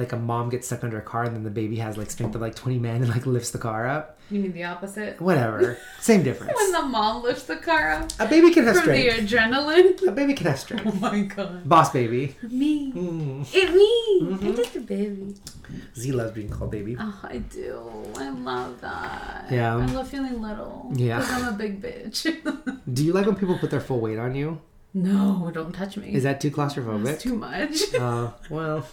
like 0.00 0.12
a 0.12 0.16
mom 0.16 0.48
gets 0.48 0.66
stuck 0.66 0.82
under 0.82 0.98
a 0.98 1.02
car 1.02 1.22
and 1.24 1.34
then 1.36 1.44
the 1.44 1.50
baby 1.50 1.76
has 1.76 1.96
like 1.96 2.10
strength 2.10 2.34
of 2.34 2.40
like 2.40 2.54
20 2.54 2.78
men 2.78 2.96
and 3.02 3.08
like 3.08 3.26
lifts 3.26 3.50
the 3.50 3.58
car 3.58 3.86
up 3.86 4.18
You 4.30 4.40
mean 4.40 4.52
the 4.52 4.64
opposite? 4.64 5.20
whatever 5.20 5.78
same 6.00 6.22
difference 6.22 6.52
When 6.56 6.72
the 6.72 6.82
mom 6.82 7.22
lifts 7.22 7.44
the 7.44 7.56
car 7.56 7.90
up 7.92 8.10
a 8.18 8.26
baby 8.26 8.50
can 8.50 8.64
have 8.64 8.76
strength. 8.76 9.16
from 9.16 9.26
the 9.26 9.36
adrenaline. 9.36 10.08
a 10.08 10.12
baby 10.12 10.34
can 10.34 10.46
have 10.48 10.58
strength. 10.58 10.86
Oh 10.90 10.92
my 10.96 11.20
god. 11.22 11.68
boss 11.68 11.90
baby 11.92 12.36
Me. 12.42 12.92
mm. 12.92 13.54
It 13.54 13.68
me. 13.74 14.20
Mm-hmm. 14.22 14.46
I'm 14.46 14.56
just 14.56 14.76
a 14.76 14.80
baby. 14.80 15.34
z 15.96 16.12
loves 16.12 16.32
being 16.32 16.48
called 16.48 16.70
baby 16.72 16.96
Oh, 16.98 17.20
I 17.22 17.38
do. 17.38 17.80
I 18.16 18.30
love 18.30 18.80
that. 18.80 19.46
Yeah. 19.50 19.76
I 19.76 19.86
love 19.86 20.08
feeling 20.08 20.40
little. 20.42 20.90
Yeah. 20.94 21.18
Because 21.20 21.42
I'm 21.42 21.54
a 21.54 21.56
big 21.56 21.80
bitch. 21.82 22.18
do 22.94 23.04
you 23.04 23.12
like 23.12 23.26
when 23.26 23.36
people 23.36 23.56
put 23.58 23.70
their 23.70 23.80
full 23.80 24.00
weight 24.00 24.18
on 24.18 24.34
you 24.34 24.60
no, 24.92 25.48
don't 25.54 25.72
touch 25.72 25.96
me. 25.96 26.12
is 26.12 26.24
that 26.24 26.40
too 26.40 26.50
claustrophobic 26.50 27.04
That's 27.04 27.22
too 27.22 27.36
much. 27.36 27.94
uh 27.94 28.32
well 28.50 28.84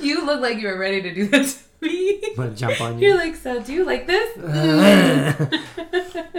you 0.00 0.24
look 0.24 0.40
like 0.40 0.58
you 0.58 0.68
were 0.68 0.78
ready 0.78 1.02
to 1.02 1.14
do 1.14 1.26
this 1.28 1.62
to 1.80 1.86
me. 1.86 2.20
i'm 2.30 2.36
gonna 2.36 2.50
jump 2.54 2.80
on 2.80 2.98
you? 2.98 3.08
You're 3.08 3.16
like, 3.16 3.36
so 3.36 3.62
do 3.62 3.72
you 3.72 3.84
like 3.84 4.06
this? 4.06 4.34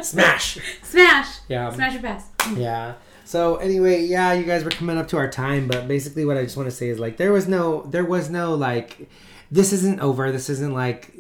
smash 0.10 0.58
Smash. 0.84 1.40
yeah 1.48 1.70
Smash 1.72 1.94
your 1.94 2.02
pass. 2.02 2.28
Yeah. 2.56 2.96
So 3.26 3.58
anyway, 3.58 4.06
yeah, 4.06 4.34
you 4.34 4.44
guys 4.44 4.64
were 4.64 4.72
coming 4.72 4.98
up 4.98 5.08
to 5.10 5.18
our 5.18 5.30
time, 5.30 5.68
but 5.68 5.88
basically 5.88 6.26
what 6.26 6.36
I 6.38 6.44
just 6.44 6.58
want 6.58 6.68
to 6.68 6.76
say 6.76 6.90
is 6.90 6.98
like 7.00 7.18
there 7.18 7.32
was 7.32 7.48
no 7.48 7.84
there 7.84 8.06
was 8.06 8.30
no 8.30 8.56
like 8.56 9.08
this 9.52 9.72
isn't 9.72 10.00
over. 10.00 10.32
This 10.32 10.50
isn't 10.50 10.74
like 10.74 11.14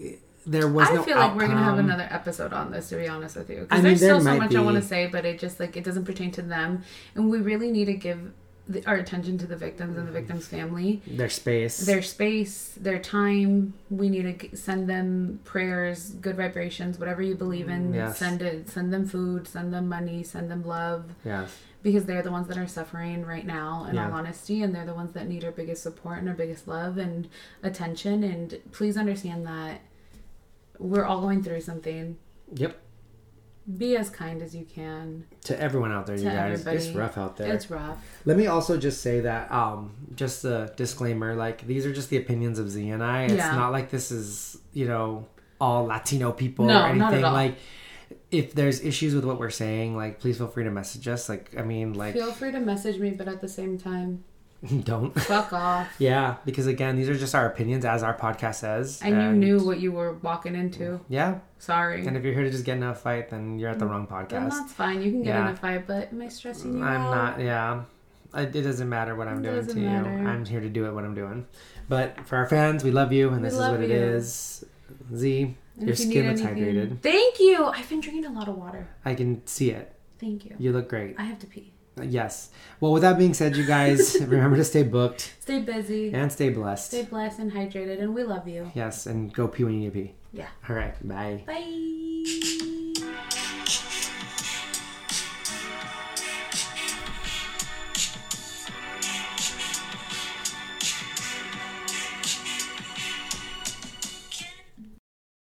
there 0.45 0.67
was 0.67 0.89
I 0.89 0.95
no 0.95 1.03
feel 1.03 1.17
like 1.17 1.36
we're 1.36 1.47
gonna 1.47 1.63
have 1.63 1.78
another 1.78 2.07
episode 2.09 2.51
on 2.51 2.72
this, 2.72 2.89
to 2.89 2.95
be 2.95 3.07
honest 3.07 3.36
with 3.36 3.49
you, 3.51 3.57
I 3.57 3.59
because 3.61 3.76
mean, 3.78 3.84
there's 3.84 3.99
there 3.99 4.20
still 4.20 4.34
so 4.34 4.38
much 4.39 4.55
I 4.55 4.61
want 4.61 4.78
to 4.78 4.82
say, 4.82 5.05
but 5.05 5.24
it 5.24 5.38
just 5.38 5.59
like 5.59 5.78
it 5.78 5.84
doesn't 5.84 6.05
pertain 6.05 6.32
to 6.32 6.41
them, 6.41 6.82
and 7.13 7.30
we 7.30 7.39
really 7.39 7.72
need 7.72 7.86
to 7.86 7.93
give 7.93 8.32
the, 8.70 8.86
our 8.86 8.95
attention 8.95 9.38
to 9.39 9.47
the 9.47 9.55
victims 9.57 9.97
and 9.97 10.07
the 10.07 10.11
mm-hmm. 10.11 10.20
victims' 10.20 10.47
family, 10.47 11.01
their 11.07 11.30
space. 11.30 11.80
their 11.80 12.01
space, 12.03 12.74
their 12.80 12.99
time. 12.99 13.74
We 13.89 14.09
need 14.09 14.39
to 14.39 14.55
send 14.55 14.88
them 14.88 15.39
prayers, 15.43 16.11
good 16.11 16.38
vibrations, 16.38 16.99
whatever 16.99 17.22
you 17.22 17.36
believe 17.36 17.67
in. 17.67 17.93
Yes. 17.93 18.20
Send 18.20 18.41
it. 18.43 18.70
Send 18.70 18.93
them 18.93 19.07
food. 19.07 19.47
Send 19.47 19.74
them 19.74 19.89
money. 19.89 20.24
Send 20.24 20.49
them 20.51 20.63
love. 20.65 21.05
yes. 21.26 21.49
because 21.82 22.03
they're 22.05 22.22
the 22.22 22.32
ones 22.32 22.47
that 22.49 22.57
are 22.57 22.67
suffering 22.67 23.26
right 23.26 23.45
now 23.45 23.86
in 23.89 23.95
Yeah. 23.95 24.07
all 24.07 24.13
honesty 24.13 24.61
and 24.63 24.76
they're 24.76 24.86
the 24.86 24.93
ones 24.93 25.13
that 25.13 25.28
need 25.30 25.45
our 25.45 25.51
biggest 25.51 25.82
support 25.82 26.20
and 26.20 26.28
our 26.28 26.36
biggest 26.36 26.67
love 26.67 26.97
and 26.97 27.30
attention 27.63 28.22
and 28.22 28.59
please 28.74 28.97
understand 28.97 29.47
that 29.47 29.80
we're 30.78 31.05
all 31.05 31.22
going 31.22 31.41
through 31.41 31.61
something 31.61 32.17
Yep. 32.53 32.78
Be 33.78 33.95
as 33.95 34.09
kind 34.09 34.41
as 34.41 34.55
you 34.55 34.65
can 34.65 35.26
To 35.43 35.61
everyone 35.61 35.91
out 35.91 36.07
there, 36.07 36.15
you 36.17 36.24
guys, 36.24 36.65
it's 36.65 36.88
rough 36.95 37.17
out 37.17 37.38
there. 37.38 37.53
it's 37.53 37.70
rough 37.70 37.97
Let 38.26 38.36
me 38.38 38.47
also 38.47 38.78
just 38.78 39.01
say 39.01 39.20
that, 39.22 39.51
um, 39.51 39.91
just 40.15 40.43
a 40.45 40.74
disclaimer, 40.76 41.36
like 41.36 41.65
these 41.67 41.86
are 41.86 41.93
just 41.93 42.09
the 42.09 42.17
opinions 42.17 42.57
of 42.59 42.70
Z 42.70 42.89
and 42.89 43.03
I. 43.03 43.24
It's 43.24 43.34
Yeah. 43.36 43.55
not 43.55 43.72
like 43.72 43.89
this 43.91 44.11
is, 44.11 44.57
you 44.74 44.88
know, 44.88 45.28
all 45.61 45.86
Latino 45.86 46.32
people 46.32 46.65
No, 46.65 46.82
or 46.84 46.88
anything. 46.88 47.22
Like 47.22 47.57
if 48.32 48.53
there's 48.53 48.82
issues 48.82 49.13
with 49.13 49.26
what 49.26 49.39
we're 49.39 49.49
saying, 49.49 49.95
like 49.95 50.20
please 50.20 50.38
feel 50.38 50.47
free 50.47 50.63
to 50.63 50.72
message 50.72 51.07
us. 51.07 51.30
Like 51.30 51.53
I 51.57 51.61
mean, 51.63 51.93
like 51.93 52.13
feel 52.13 52.32
free 52.32 52.51
to 52.51 52.59
message 52.59 52.97
me 52.99 53.11
but 53.11 53.28
at 53.28 53.41
the 53.41 53.47
same 53.49 53.78
time 53.78 54.24
don't. 54.84 55.14
Fuck 55.22 55.53
off. 55.53 55.88
Yeah, 55.99 56.36
because 56.45 56.68
again, 56.68 56.95
these 56.97 57.07
are 57.10 57.16
just 57.18 57.34
our 57.36 57.45
opinions, 57.45 57.86
as 57.86 58.03
our 58.03 58.14
podcast 58.18 58.55
says. 58.55 58.99
And 59.03 59.16
you 59.16 59.32
knew 59.32 59.64
what 59.66 59.80
you 59.80 59.91
were 59.91 60.14
walking 60.14 60.55
into. 60.55 60.99
Yeah, 61.10 61.39
Sorry. 61.60 62.05
and 62.05 62.18
if 62.18 62.24
you're 62.24 62.34
here 62.34 62.43
to 62.43 62.51
just 62.51 62.66
get 62.66 62.78
in 62.78 62.84
a 62.84 62.93
fight, 62.95 63.30
then 63.30 63.57
you're 63.60 63.70
at 63.70 63.80
the 63.80 63.86
wrong 63.86 64.05
Then 64.10 64.26
podcast. 64.28 64.49
that's 64.51 64.74
fine. 64.74 65.01
You 65.01 65.12
can 65.12 65.24
get 65.24 65.36
Yeah. 65.36 65.47
in 65.47 65.53
a 65.53 65.55
fight, 65.57 65.88
but 65.88 66.12
am 66.12 66.22
I 66.22 66.28
stressing 66.28 66.78
you 66.78 66.84
I'm 66.84 67.01
out? 67.01 67.38
not. 67.38 67.39
Yeah, 67.45 67.84
it 68.36 68.51
doesn't 68.51 68.89
matter 68.89 69.16
what 69.16 69.28
I'm 69.28 69.39
It 69.39 69.43
doing 69.43 69.55
to 69.62 69.62
doesn't 69.66 69.82
you. 69.82 69.89
I'm 69.89 70.45
here 70.45 70.60
to 70.62 70.70
do 70.70 70.86
it 70.88 70.93
what 70.93 71.03
I'm 71.05 71.16
doing. 71.16 71.45
But 71.88 72.28
for 72.28 72.36
our 72.38 72.47
fans, 72.47 72.84
we 72.84 72.91
love 72.91 73.12
you, 73.14 73.30
and 73.30 73.43
this 73.43 73.53
is 73.53 73.60
what 73.60 73.80
it 73.82 73.89
you. 73.89 73.95
is. 73.95 74.64
Z, 75.16 75.41
And 75.78 75.88
your 75.88 75.89
you 75.89 75.95
skin 75.95 76.28
looks 76.28 76.41
anything- 76.41 76.64
hydrated. 76.76 77.01
Thank 77.01 77.39
you. 77.39 77.66
I've 77.66 77.88
been 77.89 78.01
drinking 78.01 78.26
a 78.26 78.32
lot 78.34 78.47
of 78.47 78.57
water. 78.57 78.88
I 79.05 79.16
can 79.16 79.45
see 79.47 79.72
it. 79.72 79.93
Thank 80.20 80.45
you. 80.45 80.55
You 80.60 80.72
look 80.74 80.89
great. 80.89 81.16
I 81.18 81.24
have 81.24 81.39
to 81.39 81.47
pee. 81.47 81.72
Yes. 82.04 82.50
Well, 82.80 82.91
with 82.93 83.02
that 83.02 83.18
being 83.18 83.34
said, 83.34 83.56
you 83.58 83.66
guys 83.66 84.16
remember 84.22 84.56
to 84.58 84.64
stay 84.64 84.84
booked 84.84 85.34
Stay 85.39 85.60
busy. 85.62 86.14
and 86.14 86.32
stay 86.32 86.50
blessed. 86.50 86.88
Stay 86.88 87.04
blessed 87.04 87.39
and 87.39 87.52
hydrated, 87.52 88.02
and 88.02 88.14
we 88.16 88.24
love 88.24 88.47
you. 88.47 88.72
Yes, 88.76 89.06
and 89.06 89.34
go 89.34 89.47
pee 89.47 89.64
when 89.64 89.74
you 89.74 89.80
need 89.82 89.93
to 89.93 90.00
pee. 90.00 90.14
Yeah. 90.32 90.47
All 90.70 90.76
right. 90.76 90.95
Bye. 91.08 91.43
Bye. 91.45 93.26